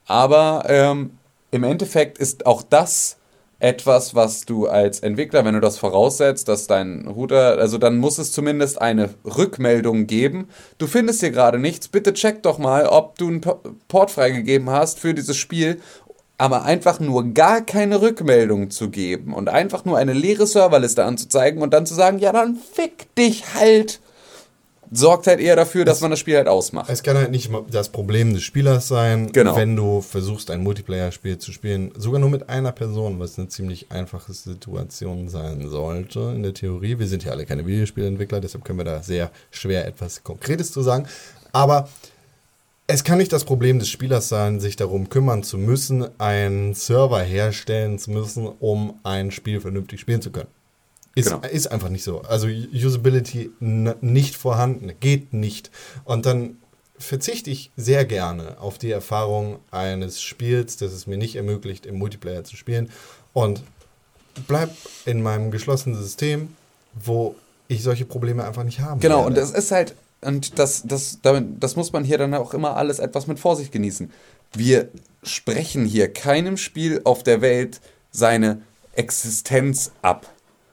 Aber 0.08 0.64
ähm, 0.68 1.12
im 1.52 1.64
Endeffekt 1.64 2.18
ist 2.18 2.46
auch 2.46 2.64
das 2.64 3.18
etwas, 3.60 4.16
was 4.16 4.46
du 4.46 4.68
als 4.68 5.02
Entwickler, 5.02 5.46
wenn 5.46 5.54
du 5.54 5.60
das 5.60 5.78
voraussetzt, 5.78 6.48
dass 6.48 6.66
dein 6.66 7.08
Router, 7.08 7.60
also 7.60 7.78
dann 7.78 8.00
muss 8.00 8.18
es 8.18 8.32
zumindest 8.32 8.82
eine 8.82 9.12
Rückmeldung 9.24 10.08
geben. 10.08 10.48
Du 10.80 10.88
findest 10.88 11.20
hier 11.20 11.30
gerade 11.30 11.60
nichts, 11.60 11.88
bitte 11.88 12.14
check 12.14 12.42
doch 12.42 12.58
mal, 12.58 12.88
ob 12.88 13.20
du 13.20 13.28
einen 13.28 13.42
Po- 13.42 13.60
Port 13.88 14.10
freigegeben 14.10 14.70
hast 14.72 15.00
für 15.00 15.14
dieses 15.14 15.38
Spiel. 15.38 15.80
Aber 16.40 16.64
einfach 16.64 17.00
nur 17.00 17.36
gar 17.36 17.62
keine 17.62 18.02
Rückmeldung 18.02 18.72
zu 18.72 18.90
geben 18.90 19.36
und 19.36 19.48
einfach 19.48 19.86
nur 19.86 20.00
eine 20.00 20.14
leere 20.14 20.48
Serverliste 20.48 21.06
anzuzeigen 21.06 21.62
und 21.62 21.72
dann 21.72 21.86
zu 21.86 21.94
sagen, 21.94 22.18
ja, 22.18 22.32
dann 22.32 22.56
fick 22.56 23.14
dich 23.14 23.44
halt, 23.54 24.00
sorgt 24.92 25.28
halt 25.28 25.40
eher 25.40 25.56
dafür, 25.56 25.86
dass 25.86 26.02
man 26.02 26.12
das 26.12 26.20
Spiel 26.20 26.36
halt 26.36 26.48
ausmacht. 26.48 26.90
Es 26.90 27.02
kann 27.02 27.16
halt 27.18 27.32
nicht 27.32 27.50
das 27.72 27.90
Problem 27.90 28.34
des 28.34 28.44
Spielers 28.44 28.90
sein, 28.90 29.32
Genau. 29.32 29.56
wenn 29.56 29.76
du 29.76 30.02
versuchst, 30.02 30.52
ein 30.52 30.62
Multiplayer-Spiel 30.62 31.38
zu 31.38 31.54
spielen, 31.54 31.92
sogar 31.98 32.20
nur 32.20 32.30
mit 32.30 32.50
einer 32.50 32.74
Person, 32.74 33.18
was 33.20 33.40
eine 33.40 33.48
ziemlich 33.48 33.90
einfache 33.92 34.34
Situation 34.34 35.30
sein 35.30 35.70
sollte 35.70 36.20
in 36.36 36.44
der 36.44 36.54
Theorie. 36.54 37.00
Wir 37.00 37.08
sind 37.08 37.24
ja 37.24 37.32
alle 37.32 37.46
keine 37.46 37.66
Videospielentwickler, 37.66 38.42
deshalb 38.42 38.66
können 38.66 38.80
wir 38.80 38.86
da 38.86 39.02
sehr 39.02 39.32
schwer 39.50 39.88
etwas 39.88 40.24
Konkretes 40.24 40.72
zu 40.72 40.82
sagen. 40.82 41.08
Aber 41.54 41.88
es 42.88 43.06
kann 43.06 43.18
nicht 43.20 43.32
das 43.32 43.46
Problem 43.46 43.80
des 43.80 43.88
Spielers 43.88 44.28
sein, 44.28 44.60
sich 44.60 44.76
darum 44.76 45.08
kümmern 45.10 45.44
zu 45.44 45.58
müssen, 45.58 46.08
einen 46.20 46.74
Server 46.74 47.22
herstellen 47.22 47.98
zu 47.98 48.12
müssen, 48.12 48.48
um 48.60 49.00
ein 49.04 49.32
Spiel 49.32 49.62
vernünftig 49.62 50.02
spielen 50.02 50.22
zu 50.22 50.32
können. 50.32 50.50
Ist, 51.16 51.30
Genau. 51.30 51.42
ist 51.42 51.68
einfach 51.72 51.90
nicht 51.90 52.04
so. 52.04 52.22
Also 52.22 52.48
Usability 52.48 53.52
nicht 53.60 54.36
vorhanden, 54.36 54.92
geht 55.00 55.34
nicht. 55.34 55.70
Und 56.06 56.26
dann 56.26 56.58
verzichte 56.98 57.50
ich 57.50 57.72
sehr 57.76 58.06
gerne 58.06 58.60
auf 58.60 58.78
die 58.78 58.92
Erfahrung 58.92 59.60
eines 59.72 60.22
Spiels, 60.22 60.78
das 60.78 60.94
es 60.94 61.08
mir 61.08 61.18
nicht 61.18 61.36
ermöglicht, 61.36 61.86
im 61.86 61.98
Multiplayer 61.98 62.44
zu 62.44 62.56
spielen 62.56 62.90
und 63.34 63.64
bleib 64.48 64.70
in 65.06 65.22
meinem 65.22 65.52
geschlossenen 65.52 65.98
System, 66.02 66.56
wo 66.94 67.36
ich 67.68 67.84
solche 67.84 68.06
Probleme 68.06 68.44
einfach 68.46 68.64
nicht 68.64 68.80
haben 68.82 69.00
Genau, 69.00 69.18
werde. 69.20 69.28
und 69.30 69.38
das 69.38 69.52
ist 69.52 69.72
halt, 69.72 69.96
und 70.22 70.60
das, 70.60 70.84
das, 70.86 71.20
damit, 71.22 71.62
das 71.64 71.76
muss 71.76 71.92
man 71.92 72.04
hier 72.04 72.18
dann 72.20 72.34
auch 72.36 72.54
immer 72.54 72.78
alles 72.78 73.00
etwas 73.00 73.28
mit 73.28 73.40
Vorsicht 73.40 73.72
genießen. 73.72 74.12
Wir 74.54 74.90
sprechen 75.24 75.86
hier 75.86 76.12
keinem 76.14 76.56
Spiel 76.58 77.02
auf 77.04 77.24
der 77.24 77.42
Welt 77.42 77.82
seine 78.12 78.62
Existenz 78.94 79.92
ab 80.02 80.30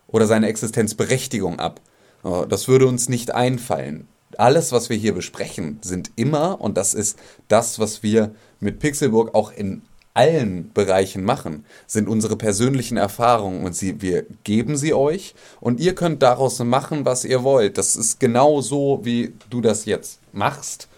oder 0.08 0.26
seine 0.26 0.48
Existenzberechtigung 0.48 1.60
ab. 1.60 1.80
Oh, 2.24 2.44
Das 2.48 2.66
würde 2.66 2.86
uns 2.86 3.08
nicht 3.08 3.34
einfallen. 3.34 4.08
Alles, 4.36 4.72
was 4.72 4.90
wir 4.90 4.96
hier 4.96 5.14
besprechen, 5.14 5.78
sind 5.82 6.10
immer, 6.16 6.60
und 6.60 6.76
das 6.76 6.94
ist 6.94 7.18
das, 7.48 7.78
was 7.78 8.02
wir 8.02 8.34
mit 8.60 8.78
Pixelburg 8.78 9.34
auch 9.34 9.52
in 9.52 9.82
allen 10.14 10.72
Bereichen 10.72 11.22
machen, 11.22 11.64
sind 11.86 12.08
unsere 12.08 12.36
persönlichen 12.36 12.96
Erfahrungen 12.96 13.64
und 13.64 13.76
sie, 13.76 14.02
wir 14.02 14.26
geben 14.42 14.76
sie 14.76 14.92
euch 14.92 15.34
und 15.60 15.78
ihr 15.78 15.94
könnt 15.94 16.22
daraus 16.22 16.58
machen, 16.58 17.04
was 17.04 17.24
ihr 17.24 17.44
wollt. 17.44 17.78
Das 17.78 17.94
ist 17.94 18.18
genau 18.18 18.60
so, 18.60 19.00
wie 19.04 19.32
du 19.48 19.60
das 19.60 19.84
jetzt 19.84 20.18
machst. 20.32 20.88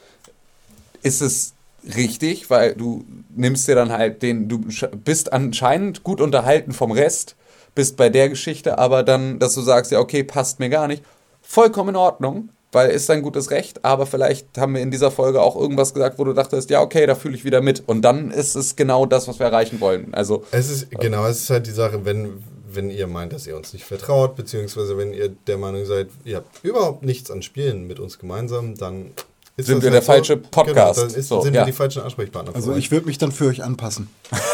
Ist 1.03 1.21
es 1.21 1.53
richtig, 1.97 2.49
weil 2.49 2.75
du 2.75 3.05
nimmst 3.37 3.69
dir 3.69 3.75
dann 3.75 3.93
halt 3.93 4.23
den, 4.23 4.49
du 4.49 4.59
bist 5.05 5.33
anscheinend 5.33 6.03
gut 6.03 6.21
unterhalten 6.23 6.73
vom 6.73 6.91
Rest, 6.91 7.37
bist 7.81 7.97
bei 7.97 8.11
der 8.11 8.29
Geschichte, 8.29 8.77
aber 8.77 9.03
dann, 9.03 9.39
dass 9.39 9.55
du 9.55 9.63
sagst, 9.63 9.91
ja, 9.91 10.01
okay, 10.01 10.23
passt 10.23 10.61
mir 10.61 10.69
gar 10.69 10.87
nicht, 10.87 11.03
vollkommen 11.41 11.89
in 11.89 11.97
Ordnung, 11.97 12.51
weil 12.73 12.91
ist 12.91 13.09
dein 13.09 13.23
gutes 13.23 13.51
Recht, 13.51 13.87
aber 13.87 14.05
vielleicht 14.05 14.59
haben 14.59 14.75
wir 14.75 14.83
in 14.83 14.91
dieser 14.91 15.11
Folge 15.11 15.41
auch 15.41 15.57
irgendwas 15.57 15.95
gesagt, 15.95 16.19
wo 16.19 16.25
du 16.25 16.35
dachtest, 16.35 16.69
ja, 16.69 16.83
okay, 16.83 17.07
da 17.07 17.15
fühle 17.15 17.37
ich 17.37 17.43
wieder 17.47 17.63
mit. 17.63 17.83
Und 17.89 18.03
dann 18.03 18.33
ist 18.33 18.55
es 18.55 18.77
genau 18.77 19.07
das, 19.07 19.29
was 19.29 19.39
wir 19.39 19.47
erreichen 19.47 19.81
wollen. 19.81 20.13
Also, 20.13 20.45
Es 20.51 20.69
ist, 20.69 20.91
genau, 20.91 21.27
es 21.27 21.41
ist 21.41 21.49
halt 21.49 21.67
die 21.67 21.71
Sache, 21.71 22.05
wenn, 22.05 22.45
wenn 22.71 22.91
ihr 22.91 23.07
meint, 23.07 23.33
dass 23.33 23.47
ihr 23.47 23.57
uns 23.57 23.73
nicht 23.73 23.87
vertraut, 23.87 24.37
beziehungsweise 24.37 24.99
wenn 24.99 25.15
ihr 25.15 25.31
der 25.47 25.57
Meinung 25.57 25.87
seid, 25.87 26.09
ihr 26.27 26.37
habt 26.37 26.63
überhaupt 26.63 27.03
nichts 27.03 27.31
an 27.31 27.41
Spielen 27.41 27.87
mit 27.87 27.99
uns 27.99 28.19
gemeinsam, 28.19 28.77
dann 28.77 29.13
ist 29.57 29.69
Sind 29.69 29.83
wir 29.83 29.91
halt 29.91 29.95
der 29.95 30.03
falsche 30.03 30.37
Podcast. 30.37 30.97
Genau, 30.97 31.09
dann 31.09 31.19
ist, 31.19 31.29
So, 31.29 31.41
sind 31.41 31.55
ja. 31.55 31.63
wir 31.63 31.65
die 31.67 31.73
falschen 31.73 32.03
Ansprechpartner. 32.03 32.55
Also 32.55 32.73
euch. 32.73 32.79
ich 32.79 32.91
würde 32.91 33.07
mich 33.07 33.17
dann 33.17 33.33
für 33.33 33.47
euch 33.47 33.63
anpassen. 33.65 34.11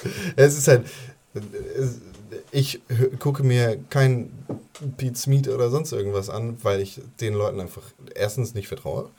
Es 0.36 0.56
ist 0.56 0.68
halt, 0.68 0.86
ich 2.50 2.80
gucke 3.18 3.42
mir 3.42 3.78
kein 3.90 4.30
Pete 4.96 5.16
Smith 5.18 5.48
oder 5.48 5.70
sonst 5.70 5.92
irgendwas 5.92 6.30
an, 6.30 6.56
weil 6.62 6.80
ich 6.80 7.00
den 7.20 7.34
Leuten 7.34 7.60
einfach 7.60 7.82
erstens 8.14 8.54
nicht 8.54 8.68
vertraue 8.68 9.10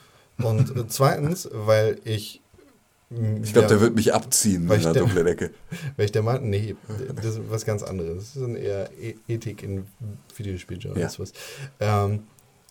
Und 0.41 0.73
zweitens, 0.91 1.49
weil 1.53 1.99
ich. 2.03 2.41
Ich 3.43 3.51
glaube, 3.51 3.67
der 3.67 3.81
wird 3.81 3.93
mich 3.95 4.13
abziehen 4.13 4.69
Weil 4.69 4.75
in 4.75 4.79
ich 4.79 4.83
der 4.85 4.93
der- 4.93 5.01
dunklen 5.03 5.27
Ecke. 5.27 5.51
Weil 5.97 6.05
ich 6.05 6.13
der 6.13 6.23
Meinung, 6.23 6.49
nee, 6.49 6.77
das 7.15 7.25
ist 7.25 7.41
was 7.49 7.65
ganz 7.65 7.83
anderes. 7.83 8.33
Das 8.35 8.43
ist 8.43 8.55
eher 8.55 8.89
E- 8.97 9.15
Ethik 9.27 9.63
in 9.63 9.85
Videospieljournalismus. 10.33 11.33
Ähm, 11.81 12.23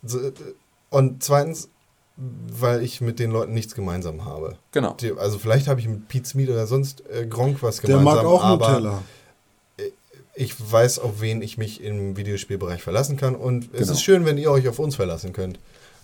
so, 0.02 0.18
und 0.88 1.22
zweitens, 1.22 1.68
weil 2.16 2.82
ich 2.82 3.02
mit 3.02 3.18
den 3.18 3.30
Leuten 3.32 3.52
nichts 3.52 3.74
gemeinsam 3.74 4.24
habe. 4.24 4.56
Genau. 4.72 4.94
Die, 4.94 5.12
also 5.12 5.38
vielleicht 5.38 5.68
habe 5.68 5.78
ich 5.80 5.88
mit 5.88 6.08
Pete 6.08 6.26
Smith 6.26 6.48
oder 6.48 6.66
sonst 6.66 7.02
äh, 7.10 7.26
Gronk 7.26 7.62
was 7.62 7.76
Der 7.82 7.98
gemeinsam. 7.98 8.24
mag 8.24 8.24
auch 8.24 8.42
aber 8.42 8.68
Nutella. 8.70 9.02
Ich 10.34 10.54
weiß, 10.58 10.98
auf 11.00 11.20
wen 11.20 11.42
ich 11.42 11.58
mich 11.58 11.82
im 11.82 12.16
Videospielbereich 12.16 12.82
verlassen 12.82 13.16
kann. 13.16 13.34
Und 13.34 13.64
es 13.72 13.80
Genau. 13.80 13.92
ist 13.92 14.02
schön, 14.02 14.24
wenn 14.24 14.38
ihr 14.38 14.50
euch 14.50 14.68
auf 14.68 14.78
uns 14.78 14.96
verlassen 14.96 15.32
könnt. 15.32 15.58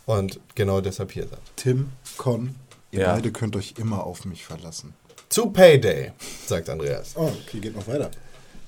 Und 0.04 0.40
genau 0.54 0.80
deshalb 0.80 1.12
hier 1.12 1.26
seid. 1.28 1.38
Tim, 1.56 1.90
Con, 2.16 2.54
ihr 2.90 3.00
Ja. 3.00 3.14
beide 3.14 3.32
könnt 3.32 3.56
euch 3.56 3.74
immer 3.78 4.04
auf 4.04 4.24
mich 4.24 4.44
verlassen. 4.44 4.94
Zu 5.28 5.50
Payday, 5.50 6.12
sagt 6.46 6.68
Andreas. 6.68 7.12
Oh, 7.16 7.30
okay, 7.46 7.58
geht 7.58 7.74
noch 7.74 7.86
weiter. 7.88 8.10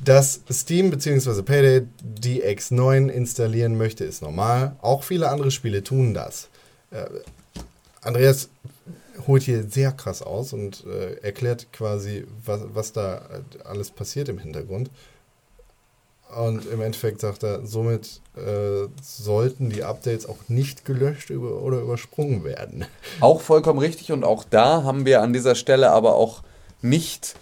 Dass 0.00 0.40
Steam 0.50 0.90
bzw. 0.90 1.42
Payday 1.42 1.86
die 2.02 2.42
X9 2.44 3.08
installieren 3.08 3.76
möchte, 3.76 4.04
ist 4.04 4.22
normal. 4.22 4.76
Auch 4.80 5.02
viele 5.04 5.28
andere 5.28 5.50
Spiele 5.50 5.82
tun 5.84 6.14
das. 6.14 6.48
Äh, 6.90 7.04
Andreas 8.02 8.48
holt 9.26 9.42
hier 9.42 9.64
sehr 9.68 9.92
krass 9.92 10.22
aus 10.22 10.52
und 10.52 10.84
äh, 10.86 11.14
erklärt 11.22 11.72
quasi, 11.72 12.24
was, 12.44 12.60
was 12.72 12.92
da 12.92 13.16
äh, 13.16 13.62
alles 13.64 13.90
passiert 13.90 14.28
im 14.28 14.38
Hintergrund. 14.38 14.90
Und 16.36 16.66
im 16.66 16.82
Endeffekt 16.82 17.20
sagt 17.20 17.42
er, 17.42 17.66
somit 17.66 18.20
äh, 18.36 18.88
sollten 19.02 19.70
die 19.70 19.82
Updates 19.82 20.26
auch 20.26 20.36
nicht 20.48 20.84
gelöscht 20.84 21.30
über, 21.30 21.62
oder 21.62 21.80
übersprungen 21.80 22.44
werden. 22.44 22.84
Auch 23.20 23.40
vollkommen 23.40 23.78
richtig 23.78 24.12
und 24.12 24.24
auch 24.24 24.44
da 24.44 24.82
haben 24.82 25.06
wir 25.06 25.22
an 25.22 25.32
dieser 25.32 25.54
Stelle 25.54 25.90
aber 25.90 26.14
auch 26.14 26.42
nicht 26.82 27.34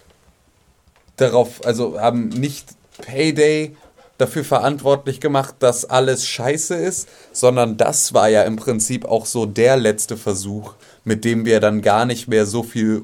darauf, 1.17 1.65
also 1.65 1.99
haben 1.99 2.29
nicht 2.29 2.69
Payday 3.01 3.75
dafür 4.17 4.43
verantwortlich 4.43 5.19
gemacht, 5.19 5.55
dass 5.59 5.85
alles 5.85 6.25
scheiße 6.25 6.75
ist, 6.75 7.07
sondern 7.31 7.77
das 7.77 8.13
war 8.13 8.29
ja 8.29 8.43
im 8.43 8.55
Prinzip 8.55 9.05
auch 9.05 9.25
so 9.25 9.45
der 9.45 9.77
letzte 9.77 10.17
Versuch, 10.17 10.73
mit 11.03 11.23
dem 11.23 11.45
wir 11.45 11.59
dann 11.59 11.81
gar 11.81 12.05
nicht 12.05 12.27
mehr 12.27 12.45
so 12.45 12.63
viel 12.63 13.03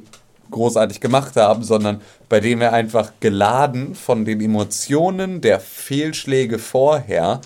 großartig 0.53 1.01
gemacht 1.01 1.35
haben, 1.35 1.63
sondern 1.63 2.01
bei 2.29 2.39
dem 2.39 2.59
wir 2.59 2.71
einfach 2.71 3.11
geladen 3.19 3.95
von 3.95 4.23
den 4.25 4.39
Emotionen 4.39 5.41
der 5.41 5.59
Fehlschläge 5.59 6.59
vorher 6.59 7.41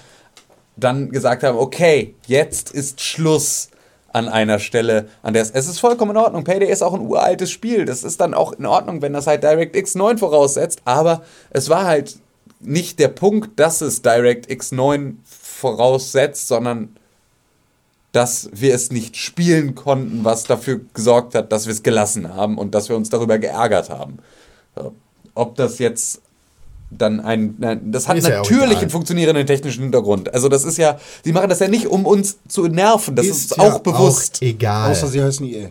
dann 0.76 1.10
gesagt 1.12 1.44
haben, 1.44 1.58
okay, 1.58 2.14
jetzt 2.28 2.72
ist 2.72 3.02
Schluss 3.02 3.70
an 4.14 4.30
einer 4.30 4.60
Stelle, 4.60 5.08
an 5.22 5.34
der 5.34 5.44
es, 5.44 5.52
es 5.52 5.68
ist 5.68 5.80
vollkommen 5.80 6.12
in 6.12 6.18
Ordnung. 6.18 6.44
Payday 6.44 6.72
ist 6.72 6.82
auch 6.82 6.94
ein 6.94 7.02
uraltes 7.02 7.52
Spiel. 7.52 7.86
Das 7.86 8.04
ist 8.04 8.22
dann 8.22 8.34
auch 8.34 8.54
in 8.54 8.66
Ordnung, 8.66 9.02
wenn 9.02 9.14
das 9.14 9.28
halt 9.28 9.44
DirectX 9.44 9.96
9 9.96 10.18
voraussetzt. 10.18 10.82
Aber 10.86 11.24
es 11.50 11.70
war 11.70 11.86
halt 11.86 12.18
nicht 12.60 13.00
der 13.00 13.10
Punkt, 13.10 13.60
dass 13.60 13.82
es 13.82 14.02
DirectX 14.02 14.72
9 14.72 15.20
voraussetzt, 15.26 16.48
sondern 16.48 16.96
dass 18.18 18.50
wir 18.52 18.74
es 18.74 18.90
nicht 18.92 19.16
spielen 19.16 19.76
konnten, 19.76 20.26
was 20.26 20.44
dafür 20.46 20.82
gesorgt 20.96 21.36
hat, 21.36 21.52
dass 21.52 21.68
wir 21.68 21.72
es 21.72 21.84
gelassen 21.84 22.34
haben 22.34 22.58
und 22.58 22.74
dass 22.74 22.90
wir 22.90 22.96
uns 22.96 23.12
darüber 23.12 23.38
geärgert 23.38 23.92
haben. 23.92 24.18
Ob 25.36 25.54
das 25.56 25.78
jetzt 25.78 26.22
dann 26.90 27.20
ein, 27.20 27.54
nein, 27.60 27.92
das 27.92 28.08
hat 28.08 28.18
Ist 28.18 28.28
ja 28.28 28.38
natürlich 28.38 28.64
egal. 28.64 28.78
einen 28.78 28.90
funktionierenden 28.90 29.46
technischen 29.46 29.84
Hintergrund. 29.84 30.34
Also 30.34 30.50
das 30.50 30.64
ist 30.64 30.78
ja, 30.80 31.00
die 31.26 31.32
machen 31.32 31.48
das 31.48 31.60
ja 31.60 31.68
nicht, 31.68 31.86
um 31.86 32.08
uns 32.08 32.40
zu 32.48 32.66
nerven. 32.66 33.16
Das 33.16 33.28
ist, 33.28 33.56
ja 33.56 33.64
auch 33.64 33.80
bewusst. 33.82 34.38
Auch 34.38 34.42
egal. 34.42 34.90
Außer 34.90 35.10
sie 35.10 35.22
heißen 35.22 35.46
EA. 35.46 35.70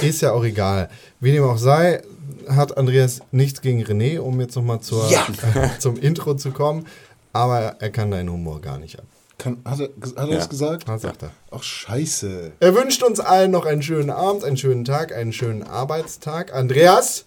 Ist 0.00 0.22
ja 0.22 0.32
auch 0.32 0.44
egal. 0.44 0.88
Wie 1.20 1.32
dem 1.32 1.44
auch 1.44 1.58
sei, 1.58 2.00
hat 2.48 2.74
Andreas 2.78 3.20
nichts 3.32 3.60
gegen 3.60 3.82
René, 3.84 4.18
um 4.18 4.40
jetzt 4.40 4.56
nochmal 4.56 4.78
Ja. 5.10 5.26
zum 5.78 5.98
Intro 5.98 6.36
zu 6.36 6.52
kommen. 6.52 6.86
Aber 7.34 7.76
er 7.80 7.90
kann 7.90 8.10
deinen 8.10 8.30
Humor 8.30 8.62
gar 8.62 8.78
nicht 8.78 8.98
ab. 8.98 9.04
Kann, 9.42 9.58
hat 9.64 9.80
er, 9.80 9.86
hat 9.86 10.16
er 10.16 10.26
Ja. 10.28 10.36
das 10.36 10.48
gesagt? 10.48 10.86
Was 10.86 11.02
sagt 11.02 11.22
er? 11.24 11.30
Ach, 11.50 11.62
scheiße. 11.62 12.52
Er 12.60 12.74
wünscht 12.74 13.02
uns 13.02 13.18
allen 13.20 13.50
noch 13.50 13.66
einen 13.66 13.82
schönen 13.82 14.10
Abend, 14.10 14.44
einen 14.44 14.56
schönen 14.56 14.84
Tag, 14.84 15.12
einen 15.12 15.32
schönen 15.32 15.62
Arbeitstag. 15.64 16.54
Andreas, 16.54 17.24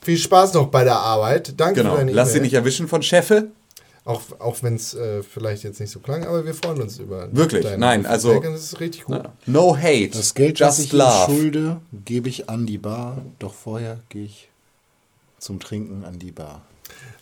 viel 0.00 0.16
Spaß 0.18 0.54
noch 0.54 0.68
bei 0.68 0.84
der 0.84 0.96
Arbeit. 0.96 1.54
Danke 1.60 1.80
Genau. 1.82 1.92
für 1.92 1.98
deine 1.98 2.12
Lass 2.12 2.28
sie 2.28 2.34
E-Mail. 2.38 2.42
nicht 2.44 2.54
erwischen 2.54 2.86
von 2.88 3.02
Chefe. 3.02 3.48
Auch, 4.04 4.22
auch 4.38 4.62
wenn 4.62 4.76
es 4.76 4.94
äh, 4.94 5.22
vielleicht 5.22 5.64
jetzt 5.64 5.80
nicht 5.80 5.90
so 5.90 5.98
klang, 5.98 6.24
aber 6.24 6.46
wir 6.46 6.54
freuen 6.54 6.80
uns 6.80 6.98
über 6.98 7.28
Wirklich? 7.30 7.62
deine 7.64 7.76
Nein, 7.78 8.00
Feedback 8.00 8.12
also- 8.12 8.40
Das 8.40 8.62
ist 8.62 8.80
richtig 8.80 9.04
gut. 9.04 9.20
No 9.44 9.76
hate. 9.76 10.10
Das 10.14 10.32
Geld, 10.34 10.60
das 10.60 10.78
just 10.78 10.86
ich 10.88 10.92
love. 10.98 11.26
schulde, 11.26 11.80
gebe 12.06 12.28
ich 12.30 12.48
an 12.48 12.64
die 12.64 12.78
Bar. 12.78 13.18
Doch 13.38 13.52
vorher 13.52 13.98
gehe 14.08 14.24
ich 14.24 14.48
zum 15.38 15.60
Trinken 15.60 16.04
an 16.04 16.18
die 16.18 16.30
Bar. 16.32 16.62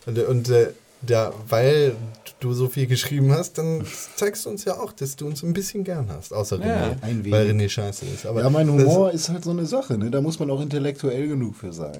Und, 0.05 0.17
und 0.19 0.49
äh, 0.49 0.69
da, 1.01 1.33
weil 1.49 1.95
du 2.39 2.53
so 2.53 2.67
viel 2.67 2.87
geschrieben 2.87 3.31
hast, 3.31 3.57
dann 3.57 3.85
zeigst 4.15 4.45
du 4.45 4.49
uns 4.49 4.65
ja 4.65 4.79
auch, 4.79 4.91
dass 4.91 5.15
du 5.15 5.25
uns 5.25 5.43
ein 5.43 5.53
bisschen 5.53 5.83
gern 5.83 6.09
hast. 6.09 6.33
Außer 6.33 6.59
Ja, 6.59 6.95
René, 7.03 7.31
weil 7.31 7.49
René 7.49 7.69
scheiße 7.69 8.05
ist. 8.05 8.25
Aber 8.25 8.41
ja, 8.41 8.49
mein 8.49 8.69
Humor 8.69 9.11
ist 9.11 9.29
halt 9.29 9.43
so 9.43 9.51
eine 9.51 9.65
Sache, 9.65 9.97
ne? 9.97 10.11
Da 10.11 10.21
muss 10.21 10.39
man 10.39 10.49
auch 10.51 10.61
intellektuell 10.61 11.27
genug 11.27 11.55
für 11.55 11.73
sein. 11.73 11.99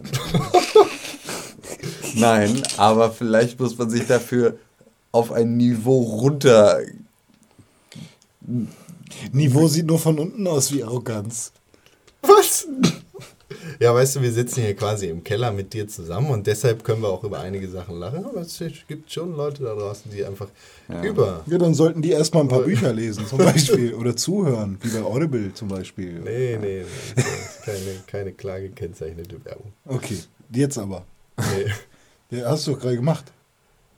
Nein, 2.15 2.61
aber 2.77 3.11
vielleicht 3.11 3.59
muss 3.59 3.77
man 3.77 3.89
sich 3.89 4.05
dafür 4.07 4.57
auf 5.11 5.31
ein 5.31 5.57
Niveau 5.57 6.01
runter. 6.01 6.79
Niveau 9.31 9.67
sieht 9.67 9.87
nur 9.87 9.99
von 9.99 10.19
unten 10.19 10.47
aus 10.47 10.71
wie 10.71 10.83
Arroganz. 10.83 11.51
Was? 12.21 12.67
Ja, 13.79 13.93
weißt 13.93 14.15
du, 14.17 14.21
wir 14.21 14.31
sitzen 14.31 14.61
hier 14.61 14.75
quasi 14.75 15.07
im 15.07 15.23
Keller 15.23 15.51
mit 15.51 15.73
dir 15.73 15.87
zusammen 15.87 16.29
und 16.29 16.47
deshalb 16.47 16.83
können 16.83 17.01
wir 17.01 17.09
auch 17.09 17.23
über 17.23 17.39
einige 17.39 17.67
Sachen 17.69 17.97
lachen. 17.99 18.25
Aber 18.25 18.41
es 18.41 18.61
gibt 18.87 19.11
schon 19.11 19.35
Leute 19.35 19.63
da 19.63 19.73
draußen, 19.75 20.11
die 20.11 20.23
einfach 20.25 20.47
über. 21.03 21.43
Ja, 21.47 21.57
dann 21.57 21.73
sollten 21.73 22.01
die 22.01 22.11
erstmal 22.11 22.43
ein 22.43 22.49
paar 22.49 22.61
Bücher 22.61 22.93
lesen, 22.93 23.25
zum 23.27 23.37
Beispiel. 23.39 23.93
Oder 23.93 24.15
zuhören, 24.15 24.77
wie 24.81 24.89
bei 24.89 25.01
Audible 25.03 25.53
zum 25.53 25.67
Beispiel. 25.67 26.19
Nee, 26.19 26.57
nee, 26.61 26.83
nee. 27.15 27.23
Keine, 27.65 27.79
keine 28.07 28.31
klar 28.33 28.59
gekennzeichnete 28.59 29.43
Werbung. 29.45 29.71
Okay, 29.85 30.17
jetzt 30.51 30.77
aber. 30.77 31.03
Nee. 31.37 31.71
Ja, 32.39 32.49
hast 32.49 32.67
du 32.67 32.71
doch 32.73 32.79
gerade 32.79 32.95
gemacht. 32.95 33.25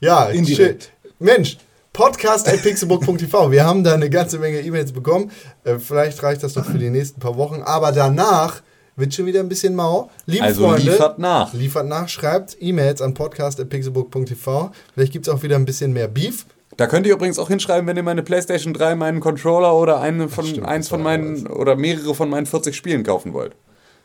Ja, 0.00 0.30
Indirekt. 0.30 0.84
shit. 0.84 1.12
Mensch, 1.18 1.58
podcast.pixelbook.tv. 1.92 3.50
Wir 3.50 3.64
haben 3.64 3.84
da 3.84 3.94
eine 3.94 4.10
ganze 4.10 4.38
Menge 4.38 4.60
E-Mails 4.60 4.92
bekommen. 4.92 5.30
Äh, 5.64 5.78
vielleicht 5.78 6.22
reicht 6.22 6.42
das 6.42 6.54
noch 6.54 6.64
für 6.64 6.78
die 6.78 6.90
nächsten 6.90 7.20
paar 7.20 7.36
Wochen. 7.36 7.62
Aber 7.62 7.92
danach 7.92 8.62
wird 9.00 9.14
schon 9.14 9.26
wieder 9.26 9.40
ein 9.40 9.48
bisschen 9.48 9.74
mau. 9.74 10.10
Liebe 10.26 10.44
Also 10.44 10.68
Freunde, 10.68 10.90
liefert 10.90 11.18
nach. 11.18 11.52
Liefert 11.52 11.86
nach, 11.86 12.08
schreibt 12.08 12.56
E-Mails 12.60 13.02
an 13.02 13.14
podcast.pixelbook.tv. 13.14 14.70
Vielleicht 14.94 15.12
gibt 15.12 15.26
es 15.26 15.32
auch 15.32 15.42
wieder 15.42 15.56
ein 15.56 15.64
bisschen 15.64 15.92
mehr 15.92 16.08
Beef. 16.08 16.46
Da 16.76 16.86
könnt 16.86 17.06
ihr 17.06 17.12
übrigens 17.12 17.38
auch 17.38 17.48
hinschreiben, 17.48 17.86
wenn 17.86 17.96
ihr 17.96 18.02
meine 18.02 18.22
PlayStation 18.22 18.72
3, 18.72 18.94
meinen 18.94 19.20
Controller 19.20 19.74
oder 19.74 20.00
eine 20.00 20.28
von, 20.28 20.46
stimmt, 20.46 20.66
eins 20.66 20.88
von 20.88 21.02
meinen 21.02 21.46
oder 21.46 21.76
mehrere 21.76 22.14
von 22.14 22.30
meinen 22.30 22.46
40 22.46 22.74
Spielen 22.74 23.02
kaufen 23.02 23.32
wollt. 23.34 23.54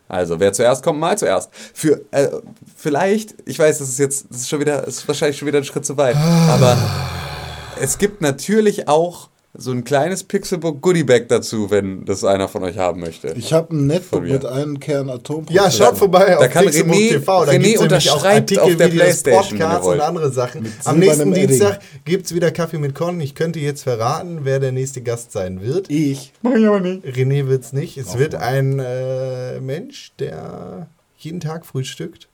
Also, 0.07 0.39
wer 0.39 0.53
zuerst 0.53 0.83
kommt, 0.83 0.99
mal 0.99 1.17
zuerst. 1.17 1.49
Für 1.73 2.01
äh, 2.11 2.27
vielleicht, 2.75 3.35
ich 3.45 3.57
weiß, 3.57 3.79
das 3.79 3.89
ist 3.89 3.99
jetzt, 3.99 4.27
das 4.29 4.41
ist 4.41 4.49
schon 4.49 4.59
wieder, 4.59 4.81
das 4.81 4.97
ist 4.97 5.07
wahrscheinlich 5.07 5.37
schon 5.37 5.47
wieder 5.47 5.57
ein 5.59 5.63
Schritt 5.63 5.85
zu 5.85 5.97
weit, 5.97 6.15
aber 6.49 6.77
es 7.79 7.97
gibt 7.97 8.21
natürlich 8.21 8.87
auch 8.87 9.29
so 9.57 9.71
ein 9.71 9.83
kleines 9.83 10.23
Pixelbook 10.23 10.81
Goodiebag 10.81 11.27
dazu, 11.29 11.69
wenn 11.71 12.05
das 12.05 12.23
einer 12.23 12.47
von 12.47 12.63
euch 12.63 12.77
haben 12.77 12.99
möchte. 13.01 13.33
Ich 13.37 13.53
habe 13.53 13.75
ein 13.75 13.87
Netbook 13.87 14.23
mit 14.23 14.45
einem 14.45 14.79
Kern 14.79 15.09
Atom. 15.09 15.45
Ja, 15.49 15.69
schaut 15.71 15.97
vorbei 15.97 16.25
Da 16.31 16.37
auf 16.37 16.49
kann 16.49 16.65
Pixelbook 16.65 16.95
René- 16.95 17.09
TV. 17.09 17.45
Da 17.45 17.51
René 17.51 17.77
unterschreibt 17.79 18.25
Artikel, 18.25 18.59
auf 18.63 18.75
der 18.75 18.87
Videos, 18.87 19.03
Playstation, 19.03 19.59
Podcasts 19.59 19.87
und 19.87 20.01
andere 20.01 20.31
Sachen. 20.31 20.63
Mit 20.63 20.71
Am 20.83 20.99
nächsten. 20.99 21.33
Dienstag 21.33 21.79
gibt 22.03 22.25
es 22.25 22.35
wieder 22.35 22.51
Kaffee 22.51 22.77
mit 22.77 22.95
Con. 22.95 23.19
Ich 23.21 23.35
könnte 23.35 23.59
jetzt 23.59 23.83
verraten, 23.83 24.39
wer 24.43 24.59
der 24.59 24.71
nächste 24.71 25.01
Gast 25.01 25.31
sein 25.31 25.61
wird. 25.61 25.89
Ich. 25.89 26.33
René 26.43 27.47
wird 27.47 27.63
es 27.63 27.73
nicht. 27.73 27.97
Es 27.97 28.17
wird 28.17 28.35
ein 28.35 28.79
äh, 28.79 29.59
Mensch, 29.61 30.11
der 30.19 30.87
jeden 31.17 31.39
Tag 31.39 31.65
frühstückt 31.65 32.27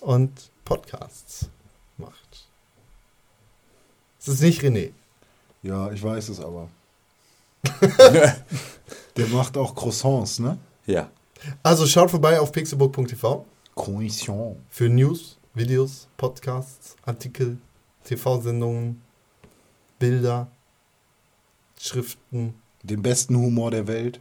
und 0.00 0.30
Podcasts 0.64 1.48
macht. 1.98 2.46
Es 4.20 4.28
ist 4.28 4.42
nicht 4.42 4.62
René. 4.62 4.90
Ja, 5.62 5.90
ich 5.92 6.02
weiß 6.02 6.28
es 6.30 6.40
aber. 6.40 6.68
Der 9.16 9.26
macht 9.28 9.56
auch 9.56 9.74
Croissants, 9.74 10.38
ne? 10.38 10.58
ja. 10.86 11.10
Also 11.62 11.86
schaut 11.86 12.10
vorbei 12.10 12.38
auf 12.38 12.52
pixelbook.tv 12.52 13.46
Croissant. 13.74 14.56
für 14.68 14.88
News, 14.90 15.38
Videos, 15.54 16.06
Podcasts, 16.18 16.96
Artikel, 17.06 17.56
TV-Sendungen, 18.04 19.00
Bilder, 19.98 20.48
Schriften 21.78 22.54
Den 22.82 23.00
besten 23.00 23.36
Humor 23.36 23.70
der 23.70 23.86
Welt. 23.86 24.20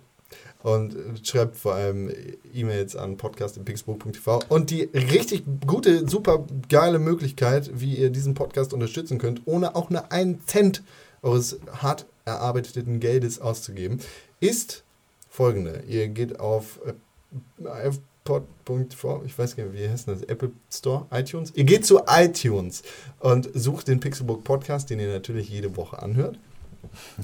und 0.63 0.95
äh, 0.95 0.97
schreibt 1.23 1.57
vor 1.57 1.73
allem 1.75 2.09
E-Mails 2.53 2.95
an 2.95 3.17
podcast.pixelbook.tv 3.17 4.43
und 4.49 4.69
die 4.69 4.83
richtig 4.93 5.43
gute, 5.67 6.07
super 6.07 6.45
geile 6.69 6.99
Möglichkeit, 6.99 7.69
wie 7.73 7.95
ihr 7.95 8.09
diesen 8.11 8.33
Podcast 8.33 8.73
unterstützen 8.73 9.17
könnt, 9.17 9.41
ohne 9.45 9.75
auch 9.75 9.89
nur 9.89 10.09
einen 10.11 10.45
Cent 10.45 10.83
eures 11.21 11.59
hart 11.71 12.05
erarbeiteten 12.25 12.99
Geldes 12.99 13.39
auszugeben, 13.39 13.99
ist 14.39 14.83
folgende. 15.29 15.83
Ihr 15.87 16.07
geht 16.09 16.39
auf 16.39 16.79
äh, 16.85 17.89
iPod.com, 18.29 19.25
ich 19.25 19.37
weiß 19.37 19.55
gar 19.55 19.65
nicht, 19.65 19.73
wie 19.73 19.89
heißt 19.89 20.07
das? 20.07 20.23
Apple 20.23 20.51
Store, 20.71 21.05
iTunes? 21.11 21.51
Ihr 21.55 21.63
geht 21.63 21.85
zu 21.85 22.01
iTunes 22.07 22.83
und 23.19 23.49
sucht 23.53 23.87
den 23.87 23.99
Pixelbook 23.99 24.43
Podcast, 24.43 24.89
den 24.89 24.99
ihr 24.99 25.11
natürlich 25.11 25.49
jede 25.49 25.75
Woche 25.75 26.01
anhört 26.01 26.37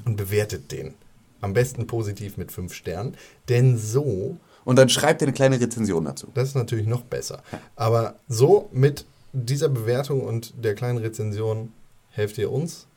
und 0.05 0.17
bewertet 0.17 0.71
den. 0.71 0.93
Am 1.41 1.53
besten 1.53 1.85
positiv 1.85 2.37
mit 2.37 2.51
5 2.51 2.73
Sternen, 2.73 3.15
denn 3.49 3.77
so 3.77 4.37
Und 4.63 4.77
dann 4.77 4.89
schreibt 4.89 5.21
ihr 5.21 5.27
eine 5.27 5.33
kleine 5.33 5.59
Rezension 5.59 6.05
dazu. 6.05 6.27
das 6.33 6.49
ist 6.49 6.55
natürlich 6.55 6.87
noch 6.87 7.03
besser. 7.03 7.43
Aber 7.75 8.15
so 8.27 8.69
mit 8.71 9.05
dieser 9.31 9.69
Bewertung 9.69 10.21
und 10.21 10.53
der 10.63 10.73
kleinen 10.73 10.97
Rezension 10.97 11.71
helft 12.09 12.37
ihr 12.37 12.51
uns, 12.51 12.87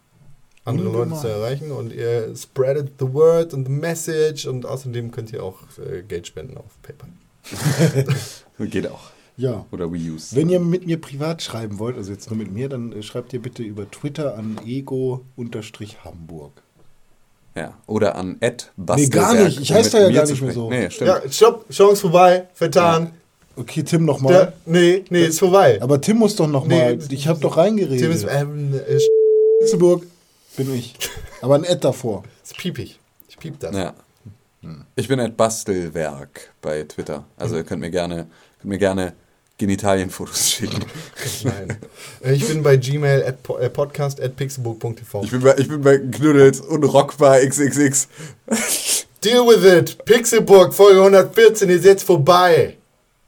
andere 0.69 0.91
Leute 0.91 1.15
zu 1.15 1.29
erreichen 1.29 1.73
und 1.73 1.93
ihr 1.93 2.35
spreadet 2.37 2.93
the 2.99 3.13
word 3.13 3.55
and 3.55 3.67
the 3.67 3.73
message 3.73 4.47
und 4.47 4.67
außerdem 4.67 5.11
könnt 5.11 5.33
ihr 5.33 5.43
auch 5.43 5.59
äh, 5.79 6.03
Geld 6.03 6.27
spenden 6.27 6.57
auf 6.57 6.81
PayPal. 6.83 7.09
Geht 8.71 8.91
auch. 8.91 9.11
Ja. 9.37 9.65
Oder 9.71 9.91
we 9.93 9.99
use. 9.99 10.35
Wenn 10.35 10.49
ihr 10.51 10.59
mit 10.59 10.87
mir 10.87 11.01
privat 11.01 11.43
schreiben 11.43 11.79
wollt, 11.79 11.97
also 11.97 12.11
jetzt 12.11 12.29
nur 12.29 12.37
mit 12.37 12.53
mir, 12.53 12.69
dann 12.69 12.93
äh, 12.93 13.03
schreibt 13.03 13.33
ihr 13.33 13.41
bitte 13.41 13.63
über 13.63 13.89
Twitter 13.91 14.37
an 14.37 14.61
ego-hamburg. 14.67 16.53
Ja. 17.55 17.75
Oder 17.87 18.17
an 18.17 18.37
Ed 18.41 18.73
Nee, 18.77 19.07
gar 19.09 19.35
nicht. 19.35 19.61
Ich 19.61 19.73
heiße 19.73 19.91
da 19.93 20.09
ja 20.09 20.11
gar 20.11 20.27
nicht 20.27 20.43
mehr 20.43 20.53
so. 20.53 20.69
Nee, 20.71 20.91
stimmt. 20.91 21.09
Ja, 21.09 21.21
stopp, 21.31 21.69
Chance 21.71 22.03
vorbei, 22.03 22.49
vertan. 22.53 23.13
Okay, 23.57 23.83
Tim 23.83 24.05
nochmal. 24.05 24.53
Nee, 24.67 25.05
nee, 25.11 25.27
ist 25.27 25.41
vorbei. 25.41 25.79
Aber 25.83 26.01
Tim 26.01 26.19
muss 26.19 26.37
doch 26.37 26.47
nochmal. 26.47 26.97
Nee, 26.97 27.05
ich 27.11 27.27
habe 27.27 27.41
doch 27.41 27.57
reingeredet. 27.57 27.99
Tim 27.99 28.13
ist, 28.13 28.27
ähm, 28.31 28.75
äh, 28.75 28.99
Pixelburg 29.61 30.05
bin 30.59 30.75
ich. 30.75 30.95
Aber 31.41 31.55
ein 31.55 31.65
Ed 31.65 31.83
davor. 31.85 32.25
ist 32.45 32.57
piepig. 32.59 32.99
Ich 33.29 33.39
piep 33.39 33.59
das. 33.61 33.75
Ja. 33.75 33.95
Ich 34.97 35.09
bin 35.09 35.21
at 35.21 35.37
Bastelwerk 35.37 36.53
bei 36.61 36.83
Twitter. 36.83 37.25
Also 37.37 37.57
ihr 37.57 37.65
könnt 37.65 37.81
mir 37.81 37.91
gerne, 37.91 38.27
könnt 38.61 38.65
mir 38.71 38.79
gerne 38.79 39.15
Genitalienfotos 39.57 40.51
schicken. 40.51 40.85
Nein. 41.45 41.79
Äh, 42.23 42.33
Ich 42.35 42.47
bin 42.47 42.63
bei 42.63 42.77
Gmail 42.77 43.25
at 43.25 43.43
po, 43.43 43.57
äh, 43.59 43.71
podcast 43.71 44.21
at 44.21 44.37
pixelbook.tv. 44.37 45.23
Ich 45.25 45.31
bin 45.31 45.41
bei, 45.41 45.55
ich 45.59 45.69
bin 45.69 45.81
bei 45.81 45.99
Knuddels 45.99 46.61
und 46.61 46.85
Rockbar 46.85 47.39
XXX. 47.41 48.09
Deal 49.25 49.47
with 49.47 49.65
it. 49.65 50.05
Pixelburg, 50.05 50.75
Folge 50.75 50.99
114 51.01 51.69
ist 51.71 51.85
jetzt 51.85 52.03
vorbei. 52.05 52.77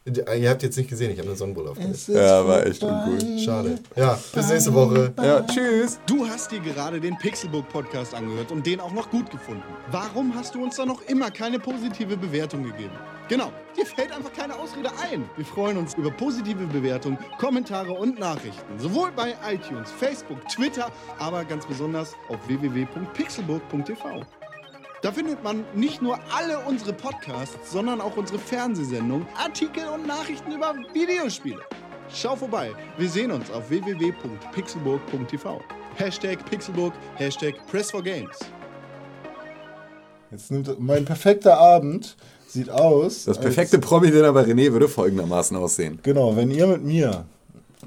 Ihr 0.07 0.49
habt 0.49 0.63
jetzt 0.63 0.79
nicht 0.79 0.89
gesehen, 0.89 1.11
ich 1.11 1.19
habe 1.19 1.29
eine 1.29 1.37
Sonnenbrille 1.37 1.71
aufgesetzt. 1.71 2.09
Ja, 2.09 2.47
war 2.47 2.65
echt 2.65 2.83
uncool. 2.83 3.39
Schade. 3.39 3.79
Ja, 3.95 4.19
bis 4.35 4.49
nächste 4.49 4.73
Woche. 4.73 5.13
Ja, 5.19 5.43
tschüss. 5.43 6.01
Du 6.07 6.27
hast 6.27 6.51
dir 6.51 6.61
gerade 6.61 6.99
den 6.99 7.19
Pixelbook 7.19 7.69
Podcast 7.69 8.15
angehört 8.15 8.51
und 8.51 8.65
den 8.65 8.81
auch 8.81 8.93
noch 8.93 9.11
gut 9.11 9.31
gefunden. 9.31 9.63
Warum 9.91 10.35
hast 10.35 10.55
du 10.55 10.63
uns 10.63 10.77
da 10.77 10.87
noch 10.87 11.03
immer 11.03 11.31
keine 11.31 11.59
positive 11.59 12.17
Bewertung 12.17 12.65
gegeben? 12.65 12.95
Genau, 13.29 13.53
dir 13.77 13.85
fällt 13.85 14.11
einfach 14.11 14.33
keine 14.33 14.59
Ausrede 14.59 14.89
ein. 15.03 15.29
Wir 15.37 15.45
freuen 15.45 15.77
uns 15.77 15.95
über 15.95 16.11
positive 16.11 16.67
Bewertungen, 16.67 17.19
Kommentare 17.39 17.93
und 17.93 18.19
Nachrichten. 18.19 18.79
Sowohl 18.79 19.13
bei 19.13 19.37
iTunes, 19.47 19.91
Facebook, 19.91 20.39
Twitter, 20.49 20.91
aber 21.19 21.45
ganz 21.45 21.67
besonders 21.67 22.17
auf 22.29 22.39
www.pixelbook.tv. 22.49 24.25
Da 25.03 25.11
findet 25.11 25.43
man 25.43 25.65
nicht 25.75 26.03
nur 26.03 26.19
alle 26.37 26.59
unsere 26.61 26.93
Podcasts, 26.93 27.73
sondern 27.73 28.03
auch 28.03 28.19
unsere 28.19 28.39
Fernsehsendungen, 28.39 29.27
Artikel 29.35 29.89
und 29.89 30.07
Nachrichten 30.07 30.53
über 30.53 30.75
Videospiele. 30.93 31.61
Schau 32.13 32.37
vorbei. 32.37 32.73
Wir 32.99 33.09
sehen 33.09 33.31
uns 33.31 33.51
auf 33.51 33.71
www.pixelburg.tv. 33.71 35.63
Hashtag 35.95 36.45
Pixelburg, 36.45 36.93
Hashtag 37.15 37.55
Press4Games. 37.73 38.37
Jetzt 40.31 40.51
nimmt 40.51 40.79
mein 40.79 41.07
perfekter 41.07 41.57
Abend 41.57 42.17
sieht 42.47 42.69
aus. 42.69 43.25
Das 43.25 43.41
perfekte 43.41 43.79
Promi-Dinner 43.79 44.35
bei 44.35 44.43
René 44.43 44.71
würde 44.73 44.89
folgendermaßen 44.89 45.57
aussehen. 45.57 45.99
Genau, 46.03 46.37
wenn 46.37 46.51
ihr 46.51 46.67
mit 46.67 46.85
mir 46.85 47.25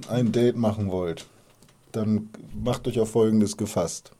ein 0.09 0.31
Date 0.31 0.55
machen 0.55 0.89
wollt, 0.89 1.27
dann 1.91 2.29
macht 2.55 2.87
euch 2.87 2.99
auf 2.99 3.11
folgendes 3.11 3.55
gefasst. 3.55 4.11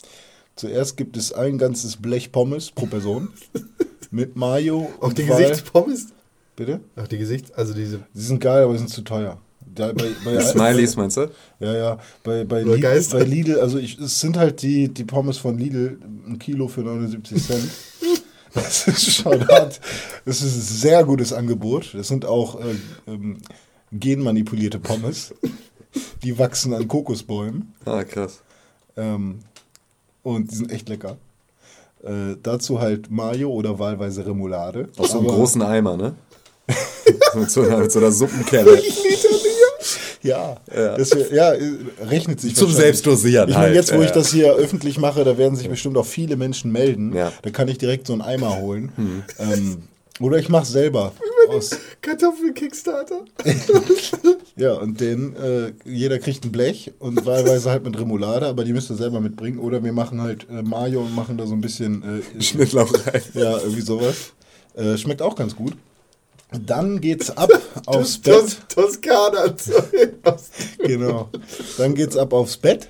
Zuerst 0.55 0.97
gibt 0.97 1.17
es 1.17 1.33
ein 1.33 1.57
ganzes 1.57 1.97
Blech 1.97 2.31
Pommes 2.31 2.71
pro 2.71 2.85
Person 2.85 3.29
mit 4.11 4.35
Mayo 4.35 4.91
Auch 4.99 5.07
und 5.07 5.17
die 5.17 5.25
Gesichtspommes? 5.25 6.07
Bitte? 6.55 6.81
Auch 6.95 7.07
die 7.07 7.17
Gesicht, 7.17 7.55
also 7.55 7.73
diese. 7.73 8.01
Die 8.13 8.21
sind 8.21 8.39
geil, 8.39 8.63
aber 8.63 8.73
die 8.73 8.79
sind 8.79 8.89
zu 8.89 9.01
teuer. 9.01 9.39
Da, 9.75 9.91
bei, 9.91 10.11
bei, 10.23 10.39
Smileys, 10.39 10.95
meinst 10.95 11.17
du? 11.17 11.31
Ja, 11.59 11.73
ja. 11.73 11.99
Bei, 12.23 12.43
bei, 12.43 12.61
Lidl, 12.61 13.03
bei 13.11 13.23
Lidl, 13.23 13.59
also 13.59 13.79
ich, 13.79 13.97
es 13.97 14.19
sind 14.19 14.37
halt 14.37 14.61
die, 14.61 14.89
die 14.89 15.03
Pommes 15.03 15.39
von 15.39 15.57
Lidl, 15.57 15.97
ein 16.27 16.37
Kilo 16.37 16.67
für 16.67 16.81
79 16.81 17.43
Cent. 17.43 17.69
Das 18.53 18.87
ist 18.87 19.15
schon 19.15 19.47
hart. 19.47 19.81
Das 20.25 20.43
ist 20.43 20.55
ein 20.55 20.61
sehr 20.61 21.03
gutes 21.05 21.33
Angebot. 21.33 21.95
Das 21.95 22.07
sind 22.07 22.23
auch 22.23 22.61
äh, 22.61 22.75
ähm, 23.07 23.39
genmanipulierte 23.91 24.77
Pommes. 24.77 25.33
Die 26.21 26.37
wachsen 26.37 26.75
an 26.75 26.87
Kokosbäumen. 26.87 27.73
Ah, 27.85 28.03
krass. 28.03 28.43
Ähm, 28.95 29.39
und 30.23 30.51
die 30.51 30.55
sind 30.55 30.71
echt 30.71 30.89
lecker. 30.89 31.17
Äh, 32.03 32.35
dazu 32.41 32.79
halt 32.81 33.09
Mayo 33.11 33.49
oder 33.51 33.77
wahlweise 33.79 34.25
Remoulade. 34.25 34.89
Aus 34.97 35.11
so 35.11 35.19
einem 35.19 35.27
Aber- 35.27 35.37
großen 35.37 35.61
Eimer, 35.61 35.95
ne? 35.95 36.15
mit, 37.35 37.51
so 37.51 37.61
einer, 37.61 37.77
mit 37.77 37.91
so 37.91 37.99
einer 37.99 38.11
Suppenkelle. 38.11 38.81
Ja, 40.21 40.55
Ja. 40.73 40.97
Das 40.97 41.09
ja, 41.33 41.51
äh, 41.51 41.59
rechnet 42.07 42.39
sich 42.39 42.55
Zum. 42.55 42.71
Selbstdosieren 42.71 43.49
Ich 43.49 43.55
meine, 43.55 43.67
halt, 43.67 43.75
jetzt, 43.75 43.91
wo 43.93 43.99
ja. 43.99 44.05
ich 44.05 44.11
das 44.11 44.31
hier 44.31 44.53
öffentlich 44.53 44.97
mache, 44.97 45.25
da 45.25 45.37
werden 45.37 45.57
sich 45.57 45.67
bestimmt 45.67 45.97
auch 45.97 46.05
viele 46.05 46.37
Menschen 46.37 46.71
melden. 46.71 47.13
Ja. 47.13 47.27
Hm. 47.27 47.33
Da 47.41 47.49
kann 47.49 47.67
ich 47.67 47.77
direkt 47.77 48.07
so 48.07 48.13
einen 48.13 48.21
Eimer 48.21 48.57
holen. 48.57 48.93
Ähm, 49.37 49.83
oder 50.21 50.37
ich 50.37 50.47
mache 50.47 50.65
selber. 50.65 51.11
Aus, 51.57 51.71
Kartoffel-Kickstarter. 52.01 53.25
ja, 54.55 54.73
und 54.73 54.99
den, 54.99 55.35
äh, 55.35 55.73
jeder 55.85 56.19
kriegt 56.19 56.45
ein 56.45 56.51
Blech 56.51 56.93
und 56.99 57.25
wahlweise 57.25 57.69
halt 57.69 57.83
mit 57.83 57.97
Remoulade, 57.99 58.47
aber 58.47 58.63
die 58.63 58.73
müsst 58.73 58.89
ihr 58.89 58.95
selber 58.95 59.19
mitbringen. 59.21 59.59
Oder 59.59 59.83
wir 59.83 59.93
machen 59.93 60.21
halt 60.21 60.47
äh, 60.49 60.61
Mayo 60.61 61.01
und 61.01 61.15
machen 61.15 61.37
da 61.37 61.45
so 61.45 61.53
ein 61.53 61.61
bisschen, 61.61 62.21
äh, 62.37 62.41
Schnittlauch 62.41 62.93
rein. 63.07 63.21
ja, 63.33 63.57
irgendwie 63.57 63.81
sowas. 63.81 64.33
Äh, 64.75 64.97
schmeckt 64.97 65.21
auch 65.21 65.35
ganz 65.35 65.55
gut. 65.55 65.73
Dann 66.51 67.01
geht's 67.01 67.35
ab 67.35 67.49
aufs 67.85 68.17
Bett. 68.19 68.35
Tos 68.35 68.57
Toskana. 68.67 69.55
Genau. 70.79 71.29
Dann 71.77 71.95
geht's 71.95 72.15
ab 72.15 72.33
aufs 72.33 72.57
Bett. 72.57 72.89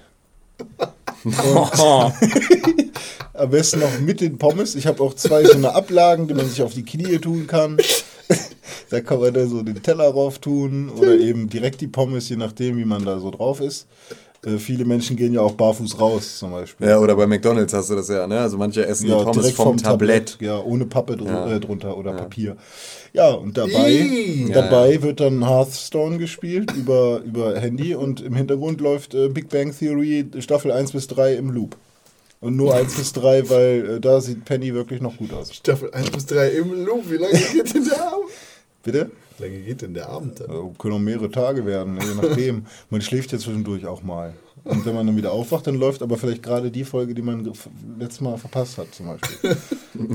Am 3.34 3.50
besten 3.50 3.80
noch 3.80 4.00
mit 4.00 4.22
den 4.22 4.38
Pommes. 4.38 4.76
Ich 4.76 4.86
habe 4.88 5.02
auch 5.02 5.14
zwei 5.16 5.46
so 5.46 5.54
eine 5.54 5.74
Ablagen, 5.74 6.28
die 6.28 6.34
man 6.34 6.48
sich 6.48 6.62
auf 6.62 6.74
die 6.74 6.84
Knie 6.84 7.18
tun 7.20 7.48
kann. 7.48 7.78
Da 8.90 9.02
kann 9.02 9.20
man 9.20 9.34
dann 9.34 9.50
so 9.50 9.64
den 9.64 9.82
Teller 9.82 10.06
rauf 10.06 10.38
tun 10.38 10.90
oder 10.90 11.18
eben 11.18 11.50
direkt 11.50 11.82
die 11.82 11.88
Pommes, 11.88 12.30
je 12.30 12.36
nachdem, 12.36 12.78
wie 12.78 12.86
man 12.86 13.04
da 13.04 13.20
so 13.20 13.32
drauf 13.32 13.60
ist. 13.60 13.88
Äh, 14.46 14.58
viele 14.58 14.86
Menschen 14.86 15.16
gehen 15.16 15.34
ja 15.34 15.42
auch 15.42 15.54
barfuß 15.54 16.00
raus, 16.00 16.40
zum 16.40 16.52
Beispiel. 16.52 16.88
Ja, 16.88 17.00
oder 17.00 17.16
bei 17.16 17.26
McDonalds 17.26 17.74
hast 17.74 17.90
du 17.90 17.96
das 17.96 18.10
ja, 18.10 18.28
ne? 18.28 18.40
Also 18.40 18.58
manche 18.58 18.86
essen 18.86 19.06
die 19.06 19.12
Pommes 19.12 19.38
direkt 19.38 19.56
vom, 19.56 19.78
Tablett. 19.78 20.38
Ja, 20.42 20.60
ohne 20.60 20.86
Pappe 20.86 21.16
dr 21.16 21.32
Ja. 21.32 21.56
Äh, 21.56 21.60
drunter 21.60 21.98
oder 21.98 22.14
Papier. 22.14 22.58
Ja, 23.14 23.32
und 23.32 23.58
dabei, 23.58 23.92
Ih. 23.92 24.52
dabei 24.52 25.02
wird 25.02 25.20
dann 25.20 25.48
Hearthstone 25.48 26.18
gespielt 26.18 26.72
über, 26.76 27.22
über 27.26 27.58
Handy 27.60 27.96
und 27.96 28.22
im 28.22 28.36
Hintergrund 28.36 28.82
läuft 28.82 29.14
äh, 29.14 29.30
Big 29.30 29.50
Bang 29.50 29.74
Theory 29.78 30.26
Staffel 30.40 30.72
1 30.72 30.92
bis 30.92 31.08
3 31.08 31.36
im 31.36 31.50
Loop. 31.52 31.78
Und 32.44 32.58
nur 32.58 32.76
1 32.76 32.96
bis 32.96 33.14
3, 33.14 33.50
weil 33.50 33.90
äh, 33.90 34.00
da 34.02 34.20
sieht 34.20 34.44
Penny 34.44 34.74
wirklich 34.74 35.00
noch 35.00 35.16
gut 35.16 35.32
aus. 35.32 35.54
Staffel 35.54 35.94
1 35.94 36.12
bis 36.12 36.26
3 36.26 36.50
im 36.50 36.86
Loop. 36.86 37.10
Wie 37.10 37.16
lange 37.16 37.40
geht 37.40 37.74
denn 37.74 37.86
der 37.86 38.02
Abend? 38.06 38.30
Bitte? 38.84 39.12
Wie 39.38 39.44
lange 39.44 39.60
geht 39.60 39.82
denn 39.82 39.94
der 39.94 40.10
Abend 40.10 40.42
dann? 40.42 40.50
Äh, 40.50 40.74
können 40.78 40.94
auch 40.94 41.00
mehrere 41.00 41.32
Tage 41.32 41.66
werden, 41.66 41.98
je 42.02 42.22
nachdem. 42.22 42.66
Man 42.90 43.02
schläft 43.02 43.32
ja 43.32 43.38
zwischendurch 43.38 43.86
auch 43.86 44.04
mal. 44.04 44.34
Und 44.66 44.86
wenn 44.86 44.96
man 44.96 45.06
dann 45.06 45.18
wieder 45.18 45.34
aufwacht, 45.34 45.68
dann 45.68 45.76
läuft 45.76 46.02
aber 46.02 46.18
vielleicht 46.18 46.42
gerade 46.42 46.72
die 46.72 46.86
Folge, 46.86 47.14
die 47.14 47.22
man 47.22 47.44
letztes 48.00 48.22
Mal 48.22 48.38
verpasst 48.38 48.78
hat, 48.78 48.96
zum 48.96 49.08
Beispiel. 49.08 49.58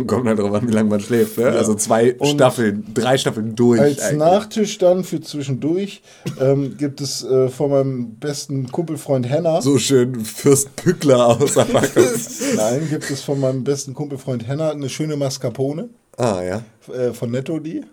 Kommt 0.06 0.26
halt 0.26 0.38
drauf 0.38 0.54
an, 0.54 0.66
wie 0.66 0.72
lange 0.72 0.88
man 0.88 1.00
schläft, 1.00 1.36
ne? 1.36 1.48
Also 1.50 1.74
zwei 1.74 2.14
Und 2.14 2.28
Staffeln, 2.28 2.86
drei 2.94 3.18
Staffeln 3.18 3.54
durch. 3.54 3.78
Als 3.78 4.00
eigentlich. 4.00 4.18
Nachtisch 4.18 4.78
dann 4.78 5.04
für 5.04 5.20
zwischendurch 5.20 6.00
ähm, 6.40 6.78
gibt 6.78 7.02
es 7.02 7.22
äh, 7.24 7.48
von 7.48 7.70
meinem 7.70 8.14
besten 8.14 8.72
Kumpelfreund 8.72 9.28
Henna. 9.28 9.60
So 9.60 9.76
schön 9.76 10.24
Fürst 10.24 10.74
Pückler 10.76 11.26
aus 11.26 11.58
Abacus. 11.58 12.40
Nein, 12.56 12.88
gibt 12.88 13.10
es 13.10 13.20
von 13.20 13.40
meinem 13.40 13.64
besten 13.64 13.92
Kumpelfreund 13.92 14.48
Henna 14.48 14.70
eine 14.70 14.88
schöne 14.88 15.16
Mascarpone 15.16 15.90
ah, 16.16 16.40
ja. 16.42 16.62
äh, 16.94 17.12
von 17.12 17.30
Netto 17.30 17.58
die. 17.58 17.84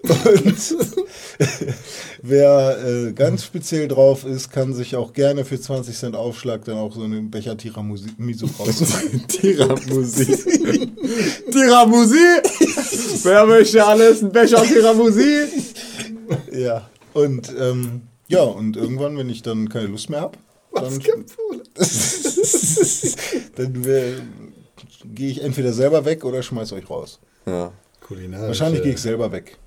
Und 0.00 0.76
wer 2.22 2.78
äh, 2.86 3.12
ganz 3.12 3.44
speziell 3.44 3.88
drauf 3.88 4.24
ist, 4.24 4.52
kann 4.52 4.72
sich 4.72 4.94
auch 4.94 5.12
gerne 5.12 5.44
für 5.44 5.60
20 5.60 5.96
Cent 5.96 6.14
Aufschlag 6.16 6.64
dann 6.64 6.76
auch 6.76 6.94
so 6.94 7.02
einen 7.02 7.30
Becher 7.30 7.56
Tiramisu 7.56 8.46
raussuchen. 8.58 9.26
Tiramusi. 9.28 10.26
Tiramusi? 11.50 13.24
Wer 13.24 13.46
möchte 13.46 13.84
alles? 13.84 14.22
Ein 14.22 14.30
Becher 14.30 14.62
Tiramusi? 14.62 15.46
ja. 16.52 16.88
Und 17.12 17.52
ähm, 17.58 18.02
ja, 18.28 18.42
und 18.42 18.76
irgendwann, 18.76 19.18
wenn 19.18 19.28
ich 19.30 19.42
dann 19.42 19.68
keine 19.68 19.88
Lust 19.88 20.10
mehr 20.10 20.20
habe, 20.20 20.38
dann, 20.74 21.00
dann 23.56 23.82
gehe 25.14 25.30
ich 25.30 25.42
entweder 25.42 25.72
selber 25.72 26.04
weg 26.04 26.24
oder 26.24 26.42
schmeiß 26.42 26.72
euch 26.72 26.88
raus. 26.88 27.18
Ja. 27.46 27.72
Kulinarische. 28.00 28.48
Wahrscheinlich 28.48 28.82
gehe 28.82 28.92
ich 28.92 29.00
selber 29.00 29.32
weg. 29.32 29.58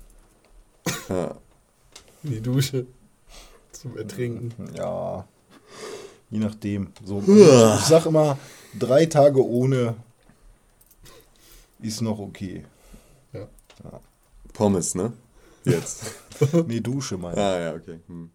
In 2.22 2.30
die 2.30 2.40
Dusche 2.40 2.86
zum 3.72 3.96
Ertrinken. 3.96 4.52
Ja. 4.74 5.26
Je 6.30 6.38
nachdem. 6.38 6.92
So, 7.04 7.22
ich 7.26 7.84
sag 7.84 8.06
immer, 8.06 8.38
drei 8.78 9.06
Tage 9.06 9.44
ohne 9.44 9.96
ist 11.80 12.00
noch 12.00 12.18
okay. 12.18 12.64
Pommes, 14.52 14.94
ne? 14.94 15.12
Jetzt. 15.64 16.14
Nee, 16.66 16.80
Dusche, 16.80 17.16
meine 17.16 17.34
ich. 17.36 17.42
ah, 17.42 17.60
ja, 17.60 17.74
okay. 17.74 18.00
Hm. 18.06 18.30